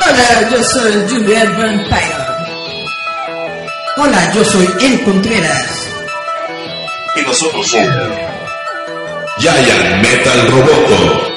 Hola, 0.00 0.50
yo 0.50 0.62
soy 0.64 0.92
Juliet 1.08 1.56
Vampire. 1.58 2.16
Hola, 3.98 4.32
yo 4.32 4.44
soy 4.44 4.66
El 4.80 5.02
Contreras. 5.04 5.88
Y 7.16 7.20
nosotros 7.22 7.66
somos 7.68 8.10
Giant 9.38 10.02
Metal 10.02 10.50
Roboto. 10.50 11.27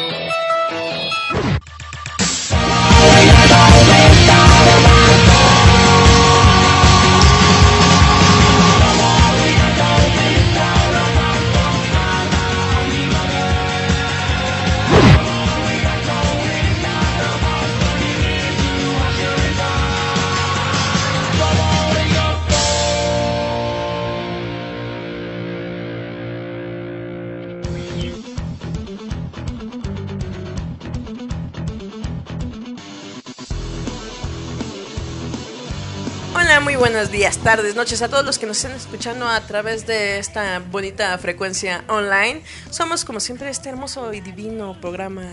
Días, 37.32 37.44
tardes, 37.44 37.76
noches 37.76 38.02
a 38.02 38.10
todos 38.10 38.26
los 38.26 38.38
que 38.40 38.46
nos 38.46 38.58
estén 38.58 38.76
escuchando 38.76 39.28
a 39.28 39.40
través 39.42 39.88
de 39.88 40.20
esta 40.20 40.60
bonita 40.60 41.18
frecuencia 41.18 41.84
online. 41.88 42.42
Somos 42.70 43.06
como 43.06 43.22
siempre 43.22 43.50
este 43.50 43.70
hermoso 43.70 44.14
y 44.14 44.20
divino 44.20 44.80
programa 44.82 45.24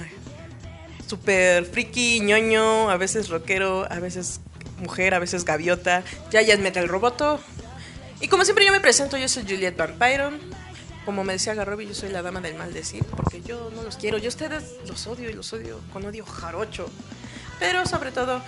super 1.09 1.64
friki, 1.64 2.20
ñoño, 2.20 2.89
a 2.89 2.97
veces 2.97 3.28
rockero, 3.28 3.91
a 3.91 3.98
veces 3.98 4.41
mujer, 4.81 5.14
a 5.14 5.19
veces 5.19 5.45
gaviota. 5.45 6.05
Ya 6.31 6.41
ya 6.42 6.55
es 6.55 6.61
Metal 6.61 6.87
Roboto. 6.87 7.41
Y 8.20 8.28
como 8.28 8.44
siempre 8.44 8.65
yo 8.65 8.70
me 8.70 8.81
presento, 8.81 9.17
yo 9.17 9.28
soy 9.28 9.42
Juliet 9.42 9.77
Vampiron. 9.77 10.39
Como 11.05 11.25
me 11.25 11.33
decía 11.33 11.55
Garrobi, 11.55 11.87
yo 11.87 11.94
soy 11.94 12.11
la 12.11 12.22
dama 12.22 12.41
del 12.41 12.55
mal 12.55 12.72
decir, 12.72 13.05
porque 13.05 13.41
yo 13.41 13.70
no 13.75 13.83
los 13.83 13.97
quiero. 13.97 14.19
Yo 14.19 14.27
a 14.27 14.28
ustedes 14.28 14.75
los 14.87 15.06
odio 15.06 15.31
y 15.31 15.33
los 15.33 15.53
odio 15.53 15.81
con 15.92 16.05
odio 16.05 16.25
jarocho. 16.25 16.89
Pero 17.59 17.87
sobre 17.87 18.12
todo, 18.12 18.41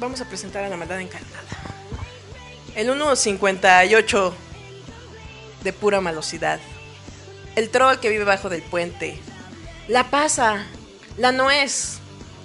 vamos 0.00 0.20
a 0.20 0.24
presentar 0.24 0.64
a 0.64 0.68
la 0.68 0.76
maldad 0.76 1.00
encarnada. 1.00 1.81
El 2.74 2.88
1.58 2.88 4.32
de 5.62 5.72
pura 5.72 6.00
malosidad. 6.00 6.58
El 7.54 7.68
troll 7.68 7.98
que 7.98 8.08
vive 8.08 8.24
bajo 8.24 8.48
del 8.48 8.62
puente. 8.62 9.18
La 9.88 10.10
pasa, 10.10 10.64
la 11.18 11.32
nuez 11.32 11.98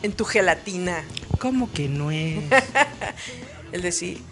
en 0.03 0.11
tu 0.11 0.25
gelatina. 0.25 1.03
¿Cómo 1.39 1.71
que 1.71 1.87
no 1.87 2.11
es? 2.11 2.39
El 3.71 3.81
de 3.81 3.91
sí. 3.91 4.23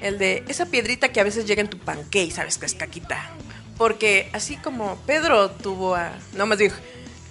El 0.00 0.18
de 0.18 0.44
esa 0.48 0.66
piedrita 0.66 1.10
que 1.10 1.20
a 1.20 1.24
veces 1.24 1.46
llega 1.46 1.60
en 1.60 1.68
tu 1.68 1.78
pancake, 1.78 2.32
sabes 2.32 2.58
que 2.58 2.66
es 2.66 2.74
caquita. 2.74 3.30
Porque 3.76 4.30
así 4.32 4.56
como 4.56 4.96
Pedro 5.06 5.50
tuvo 5.50 5.94
a. 5.94 6.12
No 6.34 6.46
más 6.46 6.58
dijo. 6.58 6.76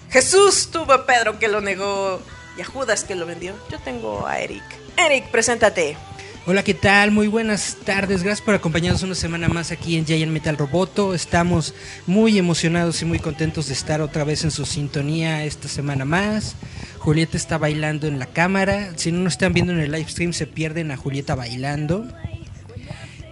Jesús 0.09 0.69
tuvo 0.71 0.93
a 0.93 1.05
Pedro 1.05 1.39
que 1.39 1.47
lo 1.47 1.61
negó 1.61 2.21
y 2.57 2.61
a 2.61 2.65
Judas 2.65 3.03
que 3.03 3.15
lo 3.15 3.25
vendió. 3.25 3.53
Yo 3.69 3.79
tengo 3.79 4.27
a 4.27 4.39
Eric. 4.39 4.63
Eric, 4.97 5.29
preséntate. 5.31 5.97
Hola, 6.47 6.63
¿qué 6.63 6.73
tal? 6.73 7.11
Muy 7.11 7.27
buenas 7.27 7.77
tardes. 7.85 8.23
Gracias 8.23 8.43
por 8.43 8.55
acompañarnos 8.55 9.03
una 9.03 9.13
semana 9.13 9.47
más 9.47 9.71
aquí 9.71 9.95
en 9.95 10.07
Giant 10.07 10.31
Metal 10.31 10.57
Roboto. 10.57 11.13
Estamos 11.13 11.75
muy 12.07 12.39
emocionados 12.39 12.99
y 13.03 13.05
muy 13.05 13.19
contentos 13.19 13.67
de 13.67 13.73
estar 13.73 14.01
otra 14.01 14.23
vez 14.23 14.43
en 14.43 14.49
su 14.49 14.65
sintonía 14.65 15.43
esta 15.45 15.67
semana 15.67 16.03
más. 16.03 16.55
Julieta 16.97 17.37
está 17.37 17.59
bailando 17.59 18.07
en 18.07 18.17
la 18.17 18.25
cámara. 18.25 18.93
Si 18.95 19.11
no 19.11 19.19
nos 19.19 19.33
están 19.33 19.53
viendo 19.53 19.71
en 19.71 19.81
el 19.81 19.91
live 19.91 20.09
stream, 20.09 20.33
se 20.33 20.47
pierden 20.47 20.89
a 20.89 20.97
Julieta 20.97 21.35
bailando. 21.35 22.07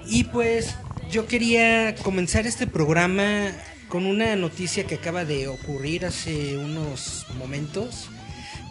Y 0.07 0.25
pues 0.25 0.75
yo 1.09 1.25
quería 1.25 1.95
comenzar 2.03 2.45
este 2.45 2.67
programa 2.67 3.47
con 3.87 4.05
una 4.05 4.35
noticia 4.35 4.83
que 4.85 4.95
acaba 4.95 5.25
de 5.25 5.47
ocurrir 5.47 6.05
hace 6.05 6.57
unos 6.57 7.25
momentos. 7.39 8.07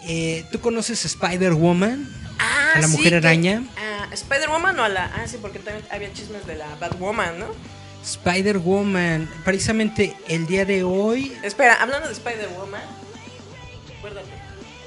Eh, 0.07 0.45
¿Tú 0.53 0.61
conoces 0.61 1.05
Spider-Woman? 1.05 2.28
Ah, 2.39 2.73
a 2.77 2.81
la 2.81 2.87
sí, 2.87 2.97
mujer 2.97 3.11
que- 3.11 3.17
araña. 3.17 3.63
¿A 3.77 4.13
Spider-Woman 4.15 4.79
o 4.79 4.85
a 4.85 4.89
la.? 4.89 5.05
Ah, 5.15 5.27
sí, 5.27 5.39
porque 5.41 5.59
también 5.59 5.85
había 5.91 6.13
chismes 6.13 6.47
de 6.47 6.57
la 6.57 6.75
Batwoman, 6.77 7.39
¿no? 7.39 7.47
Spider-Woman, 8.05 9.29
precisamente 9.45 10.17
el 10.29 10.47
día 10.47 10.65
de 10.65 10.83
hoy, 10.85 11.37
Espera, 11.43 11.75
hablando 11.75 12.07
de 12.07 12.13
Spider-Woman. 12.15 12.81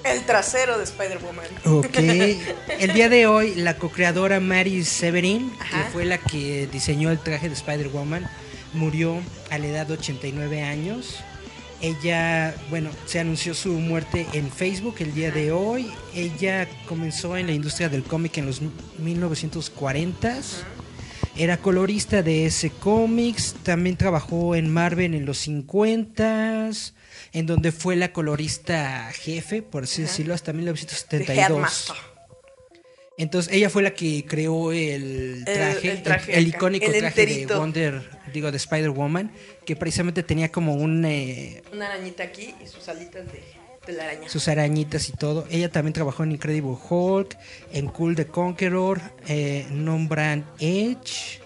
El 0.03 0.21
trasero 0.25 0.77
de 0.79 0.83
Spider-Woman. 0.85 1.45
ok, 1.65 1.95
el 2.79 2.93
día 2.93 3.07
de 3.07 3.27
hoy 3.27 3.53
la 3.55 3.75
co-creadora 3.75 4.39
Mary 4.39 4.83
Severin, 4.83 5.53
Ajá. 5.59 5.83
que 5.85 5.91
fue 5.91 6.05
la 6.05 6.17
que 6.17 6.67
diseñó 6.71 7.11
el 7.11 7.19
traje 7.19 7.49
de 7.49 7.53
Spider-Woman, 7.53 8.27
murió 8.73 9.21
a 9.51 9.59
la 9.59 9.67
edad 9.67 9.85
de 9.85 9.93
89 9.93 10.63
años. 10.63 11.17
Ella, 11.81 12.55
bueno, 12.69 12.91
se 13.05 13.19
anunció 13.19 13.55
su 13.55 13.69
muerte 13.73 14.27
en 14.33 14.51
Facebook 14.51 14.95
el 14.99 15.15
día 15.15 15.31
de 15.31 15.51
hoy. 15.51 15.91
Ella 16.13 16.67
comenzó 16.87 17.37
en 17.37 17.47
la 17.47 17.53
industria 17.53 17.89
del 17.89 18.03
cómic 18.03 18.37
en 18.37 18.45
los 18.45 18.61
1940s. 19.01 20.63
Era 21.35 21.57
colorista 21.57 22.21
de 22.21 22.45
ese 22.45 22.69
cómics, 22.69 23.55
también 23.63 23.97
trabajó 23.97 24.53
en 24.53 24.71
Marvel 24.71 25.15
en 25.15 25.25
los 25.25 25.47
50s, 25.47 26.93
en 27.33 27.45
donde 27.47 27.71
fue 27.71 27.95
la 27.95 28.13
colorista 28.13 29.09
jefe, 29.13 29.61
por 29.63 29.85
así 29.85 30.03
decirlo, 30.03 30.33
hasta 30.33 30.51
De 30.51 30.57
1972. 30.57 31.93
Entonces 33.21 33.53
ella 33.53 33.69
fue 33.69 33.83
la 33.83 33.91
que 33.91 34.25
creó 34.25 34.71
el 34.71 35.43
traje, 35.45 35.91
el, 35.91 35.97
el 35.97 36.03
traje 36.03 36.37
el 36.37 36.47
acá, 36.47 36.57
icónico 36.57 36.91
traje 36.91 37.25
de. 37.27 37.45
Wonder, 37.45 38.01
digo, 38.33 38.49
de 38.49 38.57
Spider-Woman, 38.57 39.31
que 39.63 39.75
precisamente 39.75 40.23
tenía 40.23 40.51
como 40.51 40.73
un, 40.73 41.05
eh, 41.05 41.61
Una 41.71 41.85
arañita 41.85 42.23
aquí 42.23 42.55
y 42.63 42.65
sus 42.65 42.89
alitas 42.89 43.31
de, 43.31 43.43
de 43.85 43.93
la 43.93 44.05
araña. 44.05 44.27
sus 44.27 44.47
arañitas 44.47 45.07
y 45.07 45.11
todo. 45.11 45.45
Ella 45.51 45.69
también 45.69 45.93
trabajó 45.93 46.23
en 46.23 46.31
Incredible 46.31 46.75
Hulk, 46.89 47.37
en 47.71 47.89
Cool 47.89 48.15
the 48.15 48.25
Conqueror, 48.25 48.99
eh, 49.27 49.67
Brand 49.69 50.43
Edge. 50.59 51.41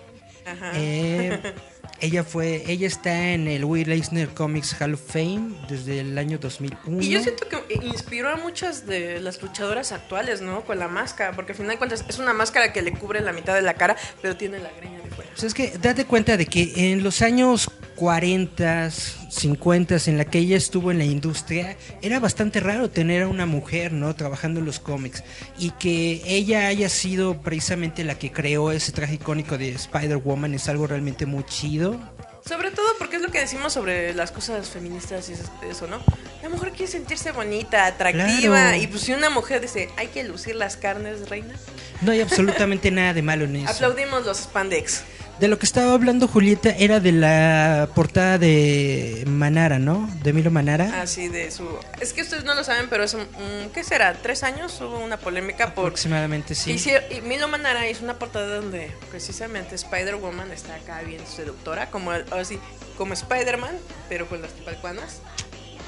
Ajá. 0.46 0.72
Eh, 0.76 1.38
ella 2.02 2.24
fue, 2.24 2.64
ella 2.68 2.88
está 2.88 3.32
en 3.32 3.48
el 3.48 3.64
Will 3.66 3.92
Eisner 3.92 4.30
Comics 4.30 4.80
Hall 4.80 4.96
of 4.96 5.02
Fame 5.02 5.56
desde 5.70 6.02
el 6.02 6.18
año 6.18 6.38
2001. 6.38 7.02
Y 7.02 7.10
yo 7.10 7.22
siento 7.22 7.48
que 7.48 7.64
inspiró 7.86 8.30
a 8.30 8.36
muchas 8.36 8.86
de 8.86 9.20
las 9.22 9.42
luchadoras 9.42 9.92
actuales, 9.92 10.42
¿no? 10.42 10.66
Con 10.66 10.80
la 10.80 10.88
máscara, 10.88 11.34
porque 11.34 11.54
al 11.54 11.58
final 11.58 11.72
de 11.72 11.78
cuentas 11.78 12.06
es 12.08 12.20
una 12.20 12.34
máscara 12.34 12.74
que 12.74 12.82
le 12.82 12.92
cubre 12.94 13.22
la 13.22 13.32
mitad 13.32 13.56
de 13.56 13.62
la 13.62 13.76
cara, 13.76 13.96
pero 14.22 14.36
tiene 14.36 14.60
la 14.60 14.70
greña. 14.72 15.05
Pues 15.16 15.44
es 15.44 15.54
que 15.54 15.78
date 15.82 16.06
cuenta 16.06 16.38
de 16.38 16.46
que 16.46 16.92
en 16.92 17.04
los 17.04 17.22
años 17.22 17.70
40, 17.96 18.92
50 18.92 19.98
en 20.08 20.18
la 20.18 20.26
que 20.26 20.40
ella 20.40 20.58
estuvo 20.58 20.92
en 20.92 20.98
la 20.98 21.06
industria, 21.06 21.78
era 22.02 22.20
bastante 22.20 22.60
raro 22.60 22.90
tener 22.90 23.24
a 23.24 23.28
una 23.28 23.46
mujer, 23.46 23.94
¿no? 23.94 24.16
Trabajando 24.16 24.60
en 24.60 24.66
los 24.66 24.80
cómics. 24.80 25.24
Y 25.58 25.72
que 25.72 26.22
ella 26.26 26.68
haya 26.68 26.90
sido 26.90 27.42
precisamente 27.42 28.04
la 28.04 28.18
que 28.18 28.32
creó 28.32 28.72
ese 28.72 28.92
traje 28.92 29.16
icónico 29.16 29.58
de 29.58 29.70
Spider-Woman 29.70 30.54
es 30.54 30.68
algo 30.70 30.88
realmente 30.88 31.26
muy 31.26 31.44
chido. 31.46 32.00
Sobre 32.48 32.70
todo 32.70 32.86
porque 33.00 33.16
es 33.16 33.24
lo 33.24 33.30
que 33.32 33.40
decimos 33.40 33.74
sobre 33.74 34.14
las 34.14 34.32
cosas 34.32 34.70
feministas 34.70 35.30
y 35.30 35.34
es- 35.34 35.42
eso, 35.68 35.88
¿no? 35.88 36.00
La 36.44 36.50
mujer 36.50 36.74
quiere 36.74 36.92
sentirse 36.92 37.32
bonita, 37.32 37.88
atractiva, 37.88 38.30
Claro. 38.70 38.78
y 38.78 38.86
pues 38.86 39.02
si 39.02 39.14
una 39.14 39.32
mujer 39.32 39.62
dice, 39.62 39.90
hay 39.98 40.08
que 40.10 40.24
lucir 40.24 40.56
las 40.56 40.78
carnes, 40.78 41.28
reina, 41.28 41.56
No 42.02 42.12
hay 42.12 42.22
absolutamente 42.22 42.92
nada 42.92 43.14
de 43.16 43.24
malo 43.24 43.46
en 43.46 43.56
eso. 43.56 43.70
aplaudimos 43.72 44.26
los 44.26 44.38
spandex. 44.42 45.02
De 45.40 45.50
lo 45.50 45.60
que 45.60 45.66
estaba 45.66 45.94
hablando 45.94 46.30
Julieta 46.30 46.70
era 46.70 47.02
de 47.02 47.12
la 47.12 47.90
portada 47.94 48.38
de 48.38 49.26
Manara, 49.28 49.80
¿no? 49.80 50.10
De 50.24 50.32
Milo 50.32 50.50
Manara. 50.50 51.02
Así 51.02 51.28
de 51.28 51.52
su... 51.52 51.68
Es 52.00 52.14
que 52.14 52.22
ustedes 52.22 52.46
no 52.46 52.56
lo 52.56 52.64
saben, 52.64 52.88
pero 52.90 53.04
es 53.04 53.14
un... 53.16 53.28
¿Qué 53.74 53.84
será? 53.84 54.14
¿Tres 54.14 54.44
años? 54.44 54.80
Hubo 54.80 54.98
una 55.00 55.18
polémica 55.18 55.76
por... 55.76 55.88
Aproximadamente 55.88 56.56
sí. 56.56 56.72
Hicier- 56.72 57.04
y 57.12 57.20
Milo 57.20 57.50
Manara 57.50 57.90
hizo 57.90 58.06
una 58.06 58.18
portada 58.18 58.56
donde 58.56 58.90
precisamente 59.12 59.76
Spider-Woman 59.76 60.52
está 60.52 60.76
acá 60.76 61.02
bien 61.02 61.22
seductora, 61.28 61.92
como 61.92 62.12
así, 62.12 62.58
como 62.98 63.14
Spider-Man, 63.14 63.76
pero 64.08 64.30
con 64.30 64.42
las 64.42 64.54
tipalcuanas, 64.54 65.18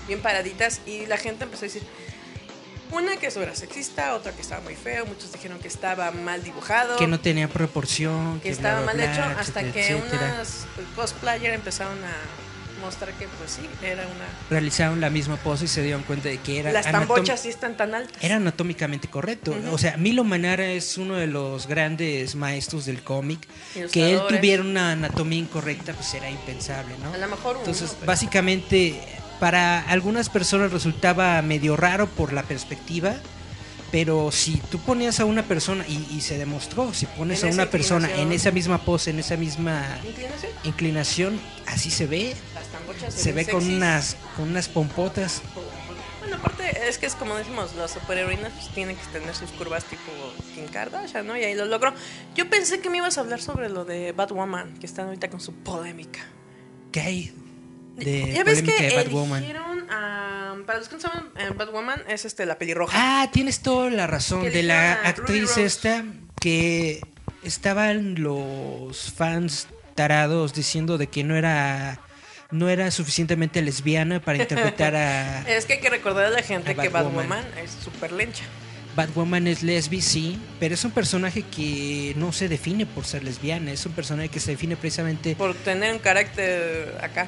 bien 0.07 0.21
paraditas, 0.21 0.81
y 0.85 1.05
la 1.05 1.15
gente 1.15 1.45
empezó 1.45 1.63
a 1.63 1.67
decir, 1.69 1.83
una 2.91 3.17
que 3.17 3.27
eso 3.27 3.41
era 3.41 3.55
sexista, 3.55 4.13
otra 4.15 4.31
que 4.31 4.41
estaba 4.41 4.61
muy 4.61 4.75
feo, 4.75 5.05
muchos 5.05 5.31
dijeron 5.31 5.59
que 5.59 5.67
estaba 5.67 6.11
mal 6.11 6.43
dibujado, 6.43 6.97
Que 6.97 7.07
no 7.07 7.19
tenía 7.19 7.47
proporción. 7.47 8.39
que 8.41 8.49
estaba 8.49 8.77
bla, 8.81 8.85
mal 8.93 8.95
bla, 8.97 9.11
hecho, 9.13 9.23
hasta 9.39 9.61
etcétera, 9.61 9.71
que 9.73 9.87
etcétera. 9.93 10.33
unas 10.35 10.65
cosplayers 10.95 11.55
empezaron 11.55 11.97
a 12.03 12.13
mostrar 12.81 13.11
que 13.13 13.27
pues 13.27 13.51
sí, 13.51 13.67
era 13.83 14.03
una... 14.03 14.25
Realizaron 14.51 15.01
la 15.01 15.09
misma 15.09 15.35
pose 15.37 15.65
y 15.65 15.67
se 15.67 15.81
dieron 15.81 16.03
cuenta 16.03 16.29
de 16.29 16.37
que 16.37 16.59
era... 16.59 16.71
Las 16.71 16.85
tambochas 16.89 17.41
sí 17.41 17.49
están 17.49 17.75
tan 17.75 17.95
altas. 17.95 18.23
Era 18.23 18.35
anatómicamente 18.35 19.07
correcto. 19.09 19.55
O 19.71 19.79
sea, 19.79 19.97
Milo 19.97 20.23
Manara 20.23 20.67
es 20.67 20.95
uno 20.97 21.15
de 21.15 21.25
los 21.25 21.65
grandes 21.67 22.35
maestros 22.35 22.85
del 22.85 23.01
cómic. 23.01 23.47
Que 23.91 24.13
él 24.13 24.21
tuviera 24.29 24.61
una 24.61 24.91
anatomía 24.91 25.39
incorrecta, 25.39 25.93
pues 25.93 26.13
era 26.13 26.29
impensable, 26.29 26.93
¿no? 27.03 27.13
A 27.13 27.17
lo 27.17 27.27
mejor 27.27 27.55
uno, 27.55 27.59
Entonces, 27.65 27.93
pero- 27.95 28.05
básicamente, 28.05 29.01
para 29.39 29.81
algunas 29.81 30.29
personas 30.29 30.71
resultaba 30.71 31.41
medio 31.41 31.75
raro 31.77 32.07
por 32.07 32.33
la 32.33 32.43
perspectiva. 32.43 33.15
Pero 33.89 34.33
si 34.33 34.57
tú 34.57 34.79
ponías 34.79 35.21
a 35.21 35.25
una 35.25 35.43
persona, 35.43 35.85
y, 35.87 36.05
y 36.11 36.19
se 36.19 36.37
demostró, 36.37 36.93
si 36.93 37.05
pones 37.05 37.43
a 37.45 37.47
una 37.47 37.67
persona 37.67 38.13
en 38.13 38.33
esa 38.33 38.51
misma 38.51 38.79
pose, 38.79 39.11
en 39.11 39.19
esa 39.19 39.37
misma 39.37 39.97
Inclinación. 40.03 40.51
inclinación, 40.65 41.41
así 41.67 41.89
se 41.89 42.05
ve. 42.05 42.35
Las 42.53 43.13
Se 43.13 43.31
ven 43.31 43.45
ve 43.45 43.51
con 43.51 43.65
unas, 43.65 44.17
con 44.35 44.49
unas 44.49 44.67
pompotas. 44.67 45.41
Bueno, 46.19 46.35
aparte 46.35 46.89
es 46.89 46.97
que 46.97 47.05
es 47.05 47.15
como 47.15 47.35
decimos, 47.37 47.75
las 47.75 47.91
superheroínas 47.91 48.51
pues, 48.51 48.67
tienen 48.73 48.97
que 48.97 49.05
tener 49.17 49.33
sus 49.33 49.51
curvas 49.51 49.85
tipo 49.85 50.11
Kim 50.53 50.65
Kardashian, 50.65 51.25
¿no? 51.25 51.37
Y 51.37 51.45
ahí 51.45 51.55
lo 51.55 51.63
logró. 51.63 51.93
Yo 52.35 52.49
pensé 52.49 52.81
que 52.81 52.89
me 52.89 52.97
ibas 52.97 53.17
a 53.17 53.21
hablar 53.21 53.41
sobre 53.41 53.69
lo 53.69 53.85
de 53.85 54.11
Batwoman, 54.11 54.77
que 54.79 54.85
están 54.85 55.05
ahorita 55.05 55.29
con 55.29 55.39
su 55.39 55.53
polémica. 55.53 56.19
¿Qué 56.91 56.99
hay 56.99 57.33
de 57.97 58.31
ya 58.33 58.43
ves 58.43 58.61
que 58.61 58.71
de 58.71 58.95
Batwoman? 58.95 59.45
para 60.65 60.79
los 60.79 60.89
que 60.89 60.95
no 60.95 61.01
saben, 61.01 61.25
eh, 61.37 61.49
Batwoman 61.55 62.03
es 62.09 62.25
este 62.25 62.45
la 62.45 62.57
pelirroja. 62.57 62.93
Ah, 62.93 63.29
tienes 63.31 63.61
toda 63.61 63.89
la 63.89 64.05
razón. 64.05 64.41
Que 64.41 64.49
De 64.49 64.63
la 64.63 64.93
actriz 64.93 65.57
esta 65.57 66.03
que 66.41 67.01
estaban 67.43 68.21
los 68.21 69.13
fans 69.13 69.67
tarados 69.95 70.53
diciendo 70.53 70.97
de 70.97 71.07
que 71.07 71.23
no 71.23 71.35
era 71.35 71.99
no 72.51 72.69
era 72.69 72.91
suficientemente 72.91 73.61
lesbiana 73.61 74.21
para 74.21 74.37
interpretar 74.37 74.95
a 74.95 75.41
Es 75.47 75.65
que 75.65 75.73
hay 75.73 75.79
que 75.79 75.89
recordar 75.89 76.25
a 76.25 76.29
la 76.29 76.43
gente 76.43 76.71
A 76.71 76.75
que 76.75 76.89
Batwoman. 76.89 77.29
Batwoman 77.29 77.63
es 77.63 77.71
súper 77.71 78.11
lencha. 78.11 78.43
Batwoman 78.97 79.45
es 79.45 79.61
lesbi, 79.61 80.01
sí, 80.01 80.39
pero 80.59 80.73
es 80.73 80.83
un 80.83 80.89
personaje 80.89 81.43
que 81.43 82.13
no 82.17 82.31
se 82.31 82.49
define 82.49 82.87
por 82.87 83.05
ser 83.05 83.23
lesbiana, 83.23 83.71
es 83.71 83.85
un 83.85 83.91
personaje 83.91 84.29
que 84.29 84.39
se 84.39 84.51
define 84.51 84.75
precisamente 84.75 85.35
Por 85.35 85.53
tener 85.53 85.93
un 85.93 85.99
carácter 85.99 86.97
acá. 86.99 87.27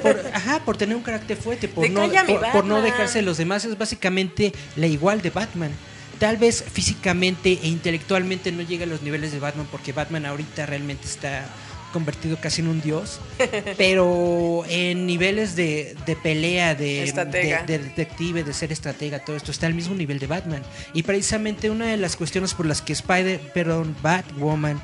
por, 0.00 0.16
ajá, 0.32 0.60
por 0.64 0.76
tener 0.76 0.94
un 0.94 1.02
carácter 1.02 1.36
fuerte, 1.36 1.66
por, 1.66 1.82
De 1.82 1.90
no, 1.90 2.08
por, 2.24 2.52
por 2.52 2.64
no 2.64 2.80
dejarse 2.80 3.18
de 3.18 3.24
los 3.24 3.36
demás, 3.36 3.64
es 3.64 3.76
básicamente 3.76 4.52
la 4.76 4.86
igual 4.86 5.20
de 5.20 5.30
Batman. 5.30 5.72
Tal 6.20 6.36
vez 6.36 6.64
físicamente 6.72 7.58
e 7.62 7.66
intelectualmente 7.66 8.52
no 8.52 8.62
llega 8.62 8.84
a 8.84 8.88
los 8.88 9.02
niveles 9.02 9.32
de 9.32 9.40
Batman, 9.40 9.66
porque 9.72 9.92
Batman 9.92 10.24
ahorita 10.24 10.66
realmente 10.66 11.04
está 11.04 11.46
convertido 11.92 12.36
casi 12.40 12.60
en 12.60 12.68
un 12.68 12.80
dios, 12.80 13.20
pero 13.76 14.64
en 14.68 15.06
niveles 15.06 15.56
de, 15.56 15.96
de 16.06 16.16
pelea, 16.16 16.74
de, 16.74 17.02
Estratega. 17.04 17.62
de- 17.62 17.78
de 17.78 17.84
detective, 17.84 18.44
de 18.44 18.52
ser 18.52 18.72
estratega, 18.72 19.18
todo 19.24 19.36
esto 19.36 19.50
está 19.50 19.66
al 19.66 19.74
mismo 19.74 19.94
nivel 19.94 20.18
de 20.18 20.26
Batman. 20.26 20.62
Y 20.94 21.02
precisamente 21.02 21.70
una 21.70 21.86
de 21.86 21.96
las 21.96 22.16
cuestiones 22.16 22.54
por 22.54 22.66
las 22.66 22.82
que 22.82 22.92
Spider, 22.92 23.40
perdón, 23.52 23.96
Batwoman 24.02 24.80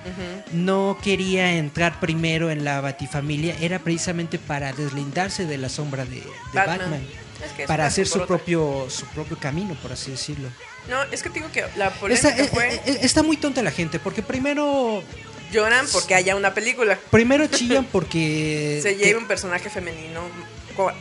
no 0.53 0.99
quería 1.03 1.53
entrar 1.55 2.01
primero 2.01 2.51
en 2.51 2.65
la 2.65 2.81
Batifamilia 2.81 3.57
era 3.61 3.79
precisamente 3.79 4.39
para 4.39 4.73
deslindarse 4.73 5.47
de 5.47 5.59
la 5.59 5.69
sombra 5.69 6.05
de, 6.05 6.23
Batman. 6.53 6.79
Batman. 6.79 7.01
Es 7.45 7.53
que 7.53 7.63
es 7.63 7.69
Para 7.69 7.87
hacer 7.87 8.07
su 8.07 8.25
propio 8.27 8.87
su 8.89 9.05
propio 9.07 9.37
camino, 9.39 9.75
por 9.83 9.93
así 9.93 10.11
decirlo. 10.13 10.49
No, 10.89 11.03
es 11.05 11.23
que 11.23 11.29
te 11.31 11.41
digo 11.41 11.51
que 11.51 11.65
la 11.77 11.91
polémica 11.91 12.29
Está, 12.29 12.43
eh, 12.43 12.49
fue 12.49 12.75
eh, 12.75 12.99
está 13.03 13.23
muy 13.23 13.37
tonta 13.37 13.63
la 13.63 13.71
gente, 13.71 13.99
porque 13.99 14.23
primero 14.23 15.03
lloran 15.53 15.87
porque 15.93 16.15
haya 16.15 16.37
una 16.37 16.55
película. 16.55 16.99
primero 17.11 17.47
chillan 17.49 17.85
porque 17.85 18.81
Se 18.83 18.97
lleva 18.97 19.19
un 19.19 19.27
personaje 19.27 19.71
femenino 19.71 20.23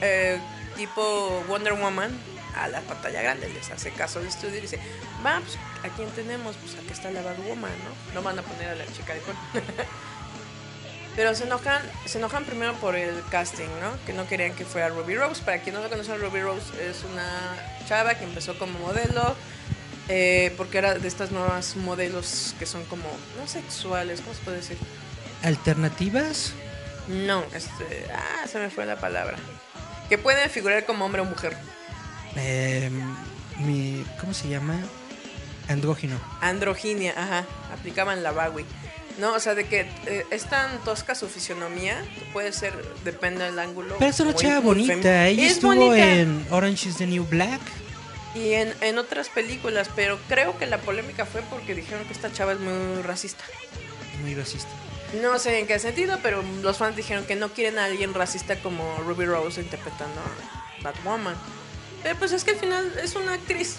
eh, 0.01 0.39
tipo 0.75 1.43
Wonder 1.47 1.73
Woman 1.73 2.11
a 2.55 2.67
la 2.67 2.81
pantalla 2.81 3.21
grande, 3.21 3.49
les 3.49 3.71
hace 3.71 3.91
caso 3.91 4.19
al 4.19 4.27
estudio 4.27 4.57
y 4.57 4.61
dice, 4.61 4.79
va, 5.25 5.39
pues, 5.39 5.57
¿a 5.83 5.95
quién 5.95 6.09
tenemos? 6.11 6.55
Pues 6.57 6.75
aquí 6.75 6.91
está 6.91 7.09
la 7.09 7.21
Batwoman, 7.21 7.71
¿no? 7.83 8.13
No 8.13 8.21
van 8.21 8.37
a 8.37 8.43
poner 8.43 8.69
a 8.69 8.75
la 8.75 8.85
chica 8.85 9.13
de 9.13 9.21
con. 9.21 9.35
Pero 11.15 11.35
se 11.35 11.43
enojan, 11.43 11.81
se 12.05 12.17
enojan 12.17 12.43
primero 12.43 12.73
por 12.75 12.95
el 12.95 13.23
casting, 13.29 13.69
¿no? 13.81 14.03
Que 14.05 14.13
no 14.13 14.27
querían 14.27 14.55
que 14.55 14.65
fuera 14.65 14.89
Ruby 14.89 15.15
Rose. 15.15 15.43
Para 15.43 15.61
quien 15.61 15.75
no 15.75 15.81
lo 15.81 15.89
conoce, 15.89 16.15
Ruby 16.17 16.41
Rose 16.41 16.89
es 16.89 17.03
una 17.11 17.55
chava 17.87 18.15
que 18.15 18.23
empezó 18.23 18.57
como 18.57 18.79
modelo, 18.79 19.35
eh, 20.09 20.53
porque 20.57 20.77
era 20.77 20.95
de 20.95 21.07
estas 21.07 21.31
nuevas 21.31 21.75
modelos 21.75 22.55
que 22.59 22.65
son 22.65 22.83
como, 22.85 23.03
no 23.39 23.47
sexuales, 23.47 24.21
¿cómo 24.21 24.33
se 24.35 24.41
puede 24.41 24.57
decir? 24.57 24.77
alternativas. 25.43 26.53
No, 27.07 27.43
este, 27.53 28.05
ah, 28.15 28.47
se 28.47 28.59
me 28.59 28.69
fue 28.69 28.85
la 28.85 28.95
palabra. 28.99 29.37
Que 30.09 30.17
pueden 30.17 30.49
figurar 30.49 30.85
como 30.85 31.05
hombre 31.05 31.21
o 31.21 31.25
mujer. 31.25 31.57
eh, 32.35 32.89
mi, 33.59 34.05
¿Cómo 34.21 34.33
se 34.33 34.47
llama? 34.47 34.79
Andrógino. 35.67 36.19
Androginia, 36.41 37.13
ajá, 37.15 37.45
aplicaban 37.73 38.23
la 38.23 38.31
Bagui. 38.31 38.65
No, 39.19 39.33
o 39.33 39.39
sea, 39.39 39.53
de 39.53 39.65
que 39.65 39.81
eh, 40.07 40.25
es 40.31 40.45
tan 40.45 40.79
tosca 40.83 41.13
su 41.13 41.27
fisionomía, 41.27 42.01
que 42.17 42.25
puede 42.33 42.51
ser, 42.51 42.73
depende 43.03 43.43
del 43.45 43.59
ángulo. 43.59 43.95
Pero 43.99 44.09
es 44.09 44.19
una 44.21 44.33
chava 44.33 44.59
bonita. 44.59 45.27
Ella 45.27 45.45
Es 45.45 45.51
estuvo 45.53 45.75
bonita. 45.75 46.13
en 46.15 46.45
Orange 46.51 46.89
is 46.89 46.97
the 46.97 47.05
New 47.05 47.25
Black. 47.25 47.61
Y 48.35 48.53
en, 48.53 48.73
en 48.81 48.97
otras 48.97 49.29
películas, 49.29 49.89
pero 49.95 50.19
creo 50.27 50.57
que 50.57 50.65
la 50.65 50.79
polémica 50.79 51.25
fue 51.25 51.41
porque 51.49 51.75
dijeron 51.75 52.05
que 52.05 52.13
esta 52.13 52.31
chava 52.31 52.53
es 52.53 52.59
muy 52.59 53.01
racista. 53.01 53.43
Muy 54.21 54.33
racista. 54.33 54.69
No 55.21 55.37
sé 55.37 55.59
en 55.59 55.67
qué 55.67 55.77
sentido, 55.77 56.19
pero 56.23 56.43
los 56.61 56.77
fans 56.77 56.95
dijeron 56.95 57.25
que 57.25 57.35
no 57.35 57.49
quieren 57.49 57.77
a 57.77 57.85
alguien 57.85 58.15
racista 58.15 58.55
como 58.57 58.97
Ruby 59.05 59.25
Rose 59.25 59.61
interpretando 59.61 60.19
a 60.19 60.81
Batwoman. 60.81 61.35
Pero 62.01 62.17
pues 62.17 62.31
es 62.31 62.43
que 62.43 62.51
al 62.51 62.57
final 62.57 62.93
es 63.01 63.15
una 63.15 63.33
actriz. 63.33 63.77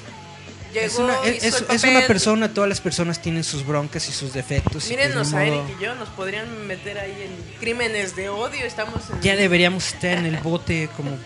Llegó, 0.75 0.87
Es 0.87 0.97
una, 0.97 1.15
es, 1.25 1.45
hizo 1.45 1.59
el 1.59 1.65
es- 1.65 1.85
es 1.85 1.85
una 1.85 2.07
persona, 2.07 2.53
todas 2.53 2.69
las 2.69 2.81
personas 2.81 3.23
tienen 3.23 3.45
sus 3.45 3.65
broncas 3.65 4.09
y 4.09 4.13
sus 4.13 4.33
defectos. 4.35 4.73
pues, 4.73 4.91
Mírenos 4.91 5.33
ni 5.33 5.39
a 5.39 5.45
modo- 5.47 5.65
Eric 5.65 5.77
y 5.79 5.83
yo, 5.83 5.95
nos 5.95 6.09
podrían 6.11 6.67
meter 6.67 6.99
ahí 6.99 7.13
en 7.23 7.59
crímenes 7.61 8.17
de 8.17 8.29
odio. 8.29 8.65
Estamos 8.67 9.03
en- 9.11 9.23
Ya 9.23 9.37
deberíamos 9.37 9.87
estar 9.95 10.19
en 10.19 10.27
el 10.27 10.37
bote 10.43 10.91
como 10.97 11.17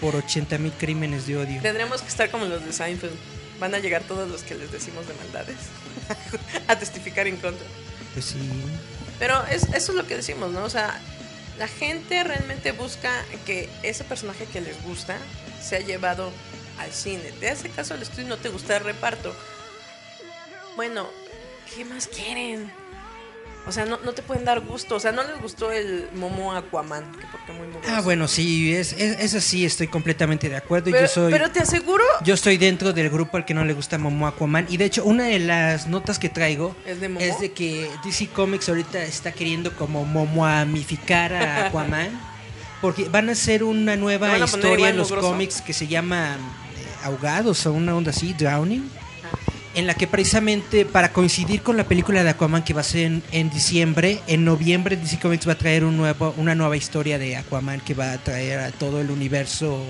por 0.00 0.14
80 0.16 0.56
mil 0.58 0.72
crímenes 0.72 1.26
de 1.26 1.36
odio. 1.36 1.60
Tendremos 1.60 2.00
que 2.02 2.08
estar 2.08 2.30
como 2.30 2.44
los 2.46 2.64
de 2.64 2.72
Seinfeld. 2.72 3.12
Van 3.58 3.74
a 3.74 3.78
llegar 3.78 4.02
todos 4.04 4.26
los 4.30 4.42
que 4.42 4.54
les 4.54 4.72
decimos 4.72 5.06
de 5.06 5.12
maldades 5.14 5.56
a 6.68 6.78
testificar 6.78 7.26
en 7.26 7.36
contra. 7.36 7.66
Pues 8.14 8.24
sí. 8.26 8.38
Pero 9.18 9.44
es, 9.50 9.64
eso 9.74 9.92
es 9.92 9.94
lo 9.96 10.06
que 10.06 10.16
decimos, 10.16 10.50
¿no? 10.50 10.64
O 10.64 10.70
sea, 10.70 10.98
la 11.58 11.68
gente 11.68 12.24
realmente 12.24 12.72
busca 12.72 13.10
que 13.44 13.68
ese 13.82 14.02
personaje 14.04 14.46
que 14.46 14.62
les 14.62 14.82
gusta 14.82 15.18
sea 15.62 15.80
llevado 15.80 16.32
al 16.80 16.92
cine. 16.92 17.32
Te 17.38 17.48
hace 17.48 17.68
caso 17.70 17.94
al 17.94 18.02
estudio 18.02 18.24
y 18.24 18.28
no 18.28 18.36
te 18.36 18.48
gusta 18.48 18.76
el 18.76 18.84
reparto. 18.84 19.34
Bueno, 20.76 21.08
¿qué 21.74 21.84
más 21.84 22.06
quieren? 22.06 22.70
O 23.66 23.72
sea, 23.72 23.84
no, 23.84 23.98
no 24.04 24.12
te 24.12 24.22
pueden 24.22 24.44
dar 24.44 24.60
gusto. 24.60 24.96
O 24.96 25.00
sea, 25.00 25.12
no 25.12 25.22
les 25.22 25.40
gustó 25.40 25.70
el 25.70 26.08
Momo 26.14 26.54
Aquaman, 26.54 27.12
que 27.12 27.26
porque 27.30 27.52
muy. 27.52 27.68
Ah, 27.88 28.00
bueno, 28.00 28.26
sí, 28.26 28.74
es, 28.74 28.92
es, 28.94 29.20
eso 29.20 29.40
sí, 29.40 29.64
estoy 29.64 29.86
completamente 29.86 30.48
de 30.48 30.56
acuerdo. 30.56 30.90
Pero, 30.90 31.02
yo 31.02 31.08
soy. 31.08 31.30
pero 31.30 31.50
te 31.50 31.60
aseguro 31.60 32.02
Yo 32.24 32.34
estoy 32.34 32.56
dentro 32.56 32.92
del 32.92 33.10
grupo 33.10 33.36
al 33.36 33.44
que 33.44 33.52
no 33.52 33.64
le 33.64 33.74
gusta 33.74 33.98
Momo 33.98 34.26
Aquaman. 34.26 34.66
Y 34.70 34.78
de 34.78 34.86
hecho, 34.86 35.04
una 35.04 35.24
de 35.24 35.38
las 35.38 35.86
notas 35.86 36.18
que 36.18 36.28
traigo 36.28 36.74
¿Es 36.86 37.00
de 37.00 37.08
Momo? 37.08 37.24
es 37.24 37.38
de 37.40 37.52
que 37.52 37.90
DC 38.02 38.28
Comics 38.28 38.68
ahorita 38.68 39.02
está 39.02 39.32
queriendo 39.32 39.74
como 39.76 40.04
momoamificar 40.04 41.34
a 41.34 41.66
Aquaman. 41.68 42.30
Porque 42.80 43.10
van 43.10 43.28
a 43.28 43.32
hacer 43.32 43.62
una 43.62 43.94
nueva 43.96 44.38
historia 44.38 44.88
en 44.88 44.96
los 44.96 45.12
cómics 45.12 45.60
que 45.60 45.74
se 45.74 45.86
llama 45.86 46.38
Ahogados 47.02 47.66
o 47.66 47.72
una 47.72 47.94
onda 47.96 48.10
así, 48.10 48.32
Drowning. 48.34 48.88
Ah. 49.24 49.36
En 49.74 49.86
la 49.86 49.94
que 49.94 50.06
precisamente 50.08 50.84
para 50.84 51.12
coincidir 51.12 51.62
con 51.62 51.76
la 51.76 51.84
película 51.84 52.24
de 52.24 52.30
Aquaman 52.30 52.64
que 52.64 52.74
va 52.74 52.80
a 52.80 52.84
ser 52.84 53.02
en, 53.06 53.22
en 53.30 53.50
diciembre, 53.50 54.20
en 54.26 54.44
noviembre 54.44 54.96
DC 54.96 55.18
Comics 55.20 55.46
va 55.46 55.52
a 55.52 55.58
traer 55.58 55.84
un 55.84 55.96
nuevo, 55.96 56.34
una 56.38 56.54
nueva 56.56 56.76
historia 56.76 57.18
de 57.18 57.36
Aquaman 57.36 57.80
que 57.80 57.94
va 57.94 58.12
a 58.12 58.18
traer 58.18 58.58
a 58.60 58.70
todo 58.72 59.00
el 59.00 59.10
universo 59.10 59.80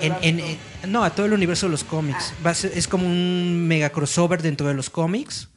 en, 0.00 0.14
en- 0.22 0.40
en- 0.40 0.58
no, 0.92 1.04
a 1.04 1.10
todo 1.10 1.26
el 1.26 1.32
universo 1.34 1.66
de 1.66 1.70
los 1.72 1.84
cómics. 1.84 2.32
Va 2.44 2.50
a 2.50 2.54
ser- 2.54 2.72
es 2.74 2.88
como 2.88 3.06
un 3.06 3.66
mega 3.68 3.90
crossover 3.90 4.42
dentro 4.42 4.66
de 4.66 4.74
los 4.74 4.90
cómics, 4.90 5.48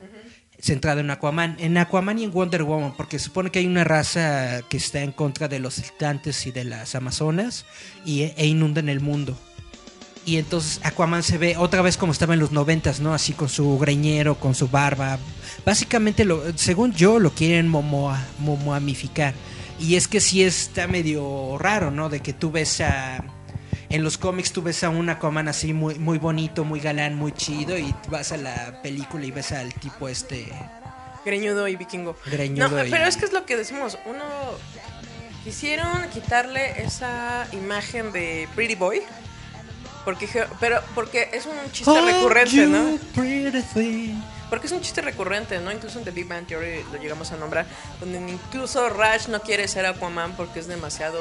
centrado 0.61 0.99
en 0.99 1.09
Aquaman. 1.09 1.55
En 1.59 1.75
Aquaman 1.77 2.19
y 2.19 2.25
en 2.25 2.31
Wonder 2.31 2.63
Woman, 2.63 2.93
porque 2.95 3.17
se 3.17 3.25
supone 3.25 3.49
que 3.49 3.59
hay 3.59 3.65
una 3.65 3.83
raza 3.83 4.61
que 4.69 4.77
está 4.77 5.01
en 5.01 5.11
contra 5.11 5.47
de 5.47 5.59
los 5.59 5.75
gigantes 5.81 6.45
y 6.45 6.51
de 6.51 6.65
las 6.65 6.93
amazonas 6.95 7.65
y, 8.05 8.21
e 8.37 8.45
inundan 8.45 8.89
el 8.89 8.99
mundo. 8.99 9.37
Y 10.25 10.37
entonces 10.37 10.79
Aquaman 10.83 11.21
se 11.23 11.37
ve 11.37 11.57
otra 11.57 11.81
vez 11.81 11.97
como 11.97 12.11
estaba 12.13 12.33
en 12.33 12.39
los 12.39 12.51
noventas, 12.51 12.99
¿no? 13.01 13.13
Así 13.13 13.33
con 13.33 13.49
su 13.49 13.77
greñero, 13.77 14.35
con 14.39 14.55
su 14.55 14.69
barba. 14.69 15.19
Básicamente, 15.65 16.23
lo, 16.23 16.41
según 16.57 16.93
yo, 16.93 17.19
lo 17.19 17.31
quieren 17.31 17.67
momoa, 17.67 18.19
momoamificar. 18.39 19.33
Y 19.79 19.95
es 19.95 20.07
que 20.07 20.21
sí 20.21 20.43
está 20.43 20.87
medio 20.87 21.57
raro, 21.57 21.91
¿no? 21.91 22.09
De 22.09 22.21
que 22.21 22.31
tú 22.33 22.51
ves 22.51 22.79
a... 22.81 23.23
En 23.89 24.03
los 24.03 24.17
cómics 24.17 24.53
tú 24.53 24.61
ves 24.63 24.83
a 24.83 24.89
un 24.89 25.09
Aquaman 25.09 25.47
así 25.49 25.73
muy, 25.73 25.95
muy 25.99 26.17
bonito, 26.17 26.63
muy 26.63 26.79
galán, 26.79 27.15
muy 27.15 27.31
chido. 27.33 27.77
Y 27.77 27.93
vas 28.09 28.31
a 28.31 28.37
la 28.37 28.81
película 28.81 29.25
y 29.25 29.31
ves 29.31 29.51
al 29.51 29.73
tipo 29.73 30.07
este... 30.07 30.47
Greñudo 31.25 31.67
y 31.67 31.75
vikingo. 31.75 32.17
Greñudo 32.25 32.69
no, 32.69 32.85
y- 32.85 32.89
pero 32.89 33.05
es 33.05 33.17
que 33.17 33.25
es 33.25 33.33
lo 33.33 33.45
que 33.45 33.55
decimos. 33.57 33.97
Uno 34.05 34.23
Quisieron 35.43 36.09
quitarle 36.13 36.81
esa 36.83 37.45
imagen 37.51 38.13
de 38.13 38.47
Pretty 38.55 38.75
Boy. 38.75 39.01
Porque, 40.05 40.27
pero, 40.59 40.81
porque 40.95 41.29
es 41.33 41.45
un 41.45 41.53
chiste 41.71 41.89
Oh, 41.89 42.05
recurrente, 42.05 42.67
¿no? 42.67 42.99
Porque 44.49 44.67
es 44.67 44.71
un 44.73 44.81
chiste 44.81 45.01
recurrente, 45.01 45.59
¿no? 45.59 45.71
Incluso 45.71 45.97
en 45.99 46.05
The 46.05 46.11
Big 46.11 46.27
Bang 46.27 46.45
Theory 46.45 46.83
lo 46.91 46.99
llegamos 46.99 47.31
a 47.31 47.37
nombrar. 47.37 47.65
Donde 47.99 48.19
incluso 48.31 48.89
Raj 48.89 49.27
no 49.29 49.41
quiere 49.41 49.67
ser 49.67 49.85
Aquaman 49.85 50.35
porque 50.35 50.59
es 50.59 50.67
demasiado 50.67 51.19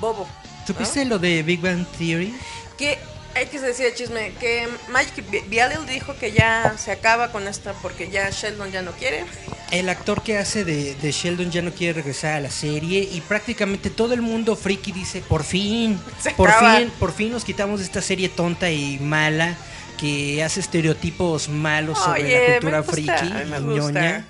bobo. 0.00 0.26
¿no? 0.26 0.66
¿Supiste 0.66 1.04
lo 1.04 1.18
de 1.18 1.42
Big 1.42 1.60
Bang 1.60 1.86
Theory? 1.98 2.34
Que 2.76 2.98
hay 3.36 3.46
que 3.46 3.60
decir 3.60 3.86
el 3.86 3.94
chisme, 3.94 4.32
que 4.40 4.66
Mike 4.88 5.22
B- 5.30 5.44
Bialil 5.48 5.86
dijo 5.86 6.16
que 6.18 6.32
ya 6.32 6.74
se 6.78 6.90
acaba 6.90 7.30
con 7.32 7.46
esta 7.46 7.72
porque 7.74 8.08
ya 8.10 8.30
Sheldon 8.30 8.72
ya 8.72 8.82
no 8.82 8.92
quiere. 8.92 9.24
El 9.70 9.88
actor 9.88 10.22
que 10.22 10.38
hace 10.38 10.64
de, 10.64 10.94
de 10.94 11.12
Sheldon 11.12 11.50
ya 11.50 11.60
no 11.62 11.72
quiere 11.72 11.92
regresar 11.94 12.34
a 12.36 12.40
la 12.40 12.50
serie 12.50 13.00
y 13.12 13.20
prácticamente 13.20 13.90
todo 13.90 14.14
el 14.14 14.22
mundo 14.22 14.56
friki 14.56 14.92
dice, 14.92 15.20
por 15.20 15.44
fin, 15.44 16.00
Se 16.20 16.30
por 16.32 16.48
acaba". 16.50 16.78
fin, 16.78 16.90
por 16.98 17.12
fin 17.12 17.32
nos 17.32 17.44
quitamos 17.44 17.80
de 17.80 17.86
esta 17.86 18.00
serie 18.00 18.28
tonta 18.28 18.70
y 18.70 18.98
mala 19.00 19.56
que 19.98 20.42
hace 20.42 20.60
estereotipos 20.60 21.48
malos 21.48 21.98
sobre 21.98 22.22
la 22.32 22.52
cultura 22.54 22.78
gusta, 22.80 22.92
friki 22.92 23.10
a 23.32 23.58
y 23.58 23.62
ñoña. 23.62 24.24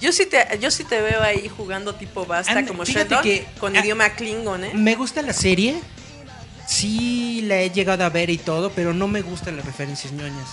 Yo 0.00 0.12
sí 0.12 0.26
te, 0.26 0.46
yo 0.60 0.70
sí 0.70 0.84
te 0.84 1.00
veo 1.00 1.22
ahí 1.22 1.48
jugando 1.48 1.94
tipo 1.94 2.26
basta 2.26 2.52
And- 2.52 2.68
como 2.68 2.84
Sheldon 2.84 3.22
que- 3.22 3.46
con 3.58 3.74
ah, 3.76 3.80
idioma 3.80 4.10
Klingon, 4.10 4.64
¿eh? 4.64 4.70
Me 4.74 4.94
gusta 4.96 5.22
la 5.22 5.32
serie, 5.32 5.80
sí 6.66 7.42
la 7.42 7.60
he 7.60 7.70
llegado 7.70 8.04
a 8.04 8.08
ver 8.10 8.30
y 8.30 8.38
todo, 8.38 8.70
pero 8.70 8.92
no 8.94 9.08
me 9.08 9.22
gustan 9.22 9.56
las 9.56 9.64
referencias 9.64 10.12
ñoñas. 10.12 10.48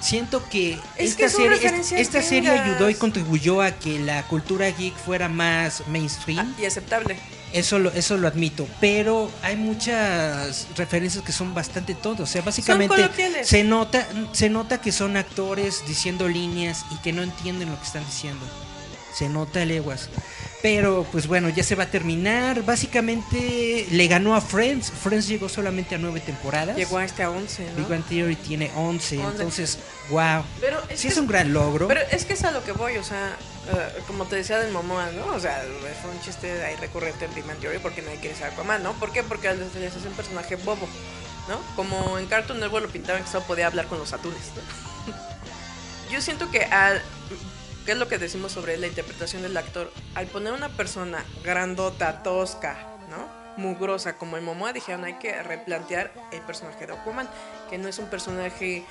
Siento 0.00 0.48
que 0.48 0.78
Es 0.96 1.10
esta 1.10 1.24
que 1.24 1.28
serie, 1.28 2.00
esta 2.00 2.22
serie 2.22 2.50
ayudó 2.50 2.88
y 2.88 2.94
contribuyó 2.94 3.62
a 3.62 3.72
que 3.72 3.98
la 3.98 4.22
cultura 4.28 4.70
geek 4.70 4.94
fuera 4.96 5.28
más 5.28 5.82
mainstream. 5.88 6.38
Ah, 6.38 6.60
y 6.60 6.66
aceptable. 6.66 7.18
Eso 7.52 7.78
lo, 7.78 7.90
eso 7.90 8.16
lo 8.18 8.28
admito, 8.28 8.68
pero 8.78 9.30
hay 9.42 9.56
muchas 9.56 10.68
referencias 10.76 11.24
que 11.24 11.32
son 11.32 11.54
bastante 11.54 11.94
todo. 11.94 12.24
O 12.24 12.26
sea, 12.26 12.42
básicamente 12.42 13.10
se 13.42 13.64
nota, 13.64 14.06
se 14.32 14.50
nota 14.50 14.80
que 14.80 14.92
son 14.92 15.16
actores 15.16 15.82
diciendo 15.88 16.28
líneas 16.28 16.84
y 16.92 16.96
que 16.96 17.12
no 17.12 17.22
entienden 17.22 17.70
lo 17.70 17.78
que 17.78 17.86
están 17.86 18.04
diciendo. 18.04 18.44
Se 19.12 19.28
nota 19.28 19.64
leguas. 19.64 20.08
Pero 20.60 21.06
pues 21.12 21.28
bueno, 21.28 21.48
ya 21.48 21.62
se 21.62 21.76
va 21.76 21.84
a 21.84 21.90
terminar. 21.90 22.64
Básicamente 22.64 23.86
le 23.90 24.08
ganó 24.08 24.34
a 24.34 24.40
Friends. 24.40 24.90
Friends 24.90 25.28
llegó 25.28 25.48
solamente 25.48 25.94
a 25.94 25.98
nueve 25.98 26.20
temporadas. 26.20 26.76
Llegó 26.76 26.98
a 26.98 27.04
este 27.04 27.22
a 27.22 27.30
11, 27.30 27.64
¿no? 27.70 27.76
Big 27.76 27.88
Bang 27.88 28.04
Theory 28.04 28.36
tiene 28.36 28.70
11. 28.74 29.18
11. 29.18 29.30
Entonces, 29.30 29.78
wow. 30.10 30.42
Pero 30.60 30.82
es 30.88 31.00
Sí 31.00 31.08
es 31.08 31.16
un 31.16 31.28
gran 31.28 31.52
logro. 31.52 31.86
Pero 31.86 32.00
es 32.10 32.24
que 32.24 32.32
es 32.32 32.42
a 32.44 32.50
lo 32.50 32.64
que 32.64 32.72
voy, 32.72 32.96
o 32.96 33.04
sea, 33.04 33.36
eh, 33.72 34.02
como 34.08 34.24
te 34.24 34.36
decía 34.36 34.58
del 34.58 34.72
Momoa, 34.72 35.10
¿no? 35.12 35.26
O 35.26 35.38
sea, 35.40 35.62
fue 36.02 36.10
un 36.10 36.20
chiste 36.22 36.64
ahí 36.64 36.74
recurrente 36.76 37.26
en 37.26 37.34
Big 37.34 37.44
Bang 37.46 37.58
Theory 37.58 37.78
porque 37.78 38.02
nadie 38.02 38.18
quiere 38.18 38.34
ser 38.34 38.48
Aquaman, 38.48 38.82
¿no? 38.82 38.94
¿Por 38.94 39.12
qué? 39.12 39.22
Porque 39.22 39.48
les, 39.54 39.74
les 39.76 39.94
hace 39.94 40.08
un 40.08 40.14
personaje 40.14 40.56
bobo, 40.56 40.88
¿no? 41.48 41.60
Como 41.76 42.18
en 42.18 42.26
Cartoon 42.26 42.58
Network 42.58 42.86
lo 42.86 42.92
pintaban 42.92 43.22
que 43.22 43.30
solo 43.30 43.44
podía 43.44 43.68
hablar 43.68 43.86
con 43.86 43.98
los 43.98 44.12
atunes, 44.12 44.50
¿no? 44.56 45.12
Yo 46.10 46.20
siento 46.20 46.50
que 46.50 46.64
al... 46.64 47.00
¿Qué 47.88 47.92
es 47.92 47.98
lo 47.98 48.06
que 48.06 48.18
decimos 48.18 48.52
sobre 48.52 48.76
la 48.76 48.86
interpretación 48.86 49.40
del 49.40 49.56
actor? 49.56 49.90
Al 50.14 50.26
poner 50.26 50.52
una 50.52 50.68
persona 50.68 51.24
grandota, 51.42 52.22
tosca, 52.22 52.76
¿no? 53.08 53.26
Mugrosa 53.56 54.12
como 54.18 54.36
el 54.36 54.42
Momoa, 54.42 54.74
dijeron 54.74 55.04
hay 55.04 55.14
que 55.14 55.42
replantear 55.42 56.12
el 56.30 56.42
personaje 56.42 56.86
de 56.86 56.92
Aquaman, 56.92 57.26
que 57.70 57.78
no 57.78 57.88
es 57.88 57.98
un 57.98 58.10
personaje 58.10 58.84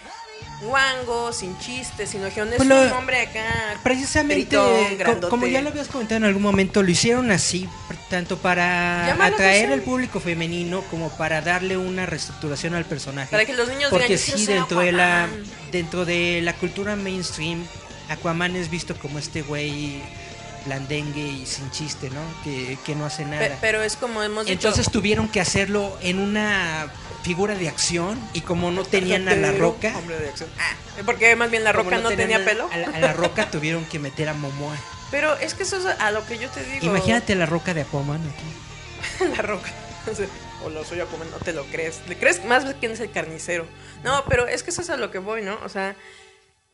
guango, 0.64 1.32
sin 1.32 1.56
chistes, 1.60 2.10
sino 2.10 2.28
que 2.34 2.42
es 2.42 2.48
Pues 2.58 2.68
un 2.68 2.92
hombre 2.94 3.22
acá. 3.22 3.46
Precisamente, 3.84 4.56
co- 4.58 5.30
como 5.30 5.46
ya 5.46 5.62
lo 5.62 5.70
habías 5.70 5.90
comentado 5.90 6.18
en 6.18 6.24
algún 6.24 6.42
momento, 6.42 6.82
lo 6.82 6.90
hicieron 6.90 7.30
así, 7.30 7.70
tanto 8.10 8.40
para 8.40 9.14
atraer 9.24 9.74
al 9.74 9.82
público 9.84 10.20
femenino 10.20 10.82
como 10.90 11.10
para 11.18 11.42
darle 11.42 11.78
una 11.78 12.08
reestructuración 12.08 12.74
al 12.74 12.86
personaje. 12.86 13.30
Para 13.30 13.46
que 13.46 13.54
los 13.54 13.70
niños 13.70 13.92
Porque 13.92 14.08
digan, 14.18 14.18
"Yo 14.18 14.26
quiero 14.26 14.40
sí, 14.40 14.46
dentro 14.54 14.80
de 14.80 14.92
la 14.92 15.26
Aquaman". 15.26 15.44
dentro 15.72 16.04
de 16.04 16.42
la 16.42 16.54
cultura 16.54 16.96
mainstream, 16.96 17.64
Aquaman 18.10 18.56
es 18.56 18.70
visto 18.70 18.96
como 18.98 19.20
este 19.20 19.42
güey 19.42 20.02
blandengue 20.66 21.22
y 21.22 21.46
sin 21.46 21.70
chiste, 21.72 22.10
¿no? 22.10 22.22
Que, 22.44 22.78
que 22.86 22.96
no 22.96 23.06
hace 23.06 23.26
nada. 23.26 23.58
pero 23.62 23.82
es 23.84 23.96
como 23.96 24.22
hemos 24.24 24.46
dicho. 24.46 24.54
Entonces 24.54 24.92
tuvieron 24.92 25.30
que 25.30 25.40
hacerlo 25.40 25.98
en 26.02 26.20
una 26.20 26.92
figura 27.24 27.56
de 27.56 27.68
acción 27.70 28.20
y 28.34 28.42
como 28.42 28.72
no 28.72 28.84
tenían 28.84 29.28
a 29.30 29.36
la 29.36 29.52
roca, 29.52 29.94
Hombre 29.98 30.18
de 30.20 30.30
acción. 30.30 30.50
Ah, 30.60 30.76
porque 31.06 31.36
más 31.36 31.50
bien 31.52 31.64
la 31.64 31.72
roca 31.72 31.98
no, 32.00 32.10
tenía 32.10 32.38
a- 32.38 32.46
pelo. 32.46 32.70
A 32.72 32.78
la, 32.78 32.88
a 32.90 33.00
la 33.00 33.14
roca 33.14 33.50
tuvieron 33.50 33.86
que 33.86 34.00
meter 34.00 34.30
a 34.30 34.34
Momoa. 34.34 34.76
Pero 35.12 35.38
es 35.38 35.54
que 35.54 35.64
eso 35.64 35.78
es 35.78 35.86
a 35.86 36.12
lo 36.12 36.26
que 36.26 36.38
yo 36.38 36.50
te 36.50 36.64
digo. 36.64 36.86
Imagínate 36.86 37.36
la 37.36 37.46
roca 37.46 37.74
de 37.74 37.82
Aquaman 37.82 38.22
aquí. 38.30 39.26
la 39.36 39.42
roca. 39.42 39.72
O 40.64 40.70
lo 40.70 40.84
soy 40.84 41.00
Aquaman, 41.00 41.30
no 41.32 41.38
te 41.38 41.54
lo 41.54 41.64
crees. 41.66 42.02
¿Le 42.08 42.18
crees 42.18 42.44
más 42.46 42.66
quién 42.80 42.92
es 42.92 43.00
el 43.00 43.12
carnicero? 43.12 43.66
No, 44.04 44.24
pero 44.28 44.48
es 44.48 44.64
que 44.64 44.72
eso 44.72 44.82
es 44.82 44.90
a 44.90 44.98
lo 44.98 45.12
que 45.12 45.20
voy, 45.20 45.42
¿no? 45.44 45.58
O 45.64 45.70
sea, 45.70 45.96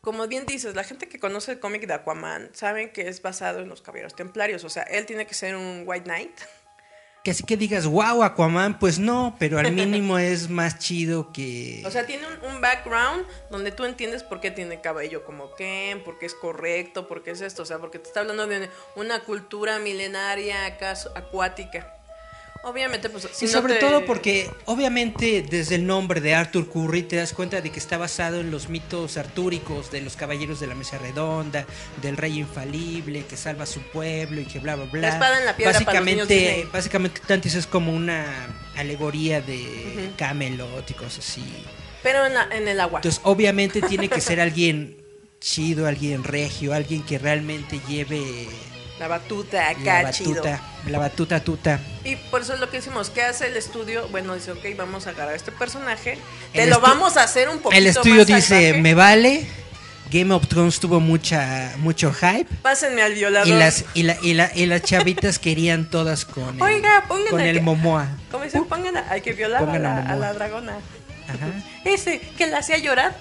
como 0.03 0.27
bien 0.27 0.45
dices, 0.45 0.75
la 0.75 0.83
gente 0.83 1.07
que 1.07 1.17
conoce 1.17 1.53
el 1.53 1.61
cómic 1.61 1.87
de 1.87 1.93
Aquaman 1.93 2.49
saben 2.51 2.91
que 2.91 3.07
es 3.07 3.21
basado 3.21 3.61
en 3.61 3.69
los 3.69 3.81
caballeros 3.81 4.13
templarios. 4.13 4.65
O 4.65 4.69
sea, 4.69 4.83
él 4.83 5.05
tiene 5.05 5.25
que 5.25 5.33
ser 5.33 5.55
un 5.55 5.83
White 5.85 6.03
Knight. 6.03 6.41
Que 7.23 7.31
así 7.31 7.45
que 7.45 7.55
digas, 7.55 7.85
wow, 7.87 8.21
Aquaman, 8.21 8.79
pues 8.79 8.99
no, 8.99 9.37
pero 9.39 9.59
al 9.59 9.71
mínimo 9.71 10.19
es 10.19 10.49
más 10.49 10.77
chido 10.77 11.31
que... 11.31 11.81
O 11.85 11.89
sea, 11.89 12.05
tiene 12.05 12.27
un, 12.27 12.51
un 12.51 12.59
background 12.59 13.25
donde 13.49 13.71
tú 13.71 13.85
entiendes 13.85 14.23
por 14.23 14.41
qué 14.41 14.51
tiene 14.51 14.81
cabello 14.81 15.23
como 15.23 15.55
Ken, 15.55 16.03
por 16.03 16.19
qué 16.19 16.25
es 16.25 16.35
correcto, 16.35 17.07
por 17.07 17.23
qué 17.23 17.31
es 17.31 17.39
esto. 17.39 17.63
O 17.63 17.65
sea, 17.65 17.79
porque 17.79 17.97
te 17.97 18.09
está 18.09 18.19
hablando 18.19 18.45
de 18.45 18.69
una 18.97 19.21
cultura 19.21 19.79
milenaria 19.79 20.65
acaso, 20.65 21.13
acuática. 21.15 22.02
Obviamente, 22.65 23.09
pues. 23.09 23.27
Si 23.33 23.43
y 23.43 23.47
no 23.49 23.53
sobre 23.53 23.73
te- 23.73 23.79
todo 23.81 24.05
porque 24.05 24.49
obviamente 24.65 25.41
desde 25.47 25.75
el 25.75 25.85
nombre 25.85 26.21
de 26.21 26.33
Arthur 26.33 26.69
Curry 26.69 27.03
te 27.03 27.17
das 27.17 27.33
cuenta 27.33 27.59
de 27.59 27.69
que 27.71 27.79
está 27.79 27.97
basado 27.97 28.39
en 28.39 28.51
los 28.51 28.69
mitos 28.69 29.17
artúricos 29.17 29.91
de 29.91 29.99
los 29.99 30.15
caballeros 30.15 30.61
de 30.61 30.67
la 30.67 30.75
mesa 30.75 30.97
redonda, 30.97 31.65
del 32.01 32.15
rey 32.15 32.39
infalible 32.39 33.25
que 33.25 33.35
salva 33.35 33.63
a 33.63 33.67
su 33.67 33.81
pueblo 33.81 34.39
y 34.39 34.45
que 34.45 34.59
bla 34.59 34.75
bla 34.77 34.85
bla. 34.85 35.01
La 35.01 35.09
espada 35.09 35.39
en 35.39 35.45
la 35.45 35.57
piedra 35.57 35.79
para 35.81 35.99
los 35.99 36.05
niños 36.05 36.27
básicamente, 36.27 36.67
básicamente 36.71 37.21
Atlantis 37.21 37.55
es 37.55 37.67
como 37.67 37.91
una 37.93 38.47
alegoría 38.77 39.41
de. 39.41 40.11
Camelot 40.17 40.89
y 40.89 40.93
cosas 40.93 41.19
así. 41.19 41.43
Pero 42.01 42.25
en, 42.25 42.33
la- 42.33 42.47
en 42.51 42.67
el 42.67 42.79
agua. 42.79 42.99
Entonces, 42.99 43.19
obviamente 43.25 43.81
tiene 43.81 44.07
que 44.07 44.21
ser 44.21 44.39
alguien 44.39 44.97
chido, 45.41 45.85
alguien 45.87 46.23
regio, 46.23 46.73
alguien 46.73 47.03
que 47.03 47.17
realmente 47.19 47.81
lleve 47.89 48.47
La 49.03 49.09
batuta 49.09 49.57
la 49.57 49.69
acá, 49.71 50.11
chido. 50.11 50.35
batuta, 50.35 50.61
la 50.87 50.97
batuta 50.99 51.39
tuta. 51.43 51.79
Y 52.05 52.15
por 52.15 52.41
eso 52.41 52.53
es 52.53 52.61
lo 52.61 52.69
que 52.69 52.77
hicimos. 52.77 53.09
¿Qué 53.09 53.21
hace 53.21 53.47
el 53.47 53.57
estudio? 53.57 54.07
Bueno, 54.07 54.33
dice, 54.33 54.53
ok, 54.53 54.63
vamos 54.77 55.07
a 55.07 55.09
agarrar 55.09 55.33
a 55.33 55.35
este 55.35 55.51
personaje. 55.51 56.17
Te 56.53 56.63
El 56.63 56.69
lo 56.69 56.79
vamos 56.79 57.17
a 57.17 57.23
hacer 57.23 57.49
un 57.49 57.59
poquito 57.59 57.77
El 57.77 57.87
estudio 57.87 58.19
más 58.19 58.27
dice, 58.27 58.41
salvaje. 58.47 58.81
me 58.81 58.93
vale. 58.93 59.45
Game 60.09 60.33
of 60.33 60.47
Thrones 60.47 60.79
tuvo 60.79 61.01
mucha 61.01 61.73
mucho 61.79 62.13
hype 62.13 62.45
Pásenme 62.61 63.01
al 63.01 63.13
violador. 63.13 63.45
y 63.47 63.51
las 63.51 63.83
y, 63.93 64.03
la, 64.03 64.15
y, 64.21 64.35
la- 64.35 64.51
y 64.55 64.67
las 64.67 64.83
chavitas 64.83 65.37
querían 65.45 65.89
todas 65.89 66.23
con 66.23 66.55
el, 66.55 66.61
Oiga, 66.61 67.03
con 67.29 67.41
el 67.41 67.55
que- 67.57 67.61
Momoa. 67.61 68.07
¿Cómo 68.31 68.45
dice? 68.45 68.61
Pongan 68.61 68.95
a- 68.95 69.05
hay 69.09 69.19
que 69.19 69.33
violar 69.33 69.67
a 69.67 69.79
la, 69.79 70.15
la 70.15 70.33
dragona. 70.33 70.77
Ajá. 71.27 71.47
Ese 71.83 72.19
que 72.37 72.47
la 72.47 72.59
hacía 72.59 72.77
llorar, 72.77 73.17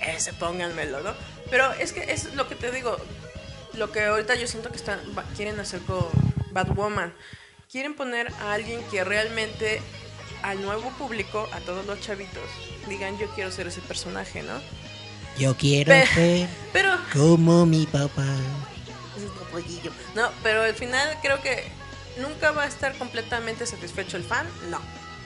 ese 0.00 0.32
pónganmelo, 0.32 1.00
¿no? 1.02 1.12
Pero 1.50 1.72
es 1.74 1.92
que 1.92 2.10
es 2.10 2.32
lo 2.34 2.48
que 2.48 2.54
te 2.54 2.70
digo, 2.72 2.96
lo 3.76 3.92
que 3.92 4.04
ahorita 4.04 4.34
yo 4.34 4.46
siento 4.46 4.70
que 4.70 4.76
están 4.76 5.00
quieren 5.36 5.58
hacer 5.60 5.80
con 5.80 6.06
Batwoman. 6.52 7.12
Quieren 7.70 7.94
poner 7.94 8.32
a 8.40 8.52
alguien 8.52 8.80
que 8.90 9.04
realmente 9.04 9.80
al 10.42 10.62
nuevo 10.62 10.90
público, 10.92 11.48
a 11.52 11.60
todos 11.60 11.84
los 11.86 12.00
chavitos, 12.00 12.44
digan 12.88 13.18
yo 13.18 13.26
quiero 13.34 13.50
ser 13.50 13.66
ese 13.66 13.80
personaje, 13.80 14.42
¿no? 14.42 14.60
Yo 15.38 15.56
quiero 15.56 15.92
ser 15.92 16.48
Pero 16.72 16.96
como 17.12 17.66
mi 17.66 17.86
papá. 17.86 18.26
Ese 19.16 19.26
es 19.26 19.32
tu 19.32 19.44
pollillo. 19.50 19.90
No, 20.14 20.30
pero 20.42 20.62
al 20.62 20.74
final 20.74 21.18
creo 21.22 21.42
que 21.42 21.64
nunca 22.18 22.52
va 22.52 22.64
a 22.64 22.66
estar 22.66 22.96
completamente 22.96 23.66
satisfecho 23.66 24.16
el 24.16 24.24
fan, 24.24 24.46
no. 24.70 24.80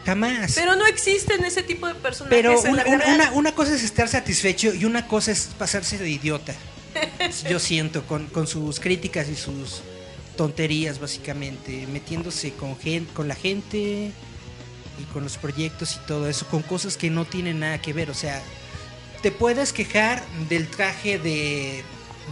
Jamás. 0.06 0.52
Pero 0.54 0.76
no 0.76 0.86
existen 0.86 1.44
ese 1.44 1.62
tipo 1.62 1.86
de 1.86 1.94
personajes 1.94 2.36
Pero 2.36 2.64
en 2.64 3.18
la 3.18 3.32
una 3.32 3.54
cosa 3.54 3.74
es 3.74 3.82
estar 3.84 4.08
satisfecho 4.08 4.72
y 4.72 4.86
una 4.86 5.06
cosa 5.06 5.30
es 5.30 5.50
pasarse 5.58 5.98
de 5.98 6.08
idiota. 6.08 6.54
Yo 7.48 7.58
siento, 7.58 8.02
con, 8.06 8.26
con 8.26 8.46
sus 8.46 8.80
críticas 8.80 9.28
y 9.28 9.36
sus 9.36 9.82
tonterías, 10.36 10.98
básicamente, 10.98 11.86
metiéndose 11.86 12.52
con, 12.52 12.78
gen- 12.78 13.06
con 13.06 13.28
la 13.28 13.34
gente 13.34 14.12
y 14.98 15.04
con 15.12 15.22
los 15.24 15.36
proyectos 15.36 15.96
y 15.96 16.06
todo 16.06 16.28
eso, 16.28 16.46
con 16.46 16.62
cosas 16.62 16.96
que 16.96 17.10
no 17.10 17.24
tienen 17.24 17.60
nada 17.60 17.80
que 17.80 17.92
ver. 17.92 18.10
O 18.10 18.14
sea, 18.14 18.42
te 19.22 19.30
puedes 19.30 19.72
quejar 19.72 20.22
del 20.48 20.68
traje 20.68 21.18
de, 21.18 21.82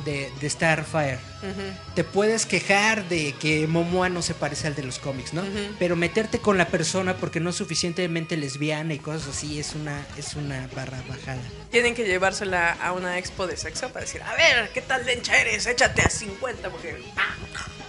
de 0.04 0.50
Starfire. 0.50 1.18
Ujú. 1.42 1.94
Te 1.94 2.04
puedes 2.04 2.46
quejar 2.46 3.08
de 3.08 3.32
que 3.40 3.66
Momoa 3.66 4.08
no 4.08 4.22
se 4.22 4.34
parece 4.34 4.66
al 4.66 4.74
de 4.74 4.82
los 4.82 4.98
cómics, 4.98 5.32
¿no? 5.32 5.42
Ujú. 5.42 5.74
Pero 5.78 5.96
meterte 5.96 6.40
con 6.40 6.58
la 6.58 6.66
persona 6.68 7.16
porque 7.16 7.40
no 7.40 7.50
es 7.50 7.56
suficientemente 7.56 8.36
lesbiana 8.36 8.94
y 8.94 8.98
cosas 8.98 9.36
así 9.36 9.58
es 9.60 9.74
una 9.74 10.04
es 10.16 10.34
una 10.34 10.68
barra 10.74 11.02
bajada. 11.08 11.40
Tienen 11.70 11.94
que 11.94 12.04
llevársela 12.04 12.72
a 12.72 12.92
una 12.92 13.18
expo 13.18 13.46
de 13.46 13.56
sexo 13.56 13.88
para 13.88 14.04
decir, 14.04 14.22
a 14.22 14.34
ver, 14.34 14.70
¿qué 14.72 14.80
tal 14.80 15.06
lencha 15.06 15.40
eres? 15.40 15.66
Échate 15.66 16.02
a 16.02 16.10
50 16.10 16.70
porque 16.70 17.02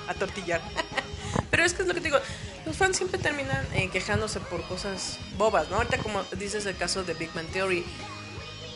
a 0.08 0.14
tortillar. 0.14 0.62
pero 1.52 1.64
es 1.64 1.74
que 1.74 1.84
es 1.84 1.88
lo 1.88 1.94
que 1.94 2.02
te 2.02 2.08
digo, 2.08 2.20
los 2.66 2.76
fans 2.76 2.98
siempre 2.98 3.20
terminan 3.20 3.66
eh, 3.74 3.90
quejándose 3.92 4.40
por 4.40 4.62
cosas 4.68 5.18
bobas, 5.38 5.70
¿no? 5.70 5.78
Ahorita 5.78 5.98
como 5.98 6.24
dices 6.38 6.66
el 6.66 6.76
caso 6.76 7.04
de 7.04 7.14
Big 7.14 7.34
Man 7.36 7.48
Theory. 7.48 7.84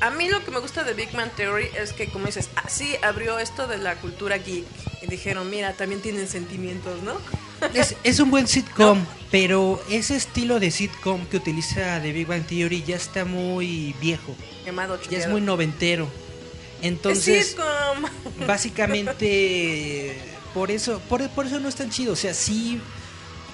A 0.02 0.10
mí 0.10 0.28
lo 0.30 0.44
que 0.44 0.52
me 0.52 0.60
gusta 0.60 0.84
de 0.84 0.94
Big 0.94 1.14
Man 1.14 1.32
Theory 1.36 1.68
es 1.78 1.94
que, 1.94 2.08
como 2.08 2.26
dices, 2.26 2.50
así 2.56 2.96
abrió 3.02 3.40
esto 3.40 3.68
de 3.68 3.78
la 3.78 3.96
cultura 3.96 4.38
geek. 4.38 4.66
Y 5.02 5.08
dijeron, 5.08 5.50
mira, 5.50 5.74
también 5.74 6.02
tienen 6.02 6.28
sentimientos, 6.28 7.02
¿no? 7.04 7.14
Es, 7.74 7.96
es 8.04 8.20
un 8.20 8.30
buen 8.30 8.46
sitcom, 8.46 9.06
pero 9.32 9.82
ese 9.90 10.18
estilo 10.18 10.60
de 10.60 10.70
sitcom 10.70 11.26
que 11.28 11.38
utiliza 11.38 12.02
The 12.02 12.12
Big 12.12 12.28
Bang 12.28 12.46
Theory 12.46 12.84
ya 12.84 12.98
está 12.98 13.24
muy 13.24 13.96
viejo. 14.02 14.36
Llamado 14.66 15.00
Ya 15.10 15.20
es 15.20 15.30
muy 15.30 15.40
noventero. 15.40 16.10
Es 16.82 16.88
Entonces, 16.88 17.48
sitcom. 17.48 18.46
básicamente 18.46 20.18
por 20.54 20.72
eso 20.72 21.00
por, 21.10 21.28
por 21.30 21.46
eso 21.46 21.60
no 21.60 21.68
es 21.70 21.76
tan 21.76 21.90
chido 21.90 22.14
o 22.14 22.16
sea 22.16 22.34
sí 22.34 22.80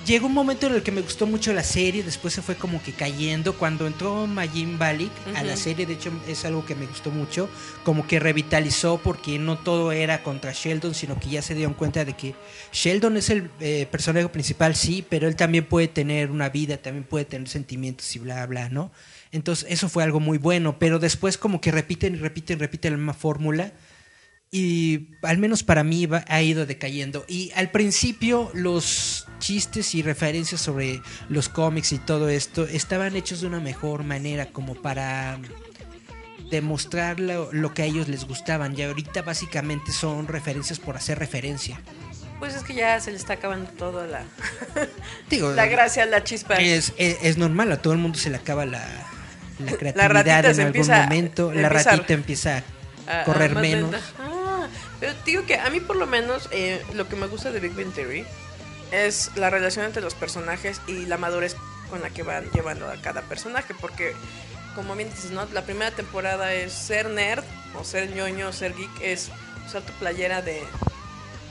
llegó 0.05 0.27
un 0.27 0.33
momento 0.33 0.67
en 0.67 0.73
el 0.73 0.83
que 0.83 0.91
me 0.91 1.01
gustó 1.01 1.27
mucho 1.27 1.53
la 1.53 1.63
serie 1.63 2.03
después 2.03 2.33
se 2.33 2.41
fue 2.41 2.55
como 2.55 2.81
que 2.81 2.93
cayendo. 2.93 3.57
Cuando 3.57 3.87
entró 3.87 4.27
Majin 4.27 4.77
Balik 4.77 5.11
a 5.35 5.43
la 5.43 5.55
serie 5.55 5.85
de 5.85 5.93
hecho 5.93 6.11
es 6.27 6.45
algo 6.45 6.65
que 6.65 6.75
me 6.75 6.85
gustó 6.85 7.11
mucho 7.11 7.49
como 7.83 8.07
que 8.07 8.19
revitalizó 8.19 8.99
porque 9.03 9.39
no 9.39 9.57
todo 9.57 9.91
era 9.91 10.23
contra 10.23 10.51
Sheldon 10.53 10.93
sino 10.93 11.19
que 11.19 11.29
ya 11.29 11.41
se 11.41 11.55
dieron 11.55 11.73
cuenta 11.73 12.05
de 12.05 12.13
que 12.13 12.35
Sheldon 12.71 13.17
es 13.17 13.29
el 13.29 13.49
eh, 13.59 13.87
personaje 13.89 14.27
principal 14.29 14.75
sí 14.75 15.05
pero 15.07 15.27
él 15.27 15.35
también 15.35 15.65
puede 15.65 15.87
tener 15.87 16.31
una 16.31 16.49
vida 16.49 16.77
también 16.77 17.03
puede 17.03 17.25
tener 17.25 17.47
sentimientos 17.47 18.15
y 18.15 18.19
bla 18.19 18.45
bla 18.45 18.69
no 18.69 18.91
entonces 19.31 19.67
eso 19.69 19.89
fue 19.89 20.03
algo 20.03 20.19
muy 20.19 20.37
bueno 20.37 20.77
pero 20.79 20.99
después 20.99 21.37
como 21.37 21.61
que 21.61 21.71
repiten 21.71 22.15
y 22.15 22.17
repiten 22.17 22.57
y 22.57 22.61
repiten 22.61 22.93
la 22.93 22.97
misma 22.97 23.13
fórmula 23.13 23.71
y 24.51 25.09
al 25.21 25.37
menos 25.37 25.61
para 25.63 25.83
mí 25.83 26.05
va- 26.07 26.25
ha 26.27 26.41
ido 26.41 26.65
decayendo. 26.65 27.23
Y 27.27 27.51
al 27.55 27.69
principio 27.71 28.49
los 28.53 29.27
chistes 29.39 29.93
y 29.95 30.01
referencias 30.01 30.59
sobre 30.61 31.01
los 31.29 31.49
cómics 31.49 31.91
y 31.91 31.99
todo 31.99 32.29
esto 32.29 32.63
estaban 32.65 33.15
hechos 33.15 33.41
de 33.41 33.47
una 33.47 33.59
mejor 33.59 34.03
manera 34.03 34.47
como 34.47 34.73
para 34.75 35.37
demostrar 36.49 37.19
lo, 37.19 37.51
lo 37.53 37.73
que 37.73 37.83
a 37.83 37.85
ellos 37.85 38.07
les 38.07 38.25
gustaban. 38.25 38.77
Y 38.77 38.81
ahorita 38.83 39.21
básicamente 39.21 39.91
son 39.91 40.27
referencias 40.27 40.79
por 40.79 40.95
hacer 40.97 41.19
referencia. 41.19 41.79
Pues 42.39 42.55
es 42.55 42.63
que 42.63 42.73
ya 42.73 42.99
se 43.01 43.11
le 43.11 43.17
está 43.17 43.33
acabando 43.33 43.69
toda 43.71 44.07
la, 44.07 44.23
Digo, 45.29 45.51
la 45.51 45.65
gracia, 45.67 46.05
la 46.05 46.23
chispa. 46.23 46.55
es, 46.55 46.93
es, 46.97 47.17
es 47.21 47.37
normal, 47.37 47.71
a 47.71 47.81
todo 47.81 47.93
el 47.93 47.99
mundo 47.99 48.17
se 48.17 48.29
le 48.29 48.37
acaba 48.37 48.65
la, 48.65 48.79
la 49.59 49.73
creatividad 49.73 50.45
en 50.45 50.51
algún 50.51 50.61
empieza- 50.67 51.03
momento. 51.03 51.53
La 51.53 51.67
ratita 51.69 52.13
empieza 52.13 52.63
a- 53.07 53.23
correr 53.25 53.57
a 53.57 53.61
menos. 53.61 53.91
lenta. 53.91 54.07
Pero 54.99 55.15
te 55.15 55.31
digo 55.31 55.45
que 55.45 55.55
a 55.55 55.69
mí 55.69 55.79
por 55.79 55.95
lo 55.95 56.07
menos 56.07 56.49
eh, 56.51 56.83
lo 56.93 57.07
que 57.07 57.15
me 57.15 57.27
gusta 57.27 57.51
de 57.51 57.59
Big 57.59 57.73
Bang 57.73 57.93
Theory 57.93 58.25
es 58.91 59.31
la 59.35 59.49
relación 59.49 59.85
entre 59.85 60.01
los 60.01 60.15
personajes 60.15 60.81
y 60.87 61.05
la 61.05 61.17
madurez 61.17 61.55
con 61.89 62.01
la 62.01 62.09
que 62.09 62.23
van 62.23 62.49
llevando 62.51 62.89
a 62.89 63.01
cada 63.01 63.21
personaje, 63.23 63.73
porque 63.79 64.13
como 64.75 64.95
bien 64.95 65.09
dices, 65.09 65.31
¿no? 65.31 65.45
La 65.53 65.63
primera 65.63 65.91
temporada 65.91 66.53
es 66.53 66.73
ser 66.73 67.09
nerd 67.09 67.43
o 67.79 67.83
ser 67.83 68.09
ñoño 68.11 68.49
o 68.49 68.53
ser 68.53 68.75
geek, 68.75 69.01
es 69.01 69.29
usar 69.65 69.81
tu 69.81 69.93
playera 69.93 70.41
de 70.41 70.63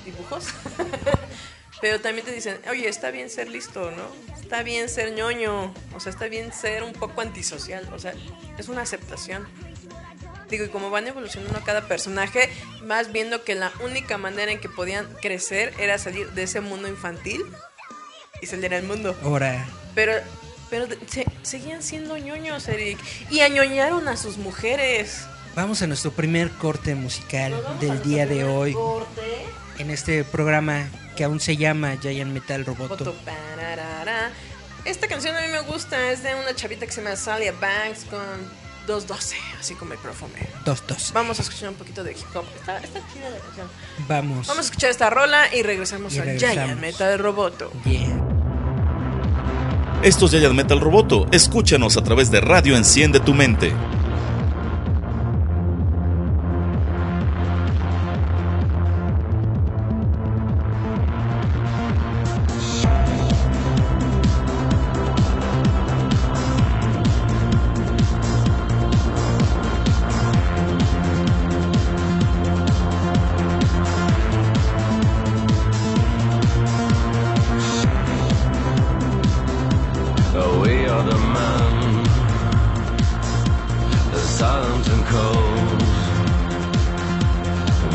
dibujos. 0.04 0.46
Pero 1.80 2.00
también 2.00 2.24
te 2.24 2.32
dicen, 2.32 2.58
oye, 2.68 2.88
está 2.88 3.10
bien 3.10 3.30
ser 3.30 3.48
listo, 3.48 3.92
¿no? 3.92 4.34
Está 4.40 4.62
bien 4.62 4.88
ser 4.88 5.12
ñoño, 5.12 5.72
o 5.94 6.00
sea, 6.00 6.10
está 6.10 6.26
bien 6.26 6.52
ser 6.52 6.82
un 6.82 6.92
poco 6.92 7.20
antisocial, 7.20 7.88
o 7.92 7.98
sea, 7.98 8.14
es 8.58 8.68
una 8.68 8.82
aceptación. 8.82 9.46
Digo, 10.50 10.64
y 10.64 10.68
como 10.68 10.90
van 10.90 11.06
evolucionando 11.06 11.60
cada 11.64 11.86
personaje, 11.88 12.48
más 12.84 13.12
viendo 13.12 13.44
que 13.44 13.54
la 13.54 13.70
única 13.84 14.16
manera 14.18 14.50
en 14.50 14.60
que 14.60 14.68
podían 14.68 15.06
crecer 15.20 15.74
era 15.78 15.98
salir 15.98 16.30
de 16.32 16.44
ese 16.44 16.60
mundo 16.60 16.88
infantil 16.88 17.42
y 18.40 18.46
salir 18.46 18.74
al 18.74 18.82
mundo. 18.84 19.16
Ahora, 19.22 19.66
Pero, 19.94 20.12
pero 20.70 20.86
se- 21.06 21.26
seguían 21.42 21.82
siendo 21.82 22.16
ñoños, 22.16 22.66
Eric. 22.68 22.98
Y 23.30 23.40
añoñaron 23.40 24.08
a 24.08 24.16
sus 24.16 24.38
mujeres. 24.38 25.26
vamos 25.54 25.82
a 25.82 25.86
nuestro 25.88 26.12
primer 26.12 26.50
corte 26.52 26.94
musical 26.94 27.52
del 27.80 28.00
día 28.02 28.26
de 28.26 28.44
hoy. 28.44 28.76
en 29.78 29.90
este 29.90 30.24
programa 30.24 30.88
que 31.16 31.24
aún 31.24 31.38
se 31.40 31.56
llama 31.56 31.96
Giant 32.00 32.32
Metal 32.32 32.64
Roboto. 32.64 33.14
Esta 34.84 35.06
canción 35.08 35.36
a 35.36 35.40
mí 35.40 35.48
me 35.48 35.60
gusta, 35.60 36.10
es 36.12 36.22
de 36.22 36.34
una 36.34 36.54
chavita 36.54 36.86
que 36.86 36.92
se 36.92 37.02
llama 37.02 37.16
Salia 37.16 37.52
Banks 37.52 38.04
con 38.08 38.22
212, 38.88 39.36
así 39.60 39.74
como 39.76 39.92
el 39.92 39.98
perfume. 40.00 40.48
Dos, 40.64 40.82
dos. 40.88 41.12
Vamos 41.12 41.38
a 41.38 41.42
escuchar 41.42 41.68
un 41.68 41.76
poquito 41.76 42.02
de 42.02 42.12
hip 42.12 42.34
hop. 42.34 42.44
Está, 42.56 42.78
está 42.78 43.00
chida 43.12 43.30
la 43.30 43.38
canción. 43.38 43.68
Vamos. 44.08 44.46
Vamos 44.48 44.64
a 44.64 44.66
escuchar 44.66 44.90
esta 44.90 45.10
rola 45.10 45.54
y 45.54 45.62
regresamos 45.62 46.14
Y 46.14 46.18
a 46.18 46.24
regresamos. 46.24 46.54
Giant 46.56 46.80
Metal 46.80 47.18
Roboto. 47.20 47.70
Yeah. 47.84 48.24
Esto 50.02 50.26
es 50.26 50.32
Giant 50.32 50.54
Metal 50.54 50.80
Roboto. 50.80 51.26
Escúchanos 51.30 51.96
a 51.96 52.02
través 52.02 52.30
de 52.30 52.40
Radio 52.40 52.76
Enciende 52.76 53.20
tu 53.20 53.34
Mente. 53.34 53.72
arms 84.58 84.88
and 84.88 85.04
cold, 85.06 85.82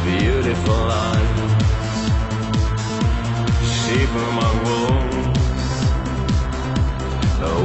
beautiful 0.06 0.84
eyes, 1.06 1.62
Sheep 3.76 4.12
among 4.28 4.58
wolves. 4.68 5.74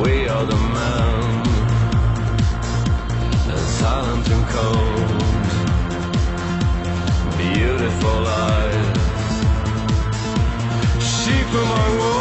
We 0.02 0.14
are 0.28 0.46
the 0.52 0.60
men, 0.76 1.44
silent 3.78 4.26
and 4.36 4.44
cold, 4.56 5.22
beautiful 7.38 8.20
eyes, 8.26 9.34
Sheep 11.12 11.50
among 11.62 11.98
wolves. 11.98 12.17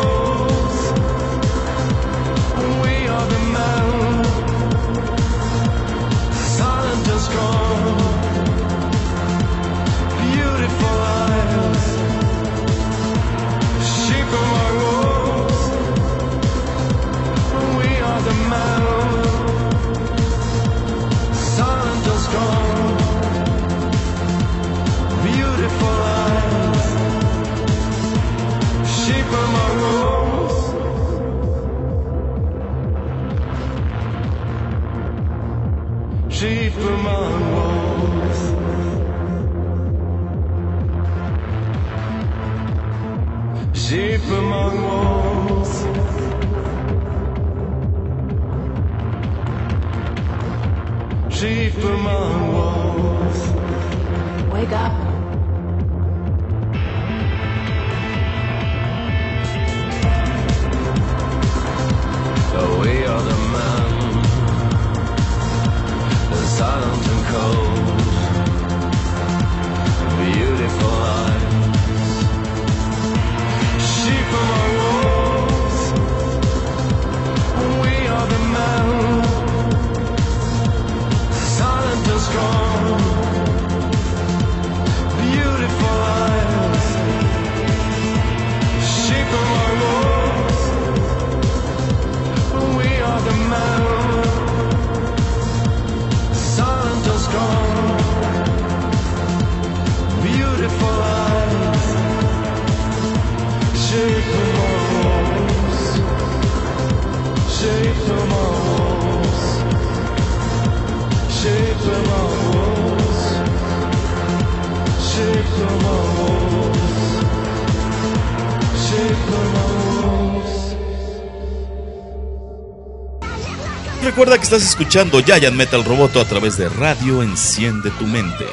Recuerda 124.18 124.40
que 124.40 124.46
estás 124.46 124.64
escuchando 124.64 125.20
Giant 125.20 125.56
Metal 125.56 125.86
Roboto 125.86 126.20
a 126.20 126.26
través 126.26 126.58
de 126.58 126.68
Radio 126.70 127.22
Enciende 127.22 127.92
tu 128.00 128.08
Mente. 128.08 128.48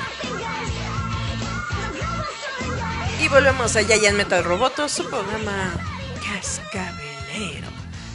Y 3.19 3.29
volvemos 3.29 3.75
a 3.75 3.83
Giant 3.83 4.15
Metal 4.15 4.45
Roboto, 4.45 4.87
su 4.91 5.09
programa 5.09 5.73
cascabelero. 6.23 7.69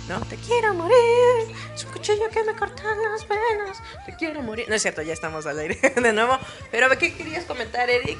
No 0.07 0.19
te 0.27 0.35
quiero 0.35 0.75
morir, 0.75 1.55
es 1.73 1.85
un 1.85 1.91
cuchillo 1.91 2.29
que 2.31 2.43
me 2.43 2.53
corta 2.53 2.83
las 2.83 3.27
venas. 3.27 3.81
Te 4.05 4.15
quiero 4.15 4.43
morir. 4.43 4.67
No 4.69 4.75
es 4.75 4.83
cierto, 4.83 5.01
ya 5.01 5.13
estamos 5.13 5.47
al 5.47 5.57
aire 5.57 5.79
de 6.03 6.13
nuevo. 6.13 6.37
Pero 6.69 6.87
¿qué 6.99 7.15
querías 7.15 7.45
comentar, 7.45 7.89
Eric? 7.89 8.19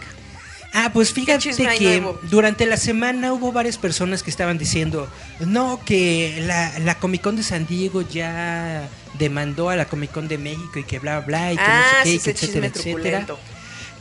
Ah, 0.73 0.91
pues 0.93 1.13
fíjate 1.13 1.51
que 1.77 2.01
nuevo? 2.01 2.19
durante 2.29 2.65
la 2.65 2.77
semana 2.77 3.33
hubo 3.33 3.51
varias 3.51 3.77
personas 3.77 4.21
que 4.21 4.29
estaban 4.29 4.57
diciendo, 4.57 5.09
no, 5.39 5.79
que 5.83 6.43
la, 6.45 6.77
la 6.79 6.95
Comic 6.99 7.21
Con 7.21 7.35
de 7.35 7.43
San 7.43 7.65
Diego 7.65 8.01
ya 8.01 8.87
demandó 9.17 9.69
a 9.69 9.75
la 9.75 9.85
Comic 9.85 10.11
Con 10.11 10.27
de 10.27 10.37
México 10.37 10.77
y 10.77 10.83
que 10.83 10.99
bla, 10.99 11.21
bla, 11.21 11.53
y 11.53 11.57
que 11.57 11.63
no 11.63 11.69
ah, 11.69 11.83
sé 12.03 12.11
qué, 12.11 12.11
sí, 12.11 12.23
que 12.23 12.31
etcétera, 12.31 12.67
etcétera. 12.67 13.25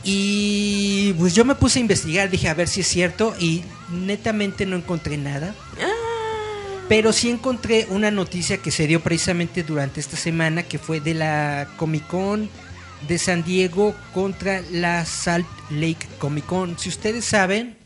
Y 0.03 1.13
pues 1.13 1.33
yo 1.35 1.43
me 1.43 1.55
puse 1.55 1.79
a 1.79 1.81
investigar, 1.81 2.29
dije 2.29 2.47
a 2.47 2.53
ver 2.53 2.67
si 2.67 2.81
es 2.81 2.87
cierto 2.87 3.35
y 3.39 3.63
netamente 3.91 4.65
no 4.65 4.75
encontré 4.75 5.17
nada. 5.17 5.55
Ah. 5.81 5.87
Pero 6.87 7.13
sí 7.13 7.29
encontré 7.29 7.85
una 7.89 8.09
noticia 8.09 8.57
que 8.57 8.71
se 8.71 8.87
dio 8.87 9.01
precisamente 9.01 9.63
durante 9.63 9.99
esta 9.99 10.17
semana, 10.17 10.63
que 10.63 10.79
fue 10.79 10.99
de 10.99 11.13
la 11.13 11.67
Comic 11.77 12.07
Con 12.07 12.49
de 13.07 13.17
San 13.17 13.43
Diego 13.43 13.95
contra 14.13 14.61
la 14.71 15.05
Salt 15.05 15.47
Lake 15.71 16.07
Comic 16.19 16.45
Con. 16.45 16.77
Si 16.77 16.89
ustedes 16.89 17.25
saben 17.25 17.77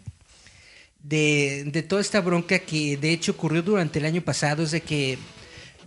de, 1.03 1.63
de 1.67 1.83
toda 1.83 2.01
esta 2.01 2.21
bronca 2.21 2.59
que 2.59 2.97
de 2.97 3.11
hecho 3.11 3.33
ocurrió 3.33 3.61
durante 3.61 3.99
el 3.99 4.05
año 4.05 4.21
pasado, 4.21 4.63
es 4.63 4.71
de 4.71 4.81
que 4.81 5.17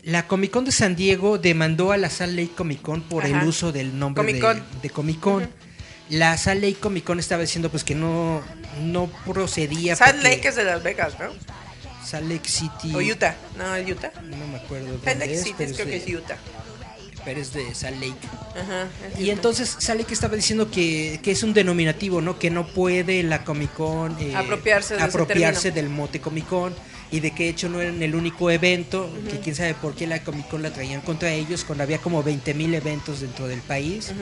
la 0.03 0.29
Comic 0.29 0.51
Con 0.53 0.65
de 0.65 0.73
San 0.73 0.95
Diego 0.95 1.39
demandó 1.39 1.93
a 1.93 1.97
la 1.97 2.11
Salt 2.11 2.35
Lake 2.35 2.53
Comic 2.57 2.83
Con 2.83 3.03
por 3.03 3.25
Ajá. 3.25 3.41
el 3.41 3.49
uso 3.49 3.73
del 3.73 3.99
nombre 3.99 4.23
Comic 4.23 4.37
de, 4.37 4.41
Con. 4.41 4.81
de 4.83 4.91
Comic 4.91 5.21
Con. 5.21 5.51
La 6.11 6.39
Salt 6.39 6.63
Lake 6.63 6.77
Comic 6.77 7.03
Con 7.05 7.19
estaba 7.19 7.43
diciendo 7.43 7.69
pues 7.71 7.83
que 7.83 7.95
no, 7.97 8.43
no 8.83 9.11
procedía. 9.25 9.97
Salt 9.97 10.17
porque- 10.17 10.37
Lake 10.37 10.49
es 10.49 10.55
de 10.57 10.65
Las 10.65 10.83
Vegas, 10.83 11.15
¿no? 11.19 11.31
Salt 12.05 12.31
Lake 12.31 12.49
City. 12.49 12.95
O 12.95 13.01
Utah. 13.01 13.35
No, 13.59 13.65
Utah. 13.93 14.13
No 14.23 14.47
me 14.47 14.59
acuerdo 14.59 15.01
Salt 15.03 15.19
Lake 15.19 15.37
City, 15.37 15.65
creo 15.75 15.87
que 15.87 15.97
es 15.97 16.07
Utah. 16.07 16.39
Pero 17.27 17.41
es 17.41 17.53
de 17.53 17.75
Salt 17.75 18.01
Lake. 18.01 18.15
Ajá. 18.55 18.89
Y 19.21 19.31
entonces 19.31 19.77
Salt 19.81 20.01
Lake 20.01 20.15
estaba 20.15 20.37
diciendo 20.37 20.71
que, 20.71 21.19
que 21.23 21.33
es 21.33 21.43
un 21.43 21.53
denominativo, 21.53 22.23
¿no? 22.23 22.39
Que 22.39 22.51
no 22.51 22.69
puede 22.69 23.23
la 23.25 23.45
Comic 23.45 23.73
Con 23.75 24.17
eh, 24.21 24.35
Apropiarse 24.35 24.95
de 24.95 25.03
apropiarse 25.03 25.73
del 25.73 25.91
mote 25.91 26.21
Comic 26.21 26.47
Con 26.47 26.73
y 27.11 27.21
de 27.21 27.33
que 27.33 27.45
de 27.45 27.49
hecho 27.51 27.69
no 27.69 27.81
eran 27.81 28.03
el 28.03 28.15
único 28.15 28.51
evento, 28.51 29.09
que 29.31 29.39
quién 29.39 29.55
sabe 29.55 29.75
por 29.75 29.95
qué 29.95 30.07
la 30.07 30.23
Comic 30.23 30.49
Con 30.49 30.63
la 30.63 30.73
traían 30.73 31.01
contra 31.01 31.33
ellos 31.33 31.65
cuando 31.65 31.83
había 31.83 31.99
como 31.99 32.23
20 32.23 32.55
mil 32.55 32.73
eventos 32.75 33.21
dentro 33.21 33.49
del 33.49 33.61
país 33.61 34.13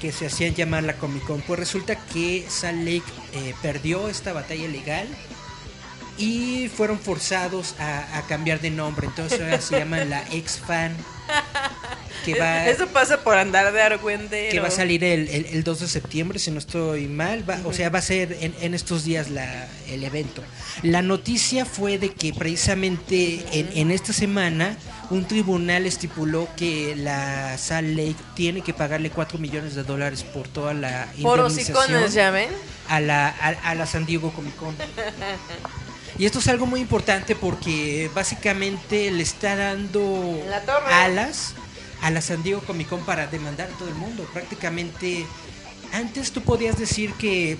que 0.00 0.10
se 0.10 0.26
hacían 0.26 0.54
llamar 0.54 0.84
la 0.84 0.96
Comic 0.96 1.24
Con. 1.24 1.42
Pues 1.42 1.60
resulta 1.60 1.96
que 1.96 2.46
Salt 2.48 2.78
Lake 2.78 3.04
eh, 3.34 3.54
perdió 3.60 4.08
esta 4.08 4.32
batalla 4.32 4.68
legal 4.68 5.06
y 6.16 6.68
fueron 6.74 6.98
forzados 6.98 7.74
a, 7.78 8.18
a 8.18 8.22
cambiar 8.22 8.60
de 8.60 8.70
nombre. 8.70 9.06
Entonces 9.06 9.40
ahora 9.40 9.60
se 9.60 9.78
llaman 9.78 10.08
la 10.08 10.22
X-Fan. 10.32 10.96
Que 12.24 12.38
va, 12.40 12.66
Eso 12.68 12.86
pasa 12.86 13.20
por 13.22 13.36
andar 13.36 13.70
de 13.72 13.82
argüendero. 13.82 14.50
que 14.50 14.58
va 14.60 14.68
a 14.68 14.70
salir 14.70 15.04
el, 15.04 15.28
el- 15.28 15.44
el 15.46 15.62
2 15.62 15.80
de 15.80 15.88
septiembre, 15.88 16.38
si 16.38 16.50
no 16.50 16.58
estoy 16.58 17.06
mal. 17.06 17.48
Va- 17.48 17.60
O 17.66 17.72
sea, 17.74 17.90
va 17.90 17.98
a 17.98 18.02
ser 18.02 18.38
en, 18.40 18.54
en 18.62 18.72
estos 18.72 19.04
días 19.04 19.28
la, 19.28 19.68
el 19.90 20.02
evento. 20.04 20.42
La 20.82 21.02
noticia 21.02 21.66
fue 21.66 21.98
de 21.98 22.10
que 22.14 22.32
precisamente 22.32 23.44
en, 23.52 23.68
en 23.74 23.90
esta 23.90 24.14
semana 24.14 24.78
un 25.10 25.26
tribunal 25.26 25.84
estipuló 25.84 26.48
que 26.56 26.96
la 26.96 27.58
Salt 27.58 27.88
Lake 27.94 28.16
tiene 28.34 28.62
que 28.62 28.72
pagarle 28.72 29.10
4 29.10 29.38
millones 29.38 29.74
de 29.74 29.82
dólares 29.82 30.22
por 30.22 30.48
toda 30.48 30.72
la 30.72 31.08
Por 31.20 31.38
indemnización 31.40 31.76
hocicones, 31.76 32.14
ya 32.14 32.30
ven. 32.30 32.48
a 32.88 33.00
la, 33.00 33.28
a, 33.28 33.48
a 33.70 33.74
la 33.74 33.84
San 33.84 34.06
Diego 34.06 34.32
Comic 34.32 34.56
Con. 34.56 34.74
Y 36.18 36.26
esto 36.26 36.38
es 36.38 36.48
algo 36.48 36.66
muy 36.66 36.80
importante 36.80 37.34
porque 37.34 38.10
básicamente 38.14 39.10
le 39.10 39.22
está 39.22 39.56
dando 39.56 40.40
alas 40.90 41.54
a 42.02 42.10
la 42.10 42.20
San 42.20 42.42
Diego 42.42 42.60
Comic 42.60 42.88
Con 42.88 43.04
para 43.04 43.26
demandar 43.26 43.68
a 43.68 43.78
todo 43.78 43.88
el 43.88 43.94
mundo. 43.96 44.28
Prácticamente, 44.32 45.26
antes 45.92 46.30
tú 46.30 46.42
podías 46.42 46.78
decir 46.78 47.12
que 47.14 47.58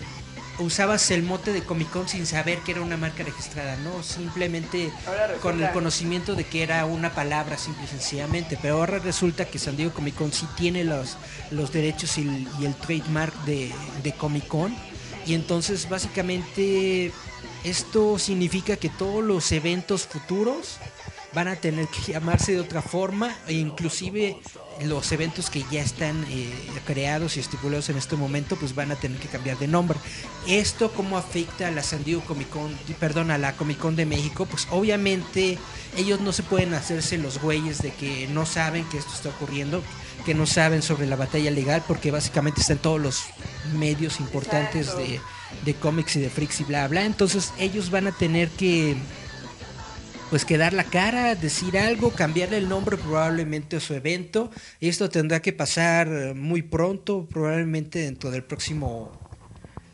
usabas 0.61 1.11
el 1.11 1.25
mote 1.25 1.53
de 1.53 1.65
Comic 1.65 1.91
Con 1.91 2.09
sin 2.09 2.27
saber 2.27 2.59
que 2.59 2.73
era 2.73 2.81
una 2.81 2.97
marca 2.97 3.25
registrada, 3.25 3.77
¿no? 3.79 4.05
Simplemente 4.05 4.93
con 5.43 5.61
el 5.61 5.71
conocimiento 5.73 6.37
de 6.37 6.45
que 6.45 6.63
era 6.63 6.85
una 6.85 7.13
palabra 7.13 7.59
simple 7.59 7.85
y 7.85 7.89
sencillamente. 7.89 8.57
Pero 8.63 8.77
ahora 8.77 9.01
resulta 9.01 9.47
que 9.47 9.59
San 9.59 9.77
Diego 9.77 9.93
Comic 9.93 10.15
Con 10.15 10.33
sí 10.33 10.47
tiene 10.57 10.85
los, 10.85 11.17
los 11.51 11.73
derechos 11.73 12.19
y 12.19 12.23
el, 12.23 12.47
y 12.61 12.67
el 12.67 12.75
trademark 12.77 13.35
de, 13.47 13.73
de 14.05 14.13
Comic 14.13 14.47
Con. 14.47 14.77
Y 15.27 15.35
entonces 15.35 15.89
básicamente 15.89 17.11
esto 17.65 18.19
significa 18.19 18.77
que 18.77 18.91
todos 18.91 19.25
los 19.25 19.51
eventos 19.51 20.07
futuros 20.07 20.79
van 21.35 21.49
a 21.49 21.57
tener 21.57 21.89
que 21.89 22.13
llamarse 22.13 22.53
de 22.53 22.61
otra 22.61 22.81
forma 22.81 23.35
e 23.49 23.55
inclusive 23.55 24.39
los 24.85 25.11
eventos 25.13 25.51
que 25.51 25.65
ya 25.71 25.83
están 25.83 26.25
eh, 26.31 26.53
creados 26.87 27.37
y 27.37 27.41
estipulados 27.41 27.89
en 27.89 27.97
este 27.97 28.17
momento 28.17 28.57
pues 28.57 28.75
van 28.75 28.93
a 28.93 28.97
tener 28.97 29.19
que 29.19 29.29
cambiar 29.29 29.59
de 29.59 29.67
nombre. 29.67 29.99
Esto 30.47 30.93
cómo 30.93 31.17
afecta 31.19 31.69
a 31.69 31.71
la 31.71 31.83
San 31.83 32.05
Diego 32.05 32.23
Comic 32.25 32.51
Con, 32.51 32.77
perdón, 33.01 33.31
a 33.31 33.39
la 33.39 33.57
Comic 33.57 33.79
Con 33.79 33.97
de 33.97 34.07
México, 34.07 34.47
pues 34.47 34.69
obviamente 34.71 35.59
ellos 35.97 36.21
no 36.21 36.33
se 36.33 36.43
pueden 36.43 36.75
hacerse 36.75 37.19
los 37.19 37.41
güeyes 37.41 37.83
de 37.83 37.93
que 37.93 38.29
no 38.29 38.47
saben 38.47 38.85
que 38.87 38.99
esto 38.99 39.13
está 39.13 39.31
ocurriendo, 39.31 39.83
que 40.25 40.35
no 40.35 40.47
saben 40.47 40.83
sobre 40.83 41.07
la 41.07 41.17
batalla 41.17 41.51
legal 41.51 41.83
porque 41.87 42.11
básicamente 42.11 42.61
están 42.61 42.79
todos 42.79 43.01
los 43.01 43.25
medios 43.75 44.21
importantes 44.21 44.97
de, 44.97 45.21
de 45.65 45.75
cómics 45.75 46.17
y 46.17 46.21
de 46.21 46.31
freaks 46.31 46.61
y 46.61 46.65
bla 46.65 46.89
bla, 46.89 47.05
entonces 47.05 47.53
ellos 47.59 47.91
van 47.91 48.07
a 48.07 48.13
tener 48.13 48.49
que 48.49 48.97
pues 50.31 50.45
que 50.45 50.59
dar 50.59 50.73
la 50.73 50.85
cara, 50.85 51.35
decir 51.37 51.79
algo, 51.79 52.11
cambiarle 52.11 52.59
el 52.59 52.69
nombre 52.69 52.97
probablemente 52.97 53.77
a 53.77 53.81
su 53.81 53.95
evento. 53.95 54.51
Y 54.81 54.89
esto 54.89 55.09
tendrá 55.09 55.41
que 55.41 55.53
pasar 55.53 56.09
eh, 56.09 56.35
muy 56.35 56.63
pronto, 56.63 57.27
probablemente 57.31 58.01
dentro 58.01 58.33
del 58.33 58.43
próximo, 58.43 59.13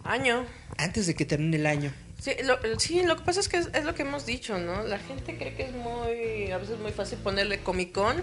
Año. 0.03 0.46
antes 0.79 1.07
de 1.07 1.14
que 1.14 1.27
termine 1.27 1.59
el 1.59 1.66
año. 1.66 1.92
Sí 2.18 2.31
lo, 2.44 2.59
sí, 2.79 3.03
lo 3.03 3.16
que 3.16 3.23
pasa 3.23 3.40
es 3.40 3.49
que 3.49 3.59
es, 3.59 3.68
es 3.75 3.85
lo 3.85 3.94
que 3.94 4.03
hemos 4.03 4.25
dicho, 4.25 4.59
¿no? 4.59 4.83
La 4.83 4.99
gente 4.99 5.37
cree 5.37 5.55
que 5.55 5.64
es 5.64 5.73
muy, 5.73 6.51
a 6.51 6.59
veces 6.59 6.79
muy 6.79 6.92
fácil 6.92 7.18
ponerle 7.18 7.61
Comic 7.61 7.92
Con 7.92 8.23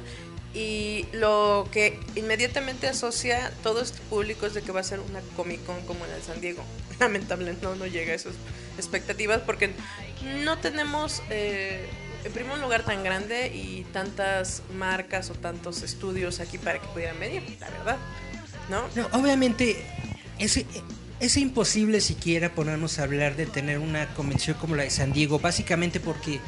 y 0.57 1.05
lo 1.13 1.69
que 1.71 1.99
inmediatamente 2.15 2.87
asocia 2.87 3.51
todo 3.61 3.79
este 3.79 3.99
público 4.09 4.47
es 4.47 4.55
de 4.55 4.63
que 4.63 4.71
va 4.71 4.79
a 4.79 4.83
ser 4.83 4.99
una 4.99 5.21
Comic 5.35 5.63
Con 5.63 5.79
como 5.85 6.07
la 6.07 6.15
de 6.15 6.21
San 6.23 6.41
Diego. 6.41 6.63
Lamentablemente 6.99 7.63
no, 7.63 7.75
no 7.75 7.85
llega 7.85 8.13
a 8.13 8.15
esas 8.15 8.33
expectativas 8.75 9.41
porque 9.41 9.69
no 10.43 10.57
tenemos, 10.57 11.21
eh, 11.29 11.85
en 12.25 12.31
primer 12.31 12.57
lugar, 12.57 12.83
tan 12.83 13.03
grande 13.03 13.55
y 13.55 13.85
tantas 13.93 14.63
marcas 14.73 15.29
o 15.29 15.35
tantos 15.35 15.83
estudios 15.83 16.39
aquí 16.39 16.57
para 16.57 16.79
que 16.79 16.87
pudieran 16.87 17.19
venir, 17.19 17.43
la 17.59 17.69
verdad, 17.69 17.97
¿no? 18.71 18.83
No, 18.95 19.07
obviamente 19.11 19.85
es, 20.39 20.65
es 21.19 21.37
imposible 21.37 22.01
siquiera 22.01 22.55
ponernos 22.55 22.97
a 22.97 23.03
hablar 23.03 23.35
de 23.35 23.45
tener 23.45 23.77
una 23.77 24.07
convención 24.15 24.57
como 24.57 24.75
la 24.75 24.83
de 24.83 24.89
San 24.89 25.13
Diego, 25.13 25.37
básicamente 25.37 25.99
porque 25.99 26.39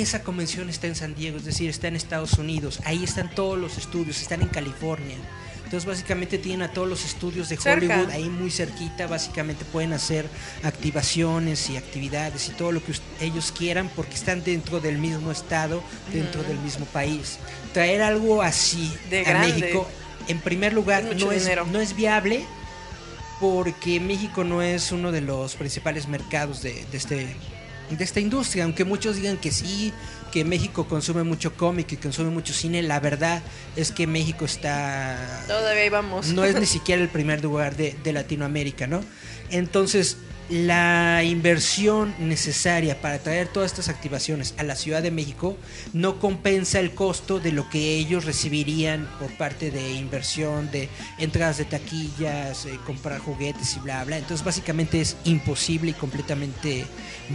esa 0.00 0.22
convención 0.22 0.68
está 0.68 0.86
en 0.86 0.94
San 0.94 1.14
Diego, 1.14 1.36
es 1.38 1.44
decir, 1.44 1.68
está 1.70 1.88
en 1.88 1.96
Estados 1.96 2.34
Unidos, 2.34 2.80
ahí 2.84 3.04
están 3.04 3.34
todos 3.34 3.58
los 3.58 3.78
estudios, 3.78 4.20
están 4.20 4.42
en 4.42 4.48
California. 4.48 5.16
Entonces 5.64 5.84
básicamente 5.84 6.38
tienen 6.38 6.62
a 6.62 6.72
todos 6.72 6.88
los 6.88 7.04
estudios 7.04 7.48
de 7.48 7.56
Cerca. 7.56 7.94
Hollywood 7.96 8.10
ahí 8.12 8.28
muy 8.28 8.52
cerquita, 8.52 9.08
básicamente 9.08 9.64
pueden 9.64 9.92
hacer 9.92 10.28
activaciones 10.62 11.68
y 11.70 11.76
actividades 11.76 12.48
y 12.48 12.52
todo 12.52 12.70
lo 12.70 12.84
que 12.84 12.92
ellos 13.20 13.50
quieran 13.50 13.90
porque 13.96 14.14
están 14.14 14.44
dentro 14.44 14.78
del 14.78 14.98
mismo 14.98 15.32
estado, 15.32 15.82
dentro 16.12 16.44
del 16.44 16.58
mismo 16.60 16.86
país. 16.86 17.38
Traer 17.72 18.02
algo 18.02 18.42
así 18.42 18.92
De 19.10 19.20
a 19.20 19.24
grande. 19.24 19.54
México, 19.54 19.88
en 20.28 20.38
primer 20.40 20.72
lugar, 20.72 21.04
Es 21.10 21.20
no 21.20 21.32
es, 21.32 21.48
no 21.72 21.80
es 21.80 21.96
viable 21.96 22.44
porque 23.40 23.98
México 23.98 24.44
no 24.44 24.62
es 24.62 24.92
uno 24.92 25.10
de 25.10 25.20
los 25.20 25.56
principales 25.56 26.06
mercados 26.06 26.62
de, 26.62 26.84
de 26.92 26.96
este 26.96 27.36
de 27.90 28.02
esta 28.04 28.20
industria, 28.20 28.64
aunque 28.64 28.84
muchos 28.84 29.16
digan 29.16 29.36
que 29.36 29.50
sí, 29.50 29.92
que 30.32 30.44
México 30.44 30.86
consume 30.88 31.22
mucho 31.22 31.54
cómic 31.54 31.92
y 31.92 31.96
consume 31.96 32.30
mucho 32.30 32.52
cine, 32.52 32.82
la 32.82 33.00
verdad 33.00 33.42
es 33.76 33.92
que 33.92 34.06
México 34.06 34.44
está 34.44 35.44
Todavía 35.46 35.88
vamos. 35.90 36.28
no 36.28 36.44
es 36.44 36.58
ni 36.58 36.66
siquiera 36.76 37.02
el 37.02 37.08
primer 37.08 37.42
lugar 37.42 37.76
de, 37.76 37.96
de 38.02 38.12
Latinoamérica, 38.12 38.86
¿no? 38.86 39.02
Entonces, 39.50 40.16
la 40.48 41.22
inversión 41.24 42.14
necesaria 42.18 43.00
para 43.00 43.18
traer 43.18 43.48
todas 43.48 43.72
estas 43.72 43.88
activaciones 43.88 44.54
a 44.58 44.62
la 44.62 44.76
Ciudad 44.76 45.02
de 45.02 45.10
México 45.10 45.56
no 45.92 46.20
compensa 46.20 46.78
el 46.78 46.94
costo 46.94 47.40
de 47.40 47.52
lo 47.52 47.68
que 47.68 47.96
ellos 47.96 48.24
recibirían 48.24 49.08
por 49.18 49.30
parte 49.36 49.70
de 49.70 49.92
inversión, 49.92 50.70
de 50.70 50.88
entradas 51.18 51.58
de 51.58 51.64
taquillas, 51.64 52.66
eh, 52.66 52.78
comprar 52.86 53.18
juguetes 53.18 53.76
y 53.76 53.80
bla, 53.80 54.04
bla. 54.04 54.18
Entonces, 54.18 54.44
básicamente 54.44 55.00
es 55.00 55.16
imposible 55.24 55.90
y 55.90 55.94
completamente 55.94 56.84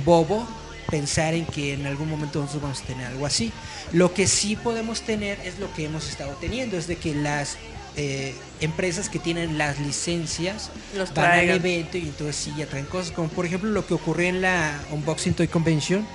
bobo 0.05 0.47
pensar 0.89 1.33
en 1.33 1.45
que 1.45 1.73
en 1.73 1.85
algún 1.85 2.09
momento 2.09 2.39
nosotros 2.39 2.63
vamos 2.63 2.81
a 2.81 2.85
tener 2.85 3.05
algo 3.07 3.25
así. 3.25 3.51
Lo 3.93 4.13
que 4.13 4.27
sí 4.27 4.55
podemos 4.55 5.01
tener 5.01 5.39
es 5.41 5.59
lo 5.59 5.73
que 5.73 5.85
hemos 5.85 6.09
estado 6.09 6.33
teniendo, 6.39 6.77
es 6.77 6.87
de 6.87 6.97
que 6.97 7.15
las 7.15 7.57
eh, 7.97 8.33
empresas 8.61 9.09
que 9.09 9.19
tienen 9.19 9.57
las 9.57 9.79
licencias 9.79 10.69
Los 10.95 11.13
van 11.13 11.31
al 11.31 11.49
evento 11.49 11.97
y 11.97 12.03
entonces 12.03 12.35
sí 12.35 12.53
ya 12.57 12.65
traen 12.65 12.85
cosas, 12.85 13.11
como 13.11 13.27
por 13.27 13.45
ejemplo 13.45 13.69
lo 13.69 13.85
que 13.85 13.93
ocurrió 13.93 14.29
en 14.29 14.41
la 14.41 14.79
Unboxing 14.91 15.33
Toy 15.33 15.47
Convention, 15.47 16.07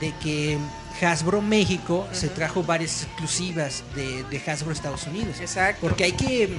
de 0.00 0.12
que 0.22 0.58
Hasbro 1.00 1.40
México 1.40 2.06
se 2.12 2.28
trajo 2.28 2.62
varias 2.62 3.04
exclusivas 3.04 3.82
de, 3.94 4.24
de 4.24 4.50
Hasbro 4.50 4.72
Estados 4.72 5.06
Unidos. 5.06 5.40
Exacto. 5.40 5.80
Porque 5.80 6.04
hay 6.04 6.12
que 6.12 6.50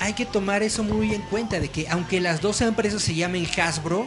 hay 0.00 0.12
que 0.12 0.26
tomar 0.26 0.62
eso 0.62 0.82
muy 0.82 1.14
en 1.14 1.22
cuenta 1.22 1.60
de 1.60 1.68
que 1.68 1.86
aunque 1.88 2.20
las 2.20 2.40
dos 2.40 2.60
empresas 2.60 3.02
se 3.02 3.14
llamen 3.14 3.46
Hasbro, 3.56 4.06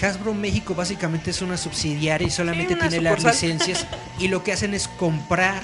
Hasbro 0.00 0.34
México 0.34 0.74
básicamente 0.74 1.30
es 1.30 1.42
una 1.42 1.56
subsidiaria 1.56 2.28
y 2.28 2.30
solamente 2.30 2.74
Sí, 2.74 2.78
una 2.78 2.88
tiene 2.88 3.04
las 3.10 3.24
licencias 3.24 3.86
y 4.18 4.28
lo 4.28 4.44
que 4.44 4.52
hacen 4.52 4.74
es 4.74 4.88
comprar 4.88 5.62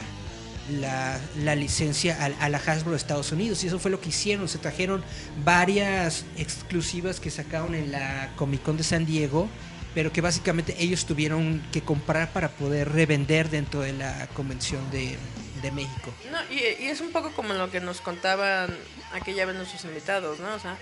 la, 0.71 1.21
la 1.43 1.57
licencia 1.57 2.17
a, 2.21 2.45
a 2.45 2.49
la 2.49 2.59
Hasbro 2.59 2.93
de 2.93 2.97
Estados 2.97 3.33
Unidos 3.33 3.63
y 3.65 3.67
eso 3.67 3.79
fue 3.79 3.91
lo 3.91 4.01
que 4.01 4.11
hicieron, 4.11 4.49
se 4.49 4.59
trajeron 4.59 5.03
varias 5.45 6.25
exclusivas 6.37 7.21
que 7.21 7.31
sacaron 7.31 7.75
en 7.75 7.93
la 7.93 8.31
Comic 8.37 8.63
Con 8.63 8.77
de 8.77 8.85
San 8.85 9.07
Diego 9.07 9.49
pero 9.95 10.13
que 10.13 10.21
básicamente 10.21 10.75
ellos 10.79 11.05
tuvieron 11.05 11.63
que 11.73 11.83
comprar 11.83 12.33
para 12.33 12.49
poder 12.49 12.91
revender 12.93 13.51
dentro 13.51 13.81
de 13.81 13.93
la 13.93 14.27
convención 14.29 14.91
de, 14.91 15.17
de 15.63 15.71
México. 15.71 16.13
No, 16.31 16.39
y, 16.51 16.61
es 16.87 17.01
un 17.01 17.13
poco 17.13 17.31
como 17.33 17.55
lo 17.55 17.71
que 17.71 17.81
nos 17.81 18.01
contaban 18.01 18.75
aquella 19.13 19.45
vez 19.47 19.57
nuestros 19.57 19.85
invitados, 19.85 20.41
¿no? 20.41 20.55
O 20.55 20.59
sea, 20.59 20.77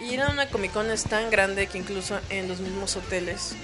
ir 0.00 0.20
a 0.20 0.28
una 0.28 0.48
Comic 0.48 0.72
Con 0.72 0.90
es 0.90 1.04
tan 1.04 1.30
grande 1.30 1.66
que 1.66 1.78
incluso 1.78 2.18
en 2.30 2.48
los 2.48 2.60
mismos 2.60 2.96
hoteles 2.96 3.54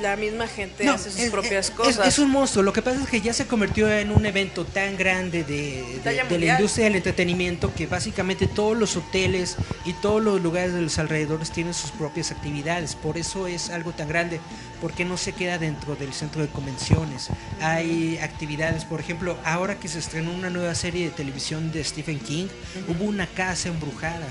la 0.00 0.16
misma 0.16 0.46
gente 0.48 0.84
No, 0.84 0.92
hace 0.92 1.10
sus 1.10 1.20
es- 1.20 1.30
propias 1.30 1.66
es- 1.68 1.70
cosas. 1.70 2.06
Es, 2.08 2.18
un 2.18 2.30
monstruo. 2.30 2.62
Lo 2.62 2.72
que 2.72 2.82
pasa 2.82 3.02
es 3.02 3.08
que 3.08 3.20
ya 3.20 3.32
se 3.32 3.46
convirtió 3.46 3.90
en 3.92 4.10
un 4.10 4.24
evento 4.26 4.64
tan 4.64 4.96
grande 4.96 5.44
de, 5.44 5.84
de- 6.02 6.38
la 6.38 6.54
industria 6.54 6.84
del 6.86 6.96
entretenimiento 6.96 7.72
que 7.74 7.86
básicamente 7.86 8.46
todos 8.46 8.76
los 8.76 8.96
hoteles 8.96 9.56
y 9.84 9.92
todos 9.94 10.22
los 10.22 10.40
lugares 10.40 10.72
de 10.72 10.80
los 10.82 10.98
alrededores 10.98 11.50
tienen 11.50 11.74
sus 11.74 11.90
propias 11.90 12.30
actividades. 12.30 12.94
Por 12.94 13.18
eso 13.18 13.46
es 13.46 13.70
algo 13.70 13.92
tan 13.92 14.08
grande. 14.08 14.40
Porque 14.80 15.04
no 15.04 15.16
se 15.16 15.32
queda 15.32 15.58
dentro 15.58 15.94
del 15.94 16.12
centro 16.12 16.42
de 16.42 16.48
convenciones. 16.48 17.28
Hay 17.60 18.18
actividades, 18.20 18.84
por 18.84 18.98
ejemplo, 18.98 19.36
ahora 19.44 19.78
que 19.78 19.86
se 19.86 20.00
estrenó 20.00 20.32
una 20.32 20.50
nueva 20.50 20.74
serie 20.74 21.04
de 21.04 21.10
televisión 21.12 21.70
de 21.70 21.84
Stephen 21.84 22.18
King, 22.18 22.46
hubo 22.88 23.04
una 23.04 23.28
casa 23.28 23.68
embrujada 23.68 24.26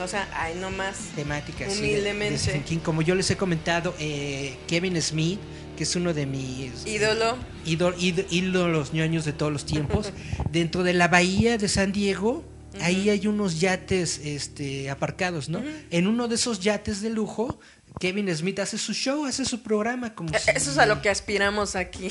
O 0.00 0.08
sea, 0.08 0.28
ahí 0.34 0.54
nomás. 0.58 0.96
temática 1.14 1.66
así 1.66 1.76
de- 1.76 1.80
de 1.82 1.88
Humildemente. 1.94 2.62
King. 2.66 2.78
Como 2.78 3.02
yo 3.02 3.14
les 3.14 3.30
he 3.30 3.36
comentado, 3.36 3.94
eh, 3.98 4.56
Kevin 4.66 5.00
Smith, 5.00 5.38
que 5.76 5.84
es 5.84 5.96
uno 5.96 6.12
de 6.14 6.26
mis 6.26 6.86
Ídolo. 6.86 7.36
ídol- 7.66 7.96
íd- 7.96 8.26
ídolos 8.30 8.92
ñoños 8.92 9.24
de 9.24 9.32
todos 9.32 9.52
los 9.52 9.64
tiempos, 9.66 10.12
dentro 10.50 10.82
de 10.82 10.92
la 10.94 11.08
bahía 11.08 11.58
de 11.58 11.68
San 11.68 11.92
Diego, 11.92 12.44
ahí 12.80 13.08
hay 13.10 13.26
unos 13.26 13.58
yates 13.60 14.18
este, 14.18 14.90
aparcados, 14.90 15.48
¿no? 15.48 15.62
En 15.90 16.06
uno 16.06 16.28
de 16.28 16.34
esos 16.34 16.60
yates 16.60 17.00
de 17.00 17.10
lujo, 17.10 17.58
Kevin 17.98 18.34
Smith 18.36 18.58
hace 18.58 18.76
su 18.76 18.92
show, 18.92 19.24
hace 19.24 19.46
su 19.46 19.62
programa, 19.62 20.14
como 20.14 20.28
E- 20.34 20.38
si, 20.38 20.50
Eso 20.50 20.70
es 20.70 20.76
a 20.78 20.84
lo 20.84 21.00
que 21.00 21.08
aspiramos 21.08 21.74
aquí. 21.76 22.08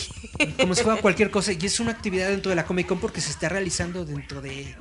como 0.60 0.74
si 0.74 0.82
fuera 0.84 1.00
cualquier 1.02 1.30
cosa. 1.30 1.52
Y 1.54 1.64
es 1.64 1.80
una 1.80 1.92
actividad 1.92 2.30
dentro 2.30 2.50
de 2.50 2.56
la 2.56 2.66
Comic 2.66 2.88
Con 2.88 3.00
porque 3.00 3.22
se 3.22 3.30
está 3.30 3.50
realizando 3.50 4.04
dentro 4.06 4.42
de 4.42 4.76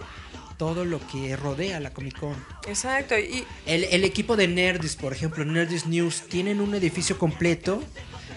todo 0.57 0.85
lo 0.85 1.05
que 1.07 1.37
rodea 1.37 1.81
la 1.81 1.91
Comic 1.93 2.19
Con. 2.19 2.35
Exacto. 2.67 3.19
Y 3.19 3.45
El, 3.67 3.85
el 3.85 4.05
equipo 4.05 4.37
de 4.37 4.49
Nerdist, 4.49 5.01
por 5.01 5.13
ejemplo, 5.13 5.45
Nerdist 5.45 5.87
News, 5.87 6.23
tienen 6.29 6.61
un 6.61 6.75
edificio 6.75 7.19
completo 7.19 7.83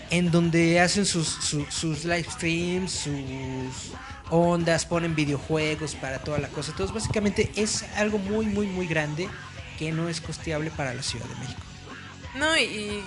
en 0.09 0.31
donde 0.31 0.79
hacen 0.79 1.05
sus, 1.05 1.27
su- 1.27 1.65
sus 1.69 2.05
live 2.05 2.25
streams, 2.31 2.91
sus 2.91 3.91
ondas, 4.29 4.85
ponen 4.85 5.15
videojuegos 5.15 5.95
para 5.95 6.19
toda 6.19 6.37
la 6.39 6.47
cosa. 6.49 6.71
Entonces, 6.71 6.93
básicamente 6.93 7.51
es 7.55 7.83
algo 7.95 8.17
muy, 8.17 8.45
muy, 8.45 8.67
muy 8.67 8.87
grande 8.87 9.27
que 9.77 9.91
no 9.91 10.09
es 10.09 10.21
costeable 10.21 10.71
para 10.71 10.93
la 10.93 11.03
Ciudad 11.03 11.25
de 11.25 11.35
México. 11.35 11.61
no, 12.35 12.57
y, 12.57 12.61
y 12.63 13.03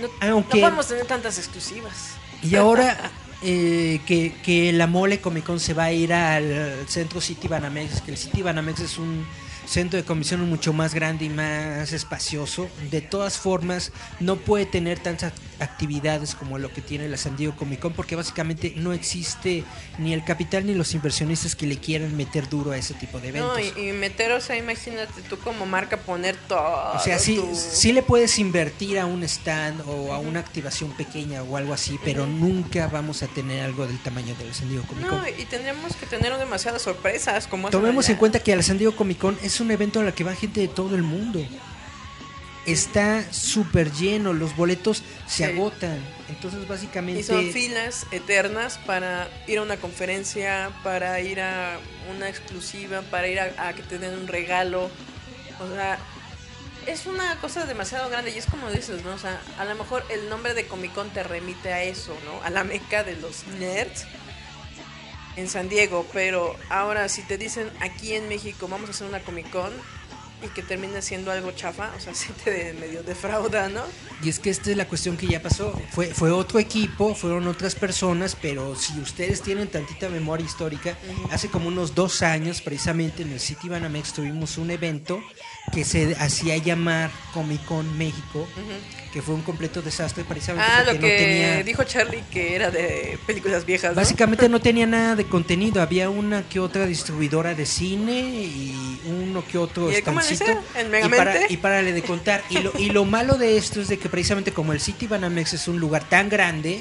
no, 0.00 0.08
Aunque- 0.32 0.58
no 0.58 0.62
podemos 0.66 0.86
tener 0.88 1.06
tantas 1.06 1.38
exclusivas. 1.38 2.12
Y 2.42 2.56
ahora 2.56 2.96
eh, 3.42 4.00
que, 4.06 4.32
que 4.42 4.72
la 4.72 4.86
Mole 4.86 5.20
Comic 5.20 5.44
Con 5.44 5.60
se 5.60 5.74
va 5.74 5.84
a 5.84 5.92
ir 5.92 6.12
al 6.12 6.88
centro 6.88 7.20
City 7.20 7.48
Banamex, 7.48 8.00
que 8.02 8.10
el 8.10 8.16
City 8.16 8.42
Banamex 8.42 8.80
es 8.80 8.98
un 8.98 9.24
centro 9.70 9.96
de 9.98 10.04
convención 10.04 10.40
mucho 10.48 10.72
más 10.72 10.94
grande 10.94 11.26
y 11.26 11.28
más 11.28 11.92
espacioso. 11.92 12.68
De 12.90 13.00
todas 13.00 13.38
formas, 13.38 13.92
no 14.18 14.36
puede 14.36 14.66
tener 14.66 14.98
tantas 14.98 15.32
actividades 15.60 16.34
como 16.34 16.58
lo 16.58 16.72
que 16.72 16.80
tiene 16.80 17.08
la 17.08 17.16
San 17.16 17.36
Diego 17.36 17.54
Comic 17.54 17.80
Con, 17.80 17.92
porque 17.92 18.16
básicamente 18.16 18.72
no 18.76 18.92
existe 18.92 19.62
ni 19.98 20.12
el 20.12 20.24
capital 20.24 20.66
ni 20.66 20.74
los 20.74 20.94
inversionistas 20.94 21.54
que 21.54 21.66
le 21.66 21.76
quieran 21.78 22.16
meter 22.16 22.48
duro 22.48 22.72
a 22.72 22.76
ese 22.78 22.94
tipo 22.94 23.20
de 23.20 23.28
eventos. 23.28 23.52
No, 23.52 23.80
y, 23.80 23.88
y 23.88 23.92
meter, 23.92 24.32
o 24.32 24.40
sea, 24.40 24.56
imagínate 24.56 25.22
tú 25.28 25.38
como 25.38 25.66
marca 25.66 25.98
poner 25.98 26.34
todo. 26.48 26.92
O 26.94 26.98
sea, 26.98 27.18
sí, 27.18 27.36
tu- 27.36 27.54
sí 27.54 27.92
le 27.92 28.02
puedes 28.02 28.38
invertir 28.38 28.98
a 28.98 29.06
un 29.06 29.22
stand 29.22 29.82
o 29.86 30.12
a 30.12 30.18
una 30.18 30.40
activación 30.40 30.90
pequeña 30.92 31.42
o 31.42 31.56
algo 31.56 31.72
así, 31.74 31.98
pero 32.04 32.26
nunca 32.26 32.88
vamos 32.88 33.22
a 33.22 33.26
tener 33.28 33.62
algo 33.62 33.86
del 33.86 33.98
tamaño 34.02 34.34
del 34.36 34.52
San 34.54 34.68
Diego 34.68 34.84
Comic 34.86 35.06
Con. 35.06 35.18
No, 35.18 35.28
y 35.28 35.44
tendríamos 35.44 35.94
que 35.96 36.06
tener 36.06 36.36
demasiadas 36.38 36.82
sorpresas. 36.82 37.46
Como 37.46 37.70
Tomemos 37.70 38.08
en 38.08 38.16
cuenta 38.16 38.40
que 38.40 38.52
el 38.52 38.64
San 38.64 38.78
Diego 38.78 38.96
Comic 38.96 39.18
Con 39.18 39.38
es 39.60 39.64
un 39.66 39.70
evento 39.70 40.00
al 40.00 40.14
que 40.14 40.24
va 40.24 40.34
gente 40.34 40.60
de 40.62 40.68
todo 40.68 40.96
el 40.96 41.02
mundo. 41.02 41.44
Está 42.66 43.30
súper 43.32 43.92
lleno, 43.92 44.32
los 44.32 44.56
boletos 44.56 45.02
se 45.26 45.36
Sí. 45.36 45.42
agotan. 45.44 45.98
Entonces, 46.28 46.66
básicamente. 46.66 47.20
Y 47.20 47.24
son 47.24 47.50
filas 47.52 48.06
eternas 48.10 48.78
para 48.86 49.28
ir 49.46 49.58
a 49.58 49.62
una 49.62 49.76
conferencia, 49.76 50.70
para 50.82 51.20
ir 51.20 51.40
a 51.40 51.78
una 52.14 52.28
exclusiva, 52.28 53.02
para 53.02 53.28
ir 53.28 53.40
a, 53.40 53.68
a 53.68 53.72
que 53.74 53.82
te 53.82 53.98
den 53.98 54.14
un 54.14 54.28
regalo. 54.28 54.90
O 55.60 55.74
sea, 55.74 55.98
es 56.86 57.06
una 57.06 57.36
cosa 57.40 57.66
demasiado 57.66 58.08
grande 58.08 58.30
y 58.34 58.38
es 58.38 58.46
como 58.46 58.70
dices, 58.70 59.04
¿no? 59.04 59.12
O 59.14 59.18
sea, 59.18 59.40
a 59.58 59.64
lo 59.66 59.74
mejor 59.74 60.04
el 60.10 60.28
nombre 60.28 60.54
de 60.54 60.66
Comic 60.66 60.92
Con 60.94 61.10
te 61.10 61.22
remite 61.22 61.72
a 61.72 61.82
eso, 61.82 62.16
¿no? 62.24 62.42
A 62.44 62.50
la 62.50 62.64
meca 62.64 63.04
de 63.04 63.16
los 63.16 63.46
nerds 63.58 64.06
en 65.36 65.48
San 65.48 65.68
Diego. 65.68 66.06
Pero 66.12 66.56
ahora, 66.68 67.08
si 67.08 67.22
te 67.22 67.38
dicen 67.38 67.70
aquí 67.80 68.14
en 68.14 68.28
México 68.28 68.68
vamos 68.68 68.88
a 68.88 68.92
hacer 68.92 69.06
una 69.06 69.20
Comic 69.20 69.50
Con 69.50 69.72
y 70.42 70.48
que 70.48 70.62
termine 70.62 71.02
siendo 71.02 71.30
algo 71.30 71.52
chafa, 71.52 71.90
o 71.96 72.00
sea, 72.00 72.14
se 72.14 72.32
te 72.32 72.72
medio 72.74 73.02
defrauda, 73.02 73.68
¿no? 73.68 73.82
Y 74.22 74.28
es 74.28 74.38
que 74.38 74.50
esta 74.50 74.70
es 74.70 74.76
la 74.76 74.86
cuestión 74.86 75.16
que 75.16 75.26
ya 75.26 75.42
pasó. 75.42 75.72
Fue, 75.90 76.06
fue 76.14 76.30
otro 76.30 76.58
equipo, 76.58 77.14
fueron 77.14 77.46
otras 77.46 77.74
personas, 77.74 78.36
pero 78.40 78.74
si 78.74 78.98
ustedes 79.00 79.42
tienen 79.42 79.68
tantita 79.68 80.08
memoria 80.08 80.44
histórica, 80.44 80.96
hace 81.30 81.48
como 81.48 81.68
unos 81.68 81.94
dos 81.94 82.22
años, 82.22 82.60
precisamente 82.60 83.22
en 83.22 83.32
el 83.32 83.40
City 83.40 83.68
Banamex, 83.68 84.12
tuvimos 84.12 84.58
un 84.58 84.70
evento 84.70 85.22
que 85.72 85.84
se 85.84 86.14
hacía 86.16 86.56
llamar 86.56 87.10
Comic 87.32 87.64
Con 87.64 87.96
México, 87.96 88.46
que 89.12 89.22
fue 89.22 89.34
un 89.34 89.42
completo 89.42 89.82
desastre, 89.82 90.22
precisamente 90.24 90.64
Ah, 90.70 90.82
porque 90.84 90.94
lo 90.94 91.00
que 91.00 91.12
no 91.12 91.18
tenía. 91.18 91.62
dijo 91.64 91.82
Charlie 91.84 92.22
que 92.30 92.54
era 92.54 92.70
de 92.70 93.18
películas 93.26 93.66
viejas. 93.66 93.90
¿no? 93.90 93.96
Básicamente 93.96 94.48
no 94.48 94.60
tenía 94.60 94.86
nada 94.86 95.16
de 95.16 95.24
contenido, 95.26 95.82
había 95.82 96.08
una 96.10 96.48
que 96.48 96.60
otra 96.60 96.86
distribuidora 96.86 97.54
de 97.54 97.66
cine 97.66 98.20
y 98.20 99.00
uno 99.06 99.44
que 99.46 99.58
otro 99.58 99.90
¿Y 99.90 99.96
estancito. 99.96 100.44
¿En 100.76 100.94
y, 101.04 101.08
para, 101.08 101.50
y 101.50 101.56
párale 101.56 101.92
de 101.92 102.02
contar. 102.02 102.42
Y 102.50 102.58
lo, 102.58 102.72
y 102.78 102.90
lo 102.90 103.04
malo 103.04 103.34
de 103.34 103.56
esto 103.56 103.80
es 103.80 103.88
de 103.88 103.98
que 103.98 104.08
precisamente 104.08 104.52
como 104.52 104.72
el 104.72 104.80
City 104.80 105.06
Banamex 105.08 105.54
es 105.54 105.66
un 105.66 105.80
lugar 105.80 106.08
tan 106.08 106.28
grande, 106.28 106.80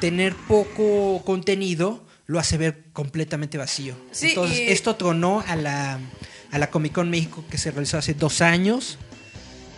tener 0.00 0.34
poco 0.34 1.22
contenido 1.24 2.04
lo 2.26 2.38
hace 2.38 2.56
ver 2.56 2.84
completamente 2.92 3.58
vacío. 3.58 3.94
Sí, 4.12 4.28
Entonces, 4.28 4.58
y- 4.60 4.66
esto 4.68 4.94
tronó 4.96 5.42
a 5.46 5.56
la, 5.56 5.98
a 6.52 6.58
la 6.58 6.70
Comic 6.70 6.92
Con 6.92 7.10
México 7.10 7.44
que 7.50 7.58
se 7.58 7.70
realizó 7.72 7.98
hace 7.98 8.14
dos 8.14 8.40
años. 8.42 8.96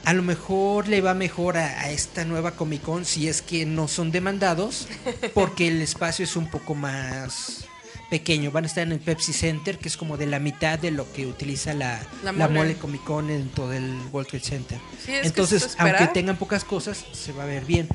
A 0.06 0.12
lo 0.12 0.22
mejor 0.22 0.86
le 0.86 1.00
va 1.00 1.14
mejor 1.14 1.56
a, 1.56 1.80
a 1.80 1.90
esta 1.90 2.24
nueva 2.24 2.52
Comic 2.52 2.82
Con 2.82 3.04
si 3.04 3.26
es 3.26 3.42
que 3.42 3.66
no 3.66 3.88
son 3.88 4.12
demandados, 4.12 4.86
porque 5.34 5.66
el 5.66 5.82
espacio 5.82 6.24
es 6.24 6.36
un 6.36 6.48
poco 6.48 6.76
más 6.76 7.66
pequeño. 8.08 8.52
Van 8.52 8.62
a 8.62 8.66
estar 8.68 8.84
en 8.84 8.92
el 8.92 9.00
Pepsi 9.00 9.32
Center, 9.32 9.78
que 9.78 9.88
es 9.88 9.96
como 9.96 10.16
de 10.16 10.26
la 10.26 10.38
mitad 10.38 10.78
de 10.78 10.92
lo 10.92 11.12
que 11.12 11.26
utiliza 11.26 11.74
la, 11.74 12.00
La 12.22 12.30
la, 12.30 12.46
mole. 12.46 12.76
Comic 12.76 13.02
Con 13.02 13.26
dentro 13.26 13.68
del 13.68 13.98
World 14.12 14.28
Trade 14.28 14.44
Center. 14.44 14.78
Sí, 15.04 15.10
Entonces, 15.24 15.74
aunque 15.76 16.06
tengan 16.06 16.36
pocas 16.36 16.62
cosas, 16.62 17.04
se 17.12 17.32
va 17.32 17.42
a 17.42 17.46
ver 17.46 17.64
bien. 17.64 17.88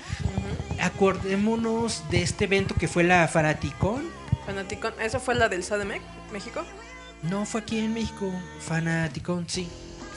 Acordémonos 0.82 2.04
de 2.12 2.24
este 2.24 2.43
evento 2.43 2.76
que 2.76 2.89
fue 2.89 3.06
la 3.06 3.26
Fanaticon. 3.30 4.04
Fanaticón. 4.45 4.93
¿Eso 5.02 5.21
fue 5.21 5.36
la 5.36 5.47
del 5.47 5.63
SADMEC, 5.63 6.02
México? 6.34 6.65
No 7.24 7.45
fue 7.45 7.62
aquí 7.62 7.80
en 7.80 7.93
México, 7.93 8.30
Fanaticon, 8.60 9.47
sí. 9.47 9.69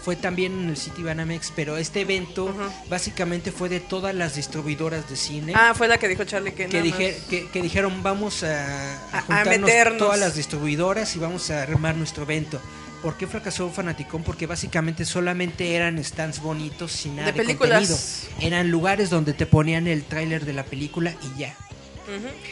Fue 0.04 0.16
también 0.16 0.52
en 0.60 0.68
el 0.68 0.76
City 0.76 1.02
Banamex, 1.02 1.50
pero 1.56 1.78
este 1.78 2.02
evento 2.02 2.54
básicamente 2.90 3.50
fue 3.50 3.70
de 3.70 3.80
todas 3.80 4.14
las 4.14 4.34
distribuidoras 4.36 5.08
de 5.08 5.16
cine. 5.16 5.52
Ah, 5.56 5.72
fue 5.74 5.88
la 5.88 5.96
que 5.98 6.08
dijo 6.08 6.24
Charlie 6.24 6.52
que 6.52 6.66
que, 6.66 6.82
dije- 6.82 7.16
que, 7.30 7.48
que 7.48 7.62
dijeron 7.62 8.02
vamos 8.02 8.42
a, 8.42 8.94
a 8.94 8.98
A- 9.12 9.18
a 9.18 9.20
juntarnos 9.22 9.60
meternos. 9.60 9.98
todas 9.98 10.20
las 10.20 10.36
distribuidoras 10.36 11.16
y 11.16 11.18
vamos 11.18 11.50
a 11.50 11.62
armar 11.62 11.96
nuestro 11.96 12.24
evento. 12.24 12.60
¿Por 13.02 13.16
qué 13.16 13.26
fracasó 13.26 13.70
Fanaticón? 13.70 14.22
Porque 14.22 14.46
básicamente 14.46 15.04
solamente 15.06 15.74
eran 15.74 16.02
stands 16.04 16.40
bonitos 16.40 16.90
sin 16.92 17.16
nada 17.16 17.26
De 17.26 17.32
de, 17.32 17.38
películas. 17.44 17.88
contenido. 17.88 18.46
Eran 18.46 18.70
lugares 18.70 19.08
donde 19.10 19.32
te 19.34 19.46
ponían 19.46 19.86
el 19.86 20.04
tráiler 20.04 20.44
de 20.44 20.52
la 20.54 20.64
película 20.64 21.14
y 21.22 21.38
ya. 21.40 21.54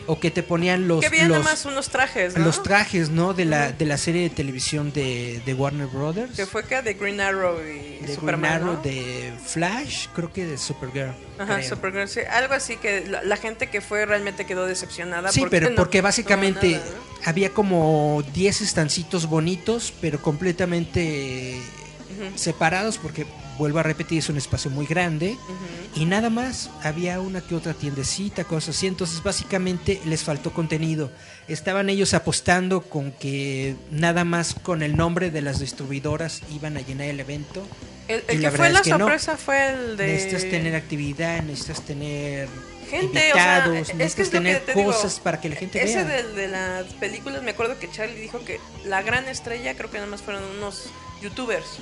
O 0.07 0.19
que 0.19 0.31
te 0.31 0.43
ponían 0.43 0.89
los, 0.89 1.05
que 1.05 1.25
los, 1.27 1.45
más 1.45 1.65
unos 1.65 1.89
trajes, 1.89 2.37
¿no? 2.37 2.45
los 2.45 2.63
trajes, 2.63 3.11
¿no? 3.11 3.35
De 3.35 3.45
la, 3.45 3.73
de 3.73 3.85
la 3.87 3.97
serie 3.99 4.23
de 4.23 4.31
televisión 4.31 4.93
de, 4.93 5.43
de 5.45 5.55
Warner 5.55 5.87
Brothers. 5.87 6.35
Que 6.37 6.47
fue 6.47 6.65
que 6.65 6.81
de 6.83 6.95
Green 6.95 7.21
Arrow 7.21 7.59
y 7.61 7.65
de 7.65 7.99
Green 8.03 8.15
Superman, 8.15 8.53
Arrow, 8.53 8.75
¿no? 8.75 8.83
de 8.83 9.33
Flash, 9.45 10.07
creo 10.15 10.33
que 10.33 10.47
de 10.47 10.57
Supergirl. 10.59 11.13
Ajá, 11.39 11.57
creo. 11.57 11.69
Supergirl, 11.69 12.09
sí, 12.09 12.21
algo 12.31 12.55
así 12.55 12.77
que 12.77 13.07
la, 13.07 13.23
la 13.23 13.37
gente 13.37 13.69
que 13.69 13.81
fue 13.81 14.07
realmente 14.07 14.47
quedó 14.47 14.67
decepcionada. 14.67 15.31
Sí, 15.33 15.45
pero 15.51 15.71
no- 15.71 15.77
porque 15.77 16.01
básicamente 16.01 16.73
nada, 16.73 16.85
¿no? 16.87 17.29
había 17.29 17.51
como 17.51 18.25
10 18.35 18.63
estancitos 18.63 19.27
bonitos, 19.29 19.93
pero 20.01 20.21
completamente 20.23 21.61
separados, 22.37 22.99
porque 22.99 23.27
vuelvo 23.63 23.79
a 23.79 23.85
repetir, 23.85 24.19
es 24.19 24.29
un 24.29 24.39
espacio 24.39 24.73
muy 24.73 24.87
grande. 24.87 25.39
Y 25.95 26.05
nada 26.05 26.31
más, 26.31 26.69
había 26.83 27.21
una 27.21 27.41
que 27.41 27.55
otra 27.55 27.75
tiendecita, 27.75 28.43
cosas 28.43 28.77
así. 28.77 28.89
Entonces, 28.89 29.23
básicamente 29.23 30.01
les 30.05 30.25
faltó 30.25 30.53
contenido. 30.53 31.13
Estaban 31.47 31.89
ellos 31.89 32.13
apostando 32.13 32.81
con 32.81 33.13
que 33.13 33.77
nada 33.93 34.25
más 34.25 34.55
con 34.55 34.83
el 34.83 34.97
nombre 34.97 35.31
de 35.31 35.43
las 35.43 35.61
distribuidoras 35.61 36.43
iban 36.53 36.77
a 36.77 36.81
llenar 36.81 37.07
el 37.07 37.21
evento. 37.21 37.65
El, 38.09 38.25
y 38.29 38.33
el 38.33 38.43
la 38.43 38.51
que 38.51 38.57
fue 38.57 38.71
la 38.71 38.81
es 38.81 38.83
que 38.85 38.91
no. 38.91 38.99
sorpresa 38.99 39.37
fue 39.37 39.71
el 39.71 39.97
de. 39.97 40.07
Necesitas 40.09 40.43
tener 40.43 40.75
actividad, 40.75 41.43
necesitas 41.45 41.83
tener 41.83 42.49
gente, 42.91 43.31
o 43.31 43.35
sea, 43.35 43.59
invitados, 43.59 43.79
es 43.79 43.87
que 43.87 43.95
necesitas 43.95 44.27
es 44.27 44.35
lo 44.35 44.41
que 44.41 44.45
tener 44.45 44.77
digo, 44.77 44.93
cosas 44.93 45.21
para 45.21 45.41
que 45.41 45.49
la 45.51 45.55
gente 45.55 45.85
Ese 45.85 46.03
vea. 46.03 46.17
del 46.17 46.35
de 46.35 46.49
las 46.49 46.87
películas, 46.95 47.45
me 47.45 47.53
acuerdo 47.53 47.79
que 47.79 47.89
Charlie 47.89 48.21
dijo 48.21 48.45
que 48.45 48.59
la 48.85 49.03
gran 49.03 49.29
estrella 49.29 49.77
creo 49.77 49.89
que 49.89 49.99
nada 49.99 50.11
más 50.11 50.21
fueron 50.21 50.43
unos 50.59 50.91
youtubers. 51.23 51.79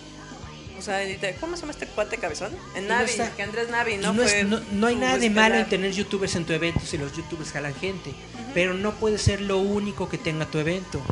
O 0.80 0.82
sea, 0.82 0.98
¿cómo 1.38 1.56
se 1.56 1.60
llama 1.60 1.72
este 1.72 1.86
cuate 1.86 2.16
cabezón? 2.16 2.52
En 2.74 2.88
no 2.88 2.94
Navi, 2.94 3.10
está- 3.10 3.30
que 3.36 3.42
Andrés 3.42 3.68
Navi, 3.68 3.98
¿no? 3.98 4.12
no, 4.14 4.22
es- 4.22 4.32
fue 4.32 4.44
no- 4.44 4.60
no 4.72 4.86
hay 4.86 4.96
nada 4.96 5.18
de 5.18 5.28
malo 5.30 5.54
en 5.56 5.68
tener 5.68 5.92
youtubers 5.92 6.34
en 6.36 6.44
tu 6.46 6.52
evento 6.54 6.80
si 6.86 6.96
los 6.98 7.14
youtubers 7.14 7.52
jalan 7.52 7.74
gente, 7.74 8.12
pero 8.54 8.72
no 8.74 8.92
puede 8.94 9.18
ser 9.18 9.42
lo 9.42 9.58
único 9.58 10.08
que 10.08 10.16
tenga 10.18 10.46
tu 10.46 10.58
evento. 10.58 11.02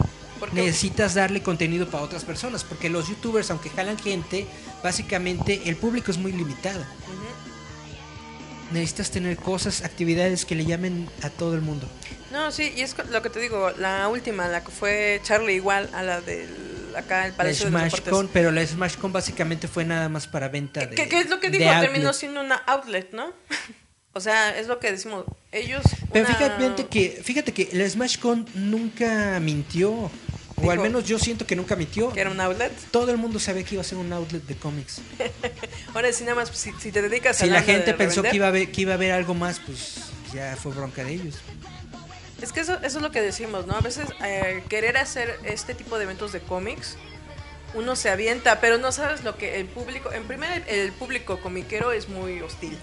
Necesitas 0.52 1.14
darle 1.14 1.42
contenido 1.42 1.88
para 1.90 2.02
otras 2.04 2.24
personas, 2.24 2.64
porque 2.64 2.88
los 2.88 3.08
youtubers, 3.08 3.50
aunque 3.50 3.70
jalan 3.70 3.98
gente, 3.98 4.46
básicamente 4.82 5.62
el 5.66 5.76
público 5.76 6.10
es 6.10 6.16
muy 6.18 6.32
limitado. 6.32 6.82
Necesitas 8.72 9.10
tener 9.10 9.36
cosas, 9.36 9.82
actividades 9.82 10.44
que 10.44 10.54
le 10.54 10.64
llamen 10.66 11.08
a 11.22 11.30
todo 11.30 11.54
el 11.54 11.62
mundo. 11.62 11.88
No, 12.30 12.52
sí, 12.52 12.72
y 12.76 12.82
es 12.82 12.94
lo 13.10 13.22
que 13.22 13.30
te 13.30 13.40
digo, 13.40 13.70
la 13.78 14.08
última, 14.08 14.46
la 14.48 14.62
que 14.62 14.70
fue 14.70 15.20
Charlie 15.24 15.54
igual 15.54 15.88
a 15.94 16.02
la 16.02 16.20
del 16.20 16.48
acá 16.98 17.24
el 17.26 17.32
La 17.32 17.36
Palacio 17.36 17.66
de 17.66 17.70
los 17.72 17.80
Smash 17.80 17.90
Deportes. 17.92 18.12
Con, 18.12 18.28
pero 18.28 18.50
la 18.50 18.66
Smash 18.66 18.96
Con 18.96 19.12
básicamente 19.12 19.68
fue 19.68 19.84
nada 19.84 20.08
más 20.08 20.26
para 20.26 20.48
venta 20.48 20.86
de. 20.86 20.94
¿Qué, 20.94 21.08
qué 21.08 21.20
es 21.20 21.30
lo 21.30 21.40
que 21.40 21.50
de 21.50 21.66
outlet. 21.68 21.90
Terminó 21.90 22.12
siendo 22.12 22.40
una 22.40 22.56
outlet, 22.56 23.12
¿no? 23.12 23.32
o 24.12 24.20
sea, 24.20 24.58
es 24.58 24.66
lo 24.66 24.78
que 24.78 24.92
decimos. 24.92 25.24
Ellos. 25.52 25.82
Pero 26.12 26.26
una- 26.26 26.34
fíjate 26.36 26.86
que, 26.86 27.20
fíjate 27.22 27.52
que 27.52 27.68
la 27.72 27.88
Smash 27.88 28.18
Con 28.18 28.46
nunca 28.54 29.38
mintió. 29.40 30.10
O 30.60 30.70
al 30.72 30.78
Dijo- 30.78 30.82
menos 30.82 31.04
yo 31.04 31.20
siento 31.20 31.46
que 31.46 31.54
nunca 31.54 31.76
mintió. 31.76 32.12
que 32.12 32.20
era 32.20 32.30
un 32.30 32.40
outlet. 32.40 32.72
Todo 32.90 33.12
el 33.12 33.16
mundo 33.16 33.38
sabía 33.38 33.62
que 33.62 33.76
iba 33.76 33.80
a 33.82 33.84
ser 33.84 33.96
un 33.96 34.12
outlet 34.12 34.42
de 34.44 34.56
cómics. 34.56 35.00
Ahora 35.94 36.12
sí, 36.12 36.24
nada 36.24 36.34
más, 36.34 36.48
si, 36.50 36.72
si 36.80 36.90
te 36.90 37.00
dedicas 37.00 37.40
a 37.40 37.44
Si 37.44 37.50
la 37.50 37.60
de 37.60 37.66
gente 37.66 37.94
pensó 37.94 38.22
revender, 38.22 38.30
que 38.32 38.36
iba, 38.36 38.46
a 38.46 38.48
haber, 38.48 38.72
que 38.72 38.80
iba 38.80 38.92
a 38.92 38.94
haber 38.96 39.12
algo 39.12 39.34
más, 39.34 39.60
pues 39.60 39.96
ya 40.34 40.56
fue 40.60 40.72
bronca 40.72 41.04
de 41.04 41.12
ellos. 41.12 41.36
Es 42.42 42.52
que 42.52 42.60
eso, 42.60 42.74
eso 42.82 42.98
es 42.98 43.02
lo 43.02 43.10
que 43.10 43.20
decimos, 43.20 43.66
¿no? 43.66 43.74
A 43.76 43.80
veces 43.80 44.06
eh, 44.24 44.62
querer 44.68 44.96
hacer 44.96 45.38
este 45.44 45.74
tipo 45.74 45.98
de 45.98 46.04
eventos 46.04 46.32
de 46.32 46.40
cómics, 46.40 46.96
uno 47.74 47.96
se 47.96 48.10
avienta, 48.10 48.60
pero 48.60 48.78
no 48.78 48.92
sabes 48.92 49.24
lo 49.24 49.36
que 49.36 49.58
el 49.60 49.66
público. 49.66 50.12
En 50.12 50.24
primer, 50.26 50.62
el, 50.68 50.78
el 50.78 50.92
público 50.92 51.40
comiquero 51.40 51.92
es 51.92 52.08
muy 52.08 52.40
hostil. 52.40 52.78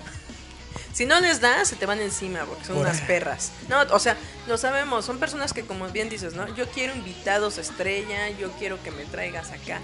Si 0.94 1.06
no 1.06 1.20
les 1.20 1.42
das, 1.42 1.70
se 1.70 1.76
te 1.76 1.86
van 1.86 2.00
encima 2.02 2.46
porque 2.46 2.66
son 2.66 2.78
unas 2.78 3.02
perras. 3.02 3.52
No, 3.70 3.82
o 3.92 4.00
sea, 4.00 4.16
lo 4.48 4.58
sabemos, 4.58 5.04
son 5.06 5.20
personas 5.20 5.52
que, 5.54 5.64
como 5.64 5.88
bien 5.90 6.08
dices, 6.10 6.34
¿no? 6.36 6.54
Yo 6.56 6.68
quiero 6.70 6.94
invitados 6.96 7.58
estrella, 7.58 8.30
yo 8.30 8.52
quiero 8.54 8.82
que 8.84 8.92
me 8.92 9.04
traigas 9.06 9.52
acá 9.52 9.80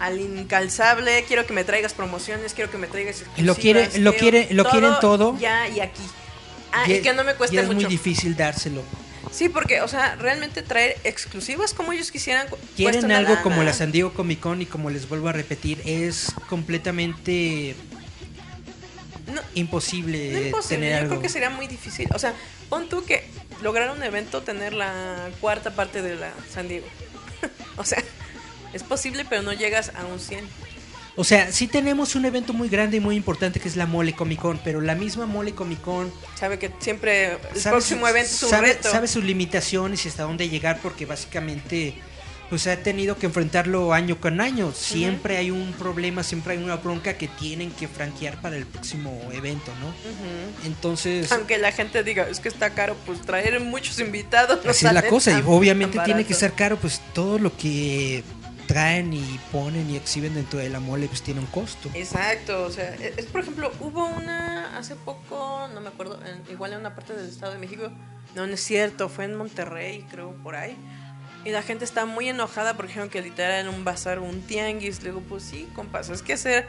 al 0.00 0.18
incalzable, 0.18 1.24
quiero 1.28 1.46
que 1.46 1.52
me 1.52 1.62
traigas 1.64 1.92
promociones, 1.92 2.54
quiero 2.54 2.70
que 2.70 2.78
me 2.78 2.86
traigas 2.86 3.22
lo 3.36 3.54
quiere- 3.54 3.98
lo 3.98 4.14
quiere- 4.14 4.48
lo 4.52 4.64
quieren 4.64 4.92
todo. 5.00 5.36
Ya 5.38 5.68
y 5.68 5.80
aquí. 5.80 6.02
Ah, 6.72 6.84
y, 6.88 7.00
que 7.02 7.12
no 7.12 7.22
me 7.24 7.32
y 7.32 7.34
cueste 7.34 7.58
es 7.60 7.66
mucho. 7.66 7.74
muy 7.76 7.84
difícil 7.86 8.34
dárselo. 8.36 8.82
Sí, 9.32 9.48
porque, 9.48 9.80
o 9.80 9.88
sea, 9.88 10.16
realmente 10.16 10.62
traer 10.62 10.96
exclusivas 11.04 11.72
como 11.72 11.92
ellos 11.92 12.10
quisieran. 12.10 12.48
Quieren 12.76 13.12
algo 13.12 13.40
como 13.42 13.62
la 13.62 13.72
San 13.72 13.92
Diego 13.92 14.12
Comic 14.12 14.40
Con 14.40 14.60
y 14.60 14.66
como 14.66 14.90
les 14.90 15.08
vuelvo 15.08 15.28
a 15.28 15.32
repetir, 15.32 15.80
es 15.84 16.32
completamente 16.48 17.76
No, 19.32 19.40
imposible, 19.54 20.32
no 20.32 20.40
imposible, 20.46 20.76
tener 20.76 20.90
yo 20.92 20.96
algo. 20.98 21.08
creo 21.10 21.22
que 21.22 21.28
sería 21.28 21.50
muy 21.50 21.68
difícil. 21.68 22.08
O 22.12 22.18
sea, 22.18 22.34
pon 22.68 22.88
tú 22.88 23.04
que 23.04 23.24
lograr 23.62 23.90
un 23.96 24.02
evento 24.02 24.42
tener 24.42 24.72
la 24.72 25.30
cuarta 25.40 25.70
parte 25.74 26.02
de 26.02 26.16
la 26.16 26.32
San 26.52 26.66
Diego. 26.66 26.86
o 27.76 27.84
sea, 27.84 28.02
es 28.72 28.82
posible, 28.82 29.24
pero 29.28 29.42
no 29.42 29.52
llegas 29.52 29.92
a 29.94 30.04
un 30.06 30.18
100. 30.18 30.44
O 31.20 31.24
sea, 31.24 31.52
sí 31.52 31.66
tenemos 31.66 32.14
un 32.14 32.24
evento 32.24 32.52
muy 32.54 32.68
grande 32.70 32.96
y 32.96 33.00
muy 33.00 33.14
importante 33.14 33.60
que 33.60 33.68
es 33.68 33.76
la 33.76 33.84
Mole 33.86 34.14
Comic 34.14 34.40
Con, 34.40 34.58
pero 34.64 34.80
la 34.80 34.94
misma 34.94 35.26
Mole 35.26 35.52
Comic 35.52 35.82
Con 35.82 36.10
Sabe 36.34 36.58
que 36.58 36.70
siempre 36.78 37.32
el 37.32 37.60
sabe 37.60 37.74
próximo 37.76 38.00
su- 38.02 38.06
evento 38.06 38.30
es 38.32 38.42
un 38.42 38.48
sabe, 38.50 38.68
reto. 38.68 38.90
sabe 38.90 39.06
sus 39.06 39.22
limitaciones 39.24 40.04
y 40.04 40.08
hasta 40.08 40.22
dónde 40.22 40.48
llegar 40.48 40.78
porque 40.82 41.04
básicamente 41.04 41.94
pues 42.48 42.66
ha 42.66 42.76
tenido 42.78 43.16
que 43.16 43.26
enfrentarlo 43.26 43.92
año 43.92 44.18
con 44.20 44.40
año. 44.40 44.72
Siempre 44.74 45.36
hay 45.36 45.50
un 45.52 45.72
problema, 45.74 46.24
siempre 46.24 46.54
hay 46.54 46.58
una 46.64 46.76
bronca 46.76 47.14
que 47.18 47.28
tienen 47.28 47.70
que 47.70 47.86
franquear 47.86 48.40
para 48.40 48.56
el 48.56 48.66
próximo 48.66 49.20
evento, 49.32 49.70
¿no? 49.80 49.92
Entonces, 50.66 51.30
Aunque 51.32 51.58
la 51.58 51.70
gente 51.70 52.02
diga, 52.02 52.28
es 52.28 52.40
que 52.40 52.48
está 52.48 52.70
caro, 52.70 52.96
pues 53.06 53.20
traer 53.20 53.60
muchos 53.60 54.00
invitados. 54.00 54.64
no 54.64 54.70
así 54.72 54.86
es 54.86 54.92
la 54.92 55.02
cosa 55.06 55.38
y 55.38 55.42
obviamente 55.46 55.98
tiene 56.04 56.24
que 56.24 56.34
ser 56.34 56.52
caro, 56.54 56.76
pues 56.76 57.00
todo 57.14 57.38
lo 57.38 57.56
que 57.56 58.24
traen 58.70 59.12
y 59.12 59.40
ponen 59.50 59.90
y 59.90 59.96
exhiben 59.96 60.34
dentro 60.34 60.60
de 60.60 60.68
la 60.68 60.78
mole 60.78 61.08
pues 61.08 61.22
tiene 61.22 61.40
un 61.40 61.46
costo. 61.46 61.90
Exacto, 61.94 62.62
o 62.64 62.70
sea, 62.70 62.94
es, 62.94 63.18
es, 63.18 63.26
por 63.26 63.40
ejemplo, 63.40 63.72
hubo 63.80 64.06
una 64.06 64.78
hace 64.78 64.94
poco, 64.94 65.68
no 65.74 65.80
me 65.80 65.88
acuerdo, 65.88 66.20
en- 66.24 66.44
igual 66.52 66.72
en 66.74 66.78
una 66.78 66.94
parte 66.94 67.14
del 67.14 67.28
Estado 67.28 67.52
de 67.52 67.58
México, 67.58 67.90
no, 68.36 68.44
es 68.44 68.62
cierto, 68.62 69.08
fue 69.08 69.24
en 69.24 69.34
Monterrey, 69.34 70.06
creo, 70.08 70.32
por 70.44 70.54
ahí. 70.54 70.76
Y 71.44 71.50
la 71.50 71.62
gente 71.62 71.84
está 71.84 72.06
muy 72.06 72.28
enojada 72.28 72.74
porque 72.74 72.88
dijeron 72.88 73.08
que 73.08 73.20
literal 73.22 73.66
era 73.66 73.70
un 73.70 73.82
bazar, 73.82 74.20
un 74.20 74.42
tianguis. 74.42 75.02
Le 75.02 75.08
digo, 75.10 75.20
pues 75.28 75.42
sí, 75.42 75.68
compas, 75.74 76.10
es 76.10 76.22
que 76.22 76.34
hacer 76.34 76.68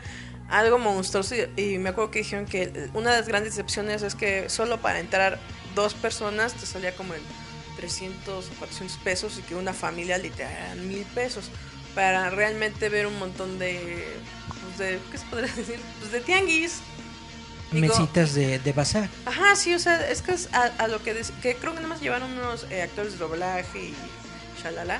algo 0.49 0.79
monstruoso. 0.79 1.35
Y, 1.57 1.77
me 1.77 1.89
acuerdo 1.89 2.09
que 2.09 2.19
dijeron 2.19 2.45
que 2.47 2.89
una 2.95 3.11
de 3.11 3.17
las 3.19 3.27
grandes 3.27 3.53
decepciones 3.55 4.01
es 4.01 4.15
que 4.15 4.49
solo 4.49 4.81
para 4.81 4.99
entrar 4.99 5.37
dos 5.75 5.93
personas 5.93 6.53
te 6.53 6.65
salía 6.65 6.95
como 6.95 7.13
en 7.13 7.21
300 7.75 8.47
o 8.47 8.53
400 8.59 8.97
pesos 9.03 9.37
y 9.37 9.41
que 9.43 9.55
una 9.55 9.73
familia 9.73 10.17
literal 10.17 10.77
mil 10.79 11.03
pesos. 11.13 11.51
Para 11.95 12.29
realmente 12.29 12.87
ver 12.89 13.05
un 13.07 13.17
montón 13.19 13.59
de, 13.59 14.05
pues 14.63 14.77
de 14.77 14.99
¿qué 15.11 15.17
se 15.17 15.25
podría 15.25 15.53
decir? 15.55 15.79
Pues 15.99 16.11
de 16.11 16.21
tianguis. 16.21 16.79
Digo, 17.71 17.87
Mesitas 17.87 18.33
de, 18.33 18.59
de 18.59 18.73
bazar. 18.73 19.09
Ajá, 19.25 19.55
sí, 19.55 19.73
o 19.73 19.79
sea, 19.79 20.09
es 20.09 20.21
que 20.21 20.33
es 20.33 20.49
a, 20.53 20.63
a 20.77 20.87
lo 20.89 21.01
que, 21.03 21.13
des- 21.13 21.31
que 21.41 21.55
creo 21.55 21.71
que 21.71 21.77
nada 21.77 21.87
más 21.87 22.01
llevaron 22.01 22.31
unos 22.37 22.65
eh, 22.69 22.81
actores 22.81 23.13
de 23.13 23.19
doblaje 23.19 23.79
y 23.79 23.93
shalala. 24.61 24.99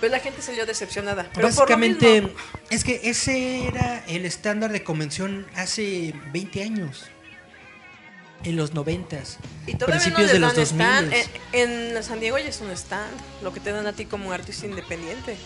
Pero 0.00 0.10
la 0.10 0.18
gente 0.18 0.42
salió 0.42 0.66
decepcionada. 0.66 1.28
Pero 1.32 1.46
Básicamente, 1.46 2.22
mismo- 2.22 2.36
es 2.70 2.82
que 2.82 3.00
ese 3.04 3.68
era 3.68 4.04
el 4.08 4.24
estándar 4.26 4.72
de 4.72 4.82
convención 4.82 5.46
hace 5.54 6.12
20 6.32 6.62
años. 6.64 7.04
En 8.44 8.56
los 8.56 8.74
90 8.74 9.18
y 9.68 9.74
todavía 9.76 10.08
no 10.08 10.16
principios 10.16 10.20
les 10.22 10.32
de 10.32 10.38
los 10.40 10.56
dan 10.56 10.66
stand. 10.66 11.10
2000. 11.12 11.30
En, 11.52 11.96
en 11.96 12.02
San 12.02 12.18
Diego 12.18 12.38
ya 12.38 12.48
es 12.48 12.60
un 12.60 12.72
stand, 12.72 13.12
lo 13.40 13.52
que 13.52 13.60
te 13.60 13.70
dan 13.70 13.86
a 13.86 13.92
ti 13.92 14.04
como 14.06 14.32
artista 14.32 14.66
independiente. 14.66 15.36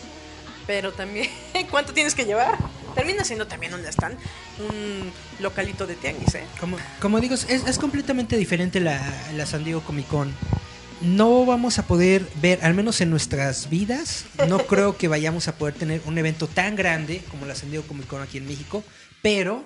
Pero 0.66 0.92
también, 0.92 1.28
¿cuánto 1.70 1.92
tienes 1.92 2.14
que 2.14 2.24
llevar? 2.24 2.58
Termina 2.94 3.24
siendo 3.24 3.46
también 3.46 3.74
un 3.74 3.84
stand, 3.86 4.18
un 4.58 5.12
localito 5.40 5.86
de 5.86 5.94
tianguis, 5.96 6.34
¿eh? 6.34 6.44
Como, 6.58 6.78
como 7.00 7.20
digo, 7.20 7.34
es, 7.34 7.48
es 7.48 7.78
completamente 7.78 8.36
diferente 8.36 8.80
la, 8.80 9.00
la 9.34 9.46
San 9.46 9.64
Diego 9.64 9.82
Comic 9.82 10.08
Con. 10.08 10.32
No 11.02 11.44
vamos 11.44 11.78
a 11.78 11.86
poder 11.86 12.26
ver, 12.40 12.58
al 12.62 12.72
menos 12.72 13.02
en 13.02 13.10
nuestras 13.10 13.68
vidas, 13.68 14.24
no 14.48 14.58
creo 14.66 14.96
que 14.96 15.08
vayamos 15.08 15.46
a 15.46 15.56
poder 15.56 15.74
tener 15.74 16.00
un 16.06 16.16
evento 16.16 16.46
tan 16.46 16.74
grande 16.74 17.22
como 17.30 17.44
la 17.44 17.54
San 17.54 17.70
Diego 17.70 17.86
Comic 17.86 18.06
Con 18.06 18.22
aquí 18.22 18.38
en 18.38 18.46
México, 18.46 18.82
pero 19.20 19.62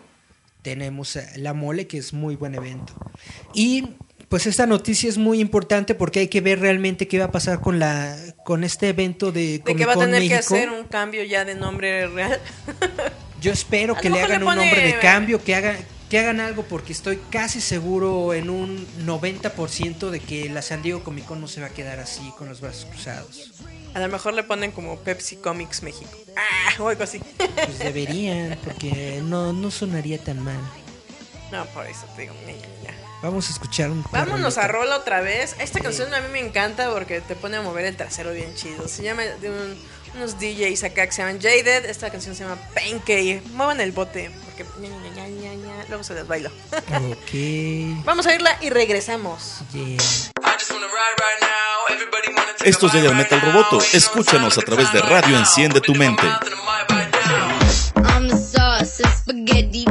tenemos 0.63 1.17
eh, 1.17 1.27
la 1.37 1.55
mole, 1.55 1.87
que 1.87 1.99
es 1.99 2.13
muy 2.13 2.37
buen 2.37 2.55
evento. 2.55 2.95
Y 3.55 3.97
pues 4.31 4.47
esta 4.47 4.65
noticia 4.65 5.09
es 5.09 5.19
muy 5.19 5.41
importante 5.41 5.97
porque 5.97 6.21
hay 6.21 6.29
que 6.29 6.41
ver 6.41 6.61
realmente 6.61 7.09
qué 7.09 7.19
va 7.19 7.25
a 7.27 7.33
pasar 7.33 7.61
con 7.61 7.81
la 7.81 8.17
con 8.45 8.63
este 8.63 8.89
evento 8.89 9.33
de 9.33 9.59
De 9.59 9.75
que 9.75 9.85
va 9.85 9.95
a 9.95 9.99
tener 9.99 10.23
que 10.23 10.37
hacer 10.37 10.71
un 10.71 10.85
cambio 10.85 11.25
ya 11.25 11.45
de 11.45 11.57
nombre 11.57 12.07
real. 12.07 12.41
Yo 13.41 13.51
espero 13.51 13.97
que 14.01 14.09
le 14.09 14.23
hagan 14.23 14.43
le 14.43 14.47
un 14.47 14.55
nombre 14.55 14.87
de 14.87 15.01
cambio, 15.01 15.43
que 15.43 15.57
hagan, 15.57 15.77
que 16.09 16.21
hagan 16.21 16.39
algo, 16.39 16.63
porque 16.63 16.93
estoy 16.93 17.19
casi 17.31 17.61
seguro 17.61 18.33
en 18.33 18.51
un 18.51 18.87
90% 19.05 20.11
de 20.11 20.21
que 20.21 20.49
la 20.49 20.63
San 20.63 20.81
Diego 20.81 21.03
Comic 21.03 21.25
Con 21.25 21.41
no 21.41 21.49
se 21.49 21.61
va 21.61 21.67
a 21.67 21.71
quedar 21.71 21.99
así 21.99 22.33
con 22.39 22.49
los 22.49 22.61
brazos 22.61 22.85
cruzados. 22.85 23.51
A 23.95 23.99
lo 23.99 24.07
mejor 24.07 24.35
le 24.35 24.45
ponen 24.45 24.71
como 24.71 24.97
Pepsi 25.01 25.37
Comics 25.39 25.83
México. 25.83 26.11
Ah, 26.37 26.81
o 26.81 26.89
algo 26.89 27.03
así. 27.03 27.21
Pues 27.37 27.81
deberían, 27.81 28.57
porque 28.63 29.21
no, 29.25 29.53
no 29.53 29.73
sonaría 29.73 30.23
tan 30.23 30.39
mal. 30.39 30.61
No, 31.51 31.67
por 31.67 31.85
eso 31.85 32.07
te 32.15 32.23
digo. 32.23 32.35
ña. 32.47 33.00
Vamos 33.23 33.49
a 33.49 33.53
escuchar 33.53 33.91
un 33.91 34.03
Vámonos 34.11 34.57
a 34.57 34.67
rola 34.67 34.97
otra 34.97 35.21
vez. 35.21 35.55
Esta 35.59 35.81
canción 35.81 36.13
a 36.15 36.21
mí 36.21 36.29
me 36.33 36.41
encanta 36.41 36.91
porque 36.91 37.21
te 37.21 37.37
pone 37.37 37.59
a 37.59 37.63
mover 37.63 37.85
el 37.85 37.97
trasero 37.97 38.33
bien 38.33 38.55
chido. 38.55 38.89
Se 38.89 39.03
llama 39.03 39.23
de 39.23 39.51
un- 39.51 39.79
unos 40.17 40.39
DJs 40.41 40.85
acá 40.85 41.05
que 41.07 41.13
se 41.13 41.19
llaman 41.23 41.39
Jaded. 41.41 41.85
Esta 41.85 42.11
canción 42.11 42.35
se 42.35 42.45
llama 42.45 42.57
Pancake. 42.75 43.43
Muevan 43.53 43.81
el 43.81 43.93
bote 43.93 44.31
porque 44.47 44.65
ña, 44.81 44.89
ña, 44.89 45.11
ña, 45.11 45.29
ña, 45.29 45.55
ña. 45.55 45.85
luego 45.89 46.03
se 46.03 46.15
les 46.15 46.27
bailo. 46.27 46.51
Ok. 47.11 48.05
Vamos 48.07 48.27
a 48.27 48.35
irla 48.35 48.57
y 48.63 48.71
regresamos. 48.71 49.59
Yeah. 49.73 49.99
Esto 52.65 52.87
es 52.87 52.93
Giant 52.93 53.15
Metal 53.15 53.41
Roboto. 53.41 53.81
Escúchanos 53.93 54.57
a 54.59 54.63
través 54.63 54.91
de 54.93 55.01
Radio 55.03 55.37
Enciende 55.39 55.81
tu 55.81 55.95
Mente. 55.95 56.27
I'm 57.97 58.29
the 58.29 58.37
sauce 58.37 59.03
spaghetti. 59.19 59.85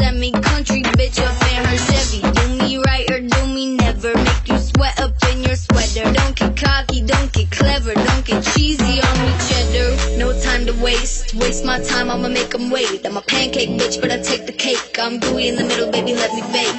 Semi 0.00 0.32
country 0.32 0.82
bitch 0.82 1.18
up 1.20 1.36
in 1.52 1.64
her 1.64 1.78
Chevy. 1.88 2.20
Do 2.22 2.44
me 2.62 2.78
right 2.78 3.08
or 3.10 3.20
do 3.20 3.46
me 3.46 3.76
never. 3.76 4.14
Make 4.14 4.48
you 4.48 4.58
sweat 4.58 4.98
up 5.00 5.14
in 5.30 5.44
your 5.44 5.56
sweater. 5.56 6.04
Don't 6.12 6.34
get 6.36 6.56
cocky, 6.56 7.02
don't 7.02 7.32
get 7.32 7.50
clever. 7.50 7.94
Don't 7.94 8.24
get 8.24 8.44
cheesy 8.44 9.00
on 9.02 9.16
me, 9.24 9.32
cheddar. 9.48 10.18
No 10.18 10.38
time 10.40 10.66
to 10.66 10.74
waste. 10.84 11.34
Waste 11.34 11.64
my 11.64 11.78
time, 11.80 12.10
I'ma 12.10 12.28
make 12.28 12.54
'em 12.54 12.70
wait. 12.70 13.06
I'm 13.06 13.16
a 13.16 13.22
pancake 13.22 13.70
bitch, 13.78 14.00
but 14.00 14.10
I 14.12 14.18
take 14.20 14.46
the 14.46 14.52
cake. 14.52 14.98
I'm 14.98 15.18
gooey 15.20 15.48
in 15.48 15.56
the 15.56 15.64
middle, 15.64 15.90
baby, 15.90 16.14
let 16.14 16.32
me 16.34 16.42
bake. 16.52 16.76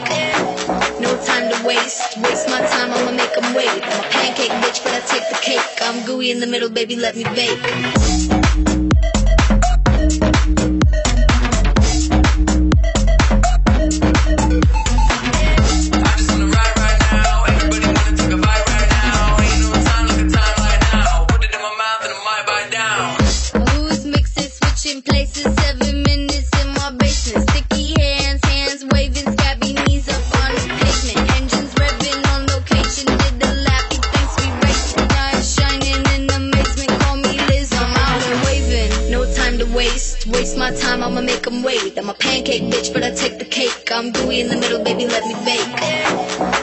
No 1.00 1.12
time 1.30 1.46
to 1.52 1.58
waste. 1.68 2.18
Waste 2.18 2.48
my 2.50 2.62
time, 2.74 2.92
I'ma 2.94 3.12
make 3.12 3.36
'em 3.42 3.54
wait. 3.54 3.70
I'm 3.90 4.00
a 4.06 4.10
pancake 4.16 4.56
bitch, 4.64 4.84
but 4.84 4.94
I 4.94 5.02
take 5.14 5.28
the 5.34 5.40
cake. 5.42 5.68
I'm 5.82 6.06
gooey 6.06 6.32
in 6.32 6.40
the 6.40 6.48
middle, 6.48 6.70
baby, 6.70 6.96
let 6.96 7.16
me 7.16 7.24
bake. 7.36 8.47
I'm 43.98 44.12
gooey 44.12 44.42
in 44.42 44.48
the 44.48 44.56
middle, 44.56 44.78
baby, 44.84 45.08
let 45.08 45.26
me 45.26 45.34
bake. 45.44 45.66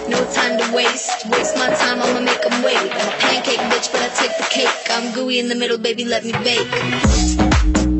No 0.09 0.25
time 0.33 0.57
to 0.57 0.73
waste, 0.73 1.27
waste 1.31 1.57
my 1.57 1.67
time, 1.67 2.01
I'ma 2.01 2.21
make 2.21 2.37
make 2.37 2.47
'em 2.47 2.63
wait. 2.63 2.77
I'm 2.79 3.09
a 3.09 3.19
pancake 3.19 3.59
bitch, 3.73 3.91
but 3.91 4.03
I 4.03 4.09
take 4.15 4.37
the 4.39 4.47
cake. 4.51 4.69
I'm 4.91 5.13
gooey 5.13 5.41
in 5.41 5.49
the 5.49 5.57
middle, 5.57 5.77
baby, 5.77 6.05
let 6.05 6.25
me 6.25 6.31
bake. 6.45 7.94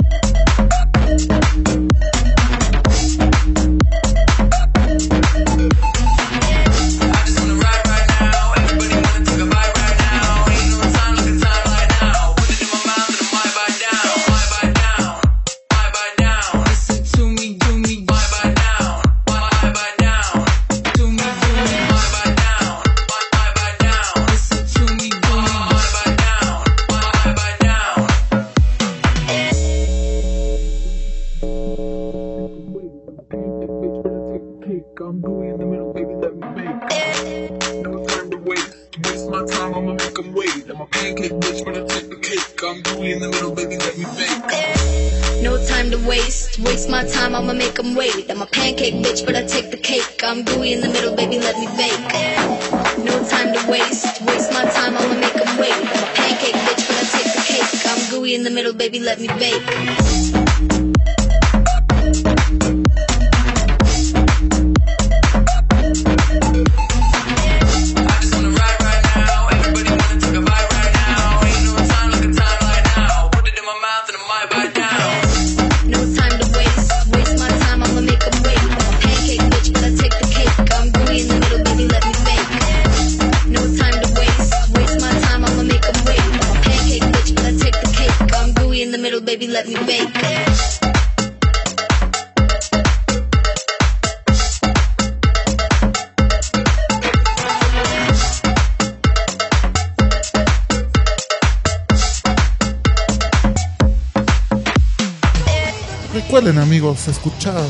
Escuchar 107.09 107.63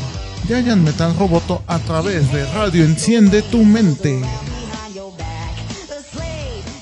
Giant 0.47 0.81
Metal 0.81 1.13
Roboto 1.17 1.61
a 1.67 1.79
través 1.79 2.31
de 2.31 2.45
Radio 2.53 2.83
Enciende 2.85 3.41
tu 3.41 3.63
Mente. 3.63 4.21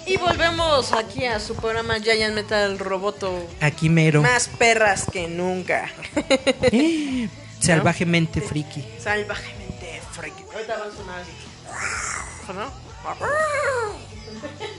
Y 0.06 0.18
volvemos 0.18 0.92
aquí 0.94 1.26
a 1.26 1.40
su 1.40 1.56
programa 1.56 2.00
Giant 2.00 2.36
Metal 2.36 2.78
Roboto. 2.78 3.48
Aquí 3.62 3.90
mero. 3.90 4.22
Más 4.22 4.48
perras 4.48 5.06
que 5.12 5.28
nunca. 5.28 5.90
Eh, 6.72 7.30
Salvajemente 7.60 8.42
friki. 8.42 8.84
Salvajemente 9.00 10.02
freaky. 10.12 10.44
Ahorita 10.54 10.78
van 10.78 10.90
a 10.90 10.96
sonar 10.96 11.22
así. 11.22 11.32
¿No? 12.54 12.72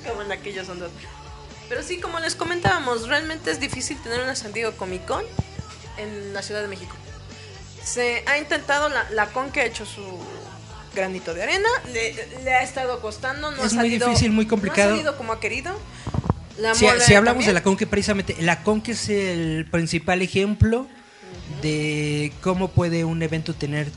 Como 0.08 0.22
en 0.22 0.32
aquellos 0.32 0.68
ondas. 0.68 0.90
Pero 1.68 1.82
sí, 1.82 1.98
como 1.98 2.20
les 2.20 2.34
comentábamos, 2.34 3.08
realmente 3.08 3.50
es 3.50 3.58
difícil 3.58 3.96
tener 4.02 4.20
una 4.20 4.34
San 4.36 4.52
Diego 4.52 4.72
Comic 4.72 5.06
Con 5.06 5.24
en 5.96 6.34
la 6.34 6.42
Ciudad 6.42 6.60
de 6.60 6.68
México. 6.68 6.94
Se 7.94 8.24
ha 8.26 8.38
intentado, 8.38 8.88
la, 8.88 9.08
la 9.10 9.26
con 9.26 9.50
que 9.52 9.60
ha 9.60 9.64
hecho 9.66 9.86
su 9.86 10.02
granito 10.94 11.32
de 11.34 11.42
arena, 11.44 11.68
le, 11.92 12.14
le 12.44 12.54
ha 12.54 12.62
estado 12.62 13.00
costando, 13.00 13.50
no 13.52 13.56
Es 13.64 13.72
ha 13.72 13.76
muy 13.76 13.90
salido- 13.90 14.08
difícil, 14.08 14.32
muy 14.32 14.46
complicado. 14.46 14.90
No 14.90 14.94
ha 14.94 14.98
salido 14.98 15.16
como 15.16 15.32
ha 15.32 15.40
querido. 15.40 15.76
La 16.58 16.74
Si, 16.74 16.86
si 17.00 17.14
hablamos 17.14 17.24
también. 17.44 17.46
de 17.48 17.52
la 17.52 17.62
Conque, 17.62 17.86
precisamente, 17.86 18.36
la 18.40 18.62
Conque 18.62 18.92
es 18.92 19.08
el 19.08 19.66
principal 19.70 20.22
ejemplo 20.22 20.86
de 21.62 22.32
cómo 22.42 22.68
puede 22.68 23.04
un 23.04 23.22
evento 23.22 23.54
tener 23.54 23.88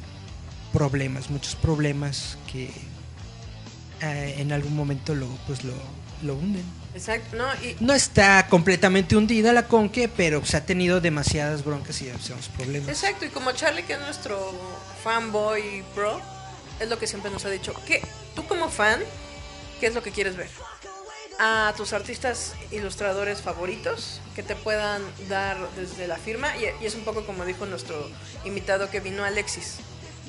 problemas, 0.73 1.29
muchos 1.29 1.55
problemas 1.55 2.37
que 2.51 2.71
eh, 4.01 4.35
en 4.39 4.51
algún 4.51 4.75
momento 4.75 5.13
lo, 5.15 5.27
pues 5.47 5.63
lo, 5.63 5.73
lo 6.23 6.35
hunden. 6.35 6.63
Exacto, 6.97 7.37
no, 7.37 7.45
y, 7.63 7.77
No 7.79 7.93
está 7.93 8.47
completamente 8.49 9.15
hundida 9.15 9.53
la 9.53 9.67
Conque, 9.67 10.09
pero 10.09 10.43
se 10.43 10.57
ha 10.57 10.65
tenido 10.65 10.99
demasiadas 10.99 11.63
broncas 11.63 12.01
y 12.01 12.05
demasiados 12.05 12.47
problemas. 12.49 12.89
Exacto, 12.89 13.25
y 13.25 13.29
como 13.29 13.51
Charlie, 13.51 13.83
que 13.83 13.93
es 13.93 13.99
nuestro 13.99 14.51
fanboy 15.03 15.83
pro, 15.93 16.19
es 16.79 16.89
lo 16.89 16.97
que 16.97 17.05
siempre 17.05 17.29
nos 17.29 17.45
ha 17.45 17.49
dicho. 17.49 17.71
que 17.85 18.01
Tú 18.35 18.47
como 18.47 18.69
fan, 18.69 18.99
¿qué 19.79 19.85
es 19.85 19.93
lo 19.93 20.01
que 20.01 20.11
quieres 20.11 20.35
ver? 20.37 20.49
A 21.39 21.71
tus 21.77 21.93
artistas 21.93 22.53
ilustradores 22.71 23.41
favoritos 23.41 24.19
que 24.35 24.41
te 24.41 24.55
puedan 24.55 25.03
dar 25.29 25.57
desde 25.75 26.07
la 26.07 26.17
firma. 26.17 26.57
Y, 26.57 26.63
y 26.83 26.87
es 26.87 26.95
un 26.95 27.03
poco 27.03 27.27
como 27.27 27.45
dijo 27.45 27.67
nuestro 27.67 28.09
invitado 28.43 28.89
que 28.89 29.01
vino, 29.01 29.23
Alexis. 29.23 29.75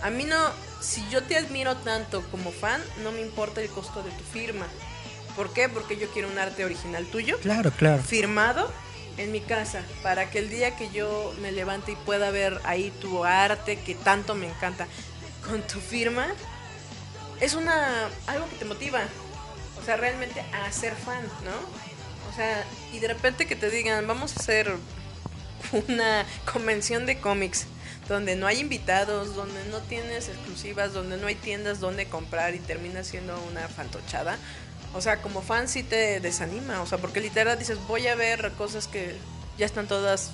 A 0.02 0.10
mí 0.10 0.24
no, 0.24 0.36
si 0.82 1.02
yo 1.08 1.22
te 1.22 1.38
admiro 1.38 1.76
tanto 1.78 2.22
como 2.30 2.52
fan, 2.52 2.82
no 3.02 3.10
me 3.10 3.22
importa 3.22 3.62
el 3.62 3.70
costo 3.70 4.02
de 4.02 4.10
tu 4.10 4.24
firma. 4.24 4.66
¿Por 5.38 5.52
qué? 5.52 5.68
Porque 5.68 5.96
yo 5.96 6.08
quiero 6.08 6.28
un 6.28 6.36
arte 6.36 6.64
original 6.64 7.06
tuyo, 7.06 7.38
Claro, 7.38 7.70
claro. 7.70 8.02
firmado 8.02 8.72
en 9.18 9.30
mi 9.30 9.40
casa, 9.40 9.82
para 10.02 10.30
que 10.30 10.40
el 10.40 10.50
día 10.50 10.74
que 10.74 10.90
yo 10.90 11.32
me 11.40 11.52
levante 11.52 11.92
y 11.92 11.94
pueda 11.94 12.32
ver 12.32 12.60
ahí 12.64 12.90
tu 13.00 13.24
arte 13.24 13.78
que 13.78 13.94
tanto 13.94 14.34
me 14.34 14.48
encanta, 14.48 14.88
con 15.46 15.62
tu 15.62 15.78
firma, 15.78 16.26
es 17.40 17.54
una 17.54 18.08
algo 18.26 18.48
que 18.48 18.56
te 18.56 18.64
motiva. 18.64 19.00
O 19.80 19.84
sea, 19.84 19.96
realmente 19.96 20.40
a 20.52 20.72
ser 20.72 20.96
fan, 20.96 21.22
¿no? 21.44 21.52
O 22.32 22.34
sea, 22.34 22.64
y 22.92 22.98
de 22.98 23.06
repente 23.06 23.46
que 23.46 23.54
te 23.54 23.70
digan, 23.70 24.08
vamos 24.08 24.36
a 24.36 24.40
hacer 24.40 24.74
una 25.88 26.26
convención 26.52 27.06
de 27.06 27.20
cómics 27.20 27.66
donde 28.08 28.34
no 28.34 28.48
hay 28.48 28.58
invitados, 28.58 29.36
donde 29.36 29.64
no 29.70 29.78
tienes 29.82 30.28
exclusivas, 30.28 30.94
donde 30.94 31.16
no 31.16 31.28
hay 31.28 31.36
tiendas 31.36 31.78
donde 31.78 32.06
comprar 32.08 32.56
y 32.56 32.58
termina 32.58 33.04
siendo 33.04 33.40
una 33.48 33.68
fantochada. 33.68 34.36
O 34.94 35.00
sea, 35.00 35.20
como 35.20 35.42
fan 35.42 35.68
sí 35.68 35.82
te 35.82 36.20
desanima, 36.20 36.80
o 36.82 36.86
sea, 36.86 36.98
porque 36.98 37.20
literal 37.20 37.58
dices, 37.58 37.78
voy 37.86 38.06
a 38.06 38.14
ver 38.14 38.52
cosas 38.52 38.88
que 38.88 39.16
ya 39.58 39.66
están 39.66 39.86
todas 39.86 40.30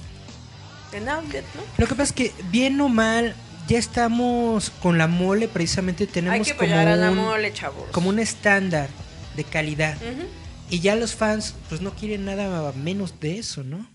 en 0.92 1.08
outlet, 1.08 1.44
¿no? 1.54 1.62
Lo 1.78 1.86
que 1.86 1.94
pasa 1.94 2.04
es 2.04 2.12
que, 2.12 2.32
bien 2.50 2.80
o 2.80 2.88
mal, 2.88 3.34
ya 3.66 3.78
estamos 3.78 4.70
con 4.70 4.98
la 4.98 5.06
mole, 5.06 5.48
precisamente 5.48 6.06
tenemos 6.06 6.34
hay 6.34 6.44
que 6.44 6.56
como, 6.56 6.74
a 6.74 6.84
la 6.84 7.10
un, 7.10 7.16
mole, 7.16 7.52
chavos. 7.52 7.88
como 7.90 8.10
un 8.10 8.18
estándar 8.18 8.88
de 9.36 9.44
calidad. 9.44 9.96
Y 10.70 10.80
ya 10.80 10.96
los 10.96 11.14
fans, 11.14 11.54
pues 11.68 11.80
no 11.80 11.94
quieren 11.94 12.24
nada 12.24 12.72
menos 12.72 13.20
de 13.20 13.38
eso, 13.38 13.62
¿no? 13.64 13.93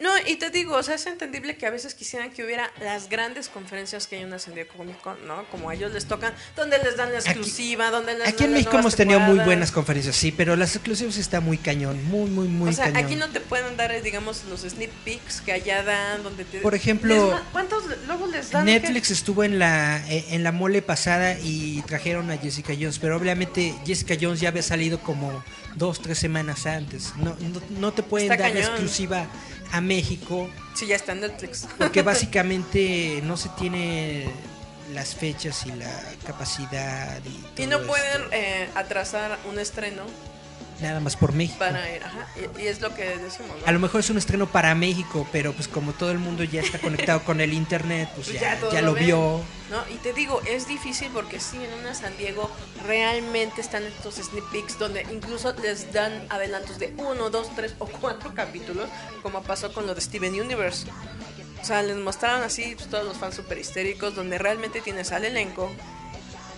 No, 0.00 0.10
y 0.26 0.36
te 0.36 0.50
digo, 0.50 0.76
o 0.76 0.82
sea, 0.82 0.96
es 0.96 1.06
entendible 1.06 1.56
que 1.56 1.66
a 1.66 1.70
veces 1.70 1.94
quisieran 1.94 2.30
que 2.30 2.44
hubiera 2.44 2.70
las 2.80 3.08
grandes 3.08 3.48
conferencias 3.48 4.06
que 4.06 4.16
hay 4.16 4.22
en 4.22 4.38
San 4.38 4.54
Diego 4.54 4.70
Comic 4.76 5.00
Con, 5.00 5.26
¿no? 5.26 5.44
Como 5.50 5.70
a 5.70 5.74
ellos 5.74 5.92
les 5.92 6.04
tocan, 6.04 6.34
donde 6.54 6.78
les 6.78 6.96
dan 6.96 7.12
la 7.12 7.18
exclusiva, 7.18 7.90
donde 7.90 8.14
les 8.14 8.28
Aquí 8.28 8.44
dan 8.44 8.48
en 8.48 8.52
México 8.52 8.78
hemos 8.78 8.94
tenido 8.94 9.20
muy 9.20 9.38
buenas 9.38 9.72
conferencias, 9.72 10.16
sí, 10.16 10.32
pero 10.32 10.54
las 10.54 10.76
exclusivas 10.76 11.16
está 11.16 11.40
muy 11.40 11.56
cañón, 11.56 12.04
muy, 12.04 12.28
muy, 12.28 12.46
muy 12.46 12.68
o 12.68 12.72
sea, 12.72 12.86
cañón. 12.86 13.04
aquí 13.04 13.16
no 13.16 13.28
te 13.30 13.40
pueden 13.40 13.76
dar, 13.78 14.02
digamos, 14.02 14.44
los 14.44 14.60
sneak 14.60 14.90
peeks 15.04 15.40
que 15.40 15.52
allá 15.52 15.82
dan, 15.82 16.22
donde 16.22 16.44
te... 16.44 16.58
Por 16.58 16.74
ejemplo, 16.74 17.32
Les 17.32 17.40
¿Cuántos 17.52 17.84
luego 18.06 18.26
les 18.26 18.50
dan? 18.50 18.66
Netflix 18.66 19.10
estuvo 19.10 19.44
en 19.44 19.58
la 19.58 20.06
eh, 20.08 20.26
en 20.30 20.44
la 20.44 20.52
mole 20.52 20.82
pasada 20.82 21.38
y 21.42 21.82
trajeron 21.82 22.30
a 22.30 22.36
Jessica 22.36 22.74
Jones, 22.74 22.98
pero 22.98 23.16
obviamente 23.16 23.74
Jessica 23.86 24.14
Jones 24.20 24.40
ya 24.40 24.50
había 24.50 24.62
salido 24.62 25.00
como 25.00 25.42
dos, 25.78 26.00
tres 26.00 26.18
semanas 26.18 26.66
antes. 26.66 27.14
No, 27.16 27.36
no, 27.40 27.60
no 27.78 27.92
te 27.92 28.02
pueden 28.02 28.30
Está 28.30 28.42
dar 28.44 28.52
cañón. 28.52 28.68
exclusiva 28.70 29.26
a 29.72 29.80
México 29.80 30.48
Sí, 30.74 30.86
ya 30.86 30.96
está 30.96 31.12
en 31.12 31.20
Netflix. 31.20 31.66
porque 31.78 32.02
básicamente 32.12 33.20
no 33.24 33.36
se 33.36 33.48
tiene 33.50 34.30
las 34.94 35.14
fechas 35.14 35.66
y 35.66 35.72
la 35.72 35.90
capacidad 36.26 37.20
y, 37.56 37.66
no 37.66 37.76
esto. 37.76 37.86
pueden 37.86 38.22
eh, 38.32 38.68
atrasar 38.74 39.38
un 39.50 39.58
estreno 39.58 40.02
nada 40.80 41.00
más 41.00 41.16
por 41.16 41.32
México. 41.32 41.58
para 41.58 41.90
ir, 41.94 42.02
ajá, 42.02 42.26
y, 42.36 42.62
y 42.62 42.66
es 42.66 42.80
lo 42.80 42.94
que 42.94 43.04
decimos, 43.18 43.56
¿no? 43.60 43.66
A 43.66 43.72
lo 43.72 43.78
mejor 43.78 44.00
es 44.00 44.10
un 44.10 44.18
estreno 44.18 44.46
para 44.46 44.74
México, 44.74 45.26
pero 45.32 45.52
pues 45.52 45.68
como 45.68 45.92
todo 45.92 46.10
el 46.10 46.18
mundo 46.18 46.44
ya 46.44 46.60
está 46.60 46.78
conectado 46.78 47.24
con 47.24 47.40
el 47.40 47.52
internet, 47.52 48.08
pues 48.14 48.28
Pues 48.28 48.40
ya, 48.40 48.58
ya 48.72 48.82
lo 48.82 48.94
vio. 48.94 49.40
¿no? 49.70 49.82
Y 49.92 49.96
te 49.98 50.12
digo, 50.12 50.40
es 50.48 50.66
difícil 50.66 51.08
porque 51.12 51.40
sí, 51.40 51.58
en 51.62 51.72
una 51.80 51.94
San 51.94 52.16
Diego 52.16 52.50
realmente 52.86 53.60
están 53.60 53.82
estos 53.84 54.14
sneak 54.14 54.50
peeks 54.50 54.78
donde 54.78 55.06
incluso 55.12 55.52
les 55.62 55.92
dan 55.92 56.24
adelantos 56.30 56.78
de 56.78 56.94
uno, 56.96 57.28
dos, 57.30 57.54
tres 57.54 57.74
o 57.78 57.86
cuatro 57.86 58.34
capítulos, 58.34 58.88
como 59.22 59.42
pasó 59.42 59.72
con 59.72 59.86
lo 59.86 59.94
de 59.94 60.00
Steven 60.00 60.40
Universe. 60.40 60.86
O 61.60 61.64
sea, 61.64 61.82
les 61.82 61.96
mostraron 61.96 62.42
así 62.42 62.74
pues, 62.76 62.88
todos 62.88 63.04
los 63.04 63.16
fans 63.18 63.34
super 63.34 63.58
histéricos, 63.58 64.14
donde 64.14 64.38
realmente 64.38 64.80
tienes 64.80 65.12
al 65.12 65.24
elenco, 65.24 65.70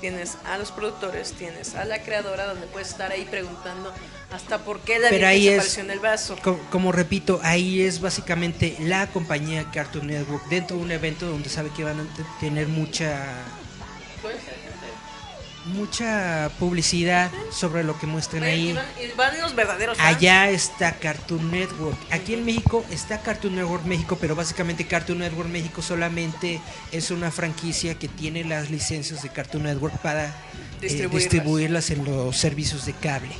tienes 0.00 0.36
a 0.44 0.58
los 0.58 0.72
productores, 0.72 1.32
tienes 1.32 1.74
a 1.74 1.84
la 1.84 2.02
creadora, 2.02 2.46
donde 2.46 2.66
puedes 2.66 2.88
estar 2.88 3.12
ahí 3.12 3.26
preguntando 3.30 3.92
hasta 4.32 4.58
por 4.58 4.80
qué 4.80 4.98
la 4.98 5.08
Pero 5.10 5.26
ahí 5.26 5.44
se 5.44 5.56
es- 5.56 5.78
en 5.78 5.90
el 5.90 5.98
vaso. 6.00 6.36
Co- 6.42 6.58
Como, 6.70 6.92
repito, 6.92 7.40
ahí 7.42 7.82
es 7.82 8.00
básicamente 8.00 8.76
la 8.80 9.06
compañía 9.08 9.70
Cartoon 9.72 10.06
Network 10.06 10.46
dentro 10.48 10.76
de 10.76 10.82
un 10.84 10.92
evento 10.92 11.26
donde 11.26 11.48
sabe 11.48 11.70
que 11.70 11.84
van 11.84 12.00
a 12.00 12.04
te- 12.14 12.24
tener 12.40 12.68
mucha 12.68 13.16
mucha 15.66 16.50
publicidad 16.58 17.30
sobre 17.52 17.84
lo 17.84 17.98
que 17.98 18.06
muestren 18.06 18.42
Y 18.42 18.46
ahí. 18.46 18.72
van, 18.72 18.84
y 19.02 19.16
van 19.16 19.40
los 19.40 19.54
verdaderos 19.54 19.96
fans. 19.98 20.16
Allá 20.16 20.50
está 20.50 20.92
Cartoon 20.92 21.50
Network. 21.50 21.96
Aquí 22.10 22.34
en 22.34 22.44
México 22.44 22.84
está 22.90 23.20
Cartoon 23.20 23.56
Network 23.56 23.84
México, 23.84 24.16
pero 24.20 24.34
básicamente 24.34 24.86
Cartoon 24.86 25.18
Network 25.18 25.48
México 25.48 25.82
solamente 25.82 26.60
es 26.92 27.10
una 27.10 27.30
franquicia 27.30 27.94
que 27.98 28.08
tiene 28.08 28.44
las 28.44 28.70
licencias 28.70 29.22
de 29.22 29.28
Cartoon 29.28 29.64
Network 29.64 29.98
para 29.98 30.26
eh, 30.82 31.08
Distribuirlas. 31.10 31.90
en 31.90 32.04
los 32.04 32.36
servicios 32.36 32.86
de 32.86 32.92
cable. 32.94 33.34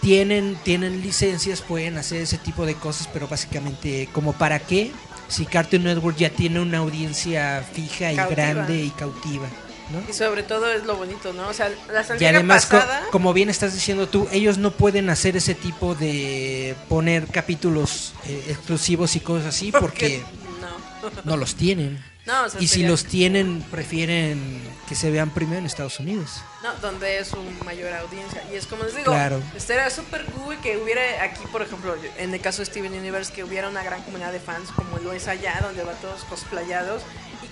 Tienen, 0.00 0.56
tienen 0.64 1.00
licencias, 1.00 1.62
pueden 1.62 1.96
hacer 1.96 2.20
ese 2.20 2.36
tipo 2.36 2.66
de 2.66 2.74
cosas, 2.74 3.08
pero 3.10 3.26
básicamente, 3.26 4.06
¿como 4.12 4.34
para 4.34 4.58
qué? 4.58 4.92
Si 5.28 5.46
Cartoon 5.46 5.84
Network 5.84 6.18
ya 6.18 6.28
tiene 6.28 6.60
una 6.60 6.78
audiencia 6.78 7.64
fija 7.72 8.12
y 8.12 8.16
Cautiva. 8.16 8.42
grande 8.52 8.82
y 8.84 8.90
cautiva, 8.90 9.48
¿no? 9.94 10.02
Y 10.08 10.12
sobre 10.12 10.42
todo 10.42 10.70
es 10.70 10.84
lo 10.84 10.96
bonito, 10.96 11.32
¿no? 11.32 11.48
O 11.48 11.54
sea, 11.54 11.70
la 11.90 12.04
Y 12.20 12.24
además, 12.24 12.66
co- 12.66 12.78
pasada... 12.78 13.06
como 13.10 13.32
bien 13.32 13.48
estás 13.50 13.72
diciendo 13.74 14.08
tú, 14.08 14.28
ellos 14.32 14.58
no 14.58 14.72
pueden 14.72 15.08
hacer 15.10 15.36
ese 15.36 15.54
tipo 15.54 15.94
de 15.94 16.74
poner 16.88 17.26
capítulos 17.28 18.12
eh, 18.26 18.44
exclusivos 18.48 19.16
y 19.16 19.20
cosas 19.20 19.46
así 19.54 19.72
porque 19.72 20.22
No. 20.60 21.10
no 21.24 21.36
los 21.36 21.54
tienen. 21.54 22.02
No, 22.26 22.44
o 22.44 22.48
sea, 22.48 22.58
Y 22.58 22.68
si 22.68 22.84
los 22.86 23.04
tienen, 23.04 23.60
prefieren 23.70 24.62
que 24.88 24.94
se 24.94 25.10
vean 25.10 25.28
primero 25.28 25.58
en 25.58 25.66
Estados 25.66 26.00
Unidos. 26.00 26.30
No, 26.62 26.72
donde 26.80 27.18
es 27.18 27.32
un 27.34 27.58
mayor 27.66 27.92
audiencia. 27.92 28.42
Y 28.50 28.56
es 28.56 28.66
como 28.66 28.82
les 28.84 28.96
digo, 28.96 29.12
Claro. 29.12 29.42
estaría 29.54 29.90
súper 29.90 30.24
cool 30.26 30.56
que 30.62 30.78
hubiera 30.78 31.02
aquí, 31.22 31.42
por 31.52 31.60
ejemplo, 31.60 31.94
en 32.16 32.32
el 32.32 32.40
caso 32.40 32.62
de 32.62 32.64
Steven 32.66 32.94
Universe, 32.94 33.30
que 33.30 33.44
hubiera 33.44 33.68
una 33.68 33.82
gran 33.82 34.02
comunidad 34.04 34.32
de 34.32 34.40
fans 34.40 34.70
como 34.74 34.96
lo 35.00 35.12
es 35.12 35.28
allá, 35.28 35.58
donde 35.62 35.82
van 35.82 35.96
todos 36.00 36.24
cosplayados. 36.24 37.02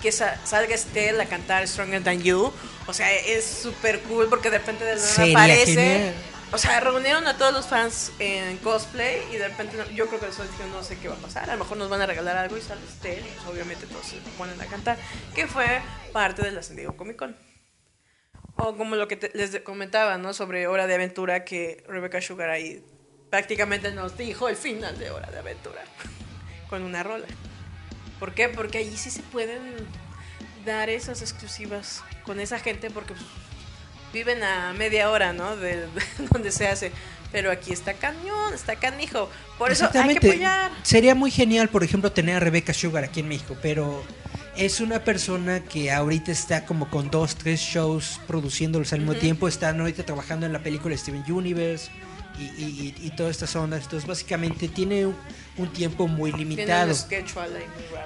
Que 0.03 0.11
sa- 0.11 0.37
salga 0.45 0.75
Estelle 0.75 1.19
a 1.21 1.25
cantar 1.25 1.67
Stronger 1.67 2.03
Than 2.03 2.21
You. 2.21 2.53
O 2.87 2.93
sea, 2.93 3.11
es 3.11 3.43
súper 3.45 4.01
cool 4.01 4.27
porque 4.29 4.49
de 4.51 4.59
repente 4.59 4.83
de 4.85 4.95
nada 4.97 5.23
aparece. 5.31 5.65
genial. 5.73 6.13
O 6.51 6.57
sea, 6.59 6.79
reunieron 6.81 7.25
a 7.25 7.35
todos 7.35 7.51
los 7.51 7.65
fans 7.65 8.11
en 8.19 8.57
cosplay 8.57 9.23
y 9.33 9.37
de 9.37 9.47
repente 9.47 9.75
yo 9.95 10.07
creo 10.07 10.19
que 10.19 10.27
eso 10.27 10.43
dijeron, 10.43 10.71
no 10.71 10.83
sé 10.83 10.97
qué 10.99 11.07
va 11.07 11.15
a 11.15 11.17
pasar. 11.17 11.49
A 11.49 11.53
lo 11.55 11.63
mejor 11.63 11.77
nos 11.77 11.89
van 11.89 12.01
a 12.01 12.05
regalar 12.05 12.37
algo 12.37 12.55
y 12.57 12.61
sale 12.61 12.81
Estelle. 12.87 13.23
Pues 13.23 13.47
obviamente 13.47 13.87
todos 13.87 14.05
se 14.05 14.17
ponen 14.37 14.61
a 14.61 14.65
cantar. 14.67 14.99
Que 15.33 15.47
fue 15.47 15.65
parte 16.11 16.43
de 16.43 16.51
la 16.51 16.61
San 16.61 16.75
Diego 16.75 16.95
Comic 16.95 17.15
Con. 17.17 17.35
O 18.57 18.75
como 18.77 18.95
lo 18.95 19.07
que 19.07 19.15
te- 19.15 19.31
les 19.33 19.59
comentaba, 19.61 20.17
¿no? 20.19 20.33
Sobre 20.33 20.67
Hora 20.67 20.85
de 20.85 20.93
Aventura, 20.93 21.43
que 21.43 21.83
Rebecca 21.87 22.21
Sugar 22.21 22.51
ahí 22.51 22.85
prácticamente 23.31 23.91
nos 23.93 24.15
dijo 24.15 24.47
el 24.47 24.55
final 24.57 24.99
de 24.99 25.09
Hora 25.09 25.31
de 25.31 25.39
Aventura. 25.39 25.81
Con 26.69 26.83
una 26.83 27.01
rola. 27.01 27.25
¿Por 28.23 28.33
qué? 28.33 28.47
Porque 28.47 28.77
allí 28.77 28.95
sí 28.95 29.09
se 29.09 29.21
pueden 29.21 29.59
dar 30.65 30.89
esas 30.89 31.21
exclusivas 31.21 32.01
con 32.23 32.39
esa 32.39 32.57
gente 32.57 32.89
porque 32.89 33.15
pues, 33.15 33.25
viven 34.13 34.41
a 34.43 34.71
media 34.71 35.09
hora, 35.09 35.33
¿no? 35.33 35.57
De, 35.57 35.81
de 35.81 35.89
donde 36.31 36.53
se 36.53 36.69
hace. 36.69 36.93
Pero 37.33 37.51
aquí 37.51 37.73
está 37.73 37.95
cañón, 37.95 38.53
está 38.53 38.77
canijo. 38.77 39.29
Por 39.57 39.73
eso 39.73 39.89
hay 39.93 40.15
que 40.15 40.29
apoyar. 40.29 40.71
Sería 40.83 41.15
muy 41.15 41.31
genial, 41.31 41.67
por 41.67 41.83
ejemplo, 41.83 42.13
tener 42.13 42.37
a 42.37 42.39
Rebecca 42.39 42.73
Sugar 42.73 43.03
aquí 43.03 43.19
en 43.19 43.27
México, 43.27 43.57
pero 43.61 44.01
es 44.55 44.79
una 44.79 45.03
persona 45.03 45.61
que 45.61 45.91
ahorita 45.91 46.31
está 46.31 46.65
como 46.65 46.89
con 46.89 47.11
dos, 47.11 47.35
tres 47.35 47.59
shows 47.59 48.21
produciéndolos 48.25 48.93
al 48.93 48.99
mismo 48.99 49.15
tiempo. 49.15 49.49
Están 49.49 49.81
ahorita 49.81 50.05
trabajando 50.05 50.45
en 50.45 50.53
la 50.53 50.59
película 50.59 50.95
Steven 50.95 51.29
Universe 51.29 51.91
y, 52.39 52.43
y- 53.01 53.09
todas 53.11 53.31
estas 53.31 53.55
ondas. 53.55 53.83
Entonces, 53.83 54.07
básicamente 54.07 54.67
tiene 54.67 55.05
un, 55.05 55.15
un 55.57 55.67
tiempo 55.71 56.07
muy 56.07 56.31
limitado. 56.31 56.87
muy. 56.87 57.07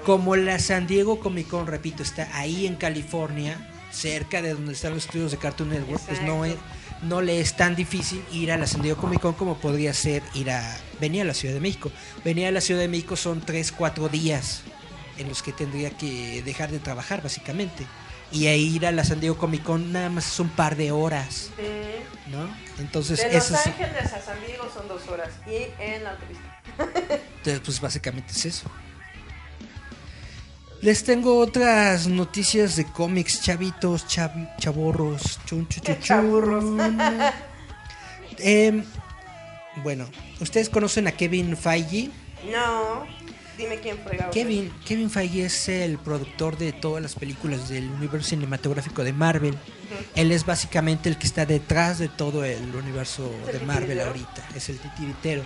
Como 0.05 0.35
la 0.35 0.59
San 0.59 0.87
Diego 0.87 1.19
Comic 1.19 1.47
Con, 1.47 1.67
repito, 1.67 2.03
está 2.03 2.29
ahí 2.37 2.65
en 2.67 2.75
California, 2.75 3.55
cerca 3.91 4.41
de 4.41 4.53
donde 4.53 4.73
están 4.73 4.93
los 4.93 5.05
estudios 5.05 5.31
de 5.31 5.37
Cartoon 5.37 5.69
Network, 5.69 6.01
pues 6.05 6.21
no, 6.21 6.45
es, 6.45 6.55
no 7.03 7.21
le 7.21 7.39
es 7.39 7.55
tan 7.55 7.75
difícil 7.75 8.21
ir 8.33 8.51
a 8.51 8.57
la 8.57 8.67
San 8.67 8.81
Diego 8.81 8.99
Comic 8.99 9.21
Con 9.21 9.33
como 9.33 9.57
podría 9.57 9.93
ser 9.93 10.21
ir 10.33 10.51
a 10.51 10.77
venir 10.99 11.21
a 11.21 11.25
la 11.25 11.33
Ciudad 11.33 11.53
de 11.53 11.61
México. 11.61 11.91
Venir 12.25 12.47
a 12.47 12.51
la 12.51 12.61
Ciudad 12.61 12.81
de 12.81 12.87
México 12.89 13.15
son 13.15 13.41
3, 13.41 13.71
4 13.71 14.09
días 14.09 14.61
en 15.17 15.29
los 15.29 15.41
que 15.41 15.51
tendría 15.51 15.89
que 15.91 16.43
dejar 16.43 16.69
de 16.69 16.79
trabajar, 16.79 17.23
básicamente. 17.23 17.85
Y 18.31 18.47
a 18.47 18.55
ir 18.55 18.85
a 18.85 18.91
la 18.91 19.03
San 19.03 19.19
Diego 19.19 19.37
Comic 19.37 19.63
Con 19.63 19.91
nada 19.93 20.09
más 20.09 20.27
es 20.27 20.39
un 20.39 20.49
par 20.49 20.75
de 20.75 20.91
horas. 20.91 21.49
¿no? 22.27 22.47
Entonces, 22.79 23.19
de 23.21 23.33
Los 23.33 23.51
Ángeles 23.51 24.13
a 24.13 24.21
San 24.21 24.37
Diego 24.45 24.69
son 24.73 24.87
dos 24.87 25.07
horas. 25.07 25.29
Y 25.47 25.67
en 25.81 26.03
la 26.03 26.11
autopista. 26.11 26.61
Entonces, 27.37 27.61
pues 27.63 27.79
básicamente 27.81 28.31
es 28.33 28.45
eso. 28.45 28.69
Les 30.81 31.03
tengo 31.03 31.39
otras 31.39 32.05
noticias 32.07 32.75
de 32.75 32.85
cómics, 32.85 33.41
chavitos, 33.41 34.05
chavi- 34.07 34.47
chavorros, 34.57 35.39
chun, 35.45 35.67
chun, 35.67 35.99
chun. 36.01 36.79
Em, 38.39 38.83
bueno, 39.77 40.07
¿ustedes 40.39 40.69
conocen 40.69 41.07
a 41.07 41.11
Kevin 41.13 41.57
Feige? 41.57 42.11
No. 42.51 43.07
Dime 43.57 43.79
quién 43.79 43.97
fregado. 43.97 44.31
Kevin, 44.31 44.71
Kevin 44.85 45.09
Feige 45.09 45.45
es 45.45 45.67
el 45.67 45.97
productor 45.97 46.57
de 46.57 46.73
todas 46.73 47.01
las 47.01 47.15
películas 47.15 47.69
del 47.69 47.89
universo 47.89 48.29
cinematográfico 48.29 49.03
de 49.03 49.13
Marvel. 49.13 49.57
Él 50.15 50.31
es 50.31 50.45
básicamente 50.45 51.09
el 51.09 51.17
que 51.17 51.25
está 51.25 51.45
detrás 51.45 51.97
de 51.97 52.07
todo 52.07 52.43
el 52.43 52.75
universo 52.75 53.33
¿Es 53.47 53.55
el 53.55 53.59
de 53.59 53.65
Marvel 53.65 53.99
ahorita. 53.99 54.47
Es 54.55 54.69
el 54.69 54.77
titiritero. 54.77 55.41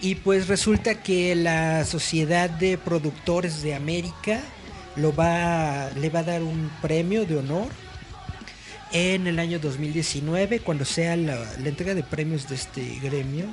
Y 0.00 0.16
pues 0.16 0.48
resulta 0.48 1.02
que 1.02 1.34
la 1.34 1.84
Sociedad 1.84 2.48
de 2.48 2.78
Productores 2.78 3.62
de 3.62 3.74
América 3.74 4.40
lo 4.96 5.14
va, 5.14 5.90
le 5.90 6.10
va 6.10 6.20
a 6.20 6.24
dar 6.24 6.42
un 6.42 6.70
premio 6.80 7.24
de 7.26 7.36
honor 7.36 7.68
en 8.92 9.26
el 9.26 9.38
año 9.38 9.58
2019, 9.58 10.60
cuando 10.60 10.84
sea 10.84 11.16
la, 11.16 11.36
la 11.58 11.68
entrega 11.68 11.94
de 11.94 12.02
premios 12.02 12.48
de 12.48 12.56
este 12.56 12.98
gremio, 13.00 13.46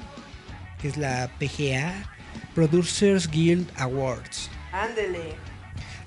que 0.82 0.88
es 0.88 0.98
la 0.98 1.30
PGA, 1.40 2.10
Producers 2.56 3.30
Guild 3.30 3.70
Awards. 3.78 4.50
Ándele. 4.72 5.36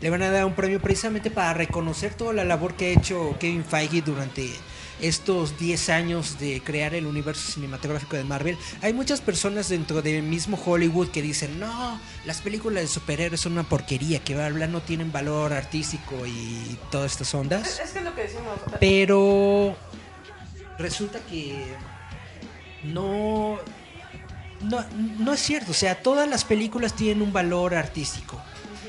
Le 0.01 0.11
van 0.11 0.22
a 0.22 0.30
dar 0.30 0.45
un 0.45 0.55
premio 0.55 0.80
precisamente 0.80 1.30
para 1.30 1.55
reconocer 1.55 2.14
toda 2.14 2.32
la 2.32 2.45
labor 2.45 2.74
que 2.74 2.86
ha 2.86 2.99
hecho 2.99 3.36
Kevin 3.38 3.64
Feige 3.64 4.03
durante 4.03 4.51
estos 5.01 5.59
10 5.59 5.90
años 5.90 6.38
de 6.38 6.62
crear 6.62 6.95
el 6.95 7.07
universo 7.07 7.53
cinematográfico 7.53 8.16
de 8.16 8.24
Marvel. 8.24 8.57
Hay 8.82 8.93
muchas 8.93 9.20
personas 9.20 9.68
dentro 9.68 10.01
del 10.01 10.22
mismo 10.22 10.59
Hollywood 10.64 11.09
que 11.09 11.22
dicen, 11.22 11.59
no, 11.59 12.01
las 12.24 12.40
películas 12.40 12.82
de 12.82 12.88
superhéroes 12.88 13.40
son 13.40 13.53
una 13.53 13.64
porquería, 13.64 14.20
que 14.20 14.34
bla, 14.34 14.49
bla, 14.51 14.66
no 14.66 14.80
tienen 14.80 15.12
valor 15.12 15.53
artístico 15.53 16.26
y 16.26 16.78
todas 16.90 17.12
estas 17.12 17.34
ondas. 17.34 17.66
Es, 17.68 17.80
es 17.80 17.90
que 17.90 17.99
es 17.99 18.05
lo 18.05 18.14
que 18.14 18.22
decimos. 18.22 18.59
Pero 18.80 19.76
resulta 20.78 21.18
que 21.28 21.64
no, 22.84 23.59
no, 24.62 24.84
no 25.18 25.32
es 25.32 25.40
cierto. 25.40 25.70
O 25.70 25.74
sea, 25.74 26.02
todas 26.02 26.28
las 26.28 26.44
películas 26.44 26.94
tienen 26.94 27.22
un 27.22 27.32
valor 27.32 27.74
artístico. 27.74 28.40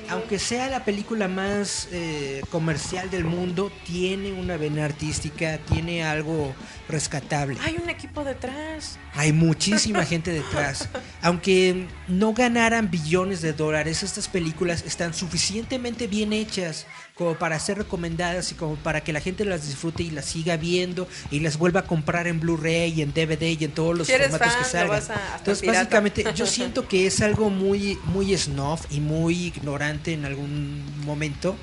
Aunque 0.09 0.37
sea 0.37 0.67
la 0.69 0.83
película 0.83 1.27
más 1.27 1.87
eh, 1.91 2.41
comercial 2.51 3.09
del 3.09 3.23
mundo, 3.23 3.71
tiene 3.85 4.33
una 4.33 4.57
vena 4.57 4.85
artística, 4.85 5.57
tiene 5.57 6.03
algo 6.03 6.53
rescatable. 6.89 7.57
Hay 7.63 7.77
un 7.81 7.89
equipo 7.89 8.23
detrás. 8.23 8.99
Hay 9.13 9.31
muchísima 9.31 10.05
gente 10.05 10.31
detrás. 10.31 10.89
Aunque 11.21 11.87
no 12.07 12.33
ganaran 12.33 12.91
billones 12.91 13.41
de 13.41 13.53
dólares, 13.53 14.03
estas 14.03 14.27
películas 14.27 14.83
están 14.85 15.13
suficientemente 15.13 16.07
bien 16.07 16.33
hechas 16.33 16.85
como 17.15 17.35
para 17.37 17.59
ser 17.59 17.77
recomendadas 17.77 18.51
y 18.51 18.55
como 18.55 18.75
para 18.75 19.01
que 19.03 19.13
la 19.13 19.19
gente 19.21 19.45
las 19.45 19.67
disfrute 19.67 20.01
y 20.01 20.09
las 20.09 20.25
siga 20.25 20.57
viendo 20.57 21.07
y 21.29 21.41
las 21.41 21.57
vuelva 21.57 21.81
a 21.81 21.83
comprar 21.85 22.25
en 22.25 22.39
Blu-ray 22.39 22.91
y 22.91 23.01
en 23.03 23.13
DVD 23.13 23.43
y 23.59 23.63
en 23.65 23.71
todos 23.71 23.95
los 23.95 24.07
Si 24.07 24.13
formatos 24.13 24.55
que 24.55 24.63
salgan. 24.63 24.87
vas 24.89 25.09
a- 25.11 25.35
Entonces, 25.37 25.61
pirata. 25.61 25.79
básicamente, 25.81 26.25
yo 26.35 26.45
siento 26.47 26.87
que 26.87 27.05
es 27.05 27.21
algo 27.21 27.51
muy, 27.51 27.99
muy 28.05 28.35
snuff 28.35 28.85
y 28.89 28.99
muy 28.99 29.45
ignorante 29.47 30.13
en 30.13 30.25
algún 30.25 30.83
momento 31.05 31.55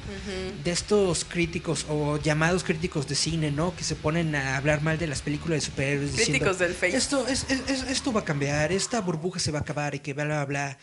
de 0.65 0.71
estos 0.71 1.25
críticos 1.25 1.85
o 1.89 2.19
llamados 2.19 2.63
críticos 2.63 3.09
de 3.09 3.15
cine, 3.17 3.51
¿no? 3.51 3.75
Que 3.75 3.83
se 3.83 3.97
ponen 3.97 4.35
a 4.37 4.57
hablar 4.57 4.83
mal 4.83 4.99
de 4.99 5.09
las 5.09 5.21
películas 5.23 5.61
de 5.63 5.67
superhéroes. 5.67 6.13
diciendo, 6.13 6.33
Críticos 6.33 6.59
del 6.61 6.75
Face. 6.75 6.97
Esto, 6.97 7.27
es, 7.27 7.47
es- 7.51 7.63
es- 7.69 7.83
esto 7.91 8.13
va 8.13 8.21
a 8.21 8.25
cambiar, 8.25 8.71
esta 8.71 9.01
burbuja 9.01 9.41
se 9.41 9.51
va 9.51 9.59
a 9.59 9.63
acabar 9.63 9.95
y 9.97 9.99
que 9.99 10.13
bla, 10.15 10.25
bla, 10.25 10.45
bla. 10.45 10.79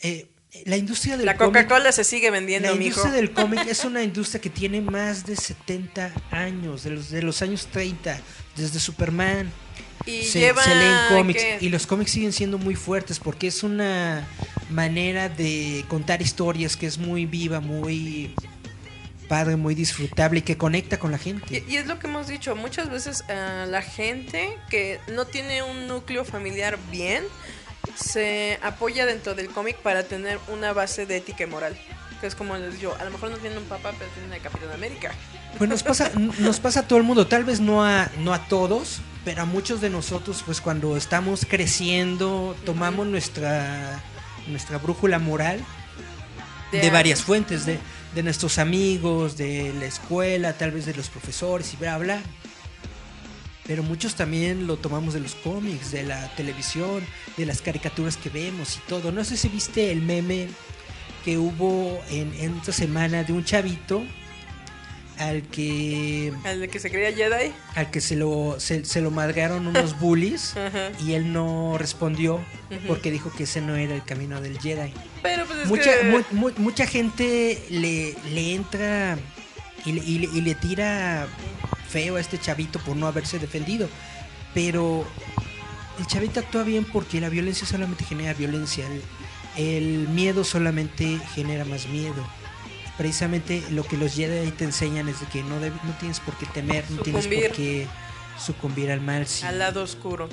Eh, 0.00 0.28
la 0.66 0.76
industria 0.76 1.16
del 1.16 1.26
La 1.26 1.36
Coca-Cola 1.36 1.92
se 1.92 2.04
sigue 2.04 2.30
vendiendo, 2.30 2.68
la 2.68 2.74
mijo. 2.74 2.88
industria 2.88 3.12
del 3.14 3.30
cómic 3.32 3.66
es 3.66 3.84
una 3.84 4.02
industria 4.02 4.40
que 4.40 4.50
tiene 4.50 4.80
más 4.80 5.24
de 5.24 5.36
70 5.36 6.12
años, 6.30 6.84
de 6.84 6.90
los, 6.90 7.10
de 7.10 7.22
los 7.22 7.40
años 7.42 7.68
30, 7.72 8.20
desde 8.56 8.78
Superman. 8.78 9.50
Y 10.04 10.22
se, 10.22 10.40
lleva, 10.40 10.62
se 10.64 10.74
leen 10.74 10.96
cómics 11.10 11.42
¿qué? 11.42 11.58
y 11.60 11.68
los 11.68 11.86
cómics 11.86 12.10
siguen 12.10 12.32
siendo 12.32 12.58
muy 12.58 12.74
fuertes 12.74 13.20
porque 13.20 13.46
es 13.46 13.62
una 13.62 14.26
manera 14.68 15.28
de 15.28 15.84
contar 15.86 16.20
historias 16.20 16.76
que 16.76 16.86
es 16.86 16.98
muy 16.98 17.24
viva, 17.24 17.60
muy 17.60 18.34
padre, 19.28 19.54
muy 19.54 19.76
disfrutable 19.76 20.40
y 20.40 20.42
que 20.42 20.58
conecta 20.58 20.98
con 20.98 21.12
la 21.12 21.18
gente. 21.18 21.64
Y, 21.66 21.72
y 21.72 21.76
es 21.76 21.86
lo 21.86 22.00
que 22.00 22.08
hemos 22.08 22.26
dicho, 22.26 22.56
muchas 22.56 22.90
veces 22.90 23.22
eh, 23.28 23.64
la 23.68 23.80
gente 23.80 24.58
que 24.68 24.98
no 25.14 25.24
tiene 25.24 25.62
un 25.62 25.86
núcleo 25.86 26.24
familiar 26.24 26.78
bien 26.90 27.24
se 27.96 28.58
apoya 28.62 29.06
dentro 29.06 29.34
del 29.34 29.48
cómic 29.48 29.76
para 29.76 30.04
tener 30.04 30.38
una 30.48 30.72
base 30.72 31.06
de 31.06 31.16
ética 31.16 31.44
y 31.44 31.46
moral. 31.46 31.76
Que 32.20 32.26
es 32.28 32.34
como 32.34 32.56
les 32.56 32.78
digo, 32.78 32.94
a 33.00 33.04
lo 33.04 33.10
mejor 33.10 33.30
no 33.30 33.38
tienen 33.38 33.58
un 33.58 33.64
papá, 33.64 33.92
pero 33.98 34.10
tienen 34.12 34.32
a 34.32 34.38
Capitán 34.42 34.70
América. 34.70 35.12
Pues 35.58 35.68
nos 35.68 35.82
pasa, 35.82 36.10
nos 36.38 36.60
pasa 36.60 36.80
a 36.80 36.88
todo 36.88 36.98
el 36.98 37.04
mundo, 37.04 37.26
tal 37.26 37.44
vez 37.44 37.60
no 37.60 37.84
a, 37.84 38.10
no 38.18 38.32
a 38.32 38.46
todos, 38.46 39.00
pero 39.24 39.42
a 39.42 39.44
muchos 39.44 39.80
de 39.80 39.90
nosotros, 39.90 40.42
pues 40.44 40.60
cuando 40.60 40.96
estamos 40.96 41.46
creciendo, 41.48 42.56
tomamos 42.64 43.06
nuestra, 43.06 44.02
nuestra 44.46 44.78
brújula 44.78 45.18
moral 45.18 45.60
De 46.70 46.80
de, 46.80 46.90
varias 46.90 47.22
fuentes, 47.22 47.66
de, 47.66 47.78
de 48.14 48.22
nuestros 48.22 48.58
amigos, 48.58 49.36
de 49.36 49.72
la 49.78 49.86
escuela, 49.86 50.52
tal 50.52 50.70
vez 50.70 50.86
de 50.86 50.94
los 50.94 51.08
profesores 51.08 51.72
y 51.74 51.76
bla, 51.76 51.98
bla. 51.98 52.22
Pero 53.66 53.82
muchos 53.82 54.14
también 54.16 54.66
lo 54.66 54.76
tomamos 54.76 55.14
de 55.14 55.20
los 55.20 55.34
cómics, 55.36 55.92
de 55.92 56.02
la 56.02 56.34
televisión, 56.34 57.02
de 57.36 57.46
las 57.46 57.62
caricaturas 57.62 58.16
que 58.16 58.28
vemos 58.28 58.76
y 58.76 58.80
todo. 58.88 59.12
No 59.12 59.22
sé 59.24 59.36
si 59.36 59.48
viste 59.48 59.92
el 59.92 60.02
meme 60.02 60.48
que 61.24 61.38
hubo 61.38 62.02
en, 62.10 62.34
en 62.34 62.56
esta 62.58 62.72
semana 62.72 63.22
de 63.22 63.32
un 63.32 63.44
chavito 63.44 64.02
al 65.18 65.42
que 65.42 66.32
de 66.58 66.68
que 66.68 66.80
se 66.80 66.90
creía 66.90 67.12
Jedi. 67.12 67.52
al 67.76 67.90
que 67.92 68.00
se 68.00 68.16
lo 68.16 68.56
se, 68.58 68.84
se 68.84 69.00
lo 69.00 69.10
madrearon 69.12 69.66
unos 69.68 69.96
bullies 70.00 70.54
y 71.04 71.12
él 71.12 71.32
no 71.32 71.76
respondió 71.78 72.40
porque 72.88 73.10
dijo 73.12 73.30
que 73.30 73.44
ese 73.44 73.60
no 73.60 73.76
era 73.76 73.94
el 73.94 74.02
camino 74.02 74.40
del 74.40 74.58
Jedi. 74.58 74.92
Pero 75.22 75.44
pues 75.46 75.60
es 75.60 75.68
Mucha, 75.68 76.00
que... 76.00 76.04
mu- 76.32 76.40
mu- 76.40 76.52
mucha 76.56 76.86
gente 76.86 77.62
le, 77.70 78.16
le 78.32 78.54
entra 78.54 79.16
y 79.84 79.92
le, 79.92 80.02
y 80.04 80.18
le- 80.18 80.28
y 80.36 80.40
le 80.40 80.54
tira 80.56 81.28
feo 81.92 82.16
a 82.16 82.20
este 82.20 82.38
chavito 82.38 82.78
por 82.80 82.96
no 82.96 83.06
haberse 83.06 83.38
defendido. 83.38 83.88
Pero 84.54 85.06
el 85.98 86.06
chavito 86.06 86.40
actúa 86.40 86.62
bien 86.62 86.84
porque 86.84 87.20
la 87.20 87.28
violencia 87.28 87.66
solamente 87.66 88.04
genera 88.04 88.34
violencia. 88.34 88.86
El, 88.86 89.02
el 89.56 90.08
miedo 90.08 90.44
solamente 90.44 91.18
genera 91.34 91.64
más 91.64 91.86
miedo. 91.88 92.26
Precisamente 92.98 93.62
lo 93.70 93.84
que 93.84 93.96
los 93.96 94.14
Jedi 94.14 94.50
te 94.52 94.64
enseñan 94.64 95.08
es 95.08 95.20
de 95.20 95.26
que 95.26 95.42
no, 95.42 95.60
deb- 95.60 95.82
no 95.82 95.92
tienes 95.98 96.20
por 96.20 96.34
qué 96.36 96.46
temer, 96.46 96.84
no 96.90 97.02
tienes 97.02 97.26
por 97.26 97.52
qué 97.52 97.86
sucumbir 98.38 98.90
al 98.90 99.00
mal. 99.00 99.26
sí. 99.26 99.44
Al 99.46 99.58
lado 99.58 99.82
oscuro. 99.82 100.28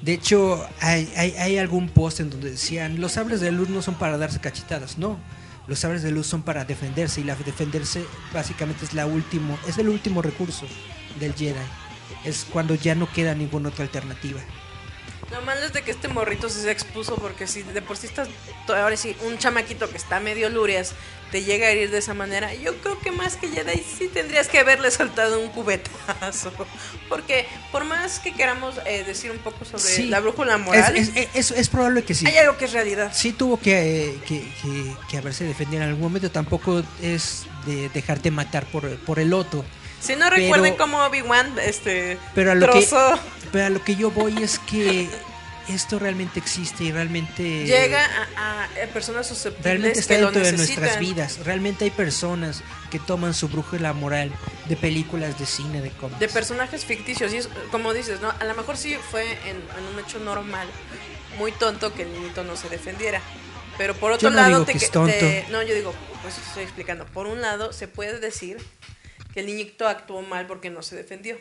De 0.00 0.12
hecho, 0.14 0.64
hay, 0.80 1.12
hay, 1.16 1.32
hay 1.32 1.58
algún 1.58 1.88
post 1.88 2.20
en 2.20 2.30
donde 2.30 2.52
decían, 2.52 3.00
los 3.00 3.12
sables 3.12 3.40
de 3.40 3.50
luz 3.52 3.68
no 3.68 3.82
son 3.82 3.96
para 3.96 4.16
darse 4.16 4.40
cachetadas, 4.40 4.96
no. 4.96 5.18
Los 5.66 5.80
sables 5.80 6.02
de 6.02 6.10
luz 6.12 6.26
son 6.26 6.42
para 6.42 6.64
defenderse 6.64 7.20
y 7.20 7.24
la 7.24 7.34
defenderse 7.34 8.04
básicamente 8.32 8.84
es 8.86 8.94
la 8.94 9.04
último, 9.06 9.58
es 9.68 9.76
el 9.76 9.88
último 9.88 10.22
recurso 10.22 10.66
del 11.18 11.34
Jedi. 11.34 11.54
Es 12.24 12.46
cuando 12.50 12.74
ya 12.74 12.94
no 12.94 13.10
queda 13.12 13.34
ninguna 13.34 13.68
otra 13.68 13.84
alternativa. 13.84 14.40
Lo 15.30 15.42
malo 15.42 15.60
es 15.66 15.74
de 15.74 15.82
que 15.82 15.90
este 15.90 16.08
morrito 16.08 16.48
se 16.48 16.70
expuso 16.70 17.16
porque 17.16 17.46
si 17.46 17.62
de 17.62 17.82
por 17.82 17.98
sí 17.98 18.06
estás, 18.06 18.28
ahora 18.68 18.96
sí, 18.96 19.14
un 19.26 19.36
chamaquito 19.36 19.90
que 19.90 19.98
está 19.98 20.20
medio 20.20 20.48
lurias 20.48 20.92
te 21.30 21.42
llega 21.44 21.66
a 21.66 21.70
herir 21.70 21.90
de 21.90 21.98
esa 21.98 22.14
manera, 22.14 22.54
yo 22.54 22.74
creo 22.78 22.98
que 23.00 23.12
más 23.12 23.36
que 23.36 23.48
Jedi 23.48 23.84
sí 23.98 24.08
tendrías 24.08 24.48
que 24.48 24.58
haberle 24.60 24.90
soltado 24.90 25.38
un 25.38 25.50
cubetazo. 25.50 26.50
Porque 27.10 27.46
por 27.70 27.84
más 27.84 28.18
que 28.20 28.32
queramos 28.32 28.76
eh, 28.86 29.04
decir 29.04 29.30
un 29.30 29.36
poco 29.36 29.66
sobre 29.66 29.82
Sí. 29.82 30.06
la 30.06 30.20
brújula 30.20 30.56
moral, 30.56 30.96
Es, 30.96 31.10
es- 31.14 31.28
es- 31.34 31.50
es 31.50 31.68
probable 31.68 32.02
que 32.04 32.14
sí. 32.14 32.26
hay 32.26 32.38
algo 32.38 32.56
que 32.56 32.64
es 32.64 32.72
realidad. 32.72 33.12
Sí 33.14 33.32
tuvo 33.32 33.60
que, 33.60 34.06
eh, 34.08 34.18
que, 34.26 34.40
que- 34.62 34.96
que 35.10 35.18
haberse 35.18 35.44
defendido 35.44 35.82
en 35.82 35.90
algún 35.90 36.04
momento. 36.04 36.30
Tampoco 36.30 36.82
es 37.02 37.44
de 37.66 37.90
dejarte 37.90 38.30
matar 38.30 38.64
por, 38.64 38.88
por 39.00 39.18
el 39.18 39.34
otro. 39.34 39.62
Si 40.00 40.14
no 40.16 40.26
Pero- 40.30 40.36
recuerden 40.36 40.76
cómo 40.76 40.98
Obi-Wan 41.04 41.54
este, 41.60 42.18
Pero 42.34 42.52
a 42.52 42.54
lo 42.54 42.70
que 42.72 42.86
pero 43.52 43.64
a 43.66 43.70
lo 43.70 43.82
que 43.82 43.96
yo 43.96 44.10
voy 44.10 44.42
es 44.42 44.58
que 44.58 45.08
esto 45.68 45.98
realmente 45.98 46.38
existe 46.38 46.84
y 46.84 46.92
realmente 46.92 47.64
llega 47.64 48.02
a, 48.36 48.62
a- 48.62 48.64
a 48.64 48.86
personas 48.92 49.26
susceptibles 49.26 49.64
realmente 49.64 50.00
está 50.00 50.14
que 50.16 50.20
dentro 50.22 50.42
de 50.42 50.52
nuestras 50.52 50.98
vidas. 50.98 51.38
Realmente 51.44 51.84
hay 51.84 51.90
personas 51.90 52.62
que 52.90 52.98
toman 52.98 53.34
su 53.34 53.48
brújula 53.48 53.92
moral 53.92 54.30
de 54.66 54.76
películas, 54.76 55.38
de 55.38 55.44
cine, 55.46 55.80
de 55.82 55.90
cómics. 55.90 56.20
de 56.20 56.28
personajes 56.28 56.84
ficticios. 56.86 57.32
Y 57.34 57.38
es, 57.38 57.48
como 57.70 57.92
dices, 57.92 58.20
¿no? 58.22 58.32
A 58.38 58.44
lo 58.44 58.54
mejor 58.54 58.76
sí 58.78 58.96
fue 59.10 59.32
en, 59.32 59.56
en 59.56 59.94
un 59.94 59.98
hecho 60.04 60.18
normal, 60.20 60.68
muy 61.38 61.52
tonto 61.52 61.92
que 61.92 62.02
el 62.02 62.12
niñito 62.12 62.44
no 62.44 62.56
se 62.56 62.68
defendiera. 62.70 63.20
Pero 63.76 63.94
por 63.94 64.12
otro 64.12 64.28
Yo 64.28 64.34
no 64.34 64.36
lado, 64.36 64.48
digo 64.50 64.64
te, 64.64 64.72
que 64.72 64.78
es 64.78 64.84
te- 64.84 64.90
tonto. 64.90 65.26
no, 65.50 65.62
yo 65.62 65.74
digo, 65.74 65.94
pues 66.22 66.36
estoy 66.38 66.62
explicando. 66.64 67.04
Por 67.06 67.26
un 67.26 67.40
lado, 67.42 67.72
se 67.74 67.88
puede 67.88 68.18
decir 68.20 68.56
que 69.32 69.40
el 69.40 69.46
niñito 69.46 69.86
actuó 69.86 70.22
mal 70.22 70.46
porque 70.46 70.70
no 70.70 70.82
se 70.82 70.96
defendió. 70.96 71.38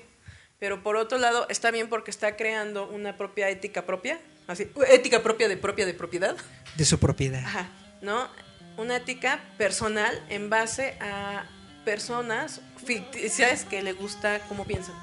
Pero 0.59 0.81
por 0.81 0.95
otro 0.95 1.17
lado, 1.17 1.45
está 1.49 1.71
bien 1.71 1.87
porque 1.87 2.11
está 2.11 2.35
creando 2.35 2.87
una 2.87 3.17
propia 3.17 3.49
ética 3.49 3.85
propia. 3.85 4.19
Así, 4.47 4.67
ética 4.89 5.21
propia 5.21 5.47
de 5.47 5.57
propia 5.57 5.85
de 5.85 5.93
propiedad. 5.93 6.35
de 6.75 6.85
su 6.85 6.99
propiedad. 6.99 7.43
Ajá, 7.45 7.69
¿no? 8.01 8.29
Una 8.77 8.97
ética 8.97 9.43
personal 9.57 10.23
en 10.29 10.49
base 10.49 10.95
a 10.99 11.45
personas 11.83 12.61
ficticias 12.83 13.65
que 13.65 13.81
le 13.81 13.93
gusta 13.93 14.39
cómo 14.47 14.65
piensan. 14.65 14.95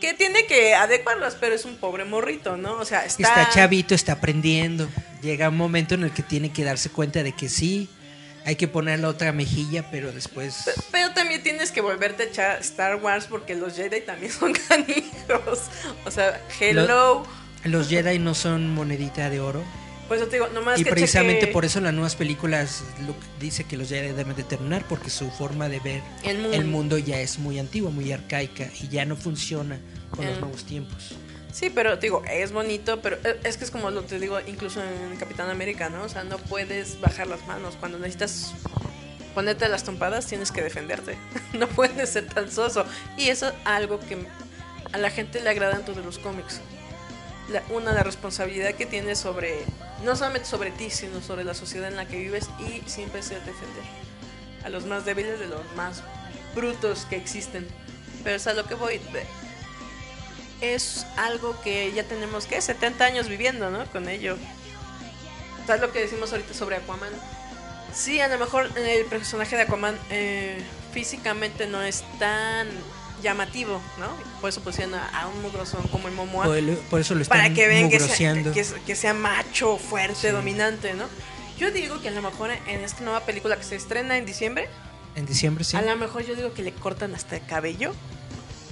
Que 0.00 0.14
tiene 0.14 0.46
que 0.46 0.74
adecuarlas, 0.74 1.36
pero 1.36 1.54
es 1.54 1.64
un 1.64 1.76
pobre 1.76 2.04
morrito, 2.04 2.56
¿no? 2.56 2.74
O 2.74 2.84
sea, 2.84 3.06
está... 3.06 3.28
Está 3.28 3.50
chavito, 3.50 3.94
está 3.94 4.12
aprendiendo. 4.12 4.88
llega 5.22 5.48
un 5.48 5.56
momento 5.56 5.94
en 5.94 6.04
el 6.04 6.12
que 6.12 6.22
tiene 6.22 6.52
que 6.52 6.64
darse 6.64 6.90
cuenta 6.90 7.22
de 7.22 7.32
que 7.32 7.48
sí, 7.48 7.88
hay 8.46 8.56
que 8.56 8.68
poner 8.68 9.00
la 9.00 9.08
otra 9.08 9.32
mejilla, 9.32 9.90
pero 9.90 10.10
después... 10.12 10.62
Pe- 10.64 10.72
Pero 10.92 11.12
también 11.12 11.42
tienes 11.42 11.70
que 11.72 11.80
volverte 11.82 12.22
a 12.22 12.26
echar 12.26 12.60
Star 12.60 12.96
Wars 12.96 13.26
porque 13.28 13.54
los 13.54 13.74
Jedi 13.76 14.00
también 14.00 14.32
son 14.32 14.52
canijos. 14.68 15.62
O 16.06 16.10
sea, 16.10 16.40
hello. 16.60 17.26
Los 17.64 17.88
Jedi 17.88 18.18
no 18.20 18.34
son 18.34 18.72
monedita 18.72 19.28
de 19.28 19.40
oro. 19.40 19.62
Pues 20.08 20.20
yo 20.20 20.28
te 20.28 20.36
digo, 20.36 20.46
nomás 20.54 20.78
Y 20.78 20.84
que 20.84 20.90
precisamente 20.90 21.40
cheque 21.40 21.52
por 21.52 21.64
eso 21.64 21.78
en 21.78 21.84
las 21.86 21.92
nuevas 21.94 22.14
películas 22.14 22.84
Luke 23.04 23.18
dice 23.40 23.64
que 23.64 23.76
los 23.76 23.88
Jedi 23.88 24.12
deben 24.14 24.36
de 24.36 24.44
terminar 24.44 24.84
porque 24.88 25.10
su 25.10 25.28
forma 25.32 25.68
de 25.68 25.80
ver 25.80 26.00
El 26.22 26.38
mundo. 26.38 26.56
el 26.56 26.64
mundo 26.64 26.98
ya 26.98 27.18
es 27.20 27.40
muy 27.40 27.58
antigua, 27.58 27.90
muy 27.90 28.12
arcaica 28.12 28.70
y 28.80 28.86
ya 28.86 29.04
no 29.04 29.16
funciona 29.16 29.80
con 30.10 30.24
los 30.24 30.38
nuevos 30.38 30.62
tiempos. 30.64 31.16
Sí, 31.52 31.70
pero 31.70 31.98
te 31.98 32.06
digo, 32.06 32.22
es 32.30 32.52
bonito, 32.52 33.00
pero 33.00 33.16
eh, 33.24 33.40
es 33.44 33.56
que 33.56 33.64
es 33.64 33.70
como 33.70 33.90
lo 33.90 34.02
te 34.02 34.18
digo, 34.18 34.38
incluso 34.46 34.82
en 34.82 35.16
Capitán 35.16 35.48
América, 35.48 35.88
¿no? 35.88 36.02
O 36.02 36.08
sea, 36.08 36.22
no 36.24 36.36
puedes 36.38 37.00
bajar 37.00 37.26
las 37.28 37.46
manos. 37.46 37.76
Cuando 37.80 37.98
necesitas 37.98 38.52
ponerte 39.34 39.68
las 39.68 39.82
trompadas, 39.84 40.26
tienes 40.26 40.52
que 40.52 40.62
defenderte. 40.62 41.16
no 41.54 41.66
puedes 41.68 42.10
ser 42.10 42.26
tan 42.26 42.50
soso. 42.50 42.84
Y 43.16 43.28
eso 43.30 43.48
es 43.48 43.54
algo 43.64 43.98
que 44.00 44.18
a 44.92 44.98
la 44.98 45.10
gente 45.10 45.40
le 45.40 45.48
agrada 45.48 45.74
dentro 45.74 45.94
de 45.94 46.02
los 46.02 46.18
cómics. 46.18 46.60
La- 47.50 47.62
una, 47.70 47.92
la 47.92 48.02
responsabilidad 48.02 48.74
que 48.74 48.84
tienes 48.84 49.18
sobre, 49.18 49.60
no 50.04 50.14
solamente 50.14 50.46
sobre 50.48 50.72
ti, 50.72 50.90
sino 50.90 51.22
sobre 51.22 51.44
la 51.44 51.54
sociedad 51.54 51.88
en 51.88 51.96
la 51.96 52.06
que 52.06 52.18
vives 52.18 52.50
y 52.58 52.82
siempre 52.88 53.22
ser 53.22 53.38
defender 53.44 53.84
a 54.64 54.68
los 54.68 54.84
más 54.84 55.04
débiles 55.04 55.38
de 55.38 55.46
los 55.46 55.60
más 55.76 56.02
brutos 56.54 57.06
que 57.08 57.16
existen. 57.16 57.66
Pero 58.24 58.36
es 58.36 58.46
a 58.46 58.52
lo 58.52 58.66
que 58.66 58.74
voy. 58.74 59.00
Es 60.60 61.06
algo 61.16 61.60
que 61.62 61.92
ya 61.92 62.04
tenemos, 62.04 62.46
¿qué? 62.46 62.60
70 62.60 63.04
años 63.04 63.28
viviendo, 63.28 63.70
¿no? 63.70 63.84
Con 63.86 64.08
ello. 64.08 64.36
¿Sabes 65.66 65.80
lo 65.82 65.92
que 65.92 66.00
decimos 66.00 66.32
ahorita 66.32 66.54
sobre 66.54 66.76
Aquaman? 66.76 67.10
Sí, 67.94 68.20
a 68.20 68.28
lo 68.28 68.38
mejor 68.38 68.70
el 68.76 69.04
personaje 69.06 69.56
de 69.56 69.62
Aquaman 69.62 69.98
eh, 70.10 70.58
físicamente 70.92 71.66
no 71.66 71.82
es 71.82 72.04
tan 72.18 72.68
llamativo, 73.22 73.80
¿no? 73.98 74.08
Por 74.40 74.50
eso 74.50 74.60
pusieron 74.60 74.94
a, 74.94 75.06
a 75.08 75.26
un 75.28 75.40
mugrosón 75.42 75.82
como 75.88 76.06
el 76.08 76.14
Momoa. 76.14 76.44
Por, 76.44 76.56
el- 76.58 76.76
por 76.90 77.00
eso 77.00 77.14
lo 77.14 77.22
están 77.22 77.38
para 77.38 77.54
que 77.54 77.66
vean 77.66 77.88
que 77.90 77.98
sea, 77.98 78.34
que, 78.34 78.64
que 78.86 78.94
sea 78.96 79.14
macho, 79.14 79.78
fuerte, 79.78 80.16
Sí. 80.20 80.28
dominante, 80.28 80.94
¿no? 80.94 81.04
Yo 81.58 81.70
digo 81.70 82.00
que 82.02 82.08
a 82.08 82.10
lo 82.12 82.20
mejor 82.20 82.50
en 82.50 82.80
esta 82.84 83.02
nueva 83.02 83.20
película 83.20 83.56
que 83.56 83.64
se 83.64 83.76
estrena 83.76 84.18
en 84.18 84.26
diciembre, 84.26 84.68
En 85.14 85.24
diciembre 85.24 85.64
sí. 85.64 85.76
a 85.76 85.82
lo 85.82 85.96
mejor 85.96 86.22
yo 86.26 86.34
digo 86.36 86.52
que 86.52 86.62
le 86.62 86.72
cortan 86.72 87.14
hasta 87.14 87.36
el 87.36 87.46
cabello 87.46 87.94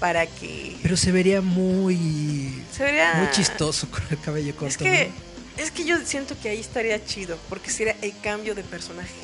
para 0.01 0.27
que 0.27 0.77
Pero 0.83 0.97
se 0.97 1.13
vería 1.13 1.41
muy 1.41 2.63
se 2.73 2.85
vería 2.85 3.15
muy 3.15 3.31
chistoso 3.31 3.89
con 3.91 4.03
el 4.11 4.21
cabello 4.21 4.55
corto. 4.55 4.67
Es 4.67 4.77
que, 4.77 5.09
¿no? 5.09 5.63
es 5.63 5.71
que 5.71 5.85
yo 5.85 5.99
siento 6.05 6.37
que 6.41 6.49
ahí 6.49 6.61
estaría 6.61 7.05
chido, 7.05 7.39
porque 7.49 7.71
sería 7.71 7.97
el 8.03 8.13
cambio 8.21 8.55
de 8.55 8.63
personaje. 8.63 9.15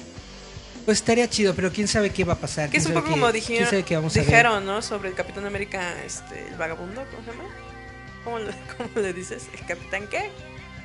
Pues 0.84 0.98
estaría 0.98 1.28
chido, 1.28 1.54
pero 1.54 1.70
quién 1.72 1.88
sabe 1.88 2.10
qué 2.10 2.24
va 2.24 2.34
a 2.34 2.38
pasar. 2.38 2.70
Que 2.70 2.78
es 2.78 2.86
un 2.86 2.94
poco 2.94 3.10
como 3.10 3.30
dijeron, 3.32 3.84
dijeron, 4.12 4.64
¿no? 4.64 4.82
Sobre 4.82 5.10
el 5.10 5.14
Capitán 5.14 5.44
América, 5.44 5.94
este, 6.04 6.48
el 6.48 6.56
vagabundo, 6.56 7.04
¿cómo 7.10 7.24
se 7.24 7.30
llama? 7.30 7.44
¿Cómo 8.24 8.38
le, 8.38 8.52
cómo 8.76 8.90
le 8.96 9.12
dices? 9.12 9.44
¿El 9.52 9.66
Capitán 9.66 10.06
qué? 10.08 10.30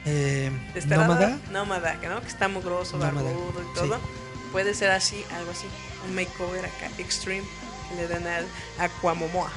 Eh. 0.06 0.52
¿Nómada? 0.88 1.40
Nómada, 1.52 2.00
que 2.00 2.08
¿no? 2.08 2.22
Que 2.22 2.28
está 2.28 2.48
mugroso, 2.48 2.98
Nómada, 2.98 3.24
barbudo 3.24 3.62
y 3.62 3.66
sí. 3.66 3.72
todo. 3.74 4.00
Puede 4.52 4.74
ser 4.74 4.92
así, 4.92 5.24
algo 5.34 5.52
así. 5.52 5.66
Un 6.08 6.16
makeover 6.16 6.66
acá, 6.66 6.90
extreme, 6.98 7.46
que 7.90 7.96
le 7.96 8.08
den 8.08 8.28
al 8.28 8.46
Aquamomoa. 8.78 9.52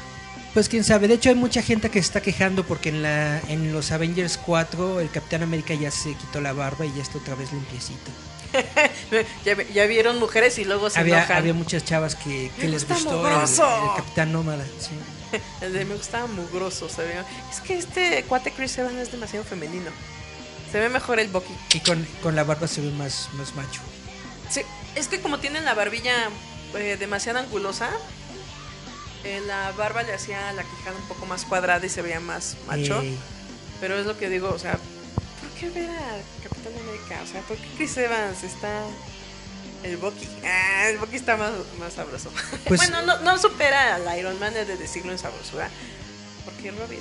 Pues 0.54 0.68
quién 0.68 0.82
sabe. 0.84 1.08
De 1.08 1.14
hecho 1.14 1.28
hay 1.28 1.34
mucha 1.34 1.62
gente 1.62 1.90
que 1.90 2.00
se 2.00 2.06
está 2.06 2.20
quejando 2.22 2.64
porque 2.64 2.88
en 2.88 3.02
la 3.02 3.38
en 3.48 3.72
los 3.72 3.92
Avengers 3.92 4.38
4 4.38 5.00
el 5.00 5.10
Capitán 5.10 5.42
América 5.42 5.74
ya 5.74 5.90
se 5.90 6.14
quitó 6.14 6.40
la 6.40 6.52
barba 6.52 6.86
y 6.86 6.92
ya 6.94 7.02
está 7.02 7.18
otra 7.18 7.34
vez 7.34 7.52
limpiecito. 7.52 8.10
ya, 9.44 9.62
ya 9.74 9.86
vieron 9.86 10.18
mujeres 10.18 10.58
y 10.58 10.64
luego 10.64 10.88
se 10.88 10.98
Había, 10.98 11.18
enojan. 11.18 11.36
había 11.36 11.52
muchas 11.54 11.84
chavas 11.84 12.14
que, 12.16 12.50
que 12.58 12.66
les 12.66 12.88
gustó 12.88 13.26
el, 13.28 13.34
el 13.42 13.96
Capitán 13.96 14.32
Nómada. 14.32 14.64
sí. 14.80 14.90
El 15.60 15.74
de 15.74 15.84
me 15.84 15.94
gustaba 15.94 16.26
mugroso, 16.26 16.88
se 16.88 17.02
ve. 17.02 17.12
Es 17.52 17.60
que 17.60 17.76
este 17.76 18.24
cuate 18.26 18.50
Chris 18.50 18.78
Evans 18.78 18.96
es 18.96 19.12
demasiado 19.12 19.44
femenino. 19.44 19.90
Se 20.72 20.80
ve 20.80 20.88
mejor 20.88 21.20
el 21.20 21.28
Bucky. 21.28 21.52
Y 21.74 21.80
con, 21.80 22.06
con 22.22 22.34
la 22.34 22.44
barba 22.44 22.66
se 22.66 22.80
ve 22.80 22.90
más, 22.92 23.28
más 23.34 23.54
macho. 23.54 23.82
Sí, 24.48 24.62
es 24.94 25.06
que 25.08 25.20
como 25.20 25.38
tienen 25.38 25.66
la 25.66 25.74
barbilla 25.74 26.30
eh, 26.78 26.96
demasiado 26.98 27.40
angulosa, 27.40 27.90
eh, 29.24 29.40
la 29.46 29.72
barba 29.72 30.02
le 30.02 30.12
hacía 30.14 30.52
la 30.52 30.62
quijada 30.62 30.96
un 30.96 31.08
poco 31.08 31.26
más 31.26 31.44
cuadrada 31.44 31.84
y 31.84 31.88
se 31.88 32.02
veía 32.02 32.20
más 32.20 32.56
macho. 32.66 33.00
Ey. 33.00 33.18
Pero 33.80 33.96
es 33.98 34.06
lo 34.06 34.16
que 34.18 34.28
digo, 34.28 34.48
o 34.50 34.58
sea, 34.58 34.72
¿por 34.72 35.50
qué 35.60 35.70
ver 35.70 35.88
a 35.90 36.42
Capitán 36.42 36.72
América? 36.82 37.20
O 37.22 37.26
sea, 37.26 37.40
¿por 37.42 37.56
qué 37.56 37.66
Chris 37.76 37.96
Evans 37.96 38.42
está 38.42 38.84
el 39.84 39.96
Bucky? 39.98 40.26
Ah, 40.44 40.88
el 40.90 40.98
Bucky 40.98 41.16
está 41.16 41.36
más, 41.36 41.52
más 41.78 41.92
sabroso. 41.92 42.30
Pues- 42.64 42.80
bueno, 42.80 43.02
no, 43.02 43.20
no 43.20 43.38
supera 43.38 43.94
al 43.96 44.18
Iron 44.18 44.38
Man 44.40 44.52
de 44.54 44.64
decirlo 44.64 45.12
en 45.12 45.18
sabrosura. 45.18 45.68
Porque 46.44 46.70
Robin. 46.70 46.98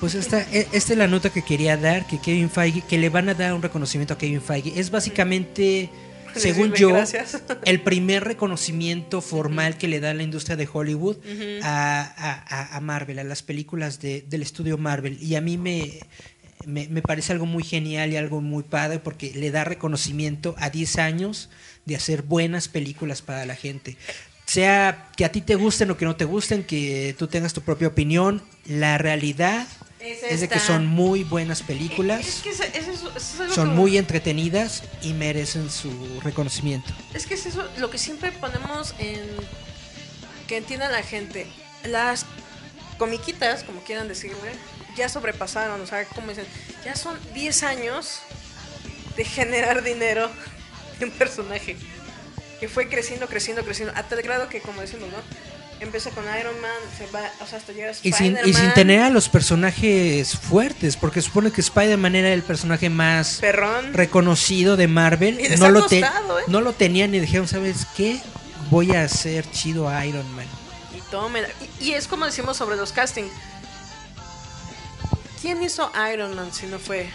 Pues 0.00 0.14
esta, 0.14 0.40
e- 0.52 0.68
esta 0.72 0.92
es 0.92 0.98
la 0.98 1.08
nota 1.08 1.30
que 1.30 1.42
quería 1.42 1.76
dar, 1.76 2.06
que 2.06 2.20
Kevin 2.20 2.50
Feige, 2.50 2.82
que 2.82 2.98
le 2.98 3.08
van 3.08 3.28
a 3.28 3.34
dar 3.34 3.52
un 3.52 3.62
reconocimiento 3.62 4.14
a 4.14 4.18
Kevin 4.18 4.40
Feige. 4.40 4.78
Es 4.78 4.90
básicamente, 4.90 5.90
según 6.34 6.72
yo, 6.74 6.90
gracias. 6.90 7.42
el 7.64 7.80
primer 7.80 8.24
reconocimiento 8.24 9.20
formal 9.20 9.76
que 9.78 9.88
le 9.88 10.00
da 10.00 10.14
la 10.14 10.22
industria 10.22 10.56
de 10.56 10.68
Hollywood 10.72 11.16
a, 11.62 12.00
a- 12.00 12.44
a- 12.72 12.76
a 12.76 12.80
Marvel, 12.80 13.18
a 13.18 13.24
las 13.24 13.42
películas 13.42 14.00
de- 14.00 14.22
del 14.28 14.42
estudio 14.42 14.78
Marvel. 14.78 15.16
Y 15.22 15.34
a 15.36 15.40
mí 15.40 15.56
me, 15.56 16.00
me, 16.66 16.88
me 16.88 17.02
parece 17.02 17.32
algo 17.32 17.46
muy 17.46 17.62
genial 17.64 18.12
y 18.12 18.16
algo 18.16 18.40
muy 18.40 18.62
padre 18.62 18.98
porque 18.98 19.32
le 19.34 19.50
da 19.50 19.64
reconocimiento 19.64 20.54
a 20.58 20.70
10 20.70 20.98
años 20.98 21.48
de 21.86 21.96
hacer 21.96 22.22
buenas 22.22 22.68
películas 22.68 23.22
para 23.22 23.46
la 23.46 23.54
gente. 23.54 23.96
Sea 24.46 25.08
que 25.16 25.24
a 25.26 25.32
ti 25.32 25.42
te 25.42 25.54
gusten 25.56 25.90
o 25.90 25.96
que 25.98 26.06
no 26.06 26.16
te 26.16 26.24
gusten, 26.24 26.64
que 26.64 27.14
tú 27.18 27.26
tengas 27.26 27.52
tu 27.52 27.60
propia 27.60 27.88
opinión, 27.88 28.42
la 28.66 28.96
realidad 28.96 29.66
Es 30.00 30.22
es 30.22 30.40
de 30.40 30.48
que 30.48 30.58
son 30.60 30.86
muy 30.86 31.24
buenas 31.24 31.62
películas, 31.62 32.26
Es 32.26 32.34
que 32.42 32.50
es, 32.50 32.60
es 32.60 32.88
eso- 32.88 33.12
es 33.16 33.40
algo 33.40 33.54
son 33.54 33.68
que- 33.70 33.74
muy 33.74 33.98
entretenidas 33.98 34.82
y 35.02 35.12
merecen 35.12 35.70
su 35.70 36.20
reconocimiento. 36.20 36.92
Es 37.14 37.26
que 37.26 37.34
es 37.34 37.46
eso 37.46 37.66
lo 37.78 37.90
que 37.90 37.98
siempre 37.98 38.30
ponemos 38.32 38.94
en. 38.98 39.20
que 40.46 40.56
entienda 40.56 40.88
la 40.88 41.02
gente. 41.02 41.46
Las 41.84 42.24
comiquitas, 42.96 43.64
como 43.64 43.82
quieran 43.82 44.08
decirle, 44.08 44.52
ya 44.96 45.08
sobrepasaron. 45.08 45.80
O 45.80 45.86
sea, 45.86 46.04
como 46.06 46.28
dicen, 46.28 46.46
ya 46.84 46.96
son 46.96 47.18
10 47.34 47.62
años 47.64 48.20
de 49.16 49.24
generar 49.24 49.82
dinero 49.82 50.30
de 50.98 51.04
un 51.06 51.10
personaje 51.12 51.76
que 52.60 52.68
fue 52.68 52.88
creciendo, 52.88 53.26
creciendo, 53.28 53.64
creciendo. 53.64 53.92
A 53.96 54.02
tal 54.04 54.22
grado 54.22 54.48
que, 54.48 54.60
como 54.60 54.80
decimos, 54.80 55.08
¿no? 55.10 55.18
Empieza 55.80 56.10
con 56.10 56.24
Iron 56.24 56.60
Man, 56.60 56.70
se 56.96 57.06
va, 57.12 57.20
o 57.40 57.46
sea, 57.46 57.58
hasta 57.58 57.72
llegar 57.72 57.90
a 57.90 57.92
Y 58.02 58.12
sin, 58.12 58.36
y 58.44 58.52
sin 58.52 58.74
tener 58.74 59.00
a 59.00 59.10
los 59.10 59.28
personajes 59.28 60.36
fuertes, 60.36 60.96
porque 60.96 61.22
supone 61.22 61.52
que 61.52 61.60
Spider-Man 61.60 62.16
era 62.16 62.32
el 62.32 62.42
personaje 62.42 62.90
más 62.90 63.38
Perrón. 63.40 63.94
reconocido 63.94 64.76
de 64.76 64.88
Marvel. 64.88 65.38
Y 65.40 65.56
No 65.56 65.70
lo, 65.70 65.86
te- 65.86 66.00
costado, 66.00 66.40
¿eh? 66.40 66.44
no 66.48 66.60
lo 66.60 66.72
tenían 66.72 67.14
y 67.14 67.20
dijeron, 67.20 67.46
¿sabes 67.46 67.86
qué? 67.96 68.20
Voy 68.70 68.90
a 68.96 69.04
hacer 69.04 69.48
chido 69.52 69.88
a 69.88 70.04
Iron 70.04 70.28
Man. 70.34 70.46
Y 70.96 71.00
tomen. 71.12 71.44
Y, 71.80 71.90
y 71.90 71.92
es 71.94 72.08
como 72.08 72.26
decimos 72.26 72.56
sobre 72.56 72.76
los 72.76 72.90
castings. 72.92 73.30
¿Quién 75.40 75.62
hizo 75.62 75.90
Iron 76.12 76.34
Man 76.34 76.52
si 76.52 76.66
no 76.66 76.78
fue 76.78 77.08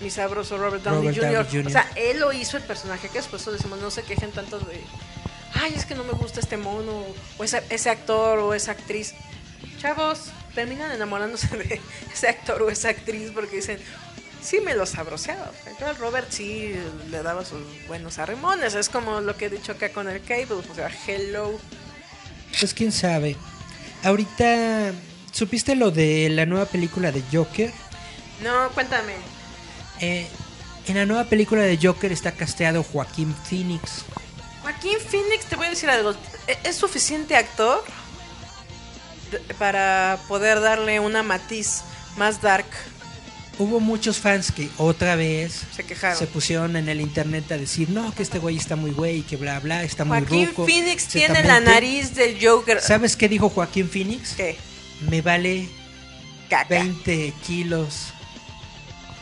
mi 0.00 0.08
sabroso 0.10 0.56
Robert 0.56 0.82
Downey, 0.82 1.10
Robert 1.10 1.16
Jr.? 1.18 1.32
Downey 1.44 1.50
Jr.. 1.50 1.66
O 1.66 1.70
sea, 1.70 1.86
él 1.96 2.18
lo 2.20 2.32
hizo 2.32 2.56
el 2.56 2.62
personaje 2.62 3.08
que 3.08 3.18
después 3.18 3.44
decimos, 3.44 3.78
no 3.80 3.90
se 3.90 4.02
quejen 4.02 4.30
tanto 4.32 4.58
de. 4.60 4.82
Ay, 5.54 5.74
es 5.74 5.84
que 5.84 5.94
no 5.94 6.04
me 6.04 6.12
gusta 6.12 6.40
este 6.40 6.56
mono, 6.56 7.04
o 7.38 7.44
ese, 7.44 7.62
ese 7.70 7.90
actor, 7.90 8.38
o 8.38 8.54
esa 8.54 8.72
actriz. 8.72 9.14
Chavos, 9.78 10.30
terminan 10.54 10.92
enamorándose 10.92 11.56
de 11.56 11.80
ese 12.12 12.28
actor 12.28 12.62
o 12.62 12.70
esa 12.70 12.90
actriz 12.90 13.30
porque 13.34 13.56
dicen, 13.56 13.78
sí 14.42 14.60
me 14.60 14.74
lo 14.74 14.86
sabroseaba. 14.86 15.50
Entonces 15.66 15.98
Robert 15.98 16.30
sí 16.30 16.74
le 17.10 17.22
daba 17.22 17.44
sus 17.44 17.60
buenos 17.88 18.18
arremones. 18.18 18.74
Es 18.74 18.88
como 18.88 19.20
lo 19.20 19.36
que 19.36 19.46
he 19.46 19.50
dicho 19.50 19.72
acá 19.72 19.90
con 19.90 20.08
el 20.08 20.22
Cable. 20.22 20.54
O 20.70 20.74
sea, 20.74 20.90
hello. 21.06 21.58
Pues 22.58 22.74
quién 22.74 22.92
sabe. 22.92 23.36
Ahorita, 24.02 24.92
¿supiste 25.32 25.74
lo 25.76 25.90
de 25.90 26.28
la 26.30 26.46
nueva 26.46 26.66
película 26.66 27.12
de 27.12 27.22
Joker? 27.32 27.70
No, 28.42 28.70
cuéntame. 28.70 29.14
Eh, 30.00 30.26
en 30.86 30.96
la 30.96 31.06
nueva 31.06 31.24
película 31.24 31.62
de 31.62 31.78
Joker 31.80 32.10
está 32.10 32.32
casteado 32.32 32.82
Joaquín 32.82 33.34
Phoenix. 33.48 34.04
Joaquín 34.70 34.98
Phoenix, 35.00 35.44
te 35.46 35.56
voy 35.56 35.66
a 35.66 35.70
decir 35.70 35.90
algo. 35.90 36.12
¿e- 36.46 36.58
¿Es 36.64 36.76
suficiente 36.76 37.34
actor 37.36 37.82
de- 39.32 39.38
para 39.54 40.18
poder 40.28 40.60
darle 40.60 41.00
una 41.00 41.22
matiz 41.22 41.82
más 42.16 42.40
dark? 42.40 42.66
Hubo 43.58 43.78
muchos 43.80 44.18
fans 44.18 44.52
que 44.52 44.70
otra 44.78 45.16
vez 45.16 45.62
Se 45.76 45.82
quejaron. 45.84 46.16
se 46.16 46.26
pusieron 46.26 46.76
en 46.76 46.88
el 46.88 47.00
internet 47.00 47.50
a 47.52 47.58
decir, 47.58 47.90
no, 47.90 48.14
que 48.14 48.22
este 48.22 48.38
güey 48.38 48.56
está 48.56 48.74
muy 48.76 48.90
güey, 48.92 49.22
que 49.22 49.36
bla, 49.36 49.58
bla, 49.60 49.82
está 49.82 50.04
muy 50.04 50.18
Joaquín 50.20 50.46
ruco. 50.46 50.64
Phoenix 50.66 51.02
se 51.02 51.18
tiene 51.18 51.42
la 51.44 51.56
muy 51.56 51.64
pe-". 51.64 51.70
nariz 51.72 52.14
del 52.14 52.38
Joker. 52.40 52.80
¿Sabes 52.80 53.16
qué 53.16 53.28
dijo 53.28 53.50
Joaquín 53.50 53.90
Phoenix? 53.90 54.32
¿Qué? 54.34 54.56
Me 55.10 55.20
vale 55.20 55.68
Caca. 56.48 56.68
20 56.68 57.34
kilos 57.46 58.06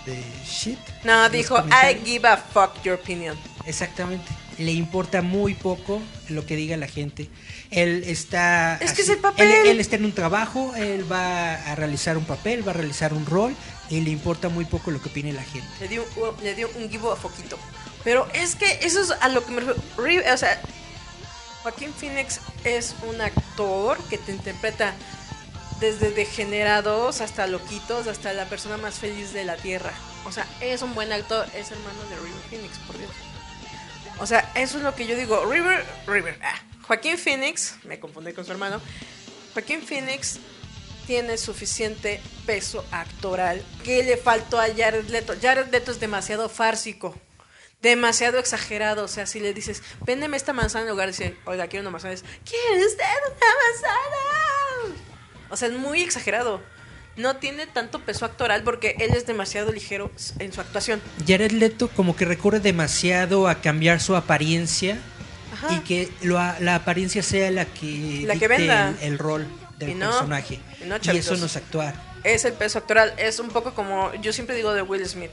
the 0.05 0.23
shit. 0.47 0.79
No, 1.05 1.29
dijo, 1.31 1.59
I 1.59 1.99
give 2.05 2.29
a 2.29 2.37
fuck 2.37 2.81
your 2.85 2.95
opinion. 2.95 3.37
Exactamente. 3.67 4.27
Le 4.59 4.73
importa 4.73 5.23
muy 5.23 5.55
poco 5.55 6.03
lo 6.29 6.45
que 6.45 6.57
diga 6.57 6.77
la 6.77 6.89
gente. 6.89 7.29
Él 7.71 8.03
está. 8.07 8.77
Es 8.81 8.93
que 8.93 9.03
es 9.03 9.09
el 9.09 9.19
papel. 9.19 9.49
Él, 9.49 9.67
él 9.69 9.81
está 9.81 9.97
en 9.97 10.05
un 10.05 10.13
trabajo, 10.13 10.75
él 10.77 11.11
va 11.11 11.55
a 11.55 11.75
realizar 11.77 12.19
un 12.19 12.25
papel, 12.25 12.67
va 12.67 12.73
a 12.73 12.75
realizar 12.75 13.13
un 13.15 13.25
rol 13.25 13.55
y 13.89 14.01
le 14.01 14.11
importa 14.11 14.49
muy 14.49 14.65
poco 14.65 14.91
lo 14.91 15.01
que 15.01 15.09
opine 15.11 15.33
la 15.33 15.45
gente. 15.45 15.69
Le 15.81 15.89
dio, 15.89 16.05
un- 16.17 16.45
le 16.45 16.55
dio 16.57 16.69
un 16.77 16.91
give 16.91 17.09
a 17.09 17.17
foquito. 17.17 17.57
Pero 18.03 18.27
es 18.35 18.57
que 18.57 18.81
eso 18.83 19.01
es 19.01 19.11
a 19.21 19.29
lo 19.29 19.45
que 19.45 19.53
me 19.53 19.61
refiero. 19.61 20.35
O 20.35 20.37
sea, 20.37 20.61
Joaquín 21.63 21.93
Phoenix 21.93 22.41
es 22.65 22.95
un 23.09 23.21
actor 23.21 23.99
que 24.11 24.19
te 24.19 24.33
interpreta 24.33 24.95
desde 25.81 26.11
degenerados 26.11 27.21
hasta 27.21 27.47
loquitos, 27.47 28.07
hasta 28.09 28.33
la 28.33 28.47
persona 28.47 28.77
más 28.77 28.95
feliz 28.99 29.33
de 29.33 29.45
la 29.45 29.57
tierra. 29.57 29.93
O 30.25 30.33
sea, 30.33 30.47
es 30.61 30.83
un 30.83 30.95
buen 30.95 31.13
actor, 31.13 31.47
es 31.55 31.71
hermano 31.71 32.01
de 32.11 32.17
River 32.17 32.43
Phoenix, 32.51 32.79
por 32.87 32.99
Dios. 32.99 33.11
O 34.21 34.27
sea, 34.27 34.53
eso 34.55 34.79
es 34.79 34.85
lo 34.85 34.95
que 34.95 35.07
yo 35.07 35.17
digo. 35.17 35.45
River, 35.47 35.85
River, 36.07 36.39
ah, 36.43 36.61
Joaquín 36.83 37.19
Phoenix, 37.19 37.77
me 37.85 38.01
confundí 38.01 38.33
con 38.33 38.45
su 38.45 38.53
hermano. 38.53 38.81
Joaquín 39.55 39.83
Phoenix 39.83 40.39
tiene 41.07 41.39
suficiente 41.39 42.21
peso 42.45 42.85
actoral 42.91 43.65
que 43.85 44.03
le 44.03 44.17
faltó 44.17 44.61
a 44.61 44.67
Jared 44.67 45.09
Leto. 45.09 45.35
Jared 45.41 45.69
Leto 45.71 45.91
es 45.91 46.01
demasiado 46.01 46.49
fársico, 46.49 47.15
demasiado 47.81 48.39
exagerado. 48.39 49.05
O 49.05 49.09
sea, 49.09 49.27
si 49.27 49.41
le 49.41 49.55
dices, 49.55 49.83
véndeme 50.05 50.37
esta 50.37 50.53
manzana 50.53 50.85
en 50.85 50.91
lugar 50.91 51.07
de 51.07 51.13
decir, 51.13 51.39
oiga, 51.47 51.67
quiero 51.69 51.83
una 51.83 51.91
manzana, 51.91 52.15
es, 52.15 52.25
¿quiere 52.45 52.85
usted 52.85 53.05
una 53.27 53.47
manzana? 53.65 55.03
O 55.51 55.57
sea, 55.57 55.69
es 55.69 55.75
muy 55.75 56.03
exagerado. 56.03 56.61
No 57.19 57.37
tiene 57.37 57.67
tanto 57.67 57.99
peso 58.01 58.25
actoral 58.25 58.63
porque 58.63 58.97
él 59.01 59.11
es 59.15 59.27
demasiado 59.27 59.71
ligero 59.73 60.11
en 60.39 60.53
su 60.53 60.61
actuación. 60.61 61.03
Jared 61.27 61.51
Leto 61.53 61.89
como 61.89 62.17
que 62.17 62.25
recurre 62.25 62.61
demasiado 62.61 63.49
a 63.49 63.57
cambiar 63.57 64.01
su 64.01 64.17
apariencia 64.17 64.99
Ajá. 65.53 65.75
y 65.75 65.81
que 65.81 66.09
lo 66.23 66.35
la 66.61 66.77
apariencia 66.77 67.23
sea 67.23 67.51
la 67.51 67.65
que, 67.67 68.23
La 68.27 68.37
que 68.37 68.49
venda. 68.49 68.95
El, 69.03 69.13
el 69.15 69.19
rol 69.19 69.47
del 69.79 69.91
Y 69.91 69.95
no, 69.95 70.09
personaje. 70.11 70.61
y 70.83 70.87
no, 70.87 70.97
y 71.03 71.17
eso 71.17 71.37
no 71.37 71.47
es 71.47 71.57
actuar. 71.57 71.95
es 72.25 72.45
el 72.45 72.53
peso 72.55 72.79
actoral. 72.79 73.13
Es 73.19 73.39
un 73.41 73.49
poco 73.49 73.75
como 73.75 74.13
yo 74.23 74.33
siempre 74.33 74.55
digo 74.57 74.73
de 74.73 74.83
Will 74.83 75.05
Smith. 75.07 75.31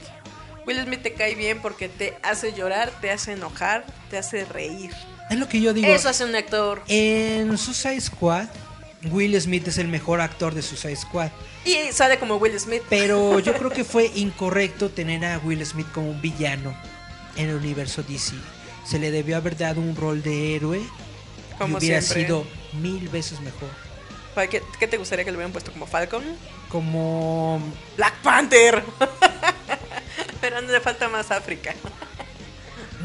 Will 0.66 0.82
Smith 0.82 1.02
te 1.02 1.12
cae 1.14 1.36
bien 1.36 1.62
porque 1.62 1.88
te 1.88 2.16
hace 2.24 2.52
llorar, 2.52 2.90
te 3.00 3.12
hace 3.12 3.32
enojar, 3.32 3.84
te 4.10 4.18
hace 4.18 4.44
reír. 4.44 4.90
Es 5.30 5.38
lo 5.38 5.48
que 5.48 5.60
yo 5.60 5.72
digo. 5.72 5.86
Eso 5.86 6.08
hace 6.08 6.24
un 6.24 6.34
actor. 6.34 6.82
En 6.88 7.56
Suicide 7.56 8.00
Squad, 8.00 8.46
Will 9.10 9.40
Smith 9.40 9.68
es 9.68 9.78
el 9.78 9.88
mejor 9.88 10.20
actor 10.20 10.54
de 10.54 10.62
Suicide 10.62 10.96
Squad. 10.96 11.30
Y 11.64 11.92
sale 11.92 12.18
como 12.18 12.36
Will 12.36 12.58
Smith. 12.58 12.82
Pero 12.88 13.38
yo 13.40 13.54
creo 13.54 13.70
que 13.70 13.84
fue 13.84 14.10
incorrecto 14.14 14.90
tener 14.90 15.24
a 15.24 15.38
Will 15.38 15.64
Smith 15.64 15.86
como 15.92 16.10
un 16.10 16.20
villano 16.20 16.76
en 17.36 17.48
el 17.50 17.56
universo 17.56 18.02
DC. 18.02 18.34
Se 18.84 18.98
le 18.98 19.10
debió 19.10 19.36
haber 19.36 19.56
dado 19.56 19.80
un 19.80 19.96
rol 19.96 20.22
de 20.22 20.54
héroe 20.56 20.78
y 20.78 21.58
Como 21.58 21.78
hubiera 21.78 22.00
siempre. 22.00 22.26
sido 22.26 22.46
mil 22.80 23.08
veces 23.08 23.40
mejor. 23.40 23.68
¿Para 24.34 24.48
qué, 24.48 24.62
qué 24.78 24.86
te 24.86 24.98
gustaría 24.98 25.24
que 25.24 25.30
le 25.30 25.36
hubieran 25.38 25.52
puesto 25.52 25.72
como 25.72 25.86
Falcon? 25.86 26.22
Como 26.68 27.60
Black 27.96 28.14
Panther. 28.22 28.82
Pero 30.40 30.60
no 30.60 30.70
le 30.70 30.80
falta 30.80 31.08
más 31.08 31.30
África. 31.30 31.74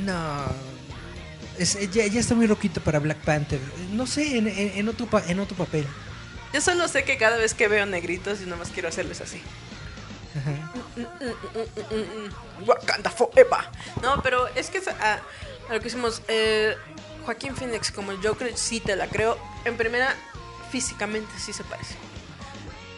No. 0.05 0.70
Es- 1.61 1.77
ya, 1.91 2.07
ya 2.07 2.19
está 2.19 2.33
muy 2.35 2.47
roquito 2.47 2.81
para 2.81 2.99
Black 2.99 3.17
Panther. 3.19 3.59
No 3.91 4.07
sé, 4.07 4.37
en, 4.37 4.47
en- 4.47 4.71
en 4.77 4.89
otro, 4.89 5.05
pa- 5.05 5.23
en 5.27 5.39
otro 5.39 5.55
papel. 5.55 5.85
Yo 6.53 6.59
solo 6.61 6.87
sé 6.87 7.03
que 7.03 7.17
cada 7.17 7.37
vez 7.37 7.53
que 7.53 7.67
veo 7.67 7.85
negritos 7.85 8.41
y 8.41 8.45
nomás 8.45 8.69
quiero 8.69 8.89
hacerles 8.89 9.21
así. 9.21 9.41
Ajá. 10.37 10.71
Wakanda 12.65 13.09
forever. 13.09 13.59
No, 14.01 14.21
pero 14.21 14.47
es 14.55 14.69
que 14.69 14.79
a, 14.89 15.19
a 15.69 15.73
lo 15.73 15.79
que 15.79 15.87
hicimos, 15.87 16.21
eh, 16.27 16.75
Joaquín 17.25 17.55
Phoenix 17.55 17.91
como 17.91 18.11
el 18.11 18.17
Joker 18.25 18.51
sí 18.57 18.79
te 18.79 18.95
la 18.95 19.07
creo. 19.07 19.37
En 19.65 19.77
primera, 19.77 20.15
físicamente 20.71 21.31
sí 21.37 21.53
se 21.53 21.63
parece. 21.63 21.95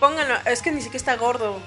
Pónganlo, 0.04 0.36
es 0.48 0.62
que 0.62 0.70
ni 0.70 0.82
siquiera 0.82 0.98
está 0.98 1.16
gordo. 1.16 1.62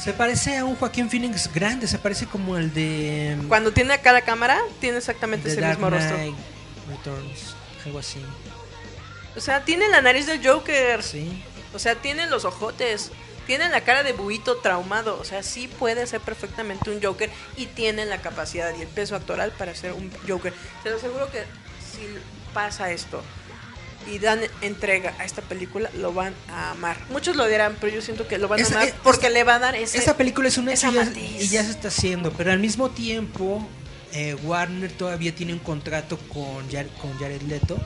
Se 0.00 0.12
parece 0.12 0.58
a 0.58 0.64
un 0.64 0.76
Joaquín 0.76 1.10
Phoenix 1.10 1.52
grande, 1.52 1.88
se 1.88 1.98
parece 1.98 2.24
como 2.24 2.56
el 2.56 2.72
de. 2.72 3.36
Cuando 3.48 3.72
tiene 3.72 3.94
acá 3.94 4.12
la 4.12 4.20
cámara, 4.20 4.60
tiene 4.80 4.98
exactamente 4.98 5.48
ese 5.48 5.60
Dark 5.60 5.80
mismo 5.80 5.90
rostro. 5.90 6.16
Returns, 6.88 7.56
algo 7.84 7.98
así. 7.98 8.24
O 9.34 9.40
sea, 9.40 9.64
tiene 9.64 9.88
la 9.88 10.02
nariz 10.02 10.26
del 10.26 10.40
Joker. 10.46 11.02
Sí. 11.02 11.42
O 11.74 11.80
sea, 11.80 11.96
tiene 11.96 12.28
los 12.28 12.44
ojotes. 12.44 13.10
Tiene 13.48 13.68
la 13.68 13.80
cara 13.80 14.04
de 14.04 14.12
buito 14.12 14.58
traumado. 14.58 15.18
O 15.18 15.24
sea, 15.24 15.42
sí 15.42 15.66
puede 15.66 16.06
ser 16.06 16.20
perfectamente 16.20 16.90
un 16.92 17.02
Joker. 17.02 17.28
Y 17.56 17.66
tiene 17.66 18.04
la 18.04 18.22
capacidad 18.22 18.72
y 18.78 18.82
el 18.82 18.88
peso 18.88 19.16
actoral 19.16 19.50
para 19.50 19.74
ser 19.74 19.94
un 19.94 20.12
Joker. 20.28 20.54
Te 20.84 20.90
lo 20.90 20.96
aseguro 20.96 21.28
que 21.32 21.40
si 21.40 22.06
pasa 22.54 22.92
esto 22.92 23.20
y 24.06 24.18
dan 24.18 24.40
entrega 24.62 25.14
a 25.18 25.24
esta 25.24 25.42
película, 25.42 25.90
lo 25.94 26.12
van 26.12 26.34
a 26.48 26.70
amar. 26.72 26.96
Muchos 27.10 27.36
lo 27.36 27.46
dirán, 27.46 27.76
pero 27.80 27.94
yo 27.94 28.02
siento 28.02 28.26
que 28.26 28.38
lo 28.38 28.48
van 28.48 28.62
a 28.62 28.66
amar 28.66 28.94
porque 29.02 29.30
le 29.30 29.44
va 29.44 29.56
a 29.56 29.58
dar 29.58 29.74
ese. 29.76 29.98
Esta 29.98 30.16
película 30.16 30.48
es 30.48 30.58
un 30.58 30.68
esa 30.68 30.88
hecho 30.88 30.96
y 30.96 30.98
ya, 30.98 31.04
matiz. 31.04 31.42
y 31.42 31.48
ya 31.48 31.64
se 31.64 31.70
está 31.70 31.88
haciendo, 31.88 32.32
pero 32.32 32.50
al 32.52 32.58
mismo 32.58 32.90
tiempo 32.90 33.66
eh, 34.12 34.34
Warner 34.42 34.90
todavía 34.92 35.34
tiene 35.34 35.52
un 35.52 35.58
contrato 35.60 36.18
con, 36.32 36.68
Jar- 36.70 36.88
con 37.00 37.16
Jared 37.18 37.42
Leto. 37.42 37.78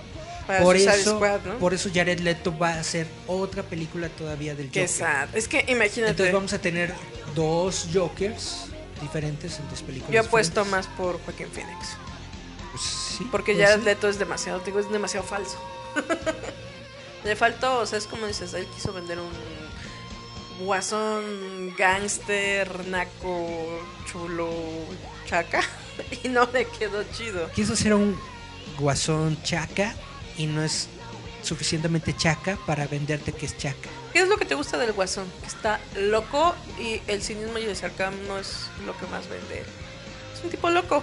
Para 0.47 0.63
por 0.63 0.77
eso, 0.77 1.17
Squad, 1.17 1.41
¿no? 1.47 1.55
por 1.59 1.73
eso 1.73 1.89
Jared 1.93 2.21
Leto 2.21 2.57
va 2.59 2.75
a 2.75 2.81
hacer 2.81 3.07
otra 3.27 3.63
película 3.63 4.11
todavía 4.11 4.55
del 4.55 4.71
Qué 4.71 4.83
Joker. 4.83 4.89
sad. 4.97 5.29
Es 5.35 5.49
que 5.49 5.65
imagínate. 5.69 6.11
Entonces 6.11 6.35
vamos 6.35 6.53
a 6.53 6.59
tener 6.61 6.93
dos 7.35 7.89
Jokers 7.93 8.67
diferentes 9.01 9.59
en 9.59 9.69
dos 9.71 9.83
películas. 9.83 10.13
yo 10.13 10.21
apuesto 10.21 10.63
diferentes. 10.65 10.89
más 10.91 10.97
por 10.99 11.19
Joaquín 11.25 11.49
Phoenix. 11.53 11.97
Pues 12.73 12.83
sí, 12.85 13.27
Porque 13.31 13.53
puede 13.55 13.67
Jared. 13.67 13.85
Leto 13.85 14.09
es 14.09 14.19
demasiado, 14.19 14.61
digo, 14.61 14.81
es 14.81 14.91
demasiado 14.91 15.27
falso. 15.27 15.59
Le 17.25 17.37
faltó, 17.37 17.81
o 17.81 17.87
sea, 17.87 17.99
es 17.99 18.07
como 18.07 18.27
dices, 18.27 18.53
él 18.55 18.67
quiso 18.75 18.93
vender 18.93 19.19
un 19.19 19.31
guasón, 20.61 21.75
gángster, 21.77 22.87
naco, 22.87 23.81
chulo, 24.07 24.51
chaca, 25.27 25.63
y 26.23 26.29
no 26.29 26.49
le 26.53 26.67
quedó 26.67 27.03
chido. 27.13 27.51
Quiso 27.53 27.77
ser 27.77 27.95
un 27.95 28.19
guasón 28.79 29.43
chaca 29.43 29.95
y 30.37 30.47
no 30.47 30.63
es 30.63 30.89
suficientemente 31.43 32.17
chaca 32.17 32.59
para 32.67 32.87
venderte 32.87 33.33
que 33.33 33.47
es 33.47 33.57
chaca. 33.57 33.89
¿Qué 34.13 34.21
es 34.21 34.29
lo 34.29 34.37
que 34.37 34.45
te 34.45 34.55
gusta 34.55 34.79
del 34.79 34.93
guasón? 34.93 35.27
Que 35.41 35.47
está 35.49 35.81
loco 35.97 36.55
y 36.79 37.01
el 37.11 37.23
cinismo 37.23 37.59
y 37.59 37.65
el 37.65 37.77
sarcasmo 37.77 38.19
no 38.29 38.39
es 38.39 38.69
lo 38.87 38.97
que 38.97 39.07
más 39.07 39.29
vende. 39.29 39.65
Es 40.35 40.45
un 40.45 40.51
tipo 40.51 40.71
loco. 40.71 41.03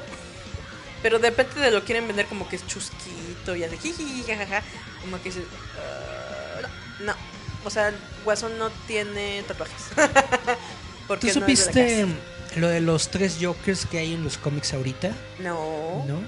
Pero 1.01 1.19
de 1.19 1.29
repente 1.29 1.59
de 1.59 1.71
lo 1.71 1.83
quieren 1.83 2.07
vender 2.07 2.25
como 2.27 2.47
que 2.47 2.55
es 2.57 2.67
chusquito 2.67 3.55
y 3.55 3.63
así, 3.63 3.77
jiji, 3.77 4.23
jajaja, 4.27 4.61
como 5.01 5.21
que 5.21 5.29
"Ah, 5.31 6.67
no, 6.99 7.05
no. 7.07 7.13
O 7.63 7.69
sea, 7.69 7.91
guasón 8.23 8.57
no 8.57 8.69
tiene 8.87 9.43
tatuajes. 9.47 9.75
Porque 11.07 11.31
¿Tú 11.33 11.39
no 11.39 11.45
es 11.47 11.57
de 11.57 11.63
supiste 11.65 12.07
lo 12.57 12.67
de 12.67 12.81
los 12.81 13.09
tres 13.09 13.37
Jokers 13.41 13.85
que 13.85 13.99
hay 13.99 14.13
en 14.13 14.23
los 14.23 14.37
cómics 14.37 14.73
ahorita? 14.73 15.11
No. 15.39 16.05
¿No? 16.07 16.21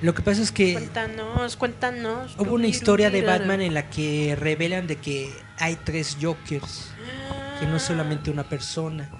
Lo 0.00 0.14
que 0.14 0.22
pasa 0.22 0.42
es 0.42 0.52
que 0.52 0.74
Cuéntanos, 0.74 1.56
cuéntanos. 1.56 2.34
hubo 2.38 2.54
una 2.54 2.68
historia 2.68 3.10
de 3.10 3.22
Batman 3.22 3.60
en 3.62 3.74
la 3.74 3.90
que 3.90 4.36
revelan 4.38 4.86
de 4.86 4.96
que 4.96 5.34
hay 5.58 5.74
tres 5.76 6.16
Jokers, 6.20 6.90
que 7.58 7.66
no 7.66 7.76
es 7.76 7.82
solamente 7.82 8.30
una 8.30 8.44
persona. 8.44 9.10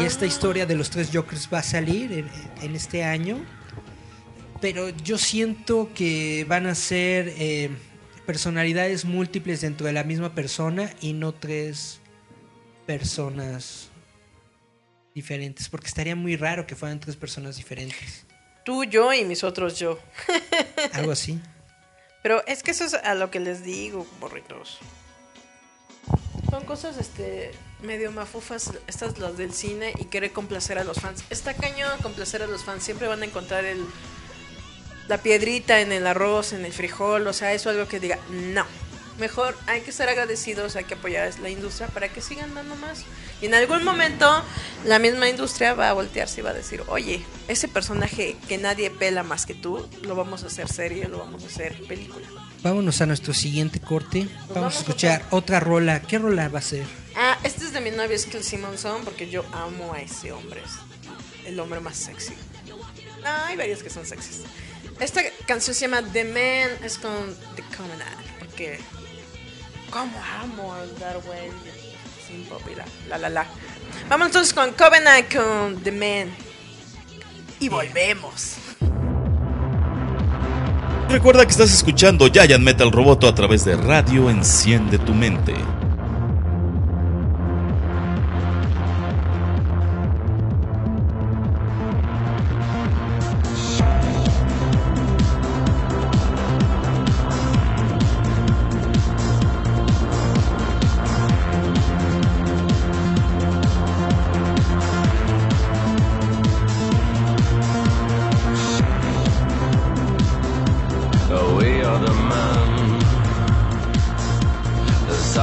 Y 0.00 0.04
esta 0.04 0.24
historia 0.24 0.64
de 0.64 0.74
los 0.74 0.88
tres 0.88 1.10
Jokers 1.12 1.50
va 1.52 1.58
a 1.58 1.62
salir 1.62 2.12
en, 2.12 2.30
en 2.62 2.74
este 2.74 3.04
año. 3.04 3.38
Pero 4.62 4.90
yo 4.90 5.18
siento 5.18 5.90
que 5.92 6.46
van 6.48 6.66
a 6.68 6.76
ser 6.76 7.34
eh, 7.36 7.68
personalidades 8.26 9.04
múltiples 9.04 9.60
dentro 9.60 9.88
de 9.88 9.92
la 9.92 10.04
misma 10.04 10.36
persona 10.36 10.94
y 11.00 11.14
no 11.14 11.34
tres 11.34 11.98
personas 12.86 13.88
diferentes. 15.16 15.68
Porque 15.68 15.88
estaría 15.88 16.14
muy 16.14 16.36
raro 16.36 16.64
que 16.64 16.76
fueran 16.76 17.00
tres 17.00 17.16
personas 17.16 17.56
diferentes. 17.56 18.24
Tú, 18.64 18.84
yo 18.84 19.12
y 19.12 19.24
mis 19.24 19.42
otros 19.42 19.80
yo. 19.80 19.98
Algo 20.92 21.10
así. 21.10 21.40
Pero 22.22 22.46
es 22.46 22.62
que 22.62 22.70
eso 22.70 22.84
es 22.84 22.94
a 22.94 23.14
lo 23.14 23.32
que 23.32 23.40
les 23.40 23.64
digo, 23.64 24.06
borritos. 24.20 24.78
Son 26.50 26.64
cosas 26.64 26.98
este 26.98 27.50
medio 27.82 28.12
mafufas, 28.12 28.74
estas 28.86 29.18
las 29.18 29.36
del 29.36 29.52
cine 29.52 29.92
y 29.98 30.04
querer 30.04 30.30
complacer 30.30 30.78
a 30.78 30.84
los 30.84 31.00
fans. 31.00 31.24
Está 31.30 31.54
cañón 31.54 31.90
complacer 32.00 32.44
a 32.44 32.46
los 32.46 32.62
fans, 32.62 32.84
siempre 32.84 33.08
van 33.08 33.22
a 33.22 33.24
encontrar 33.24 33.64
el 33.64 33.84
la 35.08 35.18
piedrita 35.18 35.80
en 35.80 35.92
el 35.92 36.06
arroz, 36.06 36.52
en 36.52 36.64
el 36.64 36.72
frijol, 36.72 37.26
o 37.26 37.32
sea, 37.32 37.52
eso 37.52 37.70
es 37.70 37.76
algo 37.76 37.88
que 37.88 38.00
diga, 38.00 38.18
no. 38.30 38.64
Mejor 39.18 39.56
hay 39.66 39.82
que 39.82 39.92
ser 39.92 40.08
agradecidos, 40.08 40.74
hay 40.74 40.84
que 40.84 40.94
apoyar 40.94 41.30
a 41.30 41.40
la 41.40 41.50
industria 41.50 41.86
para 41.88 42.08
que 42.08 42.22
sigan 42.22 42.54
dando 42.54 42.74
más. 42.76 43.04
Y 43.42 43.46
en 43.46 43.54
algún 43.54 43.84
momento 43.84 44.42
la 44.86 44.98
misma 44.98 45.28
industria 45.28 45.74
va 45.74 45.90
a 45.90 45.92
voltearse 45.92 46.40
y 46.40 46.44
va 46.44 46.50
a 46.50 46.54
decir, 46.54 46.82
oye, 46.88 47.22
ese 47.46 47.68
personaje 47.68 48.36
que 48.48 48.56
nadie 48.56 48.90
pela 48.90 49.22
más 49.22 49.44
que 49.44 49.54
tú, 49.54 49.86
lo 50.02 50.14
vamos 50.14 50.44
a 50.44 50.46
hacer 50.46 50.66
serie, 50.68 51.08
lo 51.08 51.18
vamos 51.18 51.44
a 51.44 51.46
hacer 51.46 51.78
película. 51.86 52.26
Vámonos 52.62 53.00
a 53.00 53.06
nuestro 53.06 53.34
siguiente 53.34 53.80
corte. 53.80 54.20
Vamos 54.20 54.54
vamos 54.54 54.76
a 54.76 54.78
escuchar 54.78 55.26
otra 55.30 55.60
rola. 55.60 56.00
¿Qué 56.00 56.18
rola 56.18 56.48
va 56.48 56.60
a 56.60 56.62
ser? 56.62 56.86
Ah, 57.14 57.38
este 57.42 57.64
es 57.64 57.72
de 57.72 57.80
mi 57.80 57.90
novio 57.90 58.18
Skill 58.18 58.42
Simonson 58.42 59.04
porque 59.04 59.28
yo 59.28 59.44
amo 59.52 59.92
a 59.92 60.00
ese 60.00 60.32
hombre. 60.32 60.62
Es 60.62 61.48
el 61.48 61.60
hombre 61.60 61.80
más 61.80 61.96
sexy. 61.96 62.34
No, 63.22 63.30
hay 63.46 63.56
varios 63.56 63.82
que 63.82 63.90
son 63.90 64.06
sexys. 64.06 64.42
Esta 65.02 65.20
canción 65.46 65.74
se 65.74 65.88
llama 65.88 66.00
The 66.12 66.22
Man, 66.22 66.78
es 66.84 66.96
con 66.96 67.12
The 67.56 67.62
Covenant. 67.76 68.20
Porque, 68.38 68.78
¿cómo 69.90 70.16
amo 70.40 70.72
a 70.72 70.86
Darwin? 71.00 71.50
Sin 72.24 72.44
popular. 72.44 72.86
La 73.08 73.18
la 73.18 73.28
la. 73.28 73.46
Vamos 74.08 74.28
entonces 74.28 74.54
con 74.54 74.72
Covenant 74.74 75.34
con 75.34 75.82
The 75.82 75.90
Man. 75.90 76.32
Y 77.58 77.68
volvemos. 77.68 78.58
Recuerda 81.08 81.44
que 81.46 81.50
estás 81.50 81.74
escuchando 81.74 82.28
Giant 82.28 82.62
Metal 82.62 82.92
Roboto 82.92 83.26
a 83.26 83.34
través 83.34 83.64
de 83.64 83.74
Radio 83.74 84.30
Enciende 84.30 84.98
tu 84.98 85.14
Mente. 85.14 85.54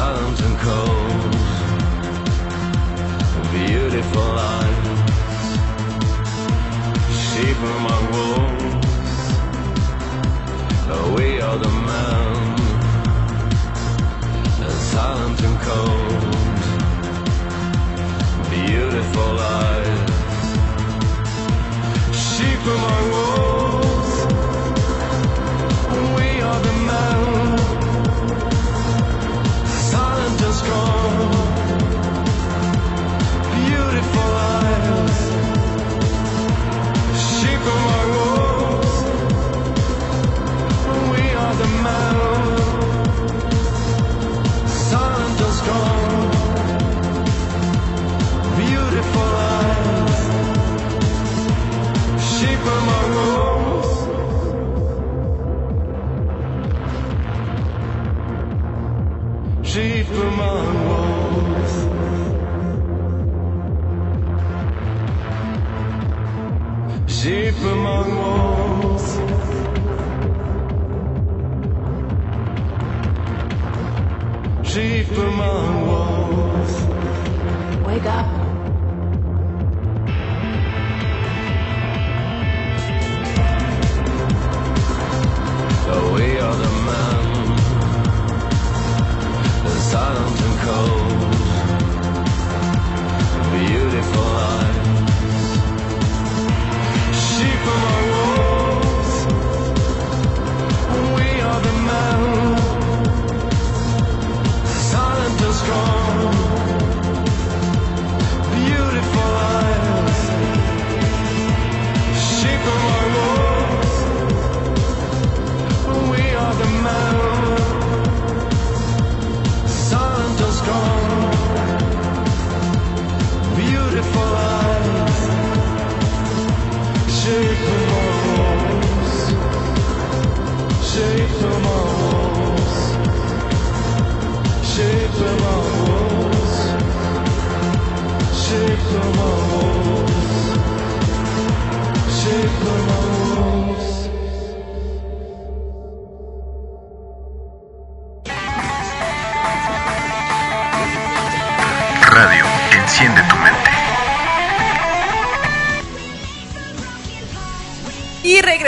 Silent 0.10 0.41
and 0.41 0.57
cold, 0.57 1.36
beautiful 3.51 4.32
eyes, 4.55 4.99
sheep 7.26 7.60
among 7.76 8.03
wolves. 8.16 9.20
We 11.16 11.28
are 11.41 11.57
the 11.66 11.74
the 14.60 14.72
silent 14.91 15.39
and 15.47 15.57
cold, 15.70 16.36
beautiful 18.49 19.34
eyes, 19.62 20.10
sheep 22.26 22.64
among 22.76 23.05
wolves. 23.12 23.68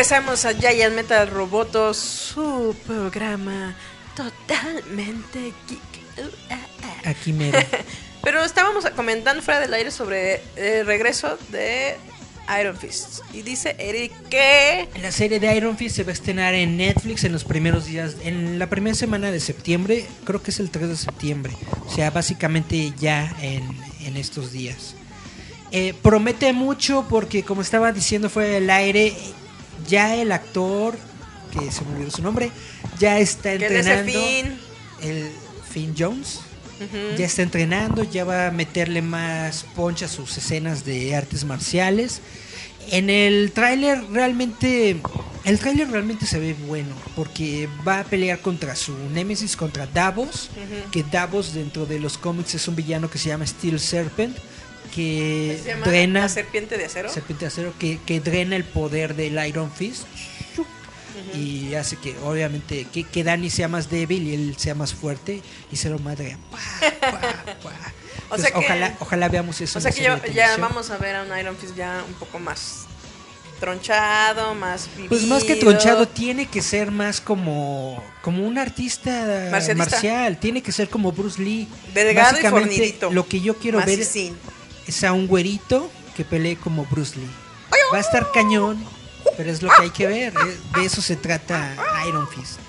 Regresamos 0.02 0.45
a 0.45 0.54
Giant 0.56 0.95
Metal 0.95 1.28
Roboto, 1.28 1.93
su 1.93 2.76
programa 2.88 3.76
totalmente 4.16 5.54
geek. 5.70 7.06
Aquí 7.06 7.32
mero. 7.32 7.60
Pero 8.24 8.43
estábamos 8.43 8.84
comentando 8.95 9.43
fuera 9.43 9.60
del 9.60 9.72
aire 9.76 9.91
sobre 9.91 10.41
el 10.56 10.88
regreso 10.88 11.38
de 11.49 11.97
Iron 12.60 12.76
Fist. 12.76 13.20
Y 13.32 13.43
dice 13.43 13.76
Eric 13.78 14.12
que... 14.30 14.89
La 15.04 15.12
serie 15.12 15.39
de 15.39 15.56
Iron 15.56 15.78
Fist 15.78 15.97
se 15.97 16.04
va 16.04 16.10
a 16.10 16.14
estrenar 16.14 16.56
en 16.56 16.78
Netflix 16.78 17.24
en 17.24 17.32
los 17.32 17.43
primeros 17.43 17.86
días, 17.86 18.16
en 18.24 18.58
la 18.58 18.68
primera 18.72 18.95
semana 18.95 19.30
de 19.30 19.39
septiembre, 19.39 20.08
creo 20.24 20.41
que 20.41 20.49
es 20.49 20.60
el 20.60 20.72
3 20.72 20.89
de 20.89 20.97
septiembre. 20.97 21.54
O 21.86 21.93
sea, 21.93 22.10
básicamente 22.10 22.91
ya 22.99 23.36
en, 23.39 23.70
en 24.04 24.18
estos 24.18 24.52
días. 24.52 24.95
Eh, 25.72 25.93
promete 26.02 26.54
mucho 26.54 27.06
porque, 27.08 27.43
como 27.43 27.62
estaba 27.62 27.91
diciendo 27.91 28.32
fuera 28.32 28.49
del 28.49 28.70
aire, 28.72 29.16
ya 29.88 30.16
el 30.16 30.32
actor, 30.32 30.98
que 31.52 31.72
se 31.72 31.84
me 31.84 31.96
olvidó 31.96 32.12
su 32.12 32.22
nombre, 32.22 32.52
ya 33.00 33.20
está 33.20 33.54
es 33.54 33.62
entrenando. 33.62 34.12
Finn. 34.12 34.60
el 35.02 35.32
Finn 35.70 35.96
Jones. 35.98 36.42
Ya 37.16 37.26
está 37.26 37.44
entrenando, 37.44 38.02
ya 38.02 38.24
va 38.24 38.48
a 38.48 38.52
meterle 38.52 39.04
más 39.04 39.68
poncha 39.76 40.08
a 40.08 40.10
sus 40.10 40.36
escenas 40.36 40.84
de 40.84 41.16
artes 41.16 41.46
marciales. 41.46 42.22
En 42.90 43.12
el 43.12 43.52
tráiler 43.52 44.04
realmente 44.10 45.00
el 45.44 45.60
tráiler 45.60 45.90
realmente 45.90 46.26
se 46.26 46.40
ve 46.40 46.56
bueno 46.68 46.96
porque 47.16 47.68
va 47.88 48.02
a 48.02 48.04
pelear 48.04 48.40
contra 48.42 48.76
su 48.76 48.96
némesis 49.10 49.56
contra 49.56 49.88
Davos, 49.88 50.50
que 50.92 51.04
Davos 51.04 51.54
dentro 51.54 51.86
de 51.86 52.00
los 52.00 52.18
cómics 52.18 52.56
es 52.56 52.68
un 52.68 52.76
villano 52.76 53.10
que 53.10 53.18
se 53.18 53.30
llama 53.30 53.46
Steel 53.46 53.80
Serpent 53.80 54.38
que 54.94 55.60
Se 55.64 55.70
llama 55.70 55.86
drena 55.86 56.20
La 56.22 56.30
Serpiente 56.30 56.78
de 56.78 56.86
Acero. 56.86 57.10
serpiente 57.10 57.46
de 57.46 57.48
acero 57.48 57.74
que, 57.80 58.00
que 58.06 58.20
drena 58.20 58.56
el 58.56 58.64
poder 58.66 59.16
del 59.16 59.44
Iron 59.48 59.72
Fist 59.72 60.04
y 61.36 61.76
hace 61.76 61.96
que 61.98 62.16
obviamente 62.20 62.86
que, 62.92 63.04
que 63.04 63.24
Danny 63.24 63.50
sea 63.50 63.68
más 63.68 63.89
débil 63.89 64.28
y 64.28 64.34
él 64.34 64.56
sea 64.58 64.76
más 64.76 64.94
fuerte 64.94 65.42
y 65.72 65.76
se 65.76 65.89
lo 65.89 66.00
madre 66.00 66.38
O 68.30 68.38
sea 68.38 68.52
que- 68.52 68.58
ojalá 68.58 68.96
ojalá 69.00 69.30
veamos 69.30 69.60
eso 69.62 69.80
O 69.80 69.82
sea 69.82 69.92
que 69.92 70.04
ya, 70.34 70.58
vamos 70.58 70.89
a 70.89 70.98
ver 70.98 71.16
a 71.18 71.24
un 71.24 71.38
Iron 71.38 71.56
Fist 71.58 71.76
ya 71.76 72.04
un 72.08 72.14
poco 72.16 72.39
más 72.39 72.86
tronchado, 73.60 74.56
más 74.56 74.88
vivido. 74.96 75.10
Pues 75.10 75.28
más 75.28 75.44
que 75.44 75.56
tronchado, 75.56 76.08
tiene 76.08 76.48
que 76.48 76.64
ser 76.64 76.89
más 76.89 77.22
como, 77.22 78.04
como 78.24 78.48
un 78.48 78.58
artista 78.58 79.48
Marcialista. 79.52 79.92
marcial. 79.92 80.39
Tiene 80.39 80.64
que 80.64 80.72
ser 80.72 80.89
como 80.89 81.12
Bruce 81.12 81.39
Lee. 81.39 81.68
Delgado 81.94 82.39
y 82.39 82.44
fornidito. 82.48 83.12
Lo 83.12 83.28
que 83.28 83.39
yo 83.39 83.56
quiero 83.58 83.78
ver 83.86 84.00
Macicín. 84.00 84.36
Es 84.88 85.04
a 85.04 85.14
un 85.14 85.28
güerito 85.28 85.90
que 86.16 86.26
pelee 86.26 86.56
como 86.58 86.86
Bruce 86.86 87.18
Lee. 87.20 87.30
Va 87.94 87.98
a 87.98 88.02
estar 88.02 88.32
cañón, 88.32 88.84
pero 89.38 89.52
es 89.52 89.62
lo 89.62 89.70
que 89.70 89.84
hay 89.84 89.90
que 89.90 90.08
ver. 90.08 90.34
eh, 90.34 90.58
De 90.76 90.86
eso 90.86 91.02
se 91.02 91.16
trata 91.16 91.76
Iron 92.08 92.28
Fist. 92.28 92.60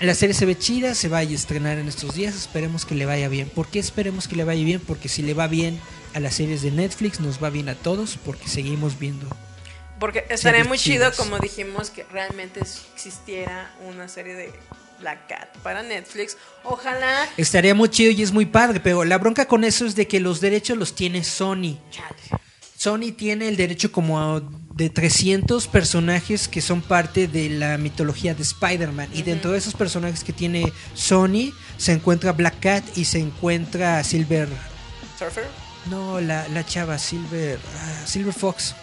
La 0.00 0.14
serie 0.14 0.34
se 0.34 0.46
ve 0.46 0.56
chida, 0.58 0.94
se 0.94 1.08
va 1.08 1.18
a 1.18 1.22
estrenar 1.22 1.78
en 1.78 1.88
estos 1.88 2.14
días. 2.14 2.34
Esperemos 2.34 2.84
que 2.84 2.94
le 2.94 3.06
vaya 3.06 3.28
bien. 3.28 3.48
¿Por 3.48 3.68
qué 3.68 3.78
esperemos 3.78 4.28
que 4.28 4.36
le 4.36 4.44
vaya 4.44 4.64
bien? 4.64 4.80
Porque 4.80 5.08
si 5.08 5.22
le 5.22 5.34
va 5.34 5.46
bien 5.46 5.78
a 6.14 6.20
las 6.20 6.34
series 6.34 6.62
de 6.62 6.70
Netflix, 6.70 7.20
nos 7.20 7.42
va 7.42 7.50
bien 7.50 7.68
a 7.68 7.74
todos. 7.74 8.18
Porque 8.24 8.48
seguimos 8.48 8.98
viendo. 8.98 9.26
Porque 10.00 10.24
estaría 10.28 10.64
muy 10.64 10.78
chido, 10.78 11.10
chidas. 11.10 11.16
como 11.16 11.38
dijimos, 11.38 11.90
que 11.90 12.04
realmente 12.04 12.60
existiera 12.60 13.72
una 13.86 14.08
serie 14.08 14.34
de 14.34 14.52
Black 15.00 15.28
Cat 15.28 15.56
para 15.62 15.82
Netflix. 15.82 16.36
Ojalá. 16.62 17.26
Estaría 17.36 17.74
muy 17.74 17.88
chido 17.88 18.10
y 18.10 18.22
es 18.22 18.32
muy 18.32 18.46
padre, 18.46 18.80
pero 18.80 19.04
la 19.04 19.18
bronca 19.18 19.46
con 19.46 19.64
eso 19.64 19.86
es 19.86 19.94
de 19.94 20.06
que 20.08 20.20
los 20.20 20.40
derechos 20.40 20.76
los 20.78 20.94
tiene 20.94 21.24
Sony. 21.24 21.78
Sony 22.76 23.12
tiene 23.16 23.48
el 23.48 23.56
derecho 23.56 23.90
como 23.92 24.20
a- 24.20 24.42
de 24.74 24.90
300 24.90 25.68
personajes 25.68 26.48
que 26.48 26.60
son 26.60 26.82
parte 26.82 27.28
de 27.28 27.48
la 27.48 27.78
mitología 27.78 28.34
de 28.34 28.42
Spider-Man. 28.42 29.08
Y 29.14 29.22
dentro 29.22 29.52
de 29.52 29.58
esos 29.58 29.74
personajes 29.74 30.24
que 30.24 30.32
tiene 30.32 30.72
Sony 30.94 31.52
se 31.78 31.92
encuentra 31.92 32.32
Black 32.32 32.58
Cat 32.60 32.84
y 32.96 33.04
se 33.04 33.20
encuentra 33.20 34.02
Silver... 34.04 34.48
Surfer. 35.18 35.46
No, 35.90 36.20
la, 36.20 36.48
la 36.48 36.66
chava, 36.66 36.98
Silver... 36.98 37.58
ah, 37.78 38.06
Silver 38.06 38.34
Fox. 38.34 38.74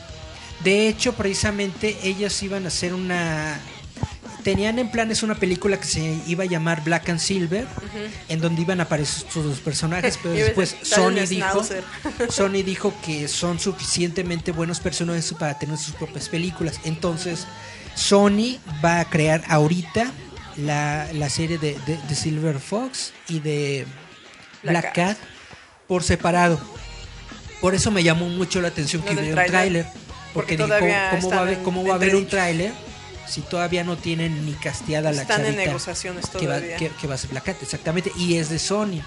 De 0.63 0.87
hecho, 0.87 1.13
precisamente 1.13 1.97
ellas 2.03 2.41
iban 2.41 2.63
a 2.65 2.69
hacer 2.69 2.93
una... 2.93 3.59
Tenían 4.43 4.79
en 4.79 4.89
planes 4.89 5.23
una 5.23 5.35
película 5.35 5.77
que 5.79 5.85
se 5.85 6.19
iba 6.27 6.43
a 6.43 6.47
llamar 6.47 6.83
Black 6.83 7.09
and 7.09 7.19
Silver, 7.19 7.67
en 8.29 8.41
donde 8.41 8.61
iban 8.63 8.79
a 8.79 8.83
aparecer 8.83 9.25
dos 9.33 9.59
personajes, 9.59 10.17
pero 10.21 10.33
después 10.45 10.75
Sony 10.81 11.25
dijo. 11.27 11.63
Sony 12.29 12.63
dijo 12.63 12.93
que 13.05 13.27
son 13.27 13.59
suficientemente 13.59 14.51
buenos 14.51 14.79
personajes 14.79 15.33
para 15.33 15.57
tener 15.59 15.77
sus 15.77 15.93
propias 15.95 16.29
películas. 16.29 16.79
Entonces, 16.85 17.45
Sony 17.95 18.57
va 18.83 18.99
a 19.01 19.05
crear 19.05 19.43
ahorita 19.47 20.11
la, 20.57 21.07
la 21.13 21.29
serie 21.29 21.57
de, 21.57 21.77
de- 21.85 21.97
de 22.07 22.15
Silver 22.15 22.59
Fox 22.59 23.13
y 23.27 23.39
de 23.39 23.85
Black 24.63 24.81
Black 24.83 24.93
Cat 24.95 25.17
por 25.87 26.03
separado. 26.03 26.59
Por 27.61 27.75
eso 27.75 27.91
me 27.91 28.01
llamó 28.03 28.27
mucho 28.29 28.59
la 28.61 28.69
atención 28.69 29.01
que 29.03 29.13
hubiera 29.13 29.41
un 29.41 29.47
tráiler. 29.47 29.85
Porque 30.33 30.55
todavía 30.57 31.09
¿cómo, 31.11 31.29
va 31.29 31.51
en- 31.51 31.63
cómo 31.63 31.83
va 31.85 31.91
a 31.93 31.95
haber 31.95 32.15
un 32.15 32.27
tráiler 32.27 32.71
si 33.31 33.41
todavía 33.41 33.83
no 33.83 33.97
tienen 33.97 34.45
ni 34.45 34.53
casteada 34.53 35.11
la 35.11 35.21
Están 35.23 35.45
en 35.45 35.55
negociaciones 35.55 36.27
que 36.27 36.47
va, 36.47 36.55
todavía. 36.55 36.77
que, 36.77 36.89
que 36.89 37.07
va 37.07 37.15
a 37.15 37.17
ser 37.17 37.31
Cat? 37.41 37.61
Exactamente. 37.61 38.11
Y 38.17 38.37
es 38.37 38.49
de 38.49 38.59
Sony. 38.59 39.01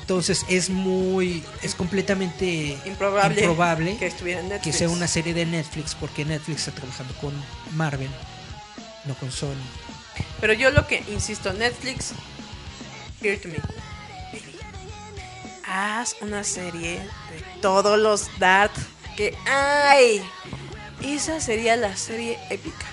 Entonces 0.00 0.46
es 0.48 0.70
muy... 0.70 1.44
Es 1.62 1.74
completamente 1.74 2.78
Improbable 2.86 3.40
improbable 3.40 3.96
que 3.98 4.06
estuviera 4.06 4.40
en 4.40 4.60
que 4.60 4.72
sea 4.72 4.88
una 4.88 5.06
serie 5.06 5.34
de 5.34 5.44
Netflix 5.44 5.94
porque 5.94 6.24
Netflix 6.24 6.68
está 6.68 6.80
trabajando 6.80 7.14
con 7.20 7.34
Marvel, 7.74 8.08
no 9.04 9.14
con 9.16 9.30
Sony. 9.30 9.54
Pero 10.40 10.52
yo 10.54 10.70
lo 10.70 10.86
que 10.86 11.02
insisto, 11.08 11.52
Netflix, 11.52 12.12
hear 13.20 13.38
to 13.38 13.48
me. 13.48 13.56
Haz 15.68 16.16
una 16.22 16.44
serie 16.44 17.00
de 17.00 17.60
todos 17.60 17.98
los 17.98 18.28
Dart 18.38 18.72
que 19.16 19.36
hay. 19.46 20.22
Esa 21.02 21.40
sería 21.40 21.76
la 21.76 21.96
serie 21.96 22.38
épica. 22.48 22.86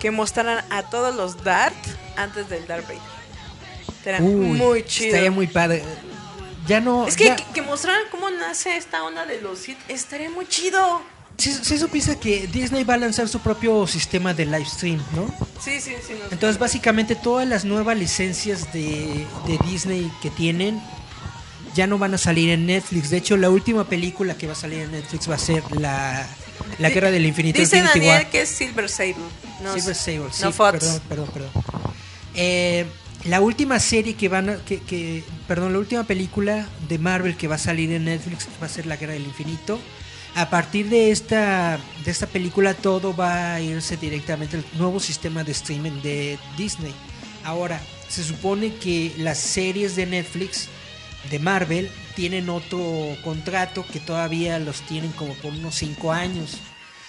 Que 0.00 0.10
mostraran 0.10 0.64
a 0.70 0.82
todos 0.84 1.14
los 1.14 1.42
Dart 1.44 1.74
antes 2.16 2.48
del 2.48 2.66
Darth 2.66 2.86
Vader. 2.86 4.22
Uy, 4.22 4.46
muy 4.56 4.84
chido. 4.84 5.08
Estaría 5.08 5.30
muy 5.30 5.46
padre. 5.46 5.82
Ya 6.66 6.80
no... 6.80 7.06
Es 7.06 7.16
que, 7.16 7.24
ya- 7.26 7.36
que, 7.36 7.44
que 7.54 7.62
mostraran 7.62 8.02
cómo 8.10 8.30
nace 8.30 8.76
esta 8.76 9.02
onda 9.04 9.26
de 9.26 9.40
los 9.40 9.58
Sith 9.58 9.78
estaría 9.88 10.30
muy 10.30 10.46
chido. 10.46 11.02
Sí, 11.36 11.52
sí 11.62 11.78
supiste 11.78 12.16
que 12.18 12.46
Disney 12.48 12.84
va 12.84 12.94
a 12.94 12.98
lanzar 12.98 13.28
su 13.28 13.38
propio 13.40 13.86
sistema 13.86 14.34
de 14.34 14.44
live 14.46 14.64
stream, 14.66 15.00
¿no? 15.14 15.26
Sí, 15.62 15.80
sí, 15.80 15.94
sí. 16.06 16.14
nos- 16.20 16.32
Entonces 16.32 16.58
básicamente 16.58 17.14
todas 17.16 17.46
las 17.46 17.64
nuevas 17.64 17.96
licencias 17.96 18.72
de, 18.72 19.26
de 19.46 19.58
Disney 19.66 20.10
que 20.22 20.30
tienen 20.30 20.82
ya 21.74 21.86
no 21.86 21.96
van 21.98 22.14
a 22.14 22.18
salir 22.18 22.50
en 22.50 22.66
Netflix. 22.66 23.10
De 23.10 23.18
hecho, 23.18 23.36
la 23.36 23.50
última 23.50 23.84
película 23.84 24.34
que 24.36 24.46
va 24.46 24.52
a 24.54 24.56
salir 24.56 24.80
en 24.80 24.92
Netflix 24.92 25.30
va 25.30 25.34
a 25.36 25.38
ser 25.38 25.62
la, 25.78 26.26
la 26.78 26.90
Guerra 26.90 27.10
del 27.10 27.26
Infinito. 27.26 27.58
Dice 27.60 27.78
Infinity 27.78 27.98
Daniel 28.06 28.22
War. 28.24 28.30
que 28.30 28.42
es 28.42 28.48
Silver 28.48 28.88
Sable. 28.88 29.16
No, 29.62 29.74
Silver 29.74 29.94
sí, 29.94 30.16
no 30.42 30.52
Fox. 30.52 30.72
perdón, 30.78 31.00
perdón, 31.08 31.28
perdón. 31.32 31.50
Eh, 32.34 32.86
la 33.24 33.40
última 33.40 33.80
serie 33.80 34.14
que 34.14 34.28
van 34.28 34.48
a, 34.50 34.56
que, 34.58 34.80
que- 34.80 35.24
perdón, 35.48 35.72
la 35.72 35.78
última 35.80 36.04
película 36.04 36.68
de 36.88 36.98
Marvel 36.98 37.36
que 37.36 37.48
va 37.48 37.56
a 37.56 37.58
salir 37.58 37.90
en 37.92 38.04
Netflix 38.04 38.46
va 38.62 38.66
a 38.66 38.68
ser 38.68 38.86
La 38.86 38.96
Guerra 38.96 39.14
del 39.14 39.24
Infinito. 39.24 39.78
A 40.34 40.50
partir 40.50 40.88
de 40.88 41.10
esta, 41.10 41.80
de 42.04 42.10
esta 42.10 42.26
película 42.28 42.74
todo 42.74 43.16
va 43.16 43.54
a 43.54 43.60
irse 43.60 43.96
directamente 43.96 44.56
al 44.58 44.64
nuevo 44.78 45.00
sistema 45.00 45.42
de 45.42 45.50
streaming 45.52 46.00
de 46.02 46.38
Disney. 46.56 46.94
Ahora, 47.42 47.80
se 48.08 48.22
supone 48.22 48.74
que 48.76 49.12
las 49.18 49.38
series 49.38 49.96
de 49.96 50.06
Netflix 50.06 50.68
de 51.30 51.38
Marvel 51.40 51.90
tienen 52.18 52.48
otro 52.48 53.16
contrato 53.22 53.86
que 53.86 54.00
todavía 54.00 54.58
los 54.58 54.80
tienen 54.80 55.12
como 55.12 55.34
por 55.34 55.52
unos 55.52 55.76
5 55.76 56.10
años. 56.12 56.58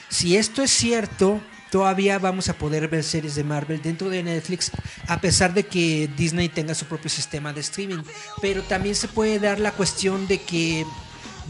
Si 0.07 0.37
esto 0.37 0.61
es 0.61 0.69
cierto, 0.69 1.41
todavía 1.71 2.19
vamos 2.19 2.47
a 2.47 2.53
poder 2.53 2.87
ver 2.89 3.03
series 3.03 3.33
de 3.33 3.43
Marvel 3.43 3.81
dentro 3.81 4.11
de 4.11 4.21
Netflix, 4.21 4.69
a 5.07 5.19
pesar 5.19 5.55
de 5.55 5.65
que 5.65 6.07
Disney 6.15 6.47
tenga 6.47 6.75
su 6.75 6.85
propio 6.85 7.09
sistema 7.09 7.51
de 7.53 7.61
streaming. 7.61 8.03
Pero 8.39 8.61
también 8.61 8.93
se 8.93 9.07
puede 9.07 9.39
dar 9.39 9.59
la 9.59 9.71
cuestión 9.71 10.27
de 10.27 10.41
que 10.41 10.85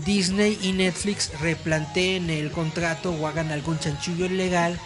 Disney 0.05 0.57
y 0.61 0.71
Netflix 0.71 1.29
replanteen 1.41 2.29
el 2.29 2.51
contrato 2.51 3.11
o 3.11 3.27
hagan 3.27 3.51
algún 3.51 3.77
chanchullo 3.77 4.27
ilegal 4.27 4.79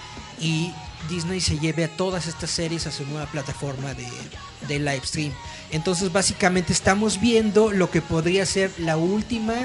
y 0.44 0.74
Disney 1.10 1.39
se 1.39 1.58
lleve 1.58 1.86
a 1.86 1.88
todas 1.88 2.28
estas 2.28 2.50
series 2.52 2.86
a 2.86 2.91
su 2.91 3.06
nueva 3.06 3.26
plataforma 3.28 3.94
de, 3.94 4.80
live 4.80 5.02
stream. 5.04 5.32
Entonces 5.72 6.12
básicamente 6.12 6.74
estamos 6.74 7.20
viendo 7.20 7.72
lo 7.72 7.89
que 7.89 8.02
podría 8.02 8.46
ser 8.46 8.72
la 8.78 8.98
última 8.98 9.56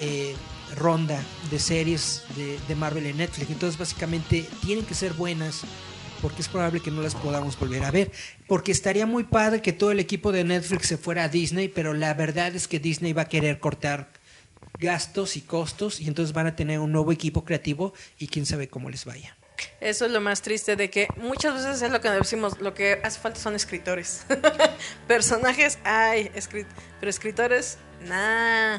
eh, 0.00 0.34
ronda 0.76 1.20
de 1.50 1.58
series 1.58 2.22
de, 2.36 2.58
de 2.68 2.74
Marvel 2.74 3.06
en 3.06 3.18
Netflix. 3.18 3.50
Entonces 3.50 3.78
básicamente 3.78 4.48
tienen 4.64 4.84
que 4.84 4.94
ser 4.94 5.12
buenas 5.12 5.62
porque 6.22 6.42
es 6.42 6.48
probable 6.48 6.80
que 6.80 6.90
no 6.90 7.02
las 7.02 7.14
podamos 7.14 7.58
volver 7.58 7.84
a 7.84 7.90
ver. 7.90 8.12
Porque 8.46 8.72
estaría 8.72 9.06
muy 9.06 9.24
padre 9.24 9.60
que 9.60 9.72
todo 9.72 9.90
el 9.90 10.00
equipo 10.00 10.32
de 10.32 10.44
Netflix 10.44 10.86
se 10.86 10.96
fuera 10.96 11.24
a 11.24 11.28
Disney, 11.28 11.68
pero 11.68 11.94
la 11.94 12.14
verdad 12.14 12.54
es 12.54 12.68
que 12.68 12.78
Disney 12.78 13.12
va 13.12 13.22
a 13.22 13.28
querer 13.28 13.58
cortar 13.58 14.08
gastos 14.78 15.36
y 15.36 15.40
costos 15.40 16.00
y 16.00 16.06
entonces 16.06 16.32
van 16.34 16.46
a 16.46 16.56
tener 16.56 16.80
un 16.80 16.92
nuevo 16.92 17.12
equipo 17.12 17.44
creativo 17.44 17.92
y 18.18 18.28
quién 18.28 18.46
sabe 18.46 18.68
cómo 18.68 18.90
les 18.90 19.04
vaya. 19.04 19.36
Eso 19.80 20.06
es 20.06 20.10
lo 20.10 20.20
más 20.20 20.42
triste 20.42 20.76
de 20.76 20.90
que 20.90 21.08
muchas 21.16 21.54
veces 21.54 21.82
es 21.82 21.90
lo 21.90 22.00
que 22.00 22.10
decimos, 22.10 22.60
lo 22.60 22.74
que 22.74 23.00
hace 23.02 23.18
falta 23.20 23.40
son 23.40 23.54
escritores. 23.54 24.22
Personajes 25.06 25.78
hay, 25.84 26.30
escrit 26.34 26.66
pero 27.00 27.10
escritores, 27.10 27.78
nah. 28.08 28.78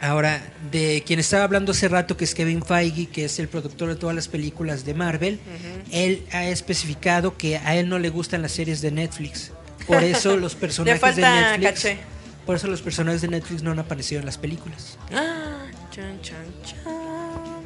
Ahora, 0.00 0.40
de 0.70 1.02
quien 1.04 1.18
estaba 1.18 1.44
hablando 1.44 1.72
hace 1.72 1.88
rato, 1.88 2.16
que 2.16 2.24
es 2.24 2.34
Kevin 2.34 2.62
Feige, 2.62 3.08
que 3.08 3.24
es 3.24 3.38
el 3.40 3.48
productor 3.48 3.88
de 3.88 3.96
todas 3.96 4.14
las 4.14 4.28
películas 4.28 4.84
de 4.84 4.94
Marvel, 4.94 5.40
él 5.90 6.24
ha 6.32 6.46
especificado 6.46 7.36
que 7.36 7.56
a 7.56 7.74
él 7.74 7.88
no 7.88 7.98
le 7.98 8.08
gustan 8.08 8.42
las 8.42 8.52
series 8.52 8.80
de 8.80 8.92
Netflix. 8.92 9.50
Por 9.88 10.04
eso 10.04 10.36
los 10.38 10.54
personajes 10.54 11.16
de 11.16 11.22
Netflix. 11.22 11.70
caché. 11.70 11.98
Por 12.46 12.56
eso 12.56 12.68
los 12.68 12.80
personajes 12.80 13.20
de 13.22 13.28
Netflix 13.28 13.62
no 13.62 13.72
han 13.72 13.78
aparecido 13.80 14.20
en 14.20 14.26
las 14.26 14.38
películas. 14.38 14.96
Ah, 15.12 15.66
chan, 15.90 16.20
chan, 16.22 16.46
chan. 16.64 16.87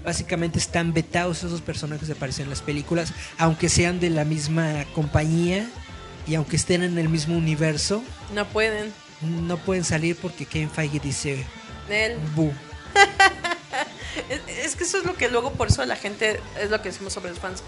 Básicamente 0.04 0.58
están 0.58 0.92
vetados 0.92 1.38
esos 1.44 1.60
personajes 1.60 2.08
de 2.08 2.14
aparecer 2.14 2.44
en 2.44 2.50
las 2.50 2.62
películas, 2.62 3.12
aunque 3.38 3.68
sean 3.68 4.00
de 4.00 4.10
la 4.10 4.24
misma 4.24 4.84
compañía 4.94 5.68
y 6.26 6.34
aunque 6.34 6.56
estén 6.56 6.82
en 6.82 6.98
el 6.98 7.08
mismo 7.08 7.36
universo, 7.36 8.02
No 8.34 8.46
pueden. 8.46 8.92
no 9.20 9.56
pueden 9.58 9.84
salir 9.84 10.16
porque 10.16 10.44
Kevin 10.46 10.70
Feige 10.70 10.98
dice 11.00 11.44
Él. 11.88 12.16
bu. 12.34 12.52
Es, 14.62 14.76
que 14.76 14.84
eso 14.84 14.98
es 14.98 15.04
lo 15.04 15.14
que 15.14 15.28
luego 15.30 15.52
por 15.52 15.68
eso 15.68 15.84
la 15.86 15.96
gente 15.96 16.38
es 16.60 16.70
lo 16.70 16.82
que 16.82 16.90
decimos 16.90 17.12
sobre 17.14 17.30
los 17.30 17.38
fans. 17.38 17.62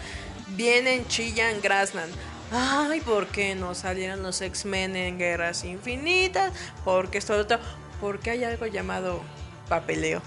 Vienen, 0.49 1.07
chillan, 1.09 1.61
graznan. 1.63 2.09
Ay, 2.53 3.01
¿por 3.01 3.29
qué 3.29 3.55
no 3.55 3.75
salieron 3.75 4.23
los 4.23 4.41
X-Men 4.43 4.95
en 4.95 5.19
Guerras 5.19 5.65
Infinitas? 5.65 6.53
Porque 6.85 7.19
esto 7.19 7.35
otro. 7.35 7.59
Porque 8.01 8.31
hay 8.31 8.45
algo 8.45 8.67
llamado 8.67 9.23
papeleo. 9.69 10.21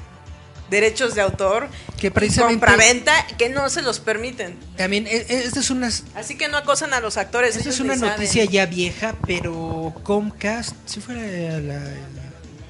Derechos 0.69 1.15
de 1.15 1.21
autor 1.21 1.69
Que 1.97 2.11
precisamente- 2.11 2.55
compraventa 2.65 3.13
que 3.37 3.47
no 3.49 3.69
se 3.69 3.81
los 3.81 3.99
permiten. 3.99 4.57
También, 4.75 5.07
e- 5.07 5.15
e- 5.29 5.43
esta 5.45 5.61
es 5.61 5.69
una, 5.69 5.89
Así 6.15 6.35
que 6.37 6.47
no 6.49 6.57
acosan 6.57 6.93
a 6.93 6.99
los 6.99 7.15
actores. 7.17 7.55
esta 7.55 7.69
es 7.69 7.79
una 7.79 7.95
saben. 7.95 8.11
noticia 8.15 8.43
ya 8.45 8.65
vieja, 8.65 9.15
pero 9.25 9.93
Comcast, 10.03 10.75
si 10.85 10.99
fuera 10.99 11.21
la, 11.21 11.59
la- 11.59 11.83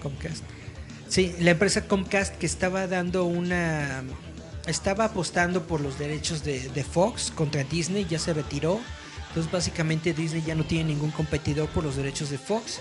Comcast, 0.02 0.44
sí, 1.10 1.34
la 1.40 1.52
empresa 1.52 1.88
Comcast 1.88 2.36
que 2.36 2.46
estaba 2.46 2.86
dando 2.88 3.26
una 3.26 4.04
estaba 4.68 5.06
apostando 5.06 5.66
por 5.66 5.80
los 5.82 5.98
derechos 5.98 6.44
de, 6.44 6.70
de 6.70 6.84
Fox 6.84 7.32
contra 7.34 7.64
Disney, 7.64 8.06
ya 8.10 8.20
se 8.20 8.34
retiró. 8.34 8.80
Entonces 9.30 9.52
básicamente 9.52 10.14
Disney 10.14 10.44
ya 10.46 10.56
no 10.56 10.66
tiene 10.66 10.86
ningún 10.94 11.12
competidor 11.12 11.70
por 11.70 11.84
los 11.84 11.96
derechos 11.96 12.30
de 12.30 12.38
Fox. 12.38 12.80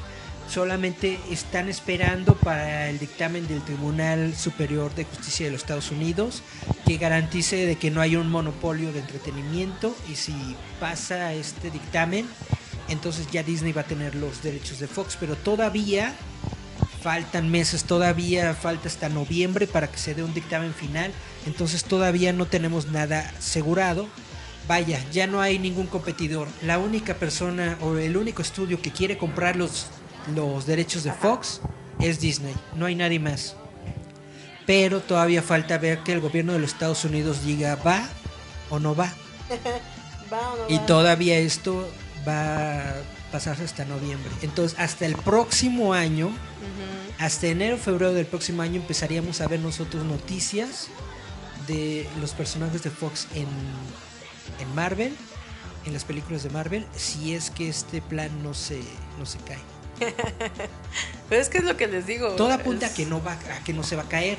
Solamente 0.49 1.19
están 1.31 1.69
esperando 1.69 2.35
para 2.35 2.89
el 2.89 2.99
dictamen 2.99 3.47
del 3.49 3.63
Tribunal 3.63 4.35
Superior 4.37 4.95
de 4.95 5.05
Justicia 5.05 5.47
de 5.47 5.53
los 5.53 5.63
Estados 5.63 5.91
Unidos 5.91 6.43
que 6.87 6.97
garantice 6.99 7.67
de 7.67 7.77
que 7.77 7.91
no 7.91 8.01
haya 8.01 8.21
un 8.21 8.31
monopolio 8.31 8.93
de 8.93 9.01
entretenimiento 9.01 9.95
y 10.11 10.15
si 10.15 10.35
pasa 10.79 11.35
este 11.35 11.71
dictamen, 11.71 12.27
entonces 12.89 13.27
ya 13.31 13.43
Disney 13.43 13.73
va 13.73 13.83
a 13.83 13.87
tener 13.87 14.15
los 14.15 14.43
derechos 14.43 14.79
de 14.79 14.87
Fox, 14.87 15.17
pero 15.19 15.35
todavía 15.35 16.15
faltan 17.03 17.51
meses, 17.51 17.85
todavía 17.85 18.55
falta 18.55 18.89
hasta 18.89 19.09
noviembre 19.09 19.67
para 19.67 19.89
que 19.91 19.99
se 19.99 20.15
dé 20.15 20.23
un 20.23 20.35
dictamen 20.35 20.75
final, 20.75 21.13
entonces 21.47 21.85
todavía 21.85 22.33
no 22.33 22.47
tenemos 22.47 22.87
nada 22.87 23.33
asegurado. 23.39 24.09
Vaya, 24.69 25.01
ya 25.13 25.29
no 25.29 25.41
hay 25.41 25.61
ningún 25.61 25.87
competidor. 25.87 26.49
La 26.63 26.79
única 26.79 27.15
persona 27.15 27.79
o 27.81 27.97
el 27.99 28.17
único 28.17 28.43
estudio 28.43 28.83
que 28.83 28.91
quiere 28.91 29.17
comprar 29.17 29.55
los, 29.55 29.87
los 30.35 30.67
derechos 30.67 31.05
de 31.05 31.13
Fox 31.13 31.61
es 32.01 32.21
Disney, 32.21 32.55
no 32.75 32.87
hay 32.87 32.95
nadie 32.95 33.19
más. 33.19 33.57
Pero 34.67 35.01
todavía 35.01 35.43
falta 35.43 35.79
ver 35.79 36.01
que 36.01 36.13
el 36.13 36.21
gobierno 36.21 36.53
de 36.53 36.59
los 36.59 36.73
Estados 36.73 37.05
Unidos 37.05 37.45
diga 37.45 37.77
va 37.77 38.09
o 38.71 38.79
no 38.79 38.95
va. 38.95 39.13
Va 40.33 40.53
o 40.53 40.57
no 40.57 40.69
Y 40.69 40.79
va? 40.79 40.87
todavía 40.87 41.39
esto 41.39 41.89
va 42.27 42.81
a 42.81 42.95
pasarse 43.31 43.63
hasta 43.63 43.85
noviembre. 43.85 44.29
Entonces, 44.43 44.77
hasta 44.81 45.07
el 45.07 45.15
próximo 45.15 45.95
año, 45.95 46.31
hasta 47.21 47.47
enero, 47.47 47.77
febrero 47.79 48.13
del 48.13 48.27
próximo 48.27 48.63
año, 48.63 48.81
empezaríamos 48.81 49.41
a 49.41 49.47
ver 49.47 49.61
nosotros 49.61 50.05
noticias 50.05 50.89
de 51.69 52.09
los 52.21 52.33
personajes 52.33 52.83
de 52.83 52.91
Fox 52.91 53.29
en, 53.37 53.47
en 54.59 54.75
Marvel, 54.75 55.15
en 55.85 55.93
las 55.93 56.03
películas 56.05 56.43
de 56.43 56.51
Marvel, 56.51 56.85
si 56.97 57.33
es 57.35 57.51
que 57.51 57.69
este 57.69 58.03
plan 58.03 58.43
no 58.43 58.53
se, 58.53 58.81
no 59.21 59.27
se 59.27 59.39
cae. 59.39 59.59
Pero 61.29 61.43
es 61.43 61.49
que 61.49 61.59
es 61.59 61.65
lo 61.65 61.77
que 61.77 61.87
les 61.89 62.07
digo. 62.07 62.31
Todo 62.37 62.53
apunta 62.53 62.87
a 62.87 62.95
que 62.95 63.07
no 63.07 63.23
va 63.23 63.33
a 63.33 63.65
que 63.65 63.73
no 63.73 63.83
se 63.83 63.97
va 63.97 64.03
a 64.03 64.09
caer, 64.09 64.39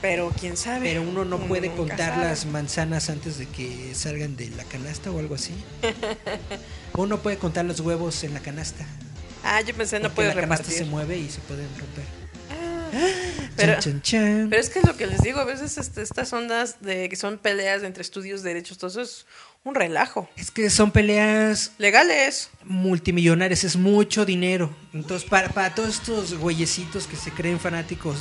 Pero 0.00 0.32
quién 0.38 0.56
sabe. 0.56 0.88
pero 0.88 1.02
uno 1.02 1.24
no 1.24 1.36
Uno 1.36 1.46
puede 1.46 1.70
contar 1.74 2.14
sabe. 2.14 2.24
las 2.24 2.46
manzanas 2.46 3.10
antes 3.10 3.38
de 3.38 3.46
que 3.46 3.94
salgan 3.94 4.36
de 4.36 4.48
la 4.50 4.64
canasta 4.64 5.10
o 5.10 5.18
algo 5.18 5.34
así. 5.34 5.52
Uno 6.96 7.18
puede 7.20 7.36
contar 7.38 7.64
los 7.64 7.80
huevos 7.80 8.22
en 8.24 8.34
la 8.34 8.40
canasta. 8.40 8.86
Ah, 9.42 9.60
yo 9.60 9.74
pensé 9.74 9.96
no 9.98 10.04
porque 10.04 10.14
puedes 10.16 10.34
la 10.36 10.40
canasta 10.42 10.62
repartir. 10.64 10.84
se 10.86 10.90
mueve 10.90 11.18
y 11.18 11.28
se 11.28 11.40
pueden 11.40 11.68
romper. 11.78 12.04
Pero, 13.56 13.72
Chan, 13.74 14.00
chan, 14.02 14.02
chan. 14.02 14.46
pero 14.50 14.62
es 14.62 14.70
que 14.70 14.78
es 14.78 14.84
lo 14.86 14.96
que 14.96 15.06
les 15.06 15.20
digo, 15.22 15.40
a 15.40 15.44
veces 15.44 15.78
este, 15.78 16.00
estas 16.02 16.32
ondas 16.32 16.76
de 16.80 17.08
que 17.08 17.16
son 17.16 17.38
peleas 17.38 17.82
entre 17.82 18.02
estudios 18.02 18.42
de 18.42 18.50
derechos, 18.50 18.78
todo 18.78 18.90
eso 18.90 19.00
es 19.02 19.26
un 19.64 19.74
relajo. 19.74 20.28
Es 20.36 20.50
que 20.50 20.68
son 20.70 20.90
peleas 20.90 21.72
Legales. 21.78 22.50
multimillonarias, 22.64 23.64
es 23.64 23.76
mucho 23.76 24.24
dinero. 24.24 24.74
Entonces, 24.92 25.28
para, 25.28 25.48
para 25.48 25.74
todos 25.74 25.90
estos 25.96 26.34
güeyecitos 26.34 27.06
que 27.06 27.16
se 27.16 27.30
creen 27.32 27.58
fanáticos 27.58 28.16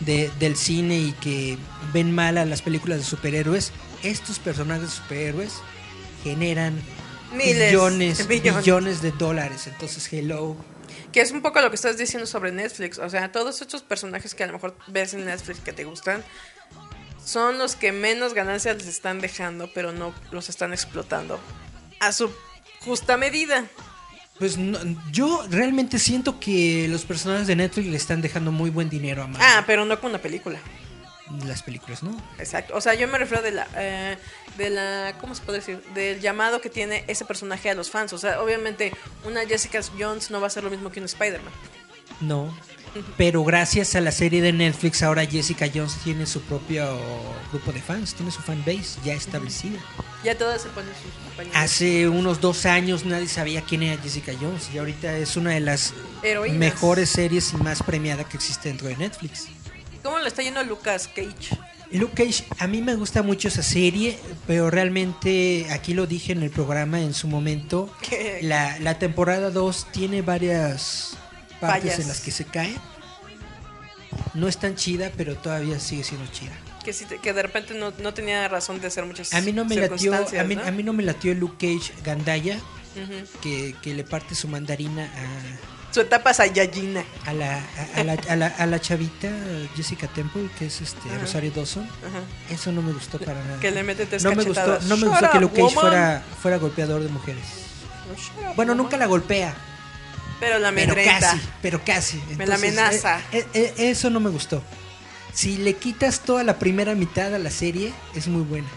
de- 0.00 0.30
del 0.38 0.56
cine 0.56 0.98
y 0.98 1.12
que 1.12 1.58
ven 1.92 2.14
mal 2.14 2.38
a 2.38 2.44
las 2.44 2.62
películas 2.62 2.98
de 2.98 3.04
superhéroes, 3.04 3.72
estos 4.02 4.38
personajes 4.38 4.82
de 4.84 4.90
superhéroes 4.90 5.54
generan 6.22 6.74
Miles, 7.32 7.72
millones, 7.72 8.28
millones. 8.28 8.56
millones 8.56 9.02
de 9.02 9.10
dólares. 9.12 9.66
Entonces, 9.66 10.12
hello. 10.12 10.56
Que 11.12 11.20
es 11.20 11.32
un 11.32 11.42
poco 11.42 11.60
lo 11.60 11.70
que 11.70 11.76
estás 11.76 11.96
diciendo 11.98 12.26
sobre 12.26 12.52
Netflix. 12.52 12.98
O 12.98 13.08
sea, 13.10 13.32
todos 13.32 13.60
estos 13.60 13.82
personajes 13.82 14.34
que 14.34 14.44
a 14.44 14.46
lo 14.46 14.52
mejor 14.52 14.76
ves 14.86 15.14
en 15.14 15.24
Netflix 15.24 15.58
que 15.60 15.72
te 15.72 15.84
gustan 15.84 16.22
son 17.26 17.58
los 17.58 17.76
que 17.76 17.92
menos 17.92 18.32
ganancias 18.32 18.76
les 18.78 18.86
están 18.86 19.20
dejando, 19.20 19.68
pero 19.74 19.92
no 19.92 20.14
los 20.30 20.48
están 20.48 20.72
explotando 20.72 21.38
a 22.00 22.12
su 22.12 22.30
justa 22.80 23.16
medida. 23.18 23.64
Pues 24.38 24.56
no- 24.58 24.78
yo 25.10 25.44
realmente 25.50 25.98
siento 25.98 26.38
que 26.40 26.86
los 26.88 27.04
personajes 27.04 27.46
de 27.46 27.56
Netflix 27.56 27.88
le 27.88 27.96
están 27.96 28.22
dejando 28.22 28.52
muy 28.52 28.70
buen 28.70 28.88
dinero 28.88 29.22
a 29.22 29.26
Marvel. 29.26 29.46
Ah, 29.50 29.64
pero 29.66 29.84
no 29.84 30.00
con 30.00 30.10
una 30.10 30.22
película. 30.22 30.58
las 31.44 31.64
películas, 31.64 32.04
¿no? 32.04 32.16
Exacto. 32.38 32.76
O 32.76 32.80
sea, 32.80 32.94
yo 32.94 33.08
me 33.08 33.18
refiero 33.18 33.42
de 33.42 33.50
la, 33.50 33.66
eh, 33.74 34.16
de 34.58 34.70
la, 34.70 35.16
¿cómo 35.20 35.34
se 35.34 35.42
puede 35.42 35.58
decir? 35.58 35.82
Del 35.92 36.20
llamado 36.20 36.60
que 36.60 36.70
tiene 36.70 37.02
ese 37.08 37.24
personaje 37.24 37.68
a 37.68 37.74
los 37.74 37.90
fans. 37.90 38.12
O 38.12 38.18
sea, 38.18 38.40
obviamente 38.40 38.92
una 39.24 39.44
Jessica 39.44 39.80
Jones 39.98 40.30
no 40.30 40.40
va 40.40 40.46
a 40.46 40.50
ser 40.50 40.62
lo 40.62 40.70
mismo 40.70 40.92
que 40.92 41.00
un 41.00 41.06
Spider-Man. 41.06 41.52
No. 42.20 42.52
Pero 43.16 43.44
gracias 43.44 43.94
a 43.94 44.00
la 44.00 44.12
serie 44.12 44.40
de 44.40 44.52
Netflix, 44.52 45.02
ahora 45.02 45.26
Jessica 45.26 45.66
Jones 45.72 45.96
tiene 46.02 46.26
su 46.26 46.40
propio 46.40 46.98
grupo 47.50 47.72
de 47.72 47.80
fans, 47.80 48.14
tiene 48.14 48.30
su 48.30 48.40
fan 48.40 48.62
base 48.64 48.98
ya 49.04 49.12
establecida. 49.12 49.78
Ya 50.24 50.36
todas 50.36 50.62
se 50.62 50.68
ponen 50.70 50.90
sus 50.94 51.12
compañeros. 51.28 51.60
Hace 51.60 52.08
unos 52.08 52.40
dos 52.40 52.64
años 52.66 53.04
nadie 53.04 53.28
sabía 53.28 53.62
quién 53.62 53.82
era 53.82 54.00
Jessica 54.00 54.32
Jones 54.40 54.70
y 54.72 54.78
ahorita 54.78 55.16
es 55.18 55.36
una 55.36 55.50
de 55.50 55.60
las 55.60 55.92
Heroínas. 56.22 56.58
mejores 56.58 57.10
series 57.10 57.52
y 57.52 57.56
más 57.58 57.82
premiada 57.82 58.24
que 58.24 58.36
existe 58.36 58.68
dentro 58.68 58.88
de 58.88 58.96
Netflix. 58.96 59.46
¿Cómo 60.02 60.18
le 60.18 60.28
está 60.28 60.42
yendo 60.42 60.60
a 60.60 60.62
Lucas 60.62 61.08
Cage? 61.08 61.58
Luke 61.92 62.14
Cage, 62.14 62.44
a 62.58 62.66
mí 62.66 62.82
me 62.82 62.96
gusta 62.96 63.22
mucho 63.22 63.48
esa 63.48 63.62
serie, 63.62 64.18
pero 64.46 64.70
realmente 64.70 65.66
aquí 65.70 65.94
lo 65.94 66.06
dije 66.06 66.32
en 66.32 66.42
el 66.42 66.50
programa 66.50 67.00
en 67.00 67.14
su 67.14 67.28
momento, 67.28 67.90
la, 68.42 68.78
la 68.80 68.98
temporada 68.98 69.50
2 69.50 69.86
tiene 69.92 70.22
varias 70.22 71.16
partes 71.60 71.82
Fallas. 71.92 71.98
en 72.00 72.08
las 72.08 72.20
que 72.20 72.30
se 72.30 72.44
cae. 72.44 72.74
No 74.34 74.48
es 74.48 74.58
tan 74.58 74.74
chida, 74.76 75.10
pero 75.16 75.36
todavía 75.36 75.78
sigue 75.80 76.04
siendo 76.04 76.26
chida. 76.32 76.52
Que, 76.84 76.92
sí 76.92 77.04
te- 77.04 77.18
que 77.18 77.32
de 77.32 77.42
repente 77.42 77.74
no, 77.74 77.92
no 77.98 78.14
tenía 78.14 78.46
razón 78.48 78.80
de 78.80 78.86
hacer 78.86 79.04
muchas 79.04 79.32
A 79.34 79.40
mí 79.40 79.52
no 79.52 79.64
me 79.64 79.74
latió, 79.76 80.14
a 80.14 80.44
mí, 80.44 80.54
¿no? 80.56 80.62
a 80.64 80.70
mí 80.70 80.82
no 80.82 80.92
me 80.92 81.02
latió 81.02 81.34
Luke 81.34 81.56
Cage 81.58 81.92
Gandaya, 82.04 82.56
Ujú. 82.56 83.40
que, 83.42 83.74
que 83.82 83.94
le 83.94 84.04
parte 84.04 84.34
su 84.34 84.46
mandarina 84.46 85.04
a, 85.04 85.92
Su 85.92 86.00
etapa 86.02 86.32
Saiyajina. 86.32 87.02
a 87.24 87.32
la, 87.32 87.56
a, 87.58 88.00
a 88.00 88.04
la, 88.04 88.12
a 88.28 88.36
la- 88.36 88.46
a 88.46 88.66
la 88.66 88.80
chavita 88.80 89.28
Jessica 89.74 90.06
Temple, 90.06 90.48
que 90.58 90.66
es 90.66 90.80
este 90.80 91.08
Ajá. 91.08 91.18
Rosario 91.18 91.50
Dawson. 91.50 91.84
Ajá. 91.84 92.20
Eso 92.54 92.70
no 92.70 92.82
me 92.82 92.92
gustó 92.92 93.18
para 93.18 93.42
nada. 93.42 93.58
Que 93.58 93.70
le 93.72 93.82
mete 93.82 94.06
no 94.22 94.32
me 94.34 94.44
gustó, 94.44 94.78
no 94.82 94.96
me 94.96 95.02
Shut 95.02 95.08
gustó 95.10 95.30
que 95.32 95.40
Luke 95.40 95.54
Cage 95.60 95.74
woman. 95.74 95.90
fuera, 95.90 96.24
fuera 96.40 96.56
golpeador 96.58 97.02
de 97.02 97.08
mujeres. 97.08 97.42
Up, 98.08 98.54
Bueno, 98.54 98.72
woman. 98.72 98.76
nunca 98.76 98.96
la 98.96 99.06
golpea, 99.06 99.54
Pero 100.40 100.58
la 100.58 100.70
pero 100.72 100.94
casi, 100.94 101.40
pero 101.62 101.80
casi. 101.84 102.22
Me 102.36 102.46
la 102.46 102.56
amenaza. 102.56 103.20
eh, 103.32 103.46
eh, 103.54 103.72
eh, 103.78 103.90
eso 103.90 104.10
no 104.10 104.20
me 104.20 104.28
gustó. 104.30 104.62
Si 105.32 105.56
le 105.58 105.74
quitas 105.74 106.20
toda 106.20 106.44
la 106.44 106.58
primera 106.58 106.94
mitad 106.94 107.34
a 107.34 107.38
la 107.38 107.50
serie, 107.50 107.92
es 108.14 108.28
muy 108.28 108.42
buena. 108.42 108.68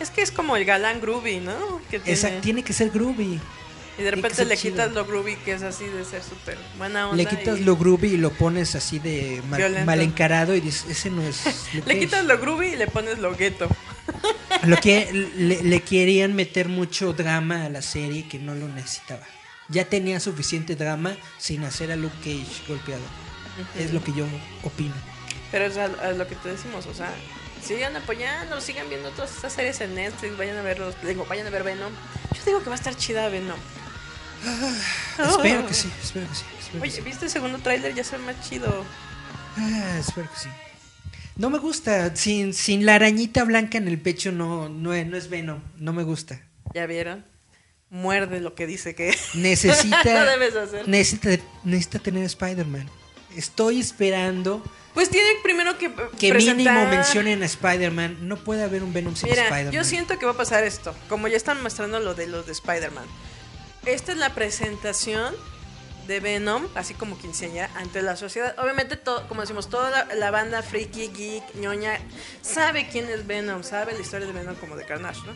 Es 0.00 0.10
que 0.10 0.22
es 0.22 0.30
como 0.30 0.56
el 0.56 0.64
galán 0.64 1.00
groovy, 1.00 1.38
¿no? 1.40 1.80
Que 1.90 1.98
tiene, 2.00 2.12
Esa, 2.18 2.40
tiene 2.40 2.62
que 2.62 2.72
ser 2.72 2.90
groovy. 2.90 3.40
y 3.98 4.02
de 4.02 4.10
repente 4.10 4.44
le 4.44 4.56
chido. 4.56 4.74
quitas 4.74 4.92
lo 4.92 5.06
groovy, 5.06 5.36
que 5.36 5.52
es 5.52 5.62
así 5.62 5.84
de 5.86 6.04
ser 6.04 6.22
súper 6.22 6.58
buena 6.76 7.06
onda. 7.08 7.16
Le 7.16 7.26
quitas 7.26 7.58
y- 7.60 7.64
lo 7.64 7.76
groovy 7.76 8.08
y 8.14 8.16
lo 8.16 8.30
pones 8.32 8.74
así 8.74 8.98
de 8.98 9.42
mal, 9.48 10.00
encarado 10.00 10.54
y 10.54 10.60
dices, 10.60 10.84
ese 10.90 11.10
no 11.10 11.22
es 11.22 11.44
Le 11.74 11.80
Cage". 11.82 11.98
quitas 12.00 12.24
lo 12.24 12.38
groovy 12.38 12.68
y 12.68 12.76
le 12.76 12.86
pones 12.88 13.18
lo 13.20 13.34
gueto. 13.34 13.68
Lo 14.64 14.76
que 14.78 15.10
le, 15.36 15.62
le 15.62 15.80
querían 15.80 16.34
meter 16.34 16.68
mucho 16.68 17.12
drama 17.12 17.64
a 17.64 17.68
la 17.70 17.82
serie 17.82 18.28
que 18.28 18.38
no 18.38 18.54
lo 18.54 18.68
necesitaba. 18.68 19.22
Ya 19.68 19.84
tenía 19.84 20.20
suficiente 20.20 20.76
drama 20.76 21.16
sin 21.38 21.64
hacer 21.64 21.90
a 21.92 21.96
Luke 21.96 22.16
Cage 22.18 22.62
golpeado. 22.68 23.02
Es 23.78 23.92
lo 23.92 24.02
que 24.02 24.12
yo 24.12 24.26
opino. 24.62 24.94
Pero 25.50 25.64
es 25.64 25.76
a, 25.76 25.84
a 25.84 26.12
lo 26.12 26.26
que 26.28 26.34
te 26.36 26.50
decimos, 26.50 26.86
o 26.86 26.94
sea, 26.94 27.12
sigan 27.64 27.96
apoyando, 27.96 28.60
sigan 28.60 28.88
viendo 28.88 29.10
todas 29.10 29.34
estas 29.34 29.52
series 29.52 29.80
en 29.80 29.94
Netflix, 29.94 30.36
vayan 30.36 30.56
a 30.58 30.62
verlos, 30.62 30.94
digo, 31.02 31.24
vayan 31.28 31.46
a 31.46 31.50
ver 31.50 31.62
Venom. 31.64 31.92
Yo 32.34 32.42
digo 32.44 32.60
que 32.60 32.66
va 32.66 32.74
a 32.74 32.78
estar 32.78 32.94
chida 32.96 33.28
Venom. 33.28 33.58
Espero 35.18 35.66
que 35.66 35.74
sí, 35.74 35.90
espero 36.02 36.28
que 36.28 36.34
sí. 36.34 36.44
espero 36.58 36.82
que 36.82 36.88
Oye, 36.88 36.90
sí. 36.96 37.00
¿viste 37.00 37.24
el 37.24 37.30
segundo 37.30 37.58
tráiler? 37.58 37.94
Ya 37.94 38.04
se 38.04 38.18
ve 38.18 38.24
más 38.24 38.48
chido. 38.48 38.84
Ah, 39.56 39.96
espero 39.98 40.30
que 40.30 40.38
sí. 40.38 40.48
No 41.36 41.50
me 41.50 41.58
gusta. 41.58 42.14
Sin, 42.16 42.54
sin 42.54 42.86
la 42.86 42.94
arañita 42.96 43.44
blanca 43.44 43.78
en 43.78 43.88
el 43.88 43.98
pecho 44.00 44.32
no, 44.32 44.68
no, 44.68 44.92
no 45.04 45.16
es 45.16 45.28
Venom. 45.30 45.60
No 45.78 45.92
me 45.92 46.02
gusta. 46.02 46.40
¿Ya 46.74 46.86
vieron? 46.86 47.24
Muerde 47.96 48.40
lo 48.40 48.54
que 48.54 48.66
dice 48.66 48.94
que 48.94 49.16
Necesita, 49.34 50.04
no 50.04 50.24
debes 50.26 50.54
hacer. 50.54 50.86
necesita, 50.88 51.30
necesita 51.64 51.98
tener 51.98 52.24
Spider-Man. 52.24 52.88
Estoy 53.34 53.80
esperando 53.80 54.62
Pues 54.94 55.08
tiene 55.10 55.28
primero 55.42 55.76
que 55.78 55.90
que 56.18 56.30
presentar... 56.30 56.56
mínimo 56.56 56.86
mencionen 56.86 57.42
a 57.42 57.46
Spider-Man. 57.46 58.28
No 58.28 58.36
puede 58.36 58.62
haber 58.64 58.82
un 58.82 58.92
Venom 58.92 59.14
sin 59.16 59.28
Spider-Man. 59.30 59.70
yo 59.72 59.82
siento 59.84 60.18
que 60.18 60.26
va 60.26 60.32
a 60.32 60.36
pasar 60.36 60.64
esto. 60.64 60.94
Como 61.08 61.28
ya 61.28 61.36
están 61.36 61.62
mostrando 61.62 61.98
lo 62.00 62.14
de 62.14 62.26
los 62.26 62.46
de 62.46 62.52
Spider-Man. 62.52 63.04
Esta 63.86 64.12
es 64.12 64.18
la 64.18 64.34
presentación 64.34 65.34
de 66.06 66.20
Venom, 66.20 66.66
así 66.76 66.94
como 66.94 67.18
quinceañera, 67.18 67.68
ante 67.76 68.00
la 68.02 68.16
sociedad. 68.16 68.54
Obviamente, 68.58 68.96
todo, 68.96 69.26
como 69.28 69.40
decimos, 69.40 69.68
toda 69.68 69.90
la, 69.90 70.14
la 70.14 70.30
banda 70.30 70.62
freaky, 70.62 71.08
geek, 71.08 71.54
ñoña, 71.56 71.98
sabe 72.42 72.88
quién 72.90 73.06
es 73.10 73.26
Venom, 73.26 73.62
sabe 73.64 73.92
la 73.92 74.00
historia 74.00 74.26
de 74.26 74.32
Venom 74.32 74.54
como 74.56 74.76
de 74.76 74.84
Carnage, 74.84 75.20
¿no? 75.26 75.32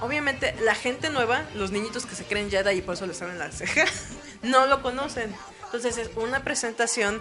Obviamente, 0.00 0.54
la 0.62 0.74
gente 0.74 1.10
nueva, 1.10 1.44
los 1.54 1.70
niñitos 1.70 2.06
que 2.06 2.14
se 2.14 2.24
creen 2.24 2.50
Jedi 2.50 2.78
y 2.78 2.82
por 2.82 2.94
eso 2.94 3.06
les 3.06 3.16
salen 3.16 3.38
la 3.38 3.50
ceja, 3.50 3.84
no 4.42 4.66
lo 4.66 4.82
conocen. 4.82 5.34
Entonces, 5.64 5.98
es 5.98 6.10
una 6.16 6.44
presentación 6.44 7.20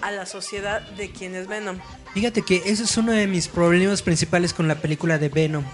a 0.00 0.10
la 0.10 0.26
sociedad 0.26 0.82
de 0.82 1.10
quién 1.10 1.34
es 1.34 1.46
Venom. 1.46 1.78
Fíjate 2.12 2.42
que 2.42 2.62
ese 2.66 2.84
es 2.84 2.96
uno 2.96 3.12
de 3.12 3.26
mis 3.26 3.48
problemas 3.48 4.02
principales 4.02 4.52
con 4.52 4.68
la 4.68 4.76
película 4.76 5.18
de 5.18 5.28
Venom, 5.28 5.64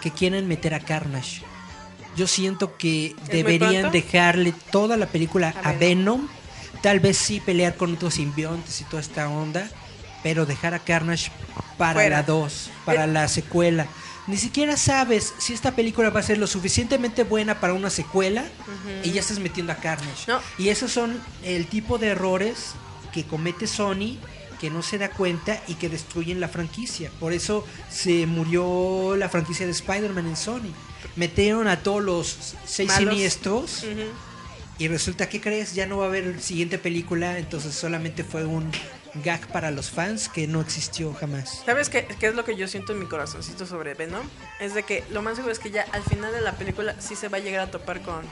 que 0.00 0.10
quieren 0.10 0.48
meter 0.48 0.74
a 0.74 0.80
Carnage. 0.80 1.42
Yo 2.16 2.26
siento 2.26 2.76
que 2.76 3.14
deberían 3.30 3.92
dejarle 3.92 4.54
toda 4.70 4.96
la 4.96 5.06
película 5.06 5.54
A 5.62 5.70
a 5.70 5.72
Venom, 5.74 6.28
tal 6.82 7.00
vez 7.00 7.18
sí 7.18 7.40
pelear 7.40 7.76
con 7.76 7.94
otros 7.94 8.14
simbiontes 8.14 8.80
y 8.80 8.84
toda 8.84 9.02
esta 9.02 9.28
onda, 9.28 9.68
pero 10.22 10.46
dejar 10.46 10.72
a 10.72 10.78
Carnage 10.78 11.30
para 11.76 11.94
Fuera. 11.94 12.16
la 12.18 12.22
2, 12.22 12.70
para 12.86 13.06
la 13.06 13.28
secuela. 13.28 13.86
Ni 14.26 14.36
siquiera 14.36 14.76
sabes 14.76 15.34
si 15.38 15.52
esta 15.52 15.76
película 15.76 16.10
va 16.10 16.20
a 16.20 16.22
ser 16.22 16.38
lo 16.38 16.46
suficientemente 16.46 17.22
buena 17.22 17.60
para 17.60 17.74
una 17.74 17.90
secuela 17.90 18.44
y 19.04 19.12
ya 19.12 19.20
estás 19.20 19.38
metiendo 19.38 19.72
a 19.72 19.76
Carnage. 19.76 20.24
No. 20.26 20.40
Y 20.58 20.68
esos 20.68 20.90
son 20.90 21.20
el 21.44 21.66
tipo 21.66 21.98
de 21.98 22.08
errores 22.08 22.72
que 23.12 23.24
comete 23.24 23.66
Sony 23.66 24.18
que 24.60 24.70
no 24.70 24.82
se 24.82 24.98
da 24.98 25.10
cuenta 25.10 25.62
y 25.68 25.74
que 25.74 25.88
destruyen 25.88 26.40
la 26.40 26.48
franquicia. 26.48 27.10
Por 27.20 27.32
eso 27.32 27.64
se 27.90 28.26
murió 28.26 29.14
la 29.16 29.28
franquicia 29.28 29.66
de 29.66 29.72
Spider-Man 29.72 30.26
en 30.26 30.36
Sony. 30.36 30.72
Metieron 31.14 31.68
a 31.68 31.82
todos 31.82 32.02
los 32.02 32.54
seis 32.64 32.88
Malos. 32.88 33.10
siniestros 33.10 33.84
y 34.78 34.88
resulta 34.88 35.28
que 35.28 35.40
crees 35.40 35.74
ya 35.74 35.86
no 35.86 35.98
va 35.98 36.04
a 36.04 36.08
haber 36.08 36.40
siguiente 36.40 36.78
película, 36.78 37.38
entonces 37.38 37.74
solamente 37.74 38.24
fue 38.24 38.44
un 38.44 38.70
gag 39.22 39.46
para 39.48 39.70
los 39.70 39.90
fans 39.90 40.28
que 40.28 40.46
no 40.46 40.60
existió 40.60 41.12
jamás. 41.14 41.62
¿Sabes 41.64 41.88
qué, 41.88 42.06
qué 42.18 42.26
es 42.28 42.34
lo 42.34 42.44
que 42.44 42.56
yo 42.56 42.68
siento 42.68 42.92
en 42.92 42.98
mi 43.00 43.06
corazoncito 43.06 43.66
sobre 43.66 43.94
Venom? 43.94 44.26
Es 44.60 44.74
de 44.74 44.82
que 44.82 45.04
lo 45.10 45.22
más 45.22 45.36
seguro 45.36 45.52
es 45.52 45.58
que 45.58 45.70
ya 45.70 45.86
al 45.92 46.02
final 46.02 46.32
de 46.32 46.40
la 46.40 46.52
película 46.52 46.94
sí 47.00 47.16
se 47.16 47.28
va 47.28 47.38
a 47.38 47.40
llegar 47.40 47.60
a 47.68 47.70
topar 47.70 48.00
con 48.02 48.22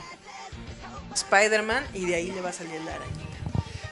Spider-Man 1.13 1.83
y 1.93 2.05
de 2.05 2.15
ahí 2.15 2.31
le 2.31 2.41
va 2.41 2.49
a 2.49 2.53
salir 2.53 2.81
la 2.81 2.95
arañita. 2.95 3.21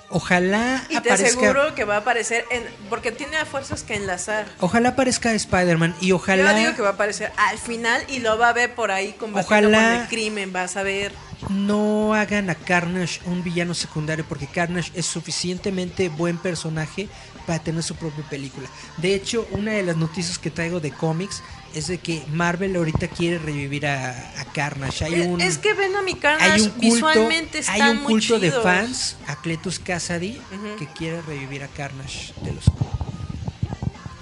Ojalá 0.09 0.83
Y 0.89 0.93
te 0.99 1.11
aparezca 1.11 1.39
aseguro 1.39 1.73
que 1.73 1.85
va 1.85 1.95
a 1.95 1.99
aparecer 1.99 2.45
en... 2.51 2.63
Porque 2.87 3.11
tiene 3.11 3.37
a 3.37 3.45
fuerzas 3.45 3.81
que 3.81 3.95
enlazar. 3.95 4.45
Ojalá 4.59 4.89
aparezca 4.89 5.33
Spider-Man 5.33 5.95
y 6.01 6.11
ojalá 6.11 6.51
Yo 6.51 6.57
digo 6.59 6.75
que 6.75 6.83
va 6.83 6.89
a 6.89 6.91
aparecer 6.91 7.31
al 7.35 7.57
final 7.57 8.03
y 8.07 8.19
lo 8.19 8.37
va 8.37 8.49
a 8.49 8.53
ver 8.53 8.75
por 8.75 8.91
ahí 8.91 9.13
combatiendo 9.13 9.69
Ojalá- 9.69 9.93
con 9.93 10.01
el 10.03 10.07
crimen, 10.09 10.53
vas 10.53 10.77
a 10.77 10.83
ver. 10.83 11.11
No 11.49 12.13
hagan 12.13 12.49
a 12.49 12.55
Carnage 12.55 13.19
un 13.25 13.43
villano 13.43 13.73
secundario 13.73 14.25
porque 14.27 14.47
Carnage 14.47 14.91
es 14.95 15.05
suficientemente 15.05 16.09
buen 16.09 16.37
personaje 16.37 17.07
para 17.45 17.59
tener 17.59 17.83
su 17.83 17.95
propia 17.95 18.23
película. 18.29 18.67
De 18.97 19.13
hecho, 19.15 19.47
una 19.51 19.71
de 19.73 19.83
las 19.83 19.97
noticias 19.97 20.37
que 20.39 20.49
traigo 20.49 20.79
de 20.79 20.91
cómics 20.91 21.43
es 21.75 21.87
de 21.87 21.97
que 21.97 22.23
Marvel 22.31 22.75
ahorita 22.75 23.07
quiere 23.07 23.39
revivir 23.39 23.87
a, 23.87 24.11
a 24.39 24.45
Carnage. 24.53 25.05
Hay 25.05 25.13
Es- 25.15 25.27
un, 25.27 25.41
es 25.41 25.57
que 25.57 25.73
Venom 25.73 26.07
y 26.07 26.15
Carnage 26.15 26.51
hay 26.51 26.61
un 26.61 26.69
culto, 26.69 26.81
visualmente 26.95 27.59
están 27.59 27.81
hay 27.81 27.89
un 27.91 28.03
muy 28.03 28.11
culto 28.13 28.39
de 28.39 28.51
fans, 28.51 29.17
a 29.27 29.35
Cletus 29.41 29.79
Cassidy, 29.79 30.37
Ujú. 30.53 30.75
que 30.77 30.87
quiere 30.87 31.21
revivir 31.23 31.63
a 31.63 31.67
Carnage 31.67 32.33
de 32.41 32.53
los... 32.53 32.65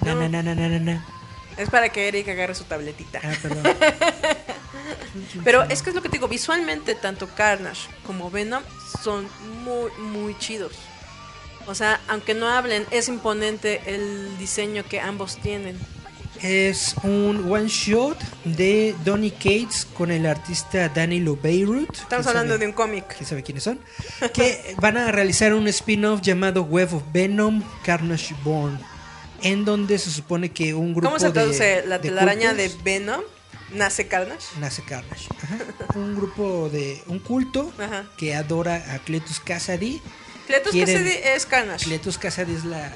No. 0.04 0.14
na, 0.16 0.28
na, 0.28 0.42
na, 0.42 0.54
na, 0.54 0.68
na, 0.68 0.78
na. 0.80 1.06
Es 1.56 1.68
para 1.70 1.90
que 1.90 2.08
Eric 2.08 2.26
agarre 2.28 2.54
su 2.54 2.64
tabletita. 2.64 3.20
Ah, 3.22 3.34
perdón. 3.40 3.62
Pero 5.44 5.62
es 5.64 5.82
que 5.82 5.90
es 5.90 5.96
lo 5.96 6.02
que 6.02 6.08
te 6.08 6.16
digo, 6.18 6.28
visualmente 6.28 6.94
tanto 6.94 7.28
Carnage 7.36 7.88
como 8.06 8.30
Venom 8.30 8.62
son 9.02 9.26
muy, 9.64 9.90
muy 9.98 10.38
chidos. 10.38 10.72
O 11.66 11.74
sea, 11.74 12.00
aunque 12.08 12.34
no 12.34 12.48
hablen, 12.48 12.84
es 12.90 13.08
imponente 13.08 13.80
el 13.86 14.36
diseño 14.38 14.84
que 14.88 15.00
ambos 15.00 15.36
tienen. 15.36 15.78
Es 16.42 16.96
un 17.04 17.52
one 17.52 17.68
shot 17.68 18.18
de 18.44 18.96
Donny 19.04 19.30
Cates 19.30 19.86
con 19.94 20.10
el 20.10 20.26
artista 20.26 20.88
Danilo 20.88 21.38
Beirut. 21.40 21.88
Estamos 21.92 22.08
¿Quién 22.08 22.28
hablando 22.28 22.54
sabe? 22.54 22.58
de 22.58 22.66
un 22.66 22.72
cómic. 22.72 23.04
¿Quién 23.16 23.26
sabe 23.28 23.42
quiénes 23.44 23.62
son? 23.62 23.78
Que 24.34 24.74
van 24.80 24.96
a 24.96 25.12
realizar 25.12 25.54
un 25.54 25.68
spin-off 25.68 26.20
llamado 26.20 26.62
Web 26.64 26.94
of 26.96 27.02
Venom 27.12 27.62
Carnage 27.84 28.34
Born. 28.42 28.80
En 29.42 29.64
donde 29.64 29.98
se 29.98 30.10
supone 30.10 30.50
que 30.50 30.74
un 30.74 30.94
grupo 30.94 31.08
¿Cómo 31.08 31.20
se 31.20 31.26
de- 31.26 31.32
traduce 31.32 31.84
la 31.86 31.98
de 31.98 32.08
telaraña 32.08 32.54
de 32.54 32.72
Venom? 32.82 33.20
¿Nace 33.74 34.06
Carnage? 34.08 34.46
Nace 34.58 34.82
Carnage. 34.82 35.28
Ajá. 35.42 35.58
Un 35.98 36.14
grupo 36.14 36.68
de. 36.70 37.02
Un 37.06 37.18
culto 37.18 37.72
Ajá. 37.78 38.04
que 38.16 38.34
adora 38.34 38.94
a 38.94 38.98
Cletus 39.00 39.40
Cassidy. 39.40 40.00
Cletus 40.46 40.72
Quieren- 40.72 41.02
Cassidy 41.04 41.18
es 41.24 41.46
Carnage. 41.46 41.84
Cletus 41.84 42.18
Cassidy 42.18 42.54
es 42.54 42.64
la 42.64 42.92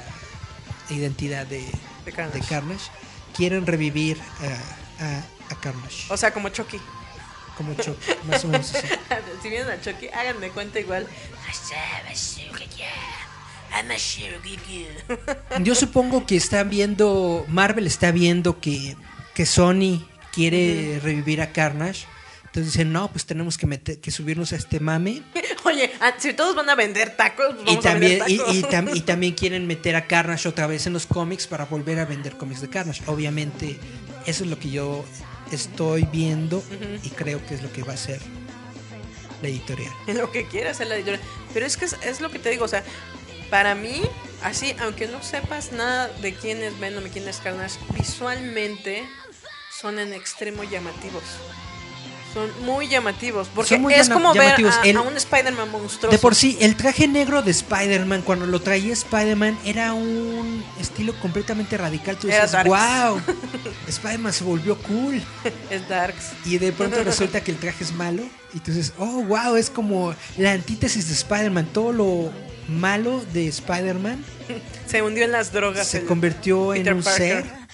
identidad 0.90 1.46
de, 1.46 1.64
De 2.04 2.12
Carnage. 2.12 2.40
de 2.40 2.46
Carnage. 2.46 2.90
Quieren 3.34 3.66
revivir 3.66 4.18
a, 5.00 5.04
a- 5.04 5.24
a 5.54 5.60
Carnage. 5.60 6.04
O 6.12 6.16
sea, 6.16 6.32
como 6.32 6.48
Chucky. 6.50 6.80
Como 7.56 7.72
Chuck, 7.74 7.96
más 8.28 8.44
o 8.44 8.48
menos 8.48 8.74
así. 8.74 8.86
si 9.42 9.48
vienen 9.48 9.70
a 9.70 9.80
Chucky, 9.80 10.08
háganme 10.08 10.50
cuenta 10.50 10.78
igual. 10.78 11.06
Yo 15.62 15.74
supongo 15.74 16.26
que 16.26 16.36
están 16.36 16.70
viendo, 16.70 17.44
Marvel 17.48 17.86
está 17.86 18.10
viendo 18.10 18.60
que, 18.60 18.96
que 19.34 19.46
Sony 19.46 20.06
quiere 20.36 21.00
revivir 21.02 21.40
a 21.40 21.50
Carnage. 21.52 22.04
Entonces 22.44 22.72
dicen, 22.72 22.92
no, 22.92 23.10
pues 23.10 23.24
tenemos 23.26 23.58
que, 23.58 23.66
meter, 23.66 23.98
que 24.00 24.10
subirnos 24.10 24.52
a 24.52 24.56
este 24.56 24.80
mame. 24.80 25.22
Oye, 25.64 25.90
ah, 26.00 26.12
si 26.18 26.32
todos 26.34 26.54
van 26.54 26.68
a 26.70 26.74
vender 26.74 27.16
tacos, 27.16 27.54
pues 27.54 27.62
Y 27.62 27.66
vamos 27.66 27.84
también, 27.84 28.22
a 28.22 28.24
vender 28.26 28.30
y, 28.30 28.38
tacos. 28.38 28.54
y 28.54 28.62
tam- 28.62 28.96
y 28.96 29.00
también 29.12 29.34
quieren 29.34 29.66
meter 29.66 29.96
a 29.96 30.06
Carnage 30.06 30.46
otra 30.48 30.66
vez 30.66 30.86
en 30.86 30.92
los 30.92 31.06
cómics 31.06 31.46
para 31.46 31.64
volver 31.64 31.98
a 31.98 32.04
vender 32.04 32.36
cómics 32.36 32.60
de 32.60 32.68
Carnage. 32.68 33.02
Obviamente, 33.06 33.78
eso 34.26 34.44
es 34.44 34.50
lo 34.50 34.58
que 34.58 34.70
yo 34.70 35.04
estoy 35.52 36.04
viendo 36.12 36.62
y 37.02 37.08
creo 37.10 37.44
que 37.46 37.54
es 37.54 37.62
lo 37.62 37.72
que 37.72 37.82
va 37.82 37.92
a 37.94 37.96
ser 37.98 38.20
la 39.42 39.48
editorial. 39.48 39.92
lo 40.14 40.30
que 40.30 40.46
quiera 40.46 40.70
hacer 40.70 40.86
la 40.86 40.96
editorial. 40.96 41.20
Pero 41.54 41.66
es 41.66 41.76
que 41.76 41.84
es, 41.86 41.96
es 42.04 42.20
lo 42.20 42.30
que 42.30 42.38
te 42.38 42.50
digo, 42.50 42.64
o 42.64 42.68
sea, 42.68 42.82
para 43.50 43.74
mí, 43.74 44.00
así, 44.42 44.74
aunque 44.80 45.08
no 45.08 45.22
sepas 45.22 45.72
nada 45.72 46.08
de 46.22 46.32
quién 46.34 46.62
es 46.62 46.78
Venom 46.80 47.06
y 47.06 47.10
quién 47.10 47.28
es 47.28 47.36
Carnage, 47.38 47.78
visualmente 47.94 49.04
son 49.86 49.98
en 50.00 50.12
extremo 50.12 50.64
llamativos. 50.64 51.22
Son 52.34 52.50
muy 52.66 52.86
llamativos, 52.88 53.48
porque 53.54 53.78
muy 53.78 53.94
es 53.94 54.10
como 54.10 54.34
ver 54.34 54.54
a, 54.66 54.82
El- 54.84 54.96
a 54.98 55.00
un 55.00 55.16
Spider-Man 55.16 55.70
monstruoso. 55.70 56.10
De 56.14 56.18
por 56.18 56.34
sí, 56.34 56.58
el 56.60 56.76
traje 56.76 57.08
negro 57.08 57.40
de 57.40 57.50
Spider-Man, 57.52 58.20
cuando 58.22 58.44
lo 58.46 58.60
traía 58.60 58.92
Spider-Man, 58.92 59.56
era 59.64 59.94
un 59.94 60.62
estilo 60.78 61.18
completamente 61.20 61.78
radical. 61.78 62.16
Tú 62.18 62.26
dices, 62.26 62.52
wow, 62.66 63.22
Spider-Man 63.88 64.32
se 64.34 64.44
volvió 64.44 64.76
cool. 64.82 65.22
es 65.70 65.88
Darks. 65.88 66.32
Y 66.44 66.58
de 66.58 66.72
pronto 66.72 67.02
resulta 67.04 67.40
que 67.40 67.52
el 67.52 67.58
traje 67.58 67.84
es 67.84 67.92
malo. 67.92 68.22
Y 68.52 68.58
tú 68.58 68.70
dices, 68.72 68.92
oh, 68.98 69.22
wow, 69.22 69.56
es 69.56 69.70
como 69.70 70.14
la 70.36 70.52
antítesis 70.52 71.08
de 71.08 71.14
Spider-Man. 71.14 71.66
Todo 71.72 71.92
lo 71.92 72.30
malo 72.68 73.24
de 73.32 73.46
Spider-Man 73.46 74.22
Se 74.86 75.00
hundió 75.00 75.24
en 75.24 75.32
las 75.32 75.52
drogas. 75.52 75.86
se 75.86 76.04
convirtió 76.04 76.74
en 76.74 76.92
un 76.96 77.02
Parker. 77.02 77.44
ser. 77.44 77.65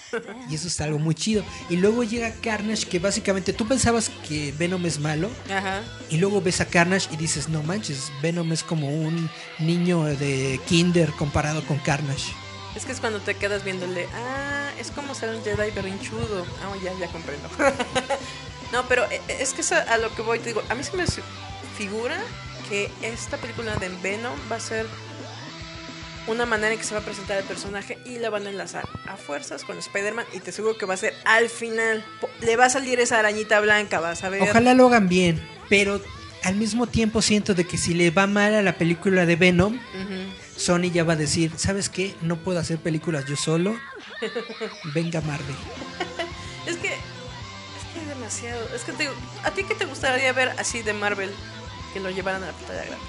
Y 0.49 0.55
eso 0.55 0.67
es 0.67 0.81
algo 0.81 0.99
muy 0.99 1.15
chido. 1.15 1.43
Y 1.69 1.77
luego 1.77 2.03
llega 2.03 2.33
Carnage, 2.41 2.85
que 2.85 2.99
básicamente 2.99 3.53
tú 3.53 3.67
pensabas 3.67 4.09
que 4.27 4.53
Venom 4.57 4.85
es 4.85 4.99
malo. 4.99 5.29
Ajá. 5.49 5.81
Y 6.09 6.17
luego 6.17 6.41
ves 6.41 6.61
a 6.61 6.65
Carnage 6.65 7.09
y 7.11 7.17
dices, 7.17 7.49
no 7.49 7.63
manches, 7.63 8.11
Venom 8.21 8.51
es 8.51 8.63
como 8.63 8.89
un 8.89 9.29
niño 9.59 10.03
de 10.03 10.59
kinder 10.67 11.11
comparado 11.11 11.63
con 11.65 11.77
Carnage. 11.79 12.31
Es 12.75 12.85
que 12.85 12.91
es 12.91 12.99
cuando 12.99 13.19
te 13.19 13.35
quedas 13.35 13.63
viéndole, 13.63 14.07
ah, 14.13 14.71
es 14.79 14.89
como 14.91 15.13
ser 15.13 15.35
un 15.35 15.43
Jedi 15.43 15.71
berrinchudo. 15.71 16.45
Ah, 16.63 16.73
ya, 16.83 16.91
ya 16.99 17.07
comprendo. 17.07 17.47
no, 18.71 18.87
pero 18.87 19.03
eh, 19.11 19.21
es 19.27 19.53
que 19.53 19.61
es 19.61 19.71
a, 19.71 19.97
lo 19.97 20.13
que 20.15 20.23
voy, 20.23 20.39
te 20.39 20.45
digo, 20.45 20.63
a 20.69 20.75
mí 20.75 20.83
se 20.83 20.97
me 20.97 21.05
figura 21.77 22.17
que 22.69 22.89
esta 23.01 23.37
película 23.37 23.75
de 23.75 23.89
Venom 24.01 24.37
va 24.51 24.55
a 24.55 24.59
ser 24.59 24.87
una 26.27 26.45
manera 26.45 26.71
en 26.73 26.79
que 26.79 26.85
se 26.85 26.93
va 26.93 27.01
a 27.01 27.03
presentar 27.03 27.37
el 27.37 27.43
personaje 27.43 27.97
y 28.05 28.17
la 28.19 28.29
van 28.29 28.47
a 28.47 28.49
enlazar 28.49 28.87
a 29.07 29.17
fuerzas 29.17 29.63
con 29.63 29.77
Spider-Man 29.77 30.25
y 30.33 30.39
te 30.39 30.51
aseguro 30.51 30.77
que 30.77 30.85
va 30.85 30.93
a 30.93 30.97
ser 30.97 31.13
al 31.25 31.49
final. 31.49 32.05
Le 32.41 32.55
va 32.55 32.65
a 32.65 32.69
salir 32.69 32.99
esa 32.99 33.19
arañita 33.19 33.59
blanca, 33.59 33.99
vas 33.99 34.23
a 34.23 34.29
ver. 34.29 34.41
Ojalá 34.41 34.73
lo 34.73 34.87
hagan 34.87 35.09
bien, 35.09 35.41
pero 35.69 36.01
al 36.43 36.55
mismo 36.55 36.87
tiempo 36.87 37.21
siento 37.21 37.53
de 37.53 37.65
que 37.65 37.77
si 37.77 37.93
le 37.93 38.11
va 38.11 38.27
mal 38.27 38.53
a 38.53 38.61
la 38.61 38.77
película 38.77 39.25
de 39.25 39.35
Venom. 39.35 39.79
Sony 40.55 40.91
ya 40.93 41.03
va 41.03 41.13
a 41.13 41.15
decir, 41.15 41.51
¿sabes 41.57 41.89
qué? 41.89 42.15
No 42.21 42.37
puedo 42.37 42.59
hacer 42.59 42.77
películas 42.77 43.25
yo 43.25 43.35
solo. 43.35 43.75
Venga 44.93 45.21
Marvel. 45.21 45.55
Es 46.65 46.77
que. 46.77 46.87
Es 46.87 47.93
que 47.93 48.05
demasiado. 48.07 48.73
Es 48.73 48.83
que 48.83 48.93
te 48.93 49.09
¿a 49.43 49.51
ti 49.51 49.65
qué 49.65 49.75
te 49.75 49.83
gustaría 49.83 50.31
ver 50.31 50.49
así 50.57 50.81
de 50.81 50.93
Marvel 50.93 51.29
que 51.93 51.99
lo 51.99 52.09
llevaran 52.09 52.41
a 52.43 52.47
la 52.47 52.53
pantalla 52.53 52.85
grande? 52.85 53.05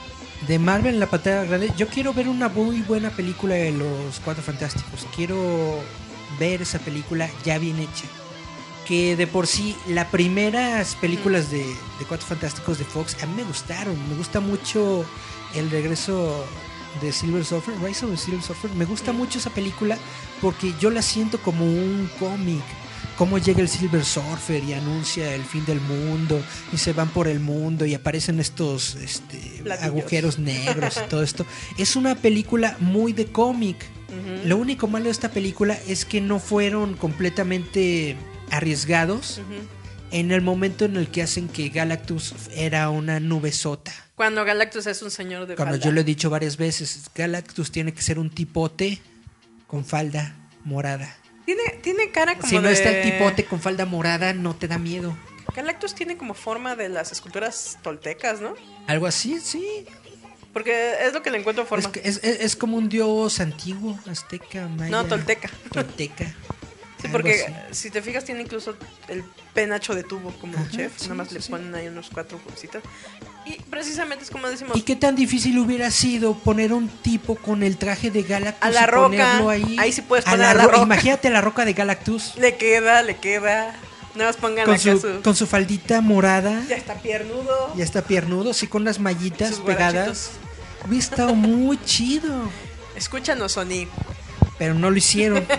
De 0.46 0.58
Marvel 0.58 0.94
en 0.94 1.00
la 1.00 1.08
pantalla 1.08 1.44
grande, 1.44 1.72
yo 1.76 1.88
quiero 1.88 2.12
ver 2.12 2.28
una 2.28 2.48
muy 2.50 2.82
buena 2.82 3.08
película 3.10 3.54
de 3.54 3.72
los 3.72 4.20
Cuatro 4.22 4.42
Fantásticos. 4.42 5.06
Quiero 5.16 5.80
ver 6.38 6.60
esa 6.60 6.78
película 6.80 7.30
ya 7.44 7.58
bien 7.58 7.78
hecha. 7.78 8.04
Que 8.86 9.16
de 9.16 9.26
por 9.26 9.46
sí, 9.46 9.74
las 9.88 10.08
primeras 10.08 10.96
películas 10.96 11.50
de, 11.50 11.64
de 11.64 12.04
Cuatro 12.06 12.26
Fantásticos 12.26 12.78
de 12.78 12.84
Fox 12.84 13.16
a 13.22 13.26
mí 13.26 13.34
me 13.36 13.44
gustaron. 13.44 13.96
Me 14.10 14.16
gusta 14.16 14.40
mucho 14.40 15.06
el 15.54 15.70
regreso 15.70 16.44
de 17.00 17.10
Silver 17.10 17.44
Surfer, 17.44 17.74
Rise 17.82 18.04
of 18.04 18.10
the 18.10 18.16
Silver 18.18 18.42
Surfer. 18.42 18.70
Me 18.72 18.84
gusta 18.84 19.12
mucho 19.12 19.38
esa 19.38 19.50
película 19.50 19.96
porque 20.42 20.74
yo 20.78 20.90
la 20.90 21.00
siento 21.00 21.38
como 21.38 21.64
un 21.64 22.10
cómic. 22.18 22.62
Cómo 23.16 23.38
llega 23.38 23.60
el 23.60 23.68
Silver 23.68 24.04
Surfer 24.04 24.62
y 24.64 24.72
anuncia 24.72 25.34
el 25.34 25.44
fin 25.44 25.64
del 25.64 25.80
mundo 25.80 26.42
y 26.72 26.78
se 26.78 26.92
van 26.92 27.08
por 27.08 27.28
el 27.28 27.40
mundo 27.40 27.86
y 27.86 27.94
aparecen 27.94 28.40
estos 28.40 28.96
este, 28.96 29.62
agujeros 29.80 30.38
negros 30.38 31.00
y 31.04 31.08
todo 31.08 31.22
esto. 31.24 31.46
Es 31.78 31.96
una 31.96 32.14
película 32.14 32.76
muy 32.80 33.12
de 33.12 33.26
cómic. 33.26 33.76
Lo 34.44 34.58
único 34.58 34.86
malo 34.86 35.06
de 35.06 35.10
esta 35.10 35.30
película 35.30 35.76
es 35.88 36.04
que 36.04 36.20
no 36.20 36.38
fueron 36.38 36.94
completamente 36.94 38.16
arriesgados 38.50 39.40
en 40.12 40.30
el 40.30 40.40
momento 40.40 40.84
en 40.84 40.96
el 40.96 41.08
que 41.08 41.22
hacen 41.22 41.48
que 41.48 41.68
Galactus 41.68 42.34
era 42.54 42.90
una 42.90 43.18
nube 43.18 43.50
sota. 43.50 43.92
Cuando 44.14 44.44
Galactus 44.44 44.86
es 44.86 45.02
un 45.02 45.10
señor 45.10 45.46
de 45.46 45.56
Cuando 45.56 45.74
falda. 45.74 45.84
yo 45.84 45.90
lo 45.90 46.00
he 46.02 46.04
dicho 46.04 46.30
varias 46.30 46.56
veces, 46.56 47.10
Galactus 47.12 47.72
tiene 47.72 47.92
que 47.92 48.02
ser 48.02 48.20
un 48.20 48.30
tipote 48.30 49.00
con 49.66 49.84
falda 49.84 50.36
morada. 50.64 51.16
Tiene, 51.44 51.62
tiene 51.82 52.10
cara 52.10 52.36
como 52.36 52.48
Si 52.48 52.56
no 52.56 52.62
de... 52.62 52.72
está 52.72 52.90
el 52.90 53.02
tipote 53.02 53.44
con 53.44 53.60
falda 53.60 53.84
morada, 53.86 54.32
no 54.32 54.54
te 54.56 54.66
da 54.68 54.78
miedo. 54.78 55.16
Galactus 55.54 55.94
tiene 55.94 56.16
como 56.16 56.34
forma 56.34 56.74
de 56.74 56.88
las 56.88 57.12
esculturas 57.12 57.78
toltecas, 57.82 58.40
¿no? 58.40 58.54
Algo 58.86 59.06
así, 59.06 59.38
sí. 59.40 59.86
Porque 60.52 60.94
es 61.00 61.12
lo 61.12 61.22
que 61.22 61.30
le 61.30 61.38
encuentro 61.38 61.66
forma. 61.66 61.84
Es, 61.84 61.90
que 61.90 62.00
es, 62.08 62.20
es- 62.22 62.40
es 62.40 62.56
como 62.56 62.76
un 62.76 62.88
dios 62.88 63.40
antiguo, 63.40 63.98
azteca, 64.10 64.68
maya. 64.68 64.90
No, 64.90 65.04
tolteca. 65.04 65.50
Tolteca. 65.72 66.32
Sí, 67.04 67.12
porque 67.12 67.54
si 67.70 67.90
te 67.90 68.00
fijas 68.02 68.24
tiene 68.24 68.40
incluso 68.42 68.76
el 69.08 69.22
penacho 69.52 69.94
de 69.94 70.02
tubo 70.04 70.32
como 70.40 70.56
Ajá, 70.58 70.70
chef. 70.70 70.92
sí, 70.96 71.04
Nada 71.04 71.14
más 71.16 71.28
sí, 71.28 71.34
le 71.34 71.40
ponen 71.40 71.74
ahí 71.74 71.88
unos 71.88 72.08
cuatro 72.12 72.38
cositas. 72.38 72.82
Y 73.44 73.60
precisamente 73.64 74.24
es 74.24 74.30
como 74.30 74.48
decimos... 74.48 74.74
¿Y 74.76 74.82
qué 74.82 74.96
tan 74.96 75.14
difícil 75.14 75.58
hubiera 75.58 75.90
sido 75.90 76.34
poner 76.34 76.72
un 76.72 76.88
tipo 76.88 77.34
con 77.36 77.62
el 77.62 77.76
traje 77.76 78.10
de 78.10 78.22
Galactus 78.22 78.66
A 78.66 78.70
la 78.70 78.82
y 78.82 78.86
Roca. 78.86 79.50
ahí? 79.50 79.76
Ahí 79.78 79.92
sí 79.92 80.00
puedes 80.02 80.26
A 80.26 80.30
poner 80.30 80.46
la 80.46 80.50
a 80.52 80.54
la 80.54 80.62
Ro- 80.64 80.70
Roca. 80.70 80.82
Imagínate 80.84 81.28
la 81.30 81.40
roca 81.42 81.64
de 81.66 81.72
Galactus 81.74 82.36
Le 82.36 82.56
queda, 82.56 83.02
le 83.02 83.16
queda. 83.18 83.74
Nada 84.14 84.30
más 84.30 84.36
pongan 84.38 84.64
con 84.64 84.74
acá 84.74 84.82
su, 84.82 84.98
su... 84.98 85.20
con 85.22 85.36
su 85.36 85.46
faldita 85.46 86.00
morada. 86.00 86.62
Ya 86.68 86.76
está 86.76 86.94
piernudo. 86.94 87.74
Ya 87.76 87.84
está 87.84 88.00
piernudo, 88.02 88.54
sí, 88.54 88.66
con 88.66 88.84
las 88.84 88.98
mallitas 88.98 89.50
Sus 89.56 89.60
pegadas. 89.60 90.30
Hubiera 90.86 91.04
estado 91.04 91.34
muy 91.34 91.78
chido. 91.84 92.48
Escúchanos, 92.96 93.52
Sony. 93.52 93.88
pero 94.56 94.72
no 94.72 94.90
lo 94.90 94.96
hicieron. 94.96 95.44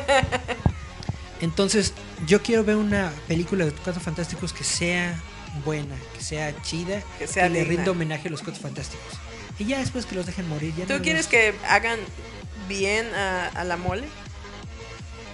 Entonces, 1.41 1.94
yo 2.26 2.41
quiero 2.41 2.64
ver 2.64 2.76
una 2.78 3.12
película 3.28 3.66
de 3.66 3.72
los 3.72 3.80
Cuatro 3.82 4.02
Fantásticos 4.02 4.53
que 4.53 4.64
sea 4.64 5.20
buena, 5.64 5.95
que 6.14 6.22
sea 6.24 6.60
chida, 6.64 7.02
Que 7.20 7.28
sea 7.28 7.49
le 7.49 7.64
rinda 7.64 7.91
homenaje 7.91 8.28
a 8.28 8.32
los 8.32 8.41
Cuatro 8.41 8.62
Fantásticos. 8.62 9.06
Y 9.60 9.66
ya 9.66 9.80
después 9.80 10.06
que 10.06 10.16
los 10.16 10.26
dejen 10.26 10.48
morir, 10.49 10.74
ya 10.78 10.86
¿Tú 10.86 10.94
no 10.94 11.02
quieres 11.02 11.24
los- 11.26 11.32
que 11.32 11.53
hagan 11.68 11.99
bien 12.68 13.14
a, 13.14 13.48
a 13.48 13.64
la 13.64 13.78
mole? 13.78 14.06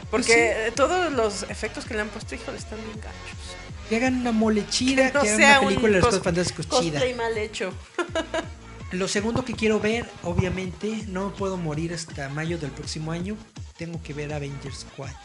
Porque 0.10 0.26
Pues 0.26 0.26
sí. 0.26 0.34
eh, 0.36 0.72
todos 0.76 1.12
los 1.14 1.44
efectos 1.44 1.86
que 1.86 1.94
le 1.94 2.02
han 2.02 2.10
puesto, 2.10 2.36
híjole, 2.36 2.58
están 2.58 2.80
bien 2.84 2.98
gachos. 2.98 3.56
que 3.90 3.96
hagan 3.96 4.16
una 4.22 4.32
mole 4.32 4.66
chida, 4.70 5.08
que, 5.12 5.14
no 5.14 5.20
hagan 5.22 5.38
sea 5.38 5.60
una 5.60 5.68
película 5.70 5.88
un 5.88 5.94
de 5.94 6.00
los 6.00 6.08
Cuatro 6.10 6.24
Fantásticos 6.24 6.66
chida. 6.70 7.00
cosplay 7.00 7.14
mal 7.14 7.38
hecho. 7.38 7.74
Lo 8.92 9.08
segundo 9.08 9.46
que 9.46 9.54
quiero 9.54 9.80
ver, 9.80 10.06
obviamente, 10.24 11.04
no 11.08 11.34
puedo 11.34 11.56
morir 11.56 11.94
hasta 11.94 12.28
mayo 12.28 12.58
del 12.58 12.72
próximo 12.72 13.14
año. 13.14 13.38
Tengo 13.78 14.04
que 14.04 14.14
ver 14.14 14.34
Avengers 14.34 14.86
4. 14.98 15.18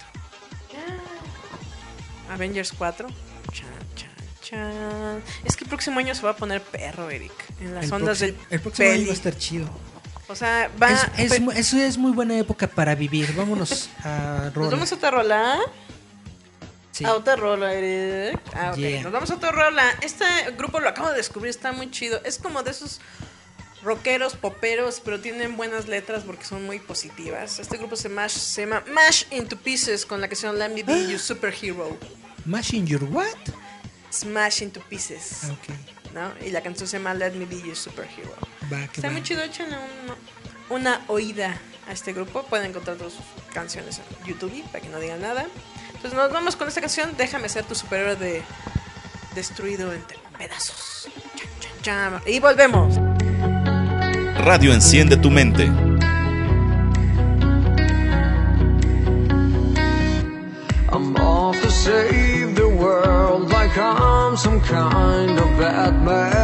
Avengers 2.31 2.73
4. 2.73 3.09
Chan, 3.53 3.66
chan, 3.94 4.11
chan. 4.43 5.23
Es 5.44 5.57
que 5.57 5.65
el 5.65 5.69
próximo 5.69 5.98
año 6.01 6.15
se 6.15 6.23
va 6.23 6.31
a 6.31 6.36
poner 6.36 6.61
perro, 6.62 7.11
Eric. 7.11 7.32
En 7.61 7.74
las 7.74 7.85
El 7.86 7.93
ondas 7.93 8.19
del 8.20 8.36
el 8.51 8.61
próximo 8.61 8.90
año 8.90 9.05
va 9.07 9.11
a 9.11 9.15
estar 9.15 9.36
chido. 9.36 9.69
O 10.28 10.35
sea, 10.35 10.70
va. 10.82 10.90
Es, 11.16 11.32
es 11.32 11.73
es 11.73 11.98
muy 11.98 12.12
buena 12.12 12.36
época 12.39 12.66
para 12.66 12.94
vivir. 12.94 13.32
Vámonos 13.35 13.89
a 14.03 14.40
¿Nos 14.47 14.55
rola. 14.55 14.70
vamos 14.70 14.93
a 14.93 14.94
otra 14.97 15.11
rola? 15.11 15.59
Sí. 16.90 17.05
A 17.05 17.15
otra 17.15 17.36
rola, 17.36 17.73
Eric. 17.74 18.40
Ah, 18.55 18.70
ok. 18.73 18.77
Yeah. 18.77 19.03
Nos 19.03 19.12
vamos 19.12 19.31
a 19.31 19.35
otra 19.35 19.53
rola. 19.53 19.85
Este 20.01 20.24
grupo 20.57 20.81
lo 20.81 20.89
acabo 20.89 21.11
de 21.11 21.16
descubrir, 21.19 21.51
está 21.51 21.70
muy 21.73 21.90
chido. 21.90 22.20
Es 22.24 22.39
como 22.39 22.62
de 22.62 22.70
esos 22.70 23.01
rockeros, 23.86 24.34
poperos, 24.34 25.00
pero 25.02 25.20
tienen 25.20 25.56
buenas 25.56 25.86
letras 25.88 26.24
porque 26.24 26.44
son 26.44 26.64
muy 26.66 26.78
positivas. 26.80 27.58
Este 27.60 27.78
grupo 27.78 27.96
se, 27.96 28.10
mash- 28.10 28.30
se 28.36 28.62
llama 28.66 28.82
Mash 28.92 29.24
Into 29.30 29.56
Pieces 29.56 30.04
con 30.04 30.20
la 30.20 30.28
canción 30.28 30.58
Let 30.58 30.70
Me 30.70 30.82
Be 30.82 30.92
Ah. 30.92 31.08
Your 31.10 31.20
Superhero. 31.20 31.96
Mashing 32.44 32.86
Your 32.86 33.04
What? 33.04 33.26
Smash 34.12 34.62
Into 34.62 34.80
Pieces. 34.80 35.44
Ah, 35.44 35.52
ok. 35.52 36.12
¿no? 36.14 36.46
Y 36.46 36.50
la 36.50 36.62
canción 36.62 36.88
se 36.88 36.98
llama 36.98 37.14
Let 37.14 37.32
Me 37.32 37.44
Be 37.46 37.60
Your 37.62 37.76
Superhero. 37.76 38.34
Va, 38.72 38.82
Está 38.84 39.06
va. 39.06 39.12
muy 39.12 39.22
chido, 39.22 39.42
échenle 39.42 39.76
un- 39.76 40.76
una 40.76 41.04
oída 41.08 41.56
a 41.88 41.92
este 41.92 42.12
grupo. 42.12 42.42
Pueden 42.44 42.70
encontrar 42.70 42.98
sus 42.98 43.14
canciones 43.54 43.98
en 44.00 44.26
YouTube 44.26 44.64
para 44.72 44.80
que 44.80 44.88
no 44.88 44.98
digan 44.98 45.20
nada. 45.22 45.46
Entonces 45.94 46.12
nos 46.14 46.32
vamos 46.32 46.56
con 46.56 46.66
esta 46.68 46.80
canción. 46.80 47.14
Déjame 47.16 47.48
ser 47.48 47.64
tu 47.64 47.74
superhéroe 47.76 48.16
de 48.16 48.42
destruido 49.34 49.92
en 49.92 50.02
pedazos. 50.38 51.08
Chan, 51.36 51.50
chan, 51.60 51.82
chan. 51.82 52.22
Y 52.26 52.40
volvemos. 52.40 52.96
Radio 54.38 54.72
Enciende 54.72 55.16
tu 55.16 55.30
mente. 55.30 55.64
I'm 60.92 61.16
off 61.16 61.60
to 61.60 61.70
save 61.70 62.54
the 62.54 62.68
world 62.68 63.50
like 63.50 63.76
I'm 63.76 64.36
some 64.36 64.60
kind 64.60 65.38
of 65.38 65.58
Batman. 65.58 66.35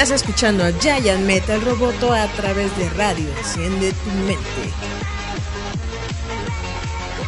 Estás 0.00 0.22
escuchando 0.22 0.64
a 0.64 0.72
Giant 0.72 1.24
Metal 1.26 1.60
Roboto 1.60 2.12
a 2.14 2.26
través 2.28 2.74
de 2.78 2.88
radio. 2.90 3.28
Enciende 3.36 3.92
tu 3.92 4.10
mente. 4.26 4.72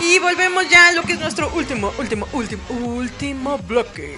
Y 0.01 0.19
volvemos 0.19 0.66
ya 0.70 0.89
a 0.89 0.93
lo 0.93 1.03
que 1.03 1.12
es 1.12 1.20
nuestro 1.20 1.53
último, 1.55 1.93
último, 1.99 2.27
último, 2.32 2.62
último 2.70 3.59
bloque. 3.59 4.16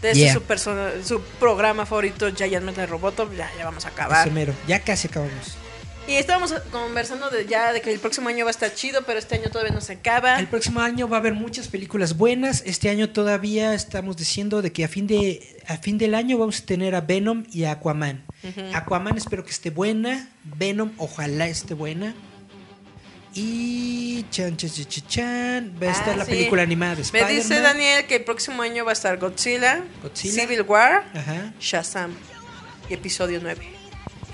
De 0.00 0.12
este 0.12 0.20
Yeah. 0.24 0.32
su, 0.32 0.42
persona- 0.42 0.92
su 1.04 1.20
programa 1.38 1.84
favorito, 1.84 2.30
Giant 2.34 2.64
Metal 2.64 2.88
Roboto. 2.88 3.30
Ya, 3.34 3.50
ya 3.58 3.66
vamos 3.66 3.84
a 3.84 3.88
acabar. 3.90 4.26
Ese 4.26 4.34
mero. 4.34 4.54
Ya 4.66 4.80
casi 4.80 5.08
acabamos. 5.08 5.58
Y 6.10 6.16
estábamos 6.16 6.52
conversando 6.72 7.30
de 7.30 7.46
ya 7.46 7.72
de 7.72 7.80
que 7.80 7.92
el 7.92 8.00
próximo 8.00 8.28
año 8.28 8.44
va 8.44 8.50
a 8.50 8.50
estar 8.50 8.74
chido, 8.74 9.02
pero 9.06 9.20
este 9.20 9.36
año 9.36 9.48
todavía 9.48 9.72
no 9.72 9.80
se 9.80 9.92
acaba. 9.92 10.40
El 10.40 10.48
próximo 10.48 10.80
año 10.80 11.08
va 11.08 11.18
a 11.18 11.20
haber 11.20 11.34
muchas 11.34 11.68
películas 11.68 12.16
buenas. 12.16 12.64
Este 12.66 12.90
año 12.90 13.10
todavía 13.10 13.74
estamos 13.74 14.16
diciendo 14.16 14.60
de 14.60 14.72
que 14.72 14.82
a 14.84 14.88
fin 14.88 15.06
de 15.06 15.56
a 15.68 15.76
fin 15.76 15.98
del 15.98 16.16
año 16.16 16.36
vamos 16.36 16.58
a 16.62 16.66
tener 16.66 16.96
a 16.96 17.00
Venom 17.00 17.44
y 17.52 17.62
a 17.62 17.72
Aquaman. 17.72 18.24
Aquaman 18.74 19.16
espero 19.18 19.44
que 19.44 19.52
esté 19.52 19.70
buena. 19.70 20.28
Venom 20.42 20.90
ojalá 20.96 21.46
esté 21.46 21.74
buena. 21.74 22.12
Y 23.32 24.24
chan 24.32 24.56
chan 24.56 24.68
chan 24.70 24.86
chan, 24.86 25.06
chan, 25.06 25.74
va 25.80 25.86
a 25.86 25.92
estar 25.92 26.14
Ah, 26.14 26.16
la 26.16 26.24
sí. 26.24 26.32
película 26.32 26.62
animada 26.62 26.96
de 26.96 27.04
Me 27.12 27.24
dice 27.32 27.60
Daniel 27.60 28.04
que 28.06 28.16
el 28.16 28.24
próximo 28.24 28.62
año 28.62 28.84
va 28.84 28.90
a 28.90 28.94
estar 28.94 29.16
Godzilla, 29.18 29.84
Godzilla. 30.02 30.40
Civil 30.42 30.62
War, 30.62 31.04
Ajá. 31.14 31.52
Shazam 31.60 32.12
y 32.88 32.94
episodio 32.94 33.38
9. 33.40 33.79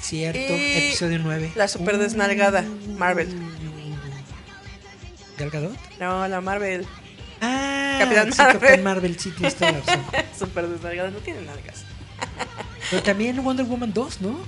Cierto, 0.00 0.38
Y 0.38 0.72
episodio 0.88 1.18
9. 1.18 1.52
La 1.54 1.68
super 1.68 1.98
desnalgada, 1.98 2.64
Marvel. 2.96 3.28
¿Gal 5.38 5.50
Gadot? 5.50 5.76
No, 6.00 6.26
la 6.28 6.40
Marvel. 6.40 6.86
Ah, 7.40 7.96
Capitán 8.00 8.32
sí, 8.32 8.38
Marvel. 8.38 8.60
Capitán 8.60 8.84
Marvel, 8.84 9.18
sí, 9.18 9.30
tienes 9.30 9.54
toda 9.56 9.72
la 9.72 9.78
razón. 9.80 10.02
super 10.38 10.68
desnalgada, 10.68 11.10
no 11.10 11.18
tiene 11.18 11.42
nalgas. 11.42 11.84
Pero 12.90 13.02
también 13.02 13.42
Wonder 13.42 13.66
Woman 13.66 13.92
2, 13.92 14.20
¿no? 14.22 14.38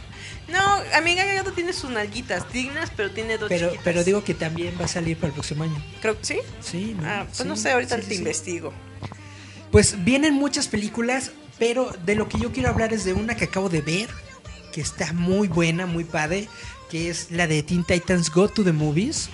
No, 0.49 0.61
amiga 0.95 1.25
Gato 1.27 1.53
tiene 1.53 1.75
sus 1.75 1.91
nalguitas 1.91 2.51
dignas, 2.51 2.91
pero 2.97 3.11
tiene 3.11 3.37
dos 3.37 3.51
Pero, 3.51 3.67
chiquitas. 3.67 3.85
pero 3.85 4.03
digo 4.05 4.25
que 4.25 4.33
también 4.33 4.75
va 4.81 4.87
a 4.87 4.89
salir 4.89 5.19
para 5.19 5.27
el 5.29 5.35
próximo 5.35 5.65
año. 5.65 5.77
Creo 6.01 6.17
que 6.19 6.25
sí. 6.25 6.39
Sí, 6.63 6.97
¿no? 6.99 7.07
Ah, 7.07 7.25
pues 7.27 7.37
Sí, 7.37 7.45
no 7.45 7.55
sé, 7.57 7.71
ahorita 7.73 7.97
sí, 7.97 8.03
te 8.03 8.09
sí. 8.09 8.15
investigo. 8.15 8.73
Pues 9.71 10.03
vienen 10.05 10.33
muchas 10.33 10.69
películas, 10.69 11.33
pero 11.59 11.93
de 12.07 12.15
lo 12.15 12.31
que 12.31 12.39
yo 12.39 12.51
quiero 12.51 12.71
hablar 12.71 12.95
es 12.95 13.05
de 13.05 13.13
una 13.13 13.37
que 13.37 13.45
acabo 13.45 13.69
de 13.69 13.83
ver, 13.83 14.09
que 14.79 14.83
está 14.83 15.13
muy 15.13 15.49
buena, 15.49 15.87
muy 15.87 16.05
padre, 16.05 16.49
que 16.89 17.11
es 17.11 17.33
la 17.33 17.49
de 17.49 17.65
Teen 17.65 17.83
Titans 17.83 18.31
Go 18.31 18.47
to 18.47 18.63
the 18.63 18.71
Movies. 18.71 19.29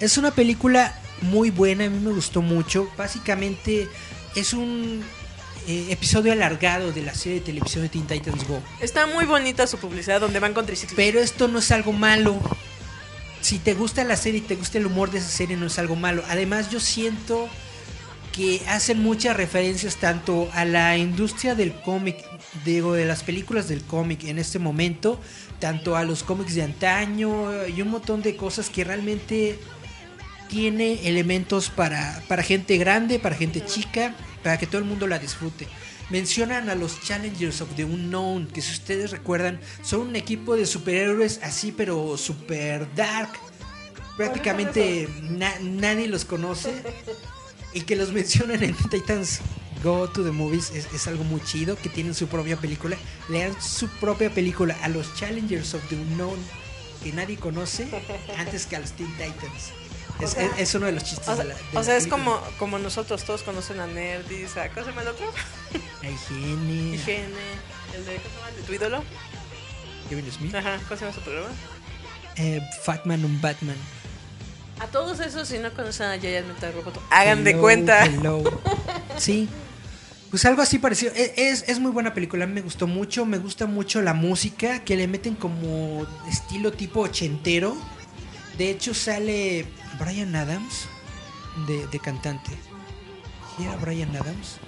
Es 0.00 0.18
una 0.18 0.32
película 0.32 1.00
muy 1.22 1.50
buena, 1.50 1.84
a 1.84 1.88
mí 1.88 2.00
me 2.00 2.10
gustó 2.10 2.42
mucho. 2.42 2.90
Básicamente 2.98 3.86
es 4.34 4.52
un 4.52 5.04
eh, 5.68 5.86
episodio 5.90 6.32
alargado 6.32 6.90
de 6.90 7.02
la 7.02 7.14
serie 7.14 7.38
de 7.38 7.46
televisión 7.46 7.84
de 7.84 7.90
Teen 7.90 8.08
Titans 8.08 8.44
Go. 8.48 8.60
Está 8.80 9.06
muy 9.06 9.24
bonita 9.24 9.68
su 9.68 9.78
publicidad 9.78 10.20
donde 10.20 10.40
van 10.40 10.52
con 10.52 10.66
triciclos. 10.66 10.96
Pero 10.96 11.20
esto 11.20 11.46
no 11.46 11.60
es 11.60 11.70
algo 11.70 11.92
malo. 11.92 12.36
Si 13.42 13.60
te 13.60 13.74
gusta 13.74 14.02
la 14.02 14.16
serie 14.16 14.40
y 14.40 14.42
te 14.42 14.56
gusta 14.56 14.78
el 14.78 14.86
humor 14.86 15.12
de 15.12 15.18
esa 15.18 15.28
serie, 15.28 15.56
no 15.56 15.66
es 15.66 15.78
algo 15.78 15.94
malo. 15.94 16.24
Además, 16.28 16.72
yo 16.72 16.80
siento 16.80 17.48
que 18.32 18.62
hacen 18.66 19.00
muchas 19.00 19.36
referencias 19.36 19.94
tanto 19.94 20.50
a 20.54 20.64
la 20.64 20.96
industria 20.96 21.54
del 21.54 21.72
cómic, 21.82 22.16
digo, 22.64 22.94
de 22.94 23.04
las 23.04 23.22
películas 23.22 23.68
del 23.68 23.82
cómic 23.84 24.24
en 24.24 24.38
este 24.38 24.58
momento, 24.58 25.20
tanto 25.58 25.96
a 25.96 26.04
los 26.04 26.22
cómics 26.22 26.54
de 26.54 26.62
antaño 26.62 27.66
y 27.66 27.80
un 27.82 27.88
montón 27.90 28.22
de 28.22 28.36
cosas 28.36 28.70
que 28.70 28.84
realmente 28.84 29.58
tiene 30.48 31.08
elementos 31.08 31.70
para, 31.70 32.22
para 32.28 32.42
gente 32.42 32.76
grande, 32.78 33.18
para 33.18 33.34
gente 33.36 33.64
chica, 33.64 34.14
para 34.42 34.58
que 34.58 34.66
todo 34.66 34.78
el 34.78 34.84
mundo 34.84 35.06
la 35.06 35.18
disfrute. 35.18 35.66
Mencionan 36.08 36.70
a 36.70 36.76
los 36.76 37.00
Challengers 37.02 37.60
of 37.60 37.68
the 37.74 37.84
Unknown, 37.84 38.46
que 38.46 38.62
si 38.62 38.72
ustedes 38.72 39.10
recuerdan, 39.10 39.58
son 39.82 40.02
un 40.02 40.16
equipo 40.16 40.54
de 40.54 40.64
superhéroes 40.64 41.40
así, 41.42 41.72
pero 41.72 42.16
super 42.16 42.86
dark. 42.94 43.30
Prácticamente 44.16 45.08
na- 45.22 45.58
nadie 45.60 46.06
los 46.06 46.24
conoce. 46.24 46.72
Y 47.74 47.80
que 47.82 47.96
los 47.96 48.12
mencionan 48.12 48.62
en 48.62 48.74
Titans 48.88 49.40
Go 49.86 50.08
to 50.08 50.24
the 50.24 50.32
Movies 50.32 50.70
es, 50.72 50.92
es 50.92 51.06
algo 51.06 51.22
muy 51.24 51.40
chido, 51.44 51.76
que 51.76 51.88
tienen 51.88 52.14
su 52.14 52.26
propia 52.26 52.56
película. 52.56 52.96
Lean 53.28 53.54
su 53.62 53.88
propia 53.88 54.30
película 54.30 54.76
a 54.82 54.88
los 54.88 55.14
Challengers 55.14 55.74
of 55.74 55.82
the 55.88 55.94
Unknown, 55.94 56.38
que 57.02 57.12
nadie 57.12 57.36
conoce, 57.36 57.88
antes 58.38 58.66
que 58.66 58.76
a 58.76 58.80
los 58.80 58.92
Teen 58.92 59.10
Titans. 59.12 59.70
Es, 60.20 60.30
O 60.30 60.32
sea- 60.32 60.44
es- 60.46 60.58
es 60.58 60.74
uno 60.74 60.86
de 60.86 60.92
los 60.92 61.04
chistes 61.04 61.28
O 61.28 61.36
sea, 61.36 61.44
de 61.44 61.50
la, 61.50 61.54
de 61.54 61.60
o 61.72 61.74
la 61.74 61.84
sea, 61.84 61.96
es 61.96 62.06
como, 62.06 62.40
como 62.58 62.78
nosotros 62.78 63.22
todos 63.24 63.42
conocen 63.42 63.78
a 63.80 63.86
Nerdis, 63.86 64.56
a 64.56 64.68
¿cómo 64.70 64.84
se 64.86 64.90
llama 64.90 65.02
el 65.02 65.08
otro? 65.08 65.26
A 66.02 66.08
Higiene, 66.08 66.94
IGN, 66.96 67.32
el 67.94 68.06
de, 68.06 68.16
¿cómo 68.16 68.28
se 68.30 68.36
llama? 68.36 68.48
¿El 68.48 68.56
de 68.56 68.62
tu 68.62 68.72
ídolo? 68.72 69.04
Kevin 70.08 70.32
Smith, 70.32 70.54
Ajá, 70.54 70.78
¿cómo 70.88 70.96
se 70.98 71.04
llama 71.04 71.14
su 71.16 71.20
programa? 71.22 71.48
eh, 72.36 72.60
Fatman 72.82 73.24
un 73.24 73.40
Batman. 73.40 73.76
A 74.80 74.86
todos 74.88 75.20
esos, 75.20 75.46
si 75.48 75.58
no 75.58 75.72
conocen 75.74 76.06
a 76.06 76.18
Giant 76.18 76.48
Metal 76.48 76.72
Roboto, 76.72 77.02
hagan 77.10 77.44
de 77.44 77.50
Hello, 77.52 77.60
cuenta. 77.62 78.04
hello. 78.06 78.42
Sí. 79.18 79.48
Pues 80.36 80.44
algo 80.44 80.60
así 80.60 80.78
parecido. 80.78 81.12
E- 81.16 81.32
Es, 81.34 81.64
es 81.66 81.80
muy 81.80 81.90
buena 81.92 82.12
película, 82.12 82.44
a 82.44 82.46
mí 82.46 82.52
me 82.52 82.60
gustó 82.60 82.86
mucho. 82.86 83.24
Me 83.24 83.38
gusta 83.38 83.64
mucho 83.64 84.02
la 84.02 84.12
música, 84.12 84.80
que 84.84 84.94
le 84.94 85.08
meten 85.08 85.34
como 85.34 86.06
estilo 86.28 86.74
tipo 86.74 87.00
ochentero. 87.00 87.74
De 88.58 88.68
hecho 88.68 88.92
sale 88.92 89.64
Brian 89.98 90.36
Adams 90.36 90.88
de, 91.66 91.86
de 91.86 91.98
cantante. 92.00 92.50
¿Sí 93.56 93.64
era 93.64 93.76
Brian 93.76 94.14
Adams? 94.14 94.58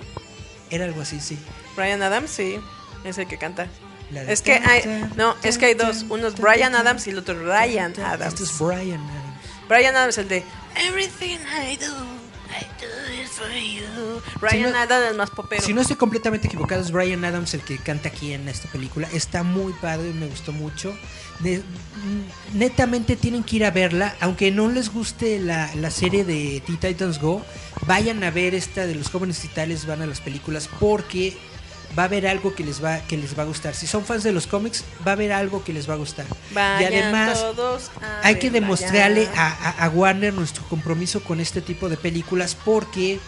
Era 0.71 0.87
algo 0.87 1.03
así, 1.03 1.21
sí. 1.21 1.39
Brian 1.77 2.03
Adams, 2.03 2.31
sí, 2.31 2.59
es 3.05 3.19
el 3.19 3.27
que 3.29 3.37
canta. 3.37 3.67
Es 4.27 4.41
que 4.41 4.55
hay, 4.55 5.07
no, 5.19 5.35
es 5.43 5.59
que 5.59 5.67
hay 5.67 5.75
dos, 5.75 6.07
uno 6.09 6.29
es 6.29 6.37
Brian 6.41 6.75
Adams 6.77 7.07
y 7.09 7.11
el 7.11 7.19
otro 7.19 7.39
Ryan. 7.45 7.93
Adams. 8.01 8.33
Este 8.41 8.45
es 8.45 8.59
Brian 8.59 9.03
Adams. 9.03 9.45
Brian 9.69 9.95
Adams, 9.95 10.17
el 10.17 10.29
de 10.29 10.43
Everything 10.89 11.37
I 11.71 11.77
do, 11.77 11.95
I 12.51 12.65
do 12.81 13.27
for 13.29 13.51
you. 13.53 14.21
Ryan 14.41 14.73
no- 14.73 14.79
Adams 14.79 15.17
más 15.17 15.31
popero. 15.31 15.63
Si 15.63 15.73
no 15.75 15.81
estoy 15.83 15.97
completamente 15.97 16.47
equivocado, 16.49 16.81
es 16.83 16.91
Brian 16.91 17.25
Adams 17.25 17.55
el 17.55 17.61
que 17.61 17.77
canta 17.79 18.09
aquí 18.09 18.33
en 18.33 18.49
esta 18.49 18.69
película. 18.71 19.09
Está 19.13 19.43
muy 19.43 19.73
padre, 19.75 20.13
me 20.13 20.27
gustó 20.27 20.53
mucho. 20.53 20.97
De- 21.41 21.59
mm, 21.59 22.59
netamente 22.59 23.17
tienen 23.17 23.45
que 23.45 23.57
ir 23.57 23.65
a 23.65 23.71
verla, 23.71 24.17
aunque 24.21 24.51
no 24.51 24.69
les 24.69 24.93
guste 24.93 25.39
la, 25.39 25.73
la 25.77 25.91
serie 25.91 26.25
de 26.25 26.63
Teen 26.67 26.79
Titans 26.79 27.21
Go, 27.21 27.45
vayan 27.87 28.25
a 28.25 28.31
ver 28.31 28.55
esta 28.55 28.87
de 28.87 28.95
los 28.95 29.09
jóvenes 29.11 29.39
titales, 29.39 29.87
van 29.87 30.03
a 30.03 30.07
las 30.07 30.21
películas, 30.21 30.69
porque 30.81 31.37
va 31.97 32.03
a 32.03 32.07
haber 32.07 32.27
algo 32.27 32.55
que 32.55 32.65
les 32.65 32.83
va, 32.83 33.01
que 33.01 33.17
les 33.17 33.39
va 33.39 33.43
a 33.43 33.47
gustar. 33.47 33.75
Si 33.75 33.87
son 33.87 34.05
fans 34.05 34.23
de 34.23 34.33
los 34.33 34.47
cómics, 34.47 34.85
va 35.07 35.13
a 35.13 35.15
haber 35.15 35.33
algo 35.33 35.65
que 35.65 35.73
les 35.73 35.89
va 35.89 35.95
a 35.95 35.97
gustar. 35.97 36.27
Vayan 36.53 36.93
y 36.93 36.97
además, 36.97 37.39
todos 37.39 37.91
a 38.01 38.27
hay 38.27 38.37
que 38.37 38.51
demostrarle 38.51 39.29
a, 39.37 39.91
Warner 39.95 40.33
nuestro 40.35 40.65
compromiso 40.69 41.23
con 41.23 41.41
este 41.41 41.61
tipo 41.61 41.89
de 41.89 41.97
películas, 41.97 42.57
porque 42.65 43.19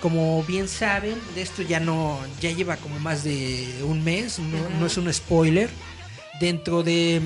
como 0.00 0.42
bien 0.44 0.68
saben, 0.68 1.14
de 1.34 1.42
esto 1.42 1.62
ya 1.62 1.80
no, 1.80 2.18
ya 2.40 2.50
lleva 2.50 2.76
como 2.76 2.98
más 2.98 3.24
de 3.24 3.66
un 3.84 4.02
mes, 4.04 4.38
no, 4.78 4.86
es 4.86 4.96
un 4.96 5.12
spoiler. 5.12 5.70
Dentro 6.40 6.82
de 6.82 7.22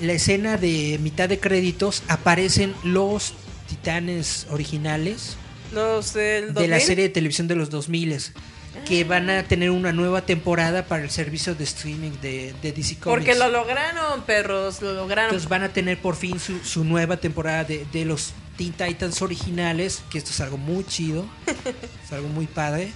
la 0.00 0.14
escena 0.14 0.56
de 0.56 0.98
mitad 1.02 1.28
de 1.28 1.38
créditos 1.38 2.02
aparecen 2.08 2.74
los 2.84 3.34
titanes 3.68 4.46
originales 4.50 5.36
Los 5.74 6.14
del 6.14 6.54
de 6.54 6.68
la 6.68 6.76
2000. 6.76 6.80
serie 6.80 7.04
de 7.04 7.10
televisión 7.10 7.48
de 7.48 7.54
los 7.56 7.68
2000 7.68 8.14
Ah. 8.14 8.32
Que 8.86 9.04
van 9.04 9.28
a 9.30 9.42
tener 9.44 9.70
una 9.70 9.92
nueva 9.92 10.22
temporada 10.26 10.86
para 10.86 11.02
el 11.02 11.10
servicio 11.10 11.54
de 11.54 11.64
streaming 11.64 12.12
de, 12.22 12.54
de 12.62 12.72
DC 12.72 12.98
Comics. 12.98 13.04
Porque 13.04 13.34
lo 13.34 13.48
lograron, 13.48 14.22
perros, 14.22 14.80
lo 14.82 14.92
lograron. 14.92 15.26
Entonces 15.30 15.48
van 15.48 15.62
a 15.62 15.72
tener 15.72 16.00
por 16.00 16.16
fin 16.16 16.38
su, 16.38 16.58
su 16.60 16.84
nueva 16.84 17.16
temporada 17.18 17.64
de, 17.64 17.84
de 17.92 18.04
los 18.04 18.32
Teen 18.56 18.72
Titans 18.72 19.22
originales, 19.22 20.02
que 20.10 20.18
esto 20.18 20.30
es 20.30 20.40
algo 20.40 20.56
muy 20.56 20.84
chido, 20.84 21.26
es 22.04 22.12
algo 22.12 22.28
muy 22.28 22.46
padre. 22.46 22.92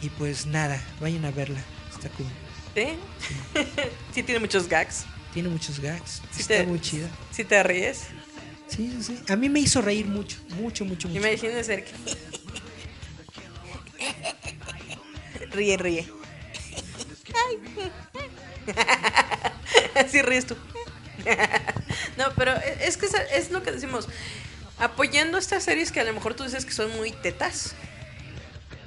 Y 0.00 0.10
pues 0.10 0.46
nada, 0.46 0.80
vayan 1.00 1.24
a 1.24 1.30
verla. 1.32 1.60
Está 1.92 2.08
cool. 2.10 2.26
¿Sí? 2.74 2.86
sí 4.14 4.22
tiene 4.22 4.38
muchos 4.40 4.68
gags. 4.68 5.04
Tiene 5.34 5.48
muchos 5.48 5.80
gags. 5.80 6.22
Sí 6.30 6.42
está 6.42 6.54
te- 6.58 6.66
muy 6.66 6.80
chida. 6.80 7.08
Si 7.32 7.44
te 7.44 7.60
ríes. 7.62 8.04
Sí, 8.68 8.92
sí, 9.00 9.02
sí. 9.02 9.32
A 9.32 9.36
mí 9.36 9.48
me 9.48 9.60
hizo 9.60 9.80
reír 9.82 10.06
mucho, 10.06 10.36
mucho, 10.60 10.84
mucho, 10.84 11.08
mucho. 11.08 11.18
Imagínese 11.20 11.84
que... 11.84 11.90
Ríe, 15.52 15.76
ríe. 15.76 16.08
Así 19.94 20.22
ríes 20.22 20.46
tú. 20.46 20.56
No, 22.16 22.26
pero 22.36 22.52
e, 22.56 22.86
es 22.86 22.96
que 22.96 23.06
es 23.32 23.50
lo 23.50 23.62
que 23.62 23.72
decimos. 23.72 24.08
Apoyando 24.78 25.38
estas 25.38 25.64
series 25.64 25.90
que 25.90 26.00
a 26.00 26.04
lo 26.04 26.12
mejor 26.12 26.34
tú 26.34 26.44
dices 26.44 26.64
que 26.64 26.72
son 26.72 26.94
muy 26.96 27.10
tetas, 27.10 27.74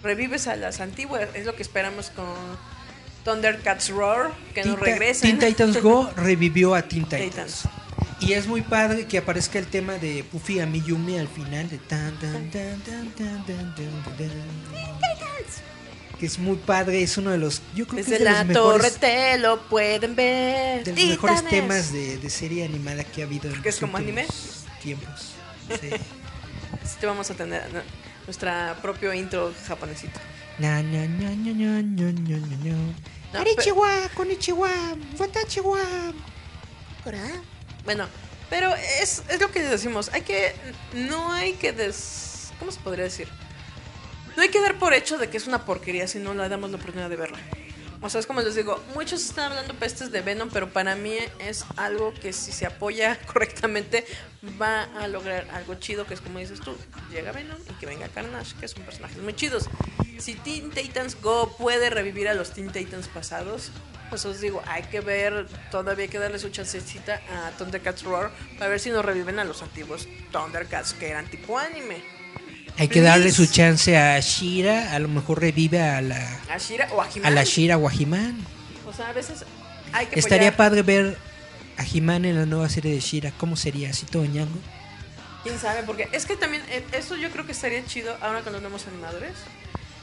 revives 0.03 0.47
a 0.47 0.55
las 0.55 0.79
antiguas. 0.79 1.27
Es 1.33 1.45
lo 1.45 1.55
que 1.55 1.63
esperamos 1.63 2.09
con 2.11 2.25
Thundercats 3.25 3.89
Roar, 3.89 4.31
que 4.53 4.63
nos 4.63 4.79
regresen. 4.79 5.37
Teen 5.37 5.51
Titans 5.53 5.81
Go 5.81 6.09
revivió 6.15 6.75
a 6.75 6.81
Teen 6.83 7.05
Titans. 7.05 7.63
Y 8.21 8.33
es 8.33 8.47
muy 8.47 8.61
padre 8.61 9.05
que 9.05 9.17
aparezca 9.17 9.57
el 9.57 9.65
tema 9.65 9.93
de 9.93 10.23
Puffy 10.23 10.59
a 10.59 10.65
Yumi 10.69 11.17
al 11.17 11.27
final 11.27 11.67
de 11.69 11.79
tan 11.79 12.13
tan 12.19 12.51
tan 12.51 12.79
tan 12.81 13.09
tan 13.11 13.45
tan 13.45 13.75
tan. 13.75 13.75
tan 13.75 15.10
que 16.21 16.27
es 16.27 16.37
muy 16.37 16.55
padre, 16.55 17.01
es 17.01 17.17
uno 17.17 17.31
de 17.31 17.39
los, 17.39 17.63
yo 17.73 17.87
creo 17.87 17.97
Desde 17.97 18.09
que 18.11 18.15
es 18.17 18.19
de 18.19 18.25
la 18.25 18.43
los 18.43 18.53
torre 18.53 18.91
te 18.91 19.39
lo 19.39 19.59
pueden 19.63 20.15
ver. 20.15 20.83
De 20.83 20.91
los 20.91 21.03
mejores 21.03 21.43
temas 21.45 21.91
de, 21.91 22.17
de, 22.17 22.29
serie 22.29 22.63
animada 22.63 23.03
que 23.03 23.23
ha 23.23 23.25
habido. 23.25 23.49
En 23.49 23.59
es 23.65 23.81
los 23.81 23.91
anime. 23.95 24.27
Tiempos. 24.83 25.31
Sí. 25.81 25.89
Así 26.83 26.99
te 26.99 27.07
vamos 27.07 27.31
a 27.31 27.33
tener 27.33 27.63
nuestra 28.27 28.77
propio 28.83 29.11
intro 29.15 29.51
japonesito. 29.67 30.19
Na, 30.59 30.83
na, 30.83 31.07
na, 31.07 31.31
na, 31.31 31.53
na, 31.55 31.81
na, 31.81 32.77
Bueno, 37.83 38.07
pero 38.47 38.75
es, 39.01 39.23
es 39.27 39.41
lo 39.41 39.49
que 39.49 39.61
les 39.61 39.71
decimos. 39.71 40.11
Hay 40.13 40.21
que. 40.21 40.53
No 40.93 41.33
hay 41.33 41.53
que 41.53 41.71
des. 41.71 42.51
¿Cómo 42.59 42.71
se 42.71 42.79
podría 42.79 43.05
decir? 43.05 43.27
No 44.35 44.43
hay 44.43 44.49
que 44.49 44.61
dar 44.61 44.77
por 44.79 44.93
hecho 44.93 45.17
de 45.17 45.29
que 45.29 45.37
es 45.37 45.47
una 45.47 45.65
porquería 45.65 46.07
si 46.07 46.19
no 46.19 46.33
le 46.33 46.47
damos 46.47 46.71
la 46.71 46.77
oportunidad 46.77 47.09
de 47.09 47.15
verla. 47.15 47.39
O 48.03 48.09
sea, 48.09 48.19
es 48.19 48.25
como 48.25 48.41
les 48.41 48.55
digo, 48.55 48.81
muchos 48.95 49.23
están 49.23 49.51
hablando 49.51 49.75
pestes 49.75 50.11
de 50.11 50.21
Venom, 50.21 50.49
pero 50.51 50.73
para 50.73 50.95
mí 50.95 51.17
es 51.37 51.65
algo 51.77 52.13
que 52.15 52.33
si 52.33 52.51
se 52.51 52.65
apoya 52.65 53.19
correctamente 53.31 54.05
va 54.59 54.83
a 54.99 55.07
lograr 55.07 55.47
algo 55.53 55.75
chido, 55.75 56.07
que 56.07 56.15
es 56.15 56.21
como 56.21 56.39
dices 56.39 56.61
tú, 56.61 56.75
llega 57.11 57.31
Venom 57.31 57.59
y 57.69 57.73
que 57.79 57.85
venga 57.85 58.07
Carnage, 58.07 58.55
que 58.59 58.67
son 58.67 58.83
personajes 58.83 59.17
muy 59.19 59.35
chidos. 59.35 59.69
Si 60.17 60.33
Teen 60.33 60.71
Titans 60.71 61.21
Go 61.21 61.55
puede 61.57 61.91
revivir 61.91 62.27
a 62.27 62.33
los 62.33 62.53
Teen 62.53 62.71
Titans 62.71 63.07
pasados, 63.07 63.71
pues 64.09 64.25
os 64.25 64.41
digo, 64.41 64.63
hay 64.65 64.83
que 64.83 64.99
ver, 65.01 65.45
todavía 65.69 66.03
hay 66.03 66.09
que 66.09 66.19
darle 66.19 66.39
su 66.39 66.49
chancecita 66.49 67.21
a 67.29 67.51
Thundercats 67.51 68.03
Roar 68.03 68.31
para 68.57 68.69
ver 68.69 68.79
si 68.79 68.89
nos 68.89 69.05
reviven 69.05 69.37
a 69.37 69.43
los 69.43 69.61
antiguos 69.61 70.07
Thundercats 70.31 70.93
que 70.93 71.09
eran 71.09 71.29
tipo 71.29 71.57
anime. 71.59 72.20
Hay 72.77 72.87
que 72.87 73.01
darle 73.01 73.31
su 73.31 73.45
chance 73.45 73.97
a 73.97 74.19
Shira, 74.19 74.93
a 74.93 74.99
lo 74.99 75.07
mejor 75.07 75.39
revive 75.41 75.81
a 75.81 76.01
la 76.01 76.39
A 76.49 76.57
Shira 76.57 76.87
o 76.93 77.01
a 77.01 77.07
a 77.23 77.29
la 77.29 77.43
Shira 77.43 77.77
o 77.77 77.87
a 77.87 77.93
He-Man. 77.93 78.37
O 78.87 78.93
sea, 78.93 79.09
a 79.09 79.13
veces 79.13 79.45
hay 79.93 80.07
que 80.07 80.19
Estaría 80.19 80.49
apoyar. 80.49 80.57
padre 80.57 80.81
ver 80.81 81.17
a 81.77 81.83
He-Man 81.85 82.25
en 82.25 82.35
la 82.37 82.45
nueva 82.45 82.69
serie 82.69 82.91
de 82.93 82.99
Shira. 82.99 83.31
¿Cómo 83.37 83.55
sería? 83.55 83.89
¿Así 83.91 84.05
todo 84.05 84.25
ñango? 84.25 84.57
¿Quién 85.43 85.57
sabe? 85.59 85.83
Porque 85.83 86.07
es 86.11 86.25
que 86.25 86.35
también 86.35 86.63
eh, 86.69 86.83
eso 86.93 87.15
yo 87.17 87.29
creo 87.31 87.45
que 87.45 87.51
estaría 87.51 87.85
chido 87.85 88.15
ahora 88.21 88.41
con 88.41 88.53
los 88.53 88.61
nuevos 88.61 88.87
animadores. 88.87 89.33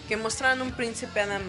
Que 0.09 0.17
mostraran 0.17 0.63
un 0.63 0.73
príncipe 0.73 1.21
Adam 1.21 1.43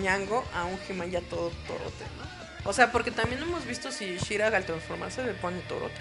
Ñango 0.00 0.44
a 0.54 0.64
un 0.64 0.78
He-Man 0.88 1.10
ya 1.10 1.20
todo 1.22 1.50
torote, 1.66 2.04
¿no? 2.18 2.70
O 2.70 2.72
sea, 2.72 2.92
porque 2.92 3.10
también 3.10 3.42
hemos 3.42 3.64
visto 3.66 3.90
si 3.92 4.16
Shira 4.18 4.48
al 4.48 4.64
transformarse 4.64 5.24
le 5.24 5.32
pone 5.34 5.58
torote. 5.68 5.94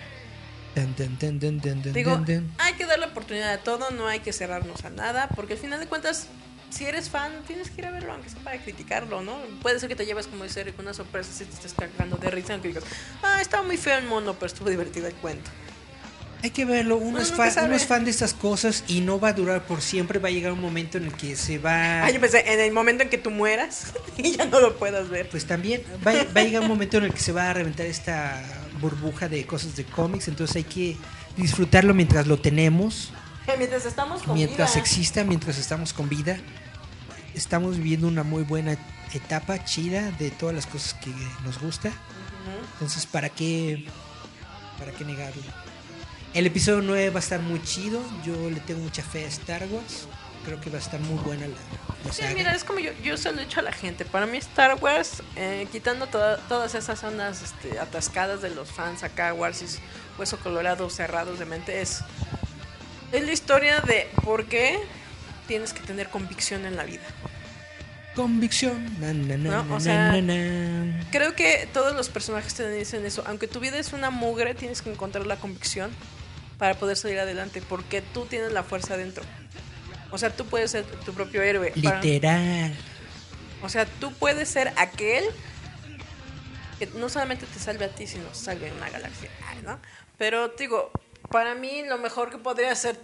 Digo, 1.94 2.24
hay 2.58 2.74
que 2.74 2.86
dar 2.86 3.00
la 3.00 3.08
oportunidad 3.08 3.52
a 3.52 3.58
todo, 3.60 3.90
no 3.92 4.08
hay 4.08 4.20
que 4.20 4.34
cerrarnos 4.34 4.84
a 4.86 4.90
nada, 4.90 5.30
porque 5.36 5.54
al 5.54 5.60
final 5.60 5.80
de 5.80 5.88
cuentas, 5.88 6.28
si 6.70 6.86
eres 6.86 7.10
fan, 7.10 7.32
tienes 7.48 7.70
que 7.70 7.82
ir 7.82 7.88
a 7.88 7.92
verlo, 7.92 8.14
aunque 8.14 8.30
sea 8.30 8.40
para 8.42 8.62
criticarlo, 8.62 9.22
¿no? 9.22 9.38
Puede 9.62 9.80
ser 9.80 9.90
que 9.90 9.96
te 9.96 10.06
lleves, 10.06 10.28
como 10.28 10.44
dice 10.44 10.62
Eric, 10.62 10.78
una 10.80 10.94
sorpresa 10.94 11.32
si 11.32 11.46
te 11.46 11.54
estás 11.54 11.74
cagando 11.74 12.18
de 12.18 12.30
risa, 12.30 12.54
aunque 12.54 12.70
digas, 12.70 12.84
ah, 13.24 13.40
estaba 13.42 13.64
muy 13.64 13.78
feo 13.78 13.98
el 13.98 14.06
mono, 14.06 14.34
pero 14.34 14.48
estuvo 14.48 14.70
divertido 14.70 15.08
el 15.08 15.16
cuento. 15.16 15.50
Hay 16.46 16.52
que 16.52 16.64
verlo. 16.64 16.98
Uno, 16.98 17.08
Uno 17.08 17.22
es 17.22 17.32
fan, 17.32 17.52
uno 17.66 17.76
es 17.76 17.88
fan 17.88 18.06
de 18.06 18.12
estas 18.12 18.36
cosas 18.36 18.84
y 18.88 19.02
no 19.02 19.20
va 19.20 19.30
a 19.30 19.34
durar 19.34 19.66
por 19.66 19.82
siempre. 19.82 20.20
Va 20.20 20.28
a 20.28 20.32
llegar 20.32 20.52
un 20.52 20.62
momento 20.62 21.00
en 21.00 21.06
el 21.06 21.14
que 21.14 21.36
se 21.36 21.58
va. 21.58 22.06
Ah, 22.06 22.12
yo 22.12 22.22
pensé, 22.22 22.54
en 22.54 22.60
el 22.60 22.72
momento 22.72 23.02
en 23.02 23.10
que 23.10 23.18
tú 23.18 23.32
mueras 23.32 23.94
y 24.18 24.34
ya 24.34 24.46
no 24.46 24.60
lo 24.60 24.78
puedas 24.78 25.10
ver. 25.10 25.28
Pues 25.30 25.46
también 25.46 25.82
va, 26.06 26.12
va 26.14 26.42
a 26.42 26.44
llegar 26.44 26.62
un 26.62 26.68
momento 26.68 26.98
en 26.98 27.06
el 27.06 27.14
que 27.14 27.20
se 27.20 27.32
va 27.32 27.50
a 27.50 27.54
reventar 27.54 27.88
esta 27.88 28.44
burbuja 28.80 29.30
de 29.30 29.46
cosas 29.46 29.76
de 29.76 29.86
cómics. 29.86 30.28
Entonces 30.28 30.58
hay 30.58 30.64
que 30.64 30.98
disfrutarlo 31.38 31.94
mientras 31.94 32.28
lo 32.28 32.40
tenemos. 32.40 33.12
Mientras 33.58 33.86
estamos 33.86 34.24
con 34.24 34.36
mientras 34.36 34.74
vida. 34.74 34.82
exista, 34.82 35.24
mientras 35.24 35.58
estamos 35.58 35.94
con 35.94 36.10
vida, 36.10 36.40
estamos 37.36 37.78
viviendo 37.78 38.08
una 38.08 38.24
muy 38.24 38.44
buena 38.44 38.78
etapa 39.14 39.64
chida 39.64 40.12
de 40.12 40.32
todas 40.32 40.56
las 40.56 40.66
cosas 40.66 40.96
que 40.96 41.12
nos 41.44 41.60
gusta. 41.60 41.92
Entonces, 42.74 43.06
¿para 43.06 43.30
qué, 43.30 43.86
para 44.80 44.92
qué 44.92 45.06
negarlo? 45.06 45.42
El 46.34 46.48
episodio 46.48 46.82
9 46.82 47.12
va 47.12 47.18
a 47.18 47.20
estar 47.20 47.42
muy 47.42 47.62
chido. 47.64 48.02
Yo 48.26 48.50
le 48.50 48.60
tengo 48.60 48.82
mucha 48.82 49.04
fe 49.04 49.26
a 49.26 49.28
Star 49.28 49.66
Wars. 49.72 50.08
Creo 50.44 50.60
que 50.60 50.70
va 50.70 50.78
a 50.78 50.82
estar 50.82 51.00
muy 51.00 51.18
buena 51.24 51.48
la, 51.48 51.56
Sí, 52.12 52.24
mira, 52.36 52.54
es 52.54 52.64
como 52.64 52.80
yo, 52.80 52.92
yo 53.04 53.18
se 53.18 53.32
lo 53.32 53.40
he 53.42 53.46
dicho 53.46 53.60
a 53.60 53.64
la 53.64 53.72
gente. 53.72 54.06
Para 54.06 54.26
mí 54.26 54.38
Star 54.38 54.76
Wars, 54.82 55.24
eh, 55.36 55.68
quitando 55.72 56.08
toda- 56.08 56.38
todas 56.48 56.76
esas 56.76 57.00
zonas 57.00 57.42
este, 57.42 57.80
atascadas 57.80 58.42
de 58.42 58.50
los 58.52 58.72
fans 58.72 59.04
acá, 59.04 59.34
Warsis, 59.34 59.80
hueso 60.18 60.38
colorado, 60.40 60.90
cerrados 60.90 61.40
de 61.40 61.46
mente, 61.46 61.82
es, 61.82 62.02
es 63.12 63.24
la 63.26 63.32
historia 63.32 63.80
de 63.82 64.08
por 64.24 64.46
qué 64.46 64.80
tienes 65.48 65.74
que 65.74 65.82
tener 65.82 66.10
convicción 66.10 66.66
en 66.66 66.76
la 66.76 66.84
vida. 66.84 67.04
Convicción. 68.16 68.86
Na, 69.02 69.14
na, 69.14 69.36
na, 69.38 69.64
No, 69.64 69.76
o 69.76 69.80
sea. 69.80 70.12
Creo 71.12 71.36
que 71.36 71.68
todos 71.74 71.94
los 71.96 72.08
personajes 72.10 72.54
te 72.54 72.70
dicen 72.72 73.06
eso. 73.06 73.24
Aunque 73.28 73.48
tu 73.48 73.60
vida 73.60 73.78
es 73.78 73.92
una 73.92 74.10
mugre, 74.10 74.54
tienes 74.56 74.82
que 74.82 74.90
encontrar 74.90 75.28
la 75.28 75.36
convicción 75.36 75.92
para 76.58 76.76
poder 76.76 76.96
salir 76.96 77.20
adelante, 77.20 77.62
porque 77.68 78.02
tú 78.02 78.26
tienes 78.26 78.54
la 78.54 78.64
fuerza 78.64 78.94
adentro. 78.94 79.24
O 80.12 80.18
sea, 80.18 80.30
tú 80.36 80.46
puedes 80.46 80.72
ser 80.72 80.86
tu 80.86 81.14
propio 81.14 81.42
héroe. 81.42 81.74
Para- 81.84 82.02
Literal. 82.02 82.76
O 83.62 83.70
sea, 83.70 83.86
tú 83.86 84.14
puedes 84.14 84.48
ser 84.50 84.72
aquel 84.78 85.26
que 86.80 86.88
no 86.88 87.10
solamente 87.10 87.46
te 87.46 87.60
salve 87.60 87.86
a 87.86 87.90
ti, 87.90 88.06
sino 88.06 88.34
salve 88.34 88.70
a 88.70 88.74
una 88.74 88.90
galaxia, 88.90 89.30
¿no? 89.64 89.80
Pero 90.18 90.50
digo, 90.50 90.92
para 91.32 91.56
mí 91.56 91.84
lo 91.88 91.98
mejor 91.98 92.30
que 92.30 92.38
podría 92.38 92.76
ser 92.76 93.00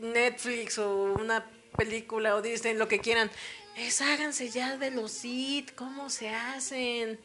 Netflix 0.00 0.78
o 0.78 1.14
una 1.14 1.44
película 1.76 2.34
o 2.34 2.42
Disney, 2.42 2.74
lo 2.74 2.88
que 2.88 2.98
quieran, 2.98 3.30
es 3.76 4.00
háganse 4.00 4.50
ya 4.50 4.76
de 4.76 4.90
los 4.90 5.12
Sith, 5.12 5.74
¿cómo 5.74 6.10
se 6.10 6.28
hacen? 6.30 7.18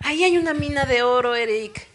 Ahí 0.00 0.24
hay 0.24 0.36
una 0.36 0.54
mina 0.54 0.84
de 0.84 1.02
oro, 1.02 1.34
Eric. 1.34 1.86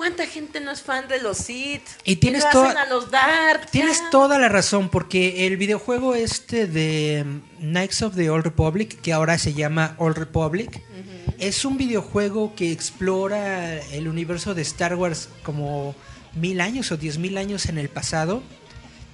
¿Cuánta 0.00 0.26
gente 0.26 0.60
no 0.60 0.70
es 0.70 0.80
fan 0.80 1.08
de 1.08 1.20
los 1.20 1.36
Sith? 1.36 1.82
Y 2.04 2.16
tienes 2.16 2.48
toda- 2.48 2.68
hacen 2.70 2.78
a 2.78 2.86
los 2.86 3.10
Dark. 3.10 3.66
Tienes 3.70 4.00
toda 4.08 4.38
la 4.38 4.48
razón, 4.48 4.88
porque 4.88 5.46
el 5.46 5.58
videojuego 5.58 6.14
este 6.14 6.66
de 6.66 7.22
mm, 7.22 7.40
Knights 7.70 8.00
of 8.00 8.16
the 8.16 8.30
Old 8.30 8.44
Republic, 8.44 8.98
que 9.02 9.12
ahora 9.12 9.36
se 9.36 9.52
llama 9.52 9.94
Old 9.98 10.16
Republic, 10.16 10.80
es 11.38 11.66
un 11.66 11.76
videojuego 11.76 12.54
que 12.54 12.72
explora 12.72 13.76
el 13.92 14.08
universo 14.08 14.54
de 14.54 14.62
Star 14.62 14.94
Wars 14.94 15.28
como 15.42 15.94
mil 16.34 16.62
años 16.62 16.90
o 16.92 16.96
diez 16.96 17.18
mil 17.18 17.36
años 17.36 17.66
en 17.66 17.76
el 17.76 17.90
pasado. 17.90 18.42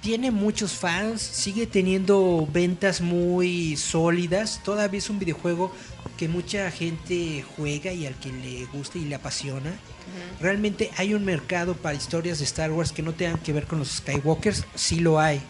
Tiene 0.01 0.31
muchos 0.31 0.73
fans, 0.73 1.21
sigue 1.21 1.67
teniendo 1.67 2.47
ventas 2.51 3.01
muy 3.01 3.75
sólidas. 3.77 4.61
Todavía 4.63 4.99
es 4.99 5.09
un 5.09 5.19
videojuego 5.19 5.71
que 6.17 6.27
mucha 6.29 6.69
gente 6.71 7.43
juega 7.55 7.91
y 7.91 8.05
al 8.05 8.15
que 8.15 8.31
le 8.31 8.65
gusta 8.65 8.97
y 8.99 9.05
le 9.05 9.15
apasiona. 9.15 9.71
Realmente 10.39 10.91
hay 10.97 11.13
un 11.13 11.25
mercado 11.25 11.75
para 11.75 11.95
historias 11.97 12.39
de 12.39 12.45
Star 12.45 12.71
Wars 12.71 12.91
que 12.91 13.01
no 13.01 13.13
tengan 13.13 13.39
que 13.39 13.51
ver 13.53 13.65
con 13.65 13.79
los 13.79 13.89
Skywalkers, 13.97 14.65
sí 14.75 14.99
lo 14.99 15.19
hay. 15.19 15.41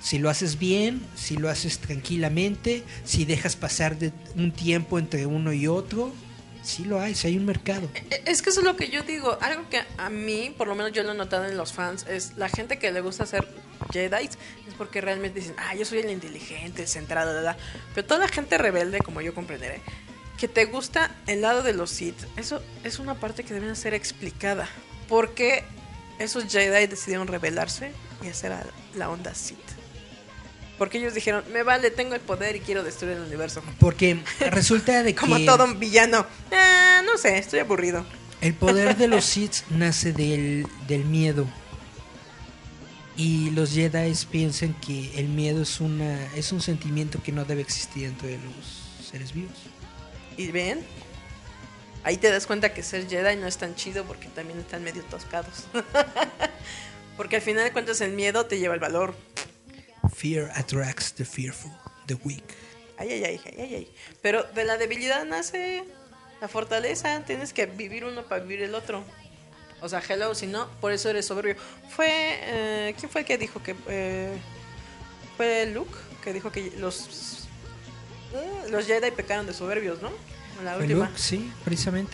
Si 0.00 0.18
lo 0.18 0.30
haces 0.30 0.58
bien, 0.58 1.06
si 1.14 1.36
lo 1.36 1.48
haces 1.48 1.78
tranquilamente, 1.78 2.82
si 3.04 3.24
dejas 3.24 3.54
pasar 3.54 3.98
de 3.98 4.12
un 4.34 4.50
tiempo 4.50 4.98
entre 4.98 5.26
uno 5.26 5.52
y 5.52 5.68
otro, 5.68 6.12
sí 6.64 6.84
lo 6.84 6.98
hay, 6.98 7.14
sí 7.14 7.28
hay 7.28 7.36
un 7.36 7.44
mercado. 7.44 7.88
E- 8.10 8.22
Es 8.26 8.42
que 8.42 8.50
eso 8.50 8.60
es 8.60 8.66
lo 8.66 8.74
que 8.76 8.90
yo 8.90 9.02
digo. 9.02 9.38
Algo 9.40 9.68
que 9.70 9.80
a 9.98 10.10
mí, 10.10 10.52
por 10.58 10.66
lo 10.66 10.74
menos 10.74 10.90
yo 10.92 11.04
lo 11.04 11.12
he 11.12 11.14
notado 11.16 11.44
en 11.46 11.56
los 11.56 11.72
fans, 11.72 12.04
es 12.08 12.32
la 12.36 12.48
gente 12.48 12.80
que 12.80 12.90
le 12.90 13.00
gusta 13.00 13.22
hacer 13.22 13.46
Jedi 13.90 14.24
es 14.26 14.74
porque 14.76 15.00
realmente 15.00 15.40
dicen, 15.40 15.54
ah, 15.58 15.74
yo 15.74 15.84
soy 15.84 15.98
el 15.98 16.10
inteligente, 16.10 16.82
el 16.82 16.88
centrado, 16.88 17.32
da, 17.34 17.42
da". 17.42 17.56
Pero 17.94 18.06
toda 18.06 18.20
la 18.20 18.28
gente 18.28 18.58
rebelde, 18.58 18.98
como 18.98 19.20
yo 19.20 19.34
comprenderé, 19.34 19.80
que 20.38 20.48
te 20.48 20.64
gusta 20.64 21.14
el 21.26 21.40
lado 21.42 21.62
de 21.62 21.72
los 21.72 21.90
Sith, 21.90 22.18
eso 22.36 22.62
es 22.84 22.98
una 22.98 23.14
parte 23.14 23.44
que 23.44 23.54
debe 23.54 23.74
ser 23.76 23.94
explicada. 23.94 24.68
¿Por 25.08 25.34
qué 25.34 25.64
esos 26.18 26.44
Jedi 26.50 26.86
decidieron 26.86 27.28
rebelarse 27.28 27.92
y 28.22 28.28
hacer 28.28 28.52
a 28.52 28.64
la 28.94 29.10
onda 29.10 29.34
Sith? 29.34 29.58
Porque 30.78 30.98
ellos 30.98 31.14
dijeron, 31.14 31.44
me 31.52 31.62
vale, 31.62 31.90
tengo 31.92 32.14
el 32.14 32.20
poder 32.20 32.56
y 32.56 32.60
quiero 32.60 32.82
destruir 32.82 33.16
el 33.16 33.22
universo. 33.22 33.62
Porque 33.78 34.18
resulta 34.50 35.02
de 35.04 35.14
Como 35.14 35.36
que 35.36 35.44
todo 35.46 35.72
villano. 35.76 36.26
Ah, 36.50 37.02
no 37.04 37.16
sé, 37.18 37.38
estoy 37.38 37.60
aburrido. 37.60 38.04
el 38.40 38.54
poder 38.54 38.96
de 38.96 39.06
los 39.06 39.24
Sith 39.32 39.64
nace 39.70 40.12
del, 40.12 40.66
del 40.88 41.04
miedo. 41.04 41.46
Y 43.16 43.50
los 43.50 43.72
Jedi 43.72 44.12
piensan 44.30 44.74
que 44.80 45.18
el 45.18 45.28
miedo 45.28 45.62
es 45.62 45.80
una 45.80 46.24
es 46.34 46.52
un 46.52 46.60
sentimiento 46.60 47.22
que 47.22 47.30
no 47.30 47.44
debe 47.44 47.60
existir 47.60 48.04
dentro 48.04 48.28
de 48.28 48.38
los 48.38 49.06
seres 49.10 49.32
vivos. 49.34 49.56
¿Y 50.36 50.50
ven? 50.50 50.82
Ahí 52.04 52.16
te 52.16 52.30
das 52.30 52.46
cuenta 52.46 52.72
que 52.72 52.82
ser 52.82 53.08
Jedi 53.08 53.36
no 53.36 53.46
es 53.46 53.58
tan 53.58 53.74
chido 53.74 54.04
porque 54.04 54.28
también 54.28 54.58
están 54.58 54.82
medio 54.82 55.02
toscados. 55.04 55.66
porque 57.16 57.36
al 57.36 57.42
final 57.42 57.64
de 57.64 57.72
cuentas 57.72 58.00
el 58.00 58.12
miedo 58.12 58.46
te 58.46 58.58
lleva 58.58 58.74
al 58.74 58.80
valor. 58.80 59.14
Fear 60.14 60.50
attracts 60.54 61.12
the 61.12 61.24
fearful, 61.24 61.70
the 62.06 62.14
weak. 62.24 62.44
Ay, 62.98 63.10
ay, 63.12 63.24
ay, 63.24 63.40
ay, 63.44 63.54
ay, 63.58 63.74
ay. 63.74 63.94
Pero 64.20 64.42
de 64.42 64.64
la 64.64 64.78
debilidad 64.78 65.24
nace 65.24 65.84
la 66.40 66.48
fortaleza. 66.48 67.22
Tienes 67.24 67.52
que 67.52 67.66
vivir 67.66 68.04
uno 68.04 68.24
para 68.24 68.42
vivir 68.42 68.62
el 68.62 68.74
otro. 68.74 69.04
O 69.82 69.88
sea, 69.88 70.00
hello, 70.08 70.34
si 70.34 70.46
no, 70.46 70.68
por 70.80 70.92
eso 70.92 71.10
eres 71.10 71.26
soberbio. 71.26 71.56
Fue. 71.88 72.08
eh, 72.10 72.94
¿Quién 72.98 73.10
fue 73.10 73.22
el 73.22 73.26
que 73.26 73.38
dijo 73.38 73.62
que.? 73.62 73.74
eh, 73.88 74.36
fue 75.36 75.66
Luke 75.66 75.92
que 76.22 76.32
dijo 76.32 76.52
que 76.52 76.72
los. 76.78 77.48
eh, 78.34 78.70
los 78.70 78.86
Jedi 78.86 79.10
pecaron 79.10 79.46
de 79.46 79.52
soberbios, 79.54 80.00
¿no? 80.00 80.10
En 80.58 80.64
la 80.64 80.74
Fue 80.74 80.82
última. 80.84 81.06
Luke, 81.06 81.18
sí, 81.18 81.50
precisamente. 81.64 82.12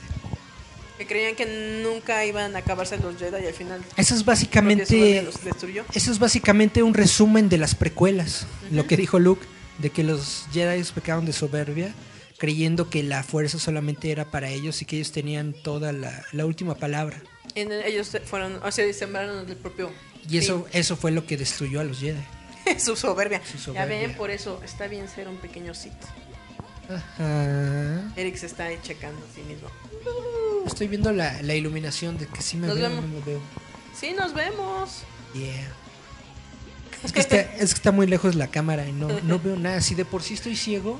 Que 0.97 1.07
creían 1.07 1.37
que 1.37 1.83
nunca 1.85 2.25
iban 2.25 2.57
a 2.57 2.61
acabarse 2.61 2.97
los 2.99 3.17
Jedi 3.19 3.45
y 3.45 3.47
al 3.47 3.55
final. 3.55 3.85
Eso 3.97 4.15
es 4.15 4.25
básicamente 4.25 5.23
los 5.23 5.45
destruyó. 5.45 5.85
Eso 5.95 6.11
es 6.11 6.19
básicamente 6.19 6.83
un 6.83 6.95
resumen 6.95 7.49
de 7.49 7.59
las 7.59 7.75
precuelas. 7.75 8.47
Lo 8.73 8.87
que 8.87 8.97
dijo 8.97 9.19
Luke, 9.19 9.47
de 9.79 9.91
que 9.91 10.03
los 10.03 10.47
Jedi 10.53 10.83
pecaron 10.95 11.25
de 11.27 11.33
soberbia, 11.33 11.93
creyendo 12.39 12.89
que 12.91 13.03
la 13.03 13.23
fuerza 13.23 13.59
solamente 13.59 14.11
era 14.11 14.31
para 14.31 14.49
ellos 14.49 14.81
y 14.83 14.87
que 14.87 14.97
ellos 14.97 15.13
tenían 15.13 15.53
toda 15.53 15.93
la, 15.93 16.25
la 16.33 16.47
última 16.47 16.75
palabra. 16.75 17.21
En- 17.61 17.73
ellos 17.73 18.11
fueron. 18.25 18.61
O 18.63 18.71
sea, 18.73 18.91
sembraron 18.93 19.49
el 19.49 19.57
propio. 19.57 19.91
Y 20.29 20.39
eso, 20.39 20.67
eso 20.73 20.97
fue 20.97 21.11
lo 21.11 21.27
que 21.27 21.37
destruyó 21.37 21.81
a 21.81 21.85
los 21.85 22.01
Jedi. 22.01 22.21
su 22.79 22.97
soberbia. 22.97 23.41
Su 23.45 23.57
Ya 23.57 23.65
soberbia. 23.65 23.99
ven, 24.01 24.15
por 24.15 24.31
eso 24.31 24.61
está 24.65 24.87
bien 24.89 25.09
ser 25.09 25.29
un 25.29 25.37
pequeño 25.39 25.75
Sith. 25.75 25.93
Ajá. 26.91 28.13
Eric 28.17 28.37
se 28.37 28.47
está 28.47 28.65
ahí 28.65 28.79
checando 28.83 29.21
a 29.25 29.35
sí 29.35 29.43
mismo. 29.43 29.69
Estoy 30.67 30.89
viendo 30.89 31.13
la, 31.13 31.41
la 31.43 31.55
iluminación 31.55 32.19
de 32.19 32.27
que 32.27 32.43
sí 32.43 32.57
me 32.57 32.67
Nos 32.67 32.77
veo 32.77 32.89
vemos. 32.89 33.05
no 33.05 33.11
me 33.19 33.21
veo. 33.25 33.41
Sí, 33.99 34.13
nos 34.13 34.33
vemos. 34.35 35.03
Yeah. 35.35 35.69
Es 37.05 37.13
que, 37.13 37.21
está, 37.21 37.37
es 37.41 37.71
que 37.75 37.79
está 37.79 37.93
muy 37.93 38.07
lejos 38.07 38.35
la 38.35 38.49
cámara 38.49 38.89
y 38.89 38.93
no, 38.93 39.09
no 39.23 39.39
veo 39.39 39.57
nada. 39.59 39.81
Si 39.81 39.95
de 39.95 40.05
por 40.05 40.23
sí 40.23 40.35
estoy 40.35 40.57
ciego, 40.57 40.99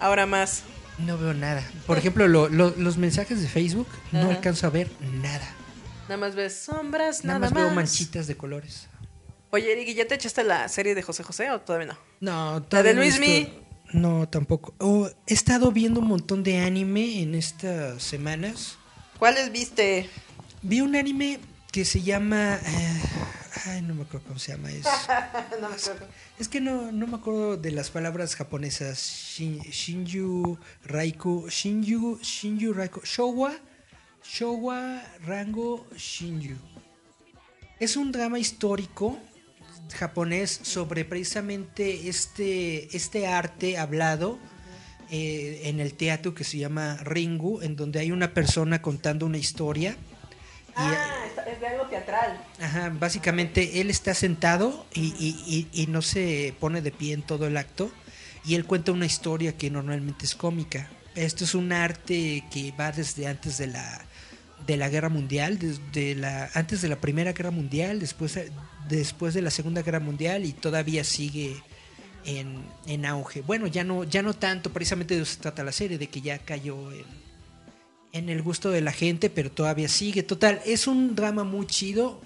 Ahora 0.00 0.26
más. 0.26 0.62
no 0.98 1.18
veo 1.18 1.34
nada. 1.34 1.62
Por 1.86 1.98
ejemplo, 1.98 2.28
lo- 2.28 2.48
lo- 2.48 2.74
los 2.76 2.96
mensajes 2.96 3.40
de 3.42 3.48
Facebook 3.48 3.88
no 4.12 4.20
Ajá. 4.20 4.30
alcanzo 4.30 4.66
a 4.66 4.70
ver 4.70 4.90
nada. 5.20 5.54
Nada 6.12 6.26
más 6.26 6.34
ves 6.34 6.54
sombras, 6.66 7.24
Nada, 7.24 7.38
nada, 7.38 7.50
más, 7.50 7.54
más. 7.54 7.64
veo 7.64 7.74
manchitas 7.74 8.26
de 8.26 8.36
colores. 8.36 8.86
Oye, 9.48 9.72
Eric, 9.72 9.88
¿y 9.88 9.94
¿ya 9.94 10.06
te 10.06 10.14
echaste 10.14 10.44
la 10.44 10.68
serie 10.68 10.94
de 10.94 11.00
José 11.02 11.22
José 11.22 11.50
o 11.50 11.58
todavía 11.62 11.86
no? 11.94 11.98
No, 12.20 12.60
¿La 12.60 12.60
todavía 12.68 12.90
de 12.90 12.96
no 12.96 13.02
he 13.02 13.06
Luismi? 13.06 13.26
visto- 13.38 13.62
No, 13.94 14.28
tampoco. 14.28 14.74
Oh, 14.78 15.08
he 15.26 15.32
estado 15.32 15.72
viendo 15.72 16.00
un 16.00 16.08
montón 16.08 16.42
de 16.42 16.58
anime 16.58 17.22
en 17.22 17.34
estas 17.34 18.02
semanas. 18.02 18.76
¿Cuáles 19.18 19.50
viste? 19.52 20.10
Vi 20.60 20.82
un 20.82 20.96
anime 20.96 21.40
que 21.70 21.86
se 21.86 22.02
llama... 22.02 22.56
eh, 22.62 23.02
ay, 23.68 23.80
no 23.80 23.94
me 23.94 24.02
acuerdo 24.02 24.26
cómo 24.26 24.38
se 24.38 24.52
llama. 24.52 24.70
Es, 24.70 24.84
no 25.62 25.70
me 25.70 25.76
acuerdo. 25.76 26.06
es 26.38 26.48
que 26.48 26.60
no, 26.60 26.92
no 26.92 27.06
me 27.06 27.16
acuerdo 27.16 27.56
de 27.56 27.70
las 27.70 27.88
palabras 27.88 28.36
japonesas. 28.36 28.98
Shin- 28.98 29.62
Shinju, 29.62 30.58
Raiku, 30.84 31.48
Shinju, 31.48 32.18
Shinju, 32.22 32.74
Raiku, 32.74 33.00
Showa, 33.02 33.54
Showa, 34.24 35.02
Rango, 35.24 35.86
Shinju. 35.96 36.56
Es 37.80 37.96
un 37.96 38.12
drama 38.12 38.38
histórico 38.38 39.18
japonés 39.98 40.60
sobre 40.62 41.04
precisamente 41.04 42.08
este, 42.08 42.96
este 42.96 43.26
arte 43.26 43.76
hablado 43.76 44.38
eh, 45.10 45.62
en 45.64 45.80
el 45.80 45.94
teatro 45.94 46.34
que 46.34 46.44
se 46.44 46.58
llama 46.58 46.96
Ringu, 47.02 47.60
en 47.60 47.76
donde 47.76 47.98
hay 48.00 48.12
una 48.12 48.32
persona 48.32 48.80
contando 48.80 49.26
una 49.26 49.38
historia. 49.38 49.96
Y, 50.70 50.74
Ah, 50.76 51.26
es 51.46 51.60
de 51.60 51.66
algo 51.66 51.84
teatral. 51.86 52.42
Ajá, 52.60 52.90
básicamente 52.98 53.80
él 53.82 53.90
está 53.90 54.14
sentado 54.14 54.86
y- 54.94 55.12
y- 55.18 55.68
y 55.82 55.86
no 55.88 56.00
se 56.00 56.54
pone 56.60 56.80
de 56.80 56.92
pie 56.92 57.12
en 57.12 57.22
todo 57.22 57.46
el 57.46 57.56
acto 57.58 57.90
y 58.44 58.54
él 58.54 58.64
cuenta 58.64 58.92
una 58.92 59.04
historia 59.04 59.56
que 59.58 59.68
normalmente 59.70 60.24
es 60.24 60.34
cómica. 60.34 60.88
Esto 61.14 61.44
es 61.44 61.54
un 61.54 61.72
arte 61.72 62.44
que 62.50 62.72
va 62.78 62.92
desde 62.92 63.26
antes 63.26 63.58
de 63.58 63.66
la 63.66 64.04
de 64.66 64.76
la 64.76 64.88
guerra 64.88 65.08
mundial, 65.08 65.58
desde 65.58 66.14
la 66.14 66.50
antes 66.54 66.82
de 66.82 66.88
la 66.88 66.96
primera 66.96 67.32
guerra 67.32 67.50
mundial, 67.50 67.98
después 67.98 68.38
después 68.88 69.34
de 69.34 69.42
la 69.42 69.50
segunda 69.50 69.82
guerra 69.82 70.00
mundial 70.00 70.44
y 70.44 70.52
todavía 70.52 71.04
sigue 71.04 71.56
en, 72.24 72.62
en 72.86 73.04
auge. 73.04 73.42
Bueno, 73.42 73.66
ya 73.66 73.84
no 73.84 74.04
ya 74.04 74.22
no 74.22 74.34
tanto, 74.34 74.72
precisamente 74.72 75.16
de 75.16 75.22
eso 75.22 75.34
se 75.34 75.40
trata 75.40 75.64
la 75.64 75.72
serie, 75.72 75.98
de 75.98 76.08
que 76.08 76.20
ya 76.20 76.38
cayó 76.38 76.92
en, 76.92 77.04
en 78.12 78.28
el 78.28 78.42
gusto 78.42 78.70
de 78.70 78.80
la 78.80 78.92
gente, 78.92 79.30
pero 79.30 79.50
todavía 79.50 79.88
sigue. 79.88 80.22
Total, 80.22 80.60
es 80.64 80.86
un 80.86 81.14
drama 81.14 81.44
muy 81.44 81.66
chido. 81.66 82.20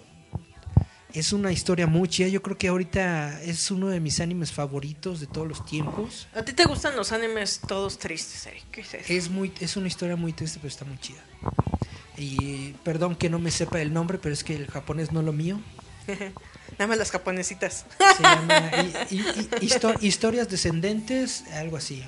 Es 1.16 1.32
una 1.32 1.51
historia 1.51 1.86
muy 1.86 2.09
chida. 2.09 2.28
Yo 2.28 2.43
creo 2.43 2.59
que 2.59 2.68
ahorita 2.68 3.40
es 3.43 3.70
uno 3.70 3.88
de 3.88 4.01
mis 4.01 4.20
animes 4.20 4.52
favoritos 4.52 5.18
de 5.18 5.26
todos 5.26 5.48
los 5.48 5.64
tiempos. 5.64 6.28
¿A 6.34 6.43
ti 6.43 6.52
te 6.52 6.64
gustan 6.66 6.94
los 6.94 7.10
animes 7.12 7.60
todos 7.66 7.98
tristes, 7.98 8.47
Eric? 8.47 8.64
¿Qué 8.70 8.80
es 8.82 8.93
eso? 8.94 9.05
Es 9.12 9.30
muy 9.30 9.51
es 9.60 9.76
una 9.78 9.88
historia 9.88 10.14
muy 10.16 10.34
triste, 10.34 10.59
pero 10.60 10.68
está 10.68 10.84
muy 10.84 10.98
chida. 10.98 11.22
Y 12.18 12.72
perdón 12.84 13.16
que 13.16 13.30
no 13.30 13.38
me 13.38 13.51
sepa 13.51 13.80
el 13.80 13.93
nombre, 13.94 14.18
pero 14.18 14.32
es 14.34 14.44
que 14.44 14.55
el 14.55 14.66
japonés 14.66 15.10
no 15.12 15.22
lo 15.22 15.32
mío. 15.32 15.59
Nada 16.78 16.86
más 16.86 16.98
las 16.98 17.10
japonesitas. 17.10 17.86
Se 18.16 18.22
llama 18.22 18.70
histo- 19.62 19.97
Historias 20.02 20.48
descendentes, 20.51 21.44
algo 21.52 21.78
así. 21.78 22.05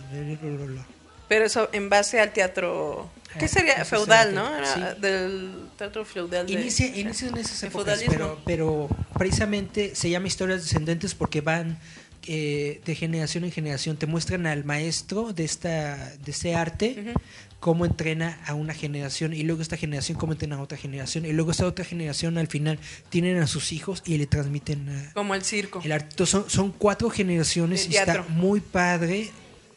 Pero 1.28 1.44
eso 1.46 1.68
en 1.72 1.88
base 1.88 2.20
al 2.20 2.32
teatro. 2.34 3.10
¿Qué 3.38 3.48
sería? 3.48 3.84
Feudal, 3.84 4.34
¿no? 4.34 4.48
teatro, 4.48 4.58
Era 4.82 4.94
sí. 4.94 5.00
Del 5.00 5.52
teatro 5.76 6.04
feudal. 6.04 6.46
de- 6.46 6.52
Inicia, 6.52 6.86
inicia 6.96 7.28
en 7.28 7.36
esas 7.38 7.62
épocas, 7.62 8.02
pero, 8.06 8.40
pero 8.44 8.88
precisamente 9.16 9.94
se 9.94 10.10
llama 10.10 10.26
historias 10.26 10.62
descendentes 10.62 11.14
porque 11.14 11.40
van 11.40 11.78
eh, 12.26 12.80
de 12.84 12.94
generación 12.94 13.44
en 13.44 13.52
generación. 13.52 13.96
Te 13.96 14.06
muestran 14.06 14.46
al 14.46 14.64
maestro 14.64 15.32
de 15.32 15.44
esta 15.44 15.96
de 16.24 16.30
este 16.30 16.54
arte 16.54 17.14
cómo 17.60 17.84
entrena 17.86 18.38
a 18.46 18.54
una 18.54 18.72
generación 18.74 19.32
y 19.34 19.42
luego 19.42 19.62
esta 19.62 19.76
generación 19.76 20.16
cómo 20.18 20.32
entrena 20.32 20.56
a 20.56 20.60
otra 20.60 20.78
generación 20.78 21.24
y 21.24 21.32
luego 21.32 21.50
esta 21.50 21.66
otra 21.66 21.84
generación 21.84 22.38
al 22.38 22.46
final 22.46 22.78
tienen 23.08 23.38
a 23.38 23.46
sus 23.48 23.72
hijos 23.72 24.02
y 24.06 24.16
le 24.18 24.26
transmiten 24.26 24.88
a- 24.90 25.12
Como 25.14 25.34
el 25.34 25.42
circo. 25.42 25.80
el 25.82 25.90
arte. 25.92 26.24
Son, 26.26 26.48
son 26.50 26.70
cuatro 26.72 27.08
generaciones 27.10 27.88
y 27.90 27.96
está 27.96 28.22
muy 28.28 28.60
padre. 28.60 29.30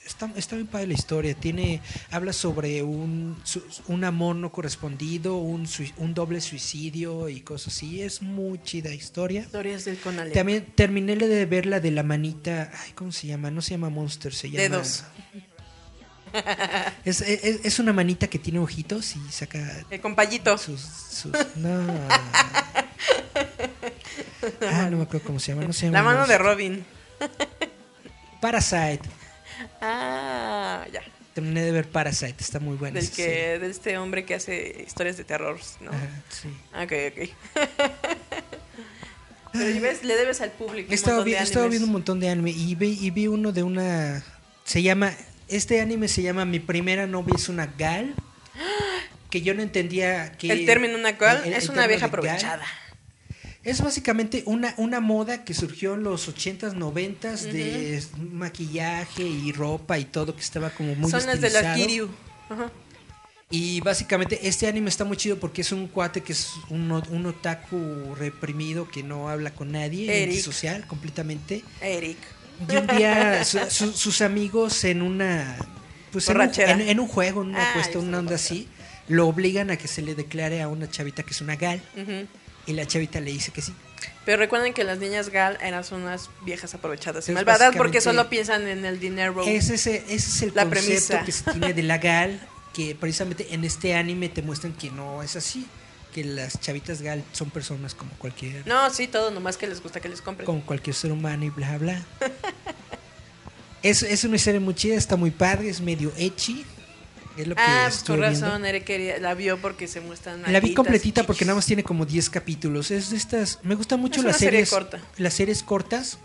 Está, 0.05 0.31
está 0.35 0.55
muy 0.55 0.65
padre 0.65 0.87
la 0.87 0.93
historia. 0.93 1.33
Tiene, 1.35 1.79
habla 2.09 2.33
sobre 2.33 2.81
un, 2.83 3.39
su- 3.43 3.63
un 3.87 4.03
amor 4.03 4.35
no 4.35 4.51
correspondido, 4.51 5.37
un, 5.37 5.67
un 5.97 6.13
doble 6.13 6.41
suicidio 6.41 7.29
y 7.29 7.41
cosas 7.41 7.73
así. 7.75 8.01
Es 8.01 8.21
muy 8.21 8.61
chida 8.63 8.93
historia. 8.93 9.41
Historias 9.41 9.85
del 9.85 9.97
Conalep. 9.99 10.33
También 10.33 10.65
terminé 10.75 11.15
de 11.15 11.45
ver 11.45 11.65
la 11.67 11.79
de 11.79 11.91
la 11.91 12.03
manita. 12.03 12.71
Ay, 12.83 12.91
¿Cómo 12.93 13.11
se 13.11 13.27
llama? 13.27 13.51
No 13.51 13.61
se 13.61 13.71
llama 13.71 13.89
Monster, 13.89 14.33
se 14.33 14.49
llama. 14.49 14.61
Dedos. 14.61 15.03
Es, 17.03 17.19
es, 17.19 17.59
es 17.65 17.79
una 17.79 17.91
manita 17.91 18.25
que 18.27 18.39
tiene 18.39 18.57
ojitos 18.59 19.17
y 19.17 19.31
saca 19.33 19.83
El 19.89 19.99
compayito. 19.99 20.57
sus. 20.57 20.79
sus 20.79 21.33
no. 21.57 21.85
Ah, 24.71 24.87
no 24.89 24.95
me 24.97 25.03
acuerdo 25.03 25.25
cómo 25.27 25.39
se 25.39 25.51
llama. 25.51 25.65
No 25.67 25.73
se 25.73 25.87
llama 25.87 25.97
La 25.97 26.03
mano 26.03 26.27
de. 26.27 26.37
Robin. 26.37 26.85
Parasite. 28.39 29.01
Ah, 29.81 30.85
ya. 30.91 31.01
Terminé 31.33 31.61
de 31.63 31.71
ver 31.71 31.87
Parasite, 31.87 32.35
está 32.39 32.59
muy 32.59 32.75
buena. 32.75 32.99
Del 32.99 33.09
que, 33.09 33.57
de 33.59 33.69
este 33.69 33.97
hombre 33.97 34.25
que 34.25 34.35
hace 34.35 34.83
historias 34.85 35.15
de 35.17 35.23
terror, 35.23 35.57
¿no? 35.79 35.91
Sí. 36.29 36.49
Ok, 36.73 36.91
ok. 37.11 37.29
Pero 39.53 39.81
ves, 39.81 40.03
le 40.03 40.15
debes 40.15 40.39
al 40.41 40.51
público. 40.51 40.91
He 40.91 40.95
estado, 40.95 41.23
vi- 41.23 41.31
viendo 41.33 41.85
un 41.85 41.91
montón 41.91 42.19
de 42.19 42.29
anime 42.29 42.51
y 42.51 42.75
vi, 42.75 42.97
y 43.01 43.09
vi 43.11 43.27
uno 43.27 43.51
de 43.51 43.63
una... 43.63 44.23
Se 44.63 44.81
llama... 44.81 45.13
Este 45.49 45.81
anime 45.81 46.07
se 46.07 46.21
llama 46.21 46.45
Mi 46.45 46.59
primera 46.61 47.05
novia 47.07 47.33
es 47.35 47.49
una 47.49 47.65
gal. 47.77 48.13
Que 49.29 49.41
yo 49.41 49.53
no 49.53 49.61
entendía 49.61 50.33
que... 50.33 50.51
El 50.51 50.65
término 50.65 50.97
una 50.97 51.13
gal 51.13 51.37
el- 51.45 51.53
el 51.53 51.53
es 51.53 51.69
una 51.69 51.87
vieja 51.87 52.07
gal. 52.09 52.59
Es 53.63 53.81
básicamente 53.81 54.41
una, 54.47 54.73
una 54.77 54.99
moda 54.99 55.43
que 55.43 55.53
surgió 55.53 55.93
en 55.93 56.03
los 56.03 56.27
80s, 56.27 56.73
90s 56.73 57.41
de 57.51 58.03
maquillaje 58.31 59.23
y 59.23 59.51
ropa 59.51 59.99
y 59.99 60.05
todo 60.05 60.35
que 60.35 60.41
estaba 60.41 60.71
como 60.71 60.95
muy 60.95 61.11
Son 61.11 61.25
las 61.27 61.39
de 61.41 61.49
la. 61.51 61.75
Kiryu. 61.75 62.09
Ajá. 62.49 62.71
Y 63.53 63.81
básicamente 63.81 64.47
este 64.47 64.65
anime 64.67 64.89
está 64.89 65.03
muy 65.03 65.17
chido 65.17 65.37
porque 65.37 65.61
es 65.61 65.71
un 65.73 65.87
cuate 65.87 66.21
que 66.21 66.31
es 66.33 66.51
un, 66.69 66.89
un 66.91 67.25
otaku 67.25 68.15
reprimido 68.17 68.87
que 68.89 69.03
no 69.03 69.29
habla 69.29 69.53
con 69.53 69.73
nadie, 69.73 70.23
antisocial 70.23 70.87
completamente. 70.87 71.63
Eric. 71.81 72.17
Y 72.69 72.75
un 72.77 72.87
día 72.87 73.43
su- 73.45 73.59
su- 73.69 73.91
sus 73.93 74.21
amigos 74.21 74.83
en 74.85 75.01
una... 75.01 75.57
Pues 76.11 76.29
en 76.29 76.39
en- 76.41 76.81
en 76.81 76.99
un 76.99 77.07
juego, 77.07 77.41
en 77.41 77.49
una 77.49 77.59
Ah, 77.67 77.69
apuesta, 77.71 77.99
una 77.99 78.19
onda 78.19 78.35
así, 78.35 78.67
lo 79.07 79.27
obligan 79.27 79.69
a 79.69 79.77
que 79.77 79.87
se 79.87 80.01
le 80.01 80.15
declare 80.15 80.61
a 80.61 80.67
una 80.67 80.89
chavita 80.89 81.23
que 81.23 81.31
es 81.31 81.41
una 81.41 81.55
gal. 81.57 81.81
Ujú. 81.95 82.27
Y 82.65 82.73
la 82.73 82.85
chavita 82.85 83.19
le 83.19 83.31
dice 83.31 83.51
que 83.51 83.61
sí. 83.61 83.73
Pero 84.25 84.37
recuerden 84.37 84.73
que 84.73 84.83
las 84.83 84.99
niñas 84.99 85.29
Gal 85.29 85.57
eran 85.61 85.83
unas 85.91 86.29
viejas 86.45 86.73
aprovechadas 86.73 87.27
y 87.27 87.31
malvadas 87.31 87.75
porque 87.75 88.01
solo 88.01 88.29
piensan 88.29 88.67
en 88.67 88.85
el 88.85 88.99
dinero. 88.99 89.41
Ese 89.45 89.75
es, 89.75 89.87
ese 89.87 90.03
es 90.15 90.41
el 90.43 90.51
La 90.55 90.63
concepto 90.65 91.07
premisa. 91.09 91.25
que 91.25 91.31
se 91.31 91.43
tiene 91.51 91.73
de 91.73 91.83
la 91.83 91.97
gal, 91.99 92.39
que 92.73 92.95
precisamente 92.95 93.53
en 93.53 93.63
este 93.63 93.95
anime 93.95 94.29
te 94.29 94.41
muestran 94.43 94.73
que 94.73 94.91
no 94.91 95.23
es 95.23 95.35
así, 95.35 95.65
que 96.13 96.23
las 96.23 96.59
chavitas 96.59 97.01
gal 97.01 97.23
son 97.31 97.49
personas 97.49 97.95
como 97.95 98.11
cualquier 98.19 98.65
No, 98.67 98.89
sí, 98.91 99.07
todo, 99.07 99.31
nomás 99.31 99.57
que 99.57 99.65
les 99.67 99.81
gusta 99.81 99.99
que 99.99 100.09
les 100.09 100.21
compren. 100.21 100.45
como 100.45 100.61
cualquier 100.65 100.95
ser 100.95 101.11
humano 101.11 101.45
y 101.45 101.49
bla 101.49 101.77
bla. 101.79 102.03
es, 103.83 104.03
es 104.03 104.23
una 104.23 104.35
historia 104.35 104.59
muy 104.59 104.75
chida, 104.75 104.95
está 104.95 105.15
muy 105.15 105.31
padre, 105.31 105.69
es 105.69 105.81
medio 105.81 106.11
ecchi. 106.17 106.65
Es 107.37 107.47
lo 107.47 107.55
que 107.55 107.61
ah, 107.61 107.85
pues 107.87 108.03
con 108.03 108.19
razón, 108.19 108.65
Eric 108.65 108.83
quería- 108.83 109.19
la 109.19 109.33
vio 109.33 109.57
porque 109.57 109.87
se 109.87 110.01
muestran 110.01 110.41
La 110.51 110.59
vi 110.59 110.73
completita 110.73 111.23
porque 111.25 111.45
nada 111.45 111.55
más 111.55 111.65
tiene 111.65 111.83
como 111.83 112.05
10 112.05 112.29
capítulos. 112.29 112.91
Es 112.91 113.09
de 113.11 113.17
estas. 113.17 113.59
Me 113.63 113.75
gustan 113.75 113.99
mucho 113.99 114.19
Es 114.19 114.25
las 114.25 114.35
una 114.35 114.39
serie 114.39 114.65
series. 114.65 114.69
corta. 114.69 114.99
Las 115.17 115.33
series 115.33 115.63
cortas. 115.63 116.17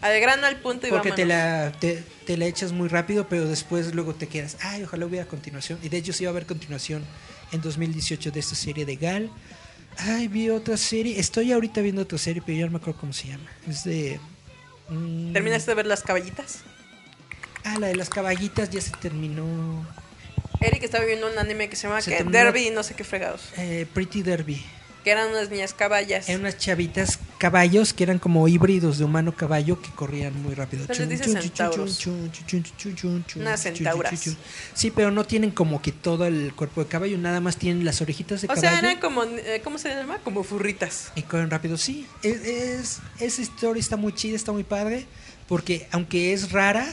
Al 0.00 0.20
grano 0.20 0.46
al 0.46 0.56
punto 0.56 0.86
y 0.86 0.90
Porque 0.90 1.12
te 1.12 1.24
la, 1.24 1.72
te, 1.78 2.02
te 2.26 2.36
la 2.36 2.46
echas 2.46 2.72
muy 2.72 2.88
rápido, 2.88 3.28
pero 3.28 3.46
después 3.46 3.94
luego 3.94 4.14
te 4.14 4.26
quedas. 4.26 4.56
Ay, 4.60 4.82
ojalá 4.84 5.06
hubiera 5.06 5.26
continuación. 5.26 5.78
Y 5.82 5.88
de 5.88 5.96
hecho, 5.98 6.12
sí 6.12 6.24
va 6.24 6.30
a 6.30 6.32
haber 6.32 6.46
continuación 6.46 7.04
en 7.52 7.60
2018 7.60 8.30
de 8.32 8.40
esta 8.40 8.54
serie 8.56 8.84
de 8.84 8.96
Gal. 8.96 9.30
Ay, 9.98 10.26
vi 10.28 10.50
otra 10.50 10.76
serie. 10.76 11.20
Estoy 11.20 11.52
ahorita 11.52 11.80
viendo 11.82 12.02
otra 12.02 12.18
serie, 12.18 12.42
pero 12.44 12.58
ya 12.58 12.64
no 12.66 12.72
me 12.72 12.78
acuerdo 12.78 12.98
cómo 13.00 13.12
se 13.12 13.28
llama. 13.28 13.44
Es 13.68 13.84
de. 13.84 14.18
mm, 14.88 15.32
¿Terminaste 15.34 15.70
de 15.70 15.74
ver 15.76 15.86
las 15.86 16.02
caballitas? 16.02 16.60
Ah, 17.64 17.78
la 17.78 17.86
de 17.88 17.94
las 17.94 18.08
caballitas 18.08 18.70
ya 18.70 18.80
se 18.80 18.90
terminó. 19.00 19.86
Eric 20.62 20.82
estaba 20.84 21.04
viendo 21.04 21.30
un 21.30 21.38
anime 21.38 21.68
que 21.68 21.76
se 21.76 21.86
llama 21.88 22.00
Se 22.00 22.22
Derby 22.24 22.68
y 22.68 22.70
no 22.70 22.82
sé 22.82 22.94
qué 22.94 23.04
fregados. 23.04 23.42
Eh, 23.56 23.86
Pretty 23.92 24.22
Derby. 24.22 24.64
Que 25.04 25.10
eran 25.10 25.30
unas 25.30 25.50
niñas 25.50 25.74
caballas. 25.74 26.28
Eran 26.28 26.42
unas 26.42 26.58
chavitas 26.58 27.18
caballos 27.38 27.92
que 27.92 28.04
eran 28.04 28.20
como 28.20 28.46
híbridos 28.46 28.98
de 28.98 29.04
humano-caballo 29.04 29.82
que 29.82 29.90
corrían 29.90 30.40
muy 30.44 30.54
rápido. 30.54 30.86
Se 30.86 31.04
les 31.06 31.18
dice 31.20 31.40
centauros. 31.40 32.06
Unas 33.34 33.60
centauras. 33.62 34.36
Sí, 34.74 34.92
pero 34.92 35.10
no 35.10 35.24
tienen 35.24 35.50
como 35.50 35.82
que 35.82 35.90
todo 35.90 36.24
el 36.26 36.54
cuerpo 36.54 36.84
de 36.84 36.88
caballo, 36.88 37.18
nada 37.18 37.40
más 37.40 37.56
tienen 37.56 37.84
las 37.84 38.00
orejitas 38.00 38.42
de 38.42 38.46
O 38.46 38.48
caballo. 38.50 38.68
sea, 38.68 38.78
eran 38.78 39.00
como, 39.00 39.24
eh, 39.24 39.60
¿cómo 39.64 39.78
se 39.78 39.88
llama? 39.88 40.18
Como 40.18 40.44
furritas. 40.44 41.10
Y 41.16 41.22
corren 41.22 41.50
rápido, 41.50 41.76
sí. 41.76 42.06
Es, 42.22 42.40
es- 42.44 42.98
esa 43.18 43.42
historia 43.42 43.80
está 43.80 43.96
muy 43.96 44.12
chida, 44.12 44.36
está 44.36 44.52
muy 44.52 44.62
padre. 44.62 45.06
Porque 45.48 45.88
aunque 45.90 46.32
es 46.32 46.52
rara, 46.52 46.86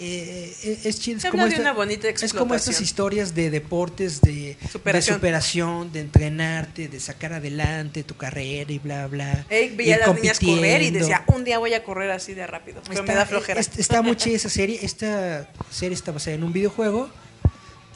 eh, 0.00 0.54
eh, 0.62 0.78
es 0.84 1.00
chida. 1.00 1.18
Es 1.18 1.24
como, 1.26 1.44
de 1.44 1.48
esta- 1.50 1.60
una 1.62 1.72
bonita 1.72 2.08
es 2.08 2.32
como 2.32 2.54
estas 2.54 2.80
historias 2.80 3.34
de 3.34 3.50
deportes, 3.50 4.20
de 4.20 4.56
Superación. 4.70 5.14
de, 5.14 5.18
superación, 5.18 5.92
de 5.92 6.00
entrenarte, 6.00 6.88
de 6.88 7.00
sacar 7.00 7.32
adelante 7.32 8.02
tu 8.04 8.16
carrera 8.16 8.70
y 8.72 8.78
bla, 8.78 9.06
bla. 9.06 9.46
Eric 9.48 9.76
veía 9.76 9.96
a 9.96 9.98
las 10.06 10.14
niñas 10.14 10.38
correr 10.40 10.82
y 10.82 10.90
decía, 10.90 11.24
un 11.28 11.44
día 11.44 11.58
voy 11.58 11.74
a 11.74 11.82
correr 11.84 12.10
así 12.10 12.34
de 12.34 12.46
rápido. 12.46 12.82
Pero 12.88 13.02
me 13.04 13.14
da 13.14 13.26
flojera. 13.26 13.60
es- 13.60 13.78
Está 13.78 14.02
muy 14.02 14.16
chida 14.16 14.36
esa 14.36 14.50
serie. 14.50 14.78
Esta 14.82 15.48
serie 15.70 15.94
está 15.94 16.12
basada 16.12 16.34
en 16.36 16.44
un 16.44 16.52
videojuego. 16.52 17.08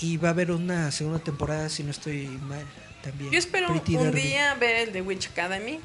Y 0.02 0.16
va 0.16 0.28
a 0.28 0.30
haber 0.30 0.50
una 0.50 0.90
segunda 0.92 1.18
temporada, 1.18 1.68
si 1.68 1.82
no 1.82 1.90
estoy 1.90 2.26
mal. 2.48 2.64
También. 3.02 3.30
Yo 3.30 3.38
espero 3.38 3.68
Pretty 3.68 3.96
un 3.96 4.04
Derby. 4.04 4.22
día 4.22 4.54
ver 4.54 4.76
el 4.88 4.92
de 4.94 5.02
Witch 5.02 5.28
Academy. 5.28 5.78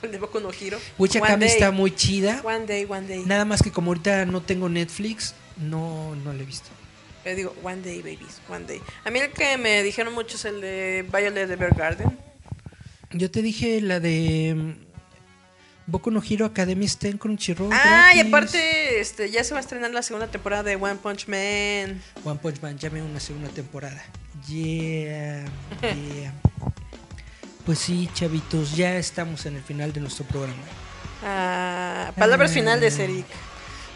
El 0.00 0.12
de 0.12 0.18
Boku 0.18 0.38
no 0.38 0.50
Hero. 0.52 0.78
Witch 0.96 1.16
Academy 1.16 1.46
está 1.46 1.72
muy 1.72 1.90
chida. 1.92 2.40
One 2.44 2.66
day, 2.66 2.86
one 2.88 3.08
day. 3.08 3.24
Nada 3.26 3.44
más 3.44 3.60
que 3.62 3.72
como 3.72 3.90
ahorita 3.90 4.26
no 4.26 4.42
tengo 4.42 4.68
Netflix, 4.68 5.34
no, 5.60 6.14
no 6.16 6.32
la 6.32 6.42
he 6.42 6.46
visto. 6.46 6.68
Yo 7.24 7.34
digo, 7.34 7.54
one 7.62 7.82
day, 7.82 7.98
babies, 7.98 8.40
one 8.48 8.64
day. 8.64 8.80
A 9.04 9.10
mí 9.10 9.18
el 9.18 9.30
que 9.32 9.58
me 9.58 9.82
dijeron 9.82 10.14
mucho 10.14 10.36
es 10.36 10.44
el 10.44 10.60
de 10.60 11.06
Violet 11.12 11.50
Evergarden. 11.50 12.18
Yo 13.12 13.30
te 13.30 13.42
dije 13.42 13.80
la 13.80 14.00
de 14.00 14.54
mm, 14.56 15.90
Boku 15.90 16.10
no 16.10 16.22
Hero 16.22 16.46
Academy 16.46 16.84
está 16.86 17.08
en 17.08 17.18
Crunchyroll. 17.18 17.70
Ah, 17.72 18.12
y 18.14 18.20
aparte, 18.20 19.00
este, 19.00 19.30
ya 19.30 19.42
se 19.44 19.52
va 19.52 19.58
a 19.58 19.60
estrenar 19.60 19.90
la 19.90 20.02
segunda 20.02 20.26
temporada 20.28 20.62
de 20.62 20.76
One 20.76 20.96
Punch 20.96 21.26
Man. 21.28 22.00
One 22.24 22.38
Punch 22.40 22.60
Man, 22.62 22.78
llame 22.78 23.02
una 23.02 23.20
segunda 23.20 23.48
temporada. 23.50 24.02
Yeah, 24.46 25.44
yeah. 25.82 26.32
Pues 27.66 27.78
sí, 27.80 28.08
chavitos, 28.14 28.76
ya 28.76 28.96
estamos 28.96 29.44
en 29.46 29.56
el 29.56 29.62
final 29.62 29.92
de 29.92 30.00
nuestro 30.00 30.24
programa. 30.24 30.62
Ah, 31.22 32.12
palabras 32.16 32.50
Ah. 32.52 32.54
finales, 32.54 32.98
Eric. 32.98 33.26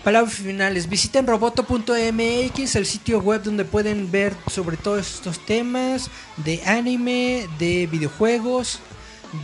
Palabras 0.04 0.34
finales. 0.34 0.88
Visiten 0.88 1.26
roboto.mx, 1.26 2.76
el 2.76 2.86
sitio 2.86 3.20
web 3.20 3.42
donde 3.42 3.64
pueden 3.64 4.10
ver 4.10 4.34
sobre 4.50 4.76
todos 4.76 5.14
estos 5.14 5.44
temas 5.46 6.10
de 6.38 6.60
anime, 6.64 7.46
de 7.58 7.86
videojuegos, 7.86 8.80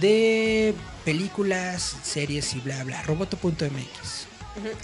de 0.00 0.74
películas, 1.04 1.96
series 2.02 2.54
y 2.54 2.60
bla 2.60 2.82
bla. 2.82 3.02
Roboto.mx. 3.04 4.26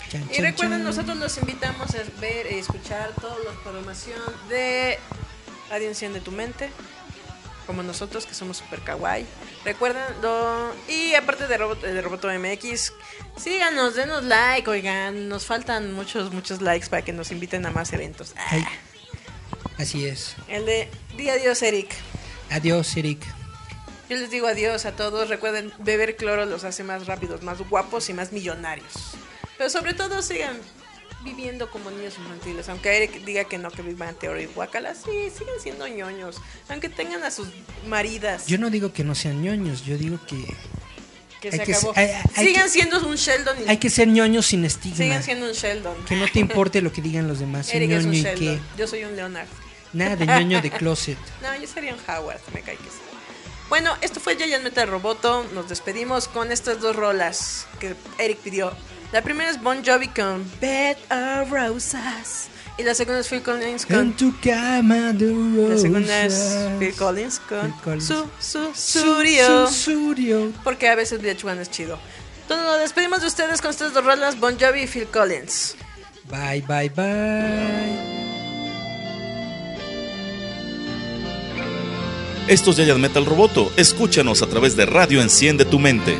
Chan, 0.09 0.23
Y 0.31 0.35
chan, 0.37 0.45
recuerden, 0.45 0.79
chan. 0.79 0.85
nosotros 0.85 1.17
los 1.17 1.37
invitamos 1.39 1.91
a 1.97 2.21
ver 2.21 2.53
y 2.53 2.61
escuchar 2.61 3.11
toda 3.21 3.37
la 3.45 3.61
programación 3.63 4.21
de 4.49 4.99
Radio 5.71 5.89
Enciende 5.89 6.21
tu 6.21 6.31
Mente. 6.31 6.71
Como 7.67 7.83
nosotros, 7.83 8.27
que 8.27 8.35
somos 8.35 8.59
super 8.59 8.81
kawaii. 8.81 9.25
Recuerden, 9.65 10.03
y 10.89 11.15
aparte 11.15 11.47
de 11.47 11.57
Roboto, 11.57 11.87
de 11.87 12.01
Roboto 12.03 12.29
MX, 12.29 12.93
síganos, 13.39 13.95
denos 13.95 14.25
like, 14.25 14.69
oigan. 14.69 15.29
Nos 15.29 15.47
faltan 15.47 15.93
muchos, 15.95 16.33
muchos 16.33 16.61
likes 16.61 16.89
para 16.89 17.03
que 17.03 17.13
nos 17.13 17.31
inviten 17.31 17.65
a 17.65 17.71
más 17.71 17.93
eventos. 17.93 18.35
Ah, 18.37 18.47
Ay, 18.51 18.65
así 19.79 20.07
es. 20.07 20.37
el 20.49 20.67
de 20.67 20.91
Di 21.17 21.31
adiós, 21.31 21.63
Eric. 21.63 21.91
Adiós, 22.51 22.97
Eric. 22.97 23.25
Yo 24.11 24.19
les 24.19 24.31
digo 24.31 24.47
adiós 24.47 24.85
a 24.85 24.93
todos. 24.93 25.31
Recuerden, 25.31 25.73
beber 25.79 26.17
cloro 26.17 26.45
los 26.45 26.65
hace 26.65 26.85
más 26.85 27.07
rápidos, 27.07 27.43
más 27.43 27.59
guapos 27.71 28.11
y 28.11 28.13
más 28.13 28.33
millonarios. 28.33 28.93
Pero 29.57 29.71
sobre 29.71 29.95
todo 29.95 30.21
sigan 30.21 30.59
viviendo 31.25 31.71
como 31.71 31.91
niños 31.91 32.15
infantiles. 32.19 32.69
Aunque 32.69 32.97
Eric 32.97 33.25
diga 33.25 33.45
que 33.45 33.59
no, 33.59 33.71
que 33.71 33.83
vivan 33.83 34.15
teoría 34.15 34.49
guacala, 34.55 34.95
sí, 34.95 35.31
siguen 35.37 35.55
siendo 35.63 35.89
ñoños. 35.89 36.37
Aunque 36.69 36.89
tengan 36.89 37.23
a 37.25 37.31
sus 37.31 37.49
maridas. 37.87 38.47
Yo 38.47 38.59
no 38.59 38.71
digo 38.71 38.93
que 38.93 39.05
no 39.05 39.15
sean 39.15 39.43
ñoños, 39.43 39.85
yo 39.85 39.97
digo 39.99 40.19
que 40.27 40.45
que 41.41 41.51
se 41.53 41.61
acabó. 41.63 41.93
se- 41.93 42.01
hay- 42.01 42.11
hay 42.37 42.47
sigan 42.47 42.65
que- 42.65 42.71
siendo 42.71 43.07
un 43.07 43.17
Sheldon. 43.17 43.57
y- 43.67 43.69
hay 43.69 43.77
que 43.77 43.91
ser 43.91 44.09
ñoños 44.09 44.47
sin 44.47 44.65
estigma. 44.65 44.97
sigan 44.97 45.23
siendo 45.23 45.47
un 45.47 45.53
Sheldon. 45.53 46.05
Que 46.07 46.17
no 46.17 46.27
te 46.27 46.41
importe 46.41 46.81
lo 46.81 46.91
que 46.93 47.03
digan 47.03 47.29
los 47.29 47.39
demás. 47.39 47.69
Eric 47.75 47.91
es 47.91 48.05
un 48.05 48.13
Sheldon. 48.13 48.61
Yo 48.79 48.87
soy 48.87 49.05
un 49.05 49.15
Leonard. 49.17 49.49
Nada 49.93 50.17
de 50.17 50.27
ñoño 50.27 50.61
de 50.63 50.71
closet. 50.79 51.19
No, 51.43 51.55
yo 51.61 51.67
sería 51.69 51.95
un 51.95 52.01
Howard, 52.09 52.41
me 52.55 52.63
cae 52.63 52.77
que 52.77 52.85
sí. 52.85 52.99
Bueno, 53.69 53.95
esto 54.03 54.21
fue 54.21 54.37
Giant 54.37 54.63
Metal 54.65 54.89
Roboto. 54.89 55.45
Nos 55.55 55.69
despedimos 55.69 56.29
con 56.29 56.51
estas 56.53 56.81
dos 56.81 56.97
rolas 56.97 57.67
que 57.79 57.95
Eric 58.19 58.39
pidió. 58.39 58.73
La 59.15 59.23
primera 59.23 59.49
es 59.49 59.63
Bon 59.63 59.79
Jovi 59.85 60.09
con 60.09 60.45
Bed 60.61 60.97
of 61.09 61.49
Roses. 61.53 62.49
Y 62.77 62.83
la 62.83 62.95
segunda 62.97 63.21
es 63.21 63.29
Phil 63.29 63.43
Collins 63.43 63.87
En 63.89 63.97
con. 63.97 64.13
tu 64.15 64.35
cama 64.41 65.13
de 65.13 65.27
La 65.69 65.79
segunda 65.79 66.25
es. 66.25 66.59
Phil 66.81 66.93
Collins 66.97 67.39
con 67.49 67.61
Phil 67.63 67.81
Collins. 67.85 68.05
Su, 68.07 68.27
su, 68.41 68.73
Su- 68.75 68.99
Surio. 69.01 69.69
su- 69.69 69.73
Surio. 69.93 70.53
Porque 70.65 70.89
a 70.89 70.97
veces 70.97 71.21
VH1 71.23 71.61
es 71.61 71.71
chido. 71.71 71.97
Entonces 72.43 72.67
nos 72.67 72.81
despedimos 72.81 73.21
de 73.21 73.29
ustedes 73.29 73.61
con 73.63 73.71
estas 73.71 73.95
dos 73.95 74.05
rolas, 74.05 74.41
Bon 74.41 74.59
Jovi 74.59 74.81
y 74.83 74.87
Phil 74.89 75.07
Collins. 75.07 75.77
Bye, 76.29 76.63
bye, 76.67 76.89
bye. 76.89 77.95
Esto 82.49 82.73
es 82.73 82.77
Giant 82.79 82.99
Metal 82.99 83.25
Roboto. 83.25 83.73
Escúchanos 83.77 84.43
a 84.43 84.49
través 84.49 84.75
de 84.75 84.87
Radio 84.87 85.23
Enciende 85.23 85.65
tu 85.65 85.79
Mente. 85.79 86.17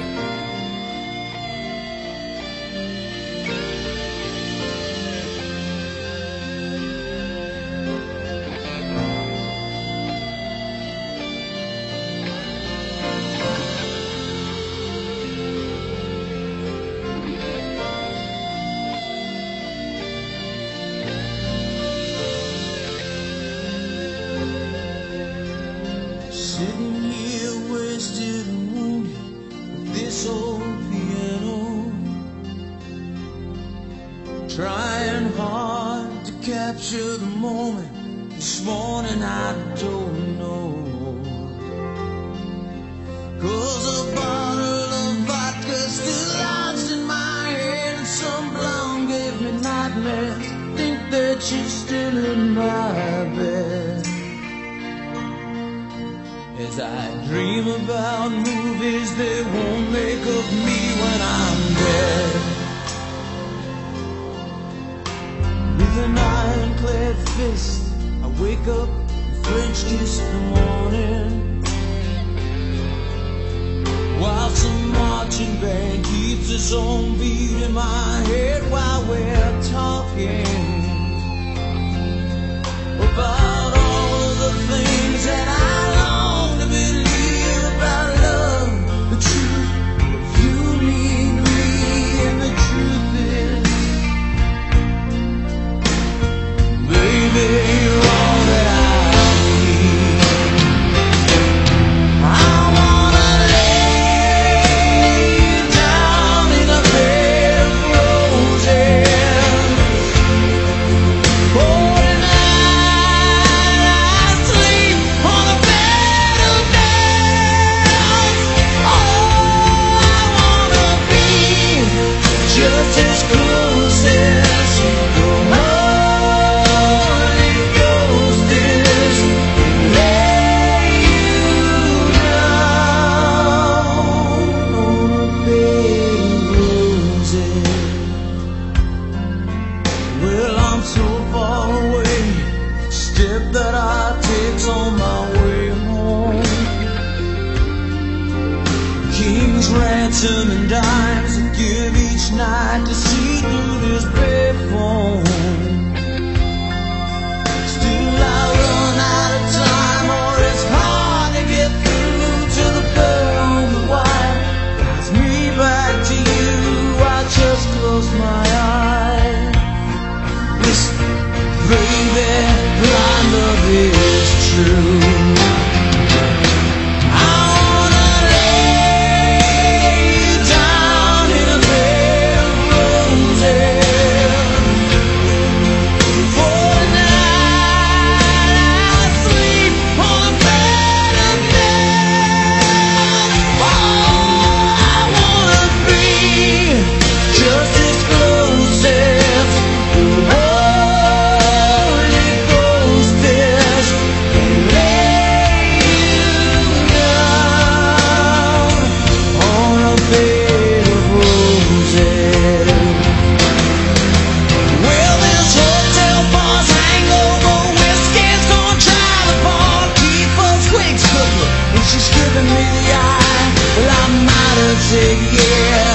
She's 221.95 222.11
giving 222.11 222.47
me 222.47 222.65
the 222.77 222.87
eye. 222.91 223.55
Well, 223.77 223.89
I 223.89 224.05
might 224.27 224.59
have 224.59 224.75
a 224.75 224.81
tick, 224.91 225.19
yeah. 225.31 225.95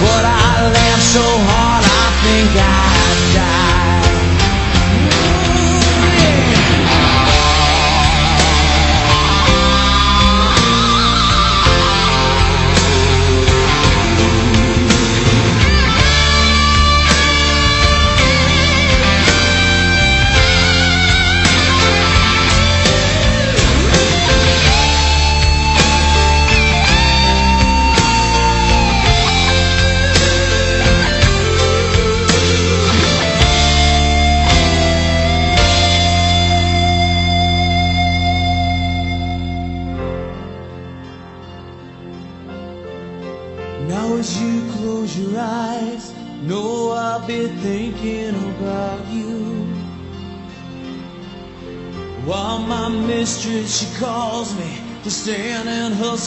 But 0.00 0.24
I 0.24 0.70
laughed 0.70 1.02
so 1.02 1.26
hard, 1.26 1.82
I 1.82 2.06
think 2.22 2.50
I. 2.54 2.95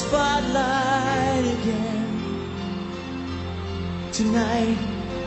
spotlight 0.09 1.45
again. 1.57 2.09
Tonight 4.11 4.77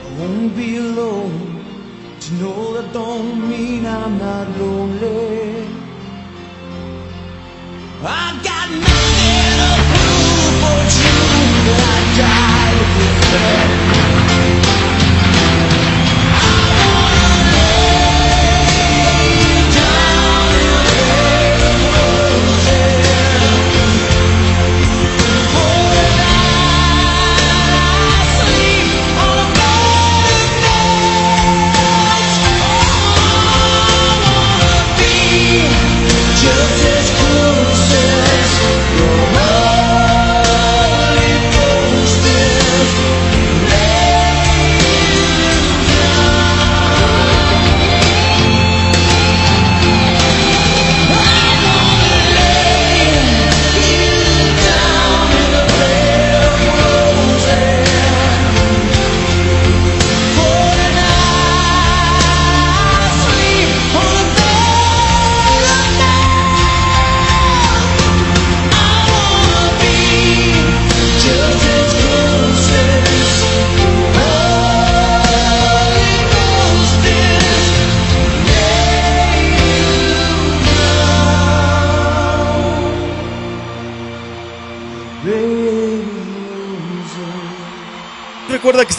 I 0.05 0.09
won't 0.19 0.57
be 0.57 0.77
alone. 0.77 1.39
To 2.23 2.35
know 2.35 2.75
that 2.75 2.93
don't 2.93 3.49
mean 3.49 3.87
I'm 3.87 4.19
not 4.19 4.49
lonely. 4.59 5.62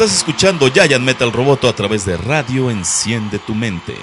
Estás 0.04 0.18
escuchando 0.18 0.68
Giant 0.68 1.06
Metal 1.06 1.32
Roboto 1.32 1.70
a 1.70 1.74
través 1.74 2.04
de 2.04 2.18
Radio 2.18 2.70
Enciende 2.70 3.40
tu 3.40 3.56
Mente. 3.56 3.96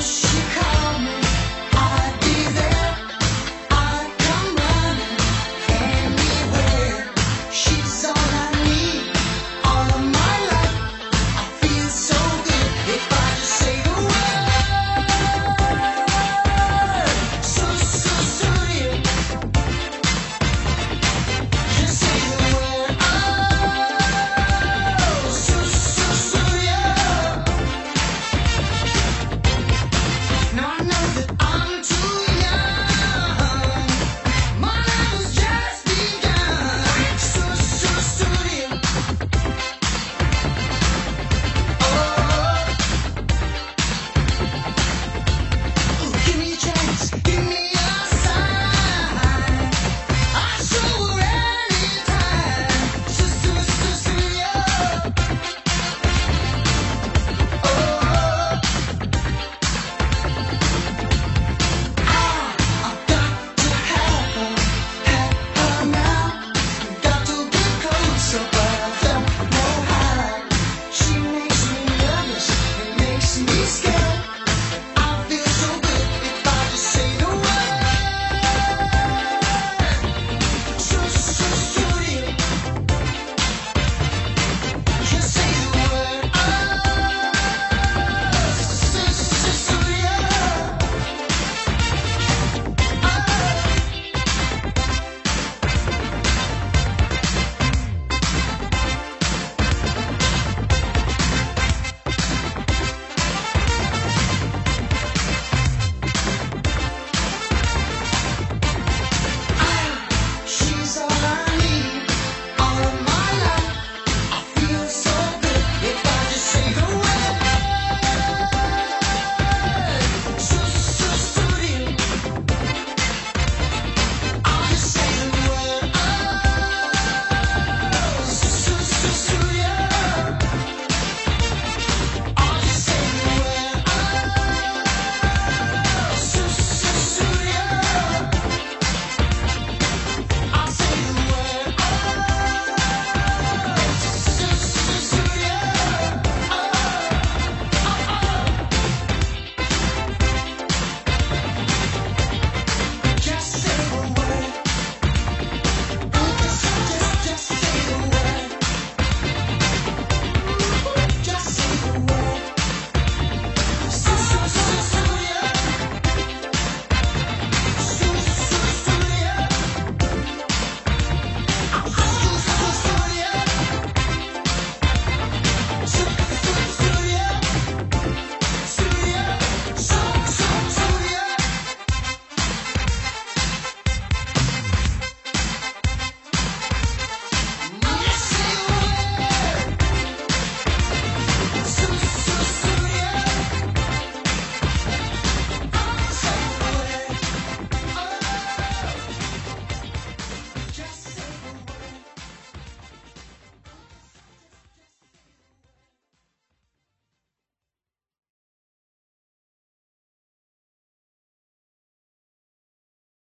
shoot. 0.00 0.49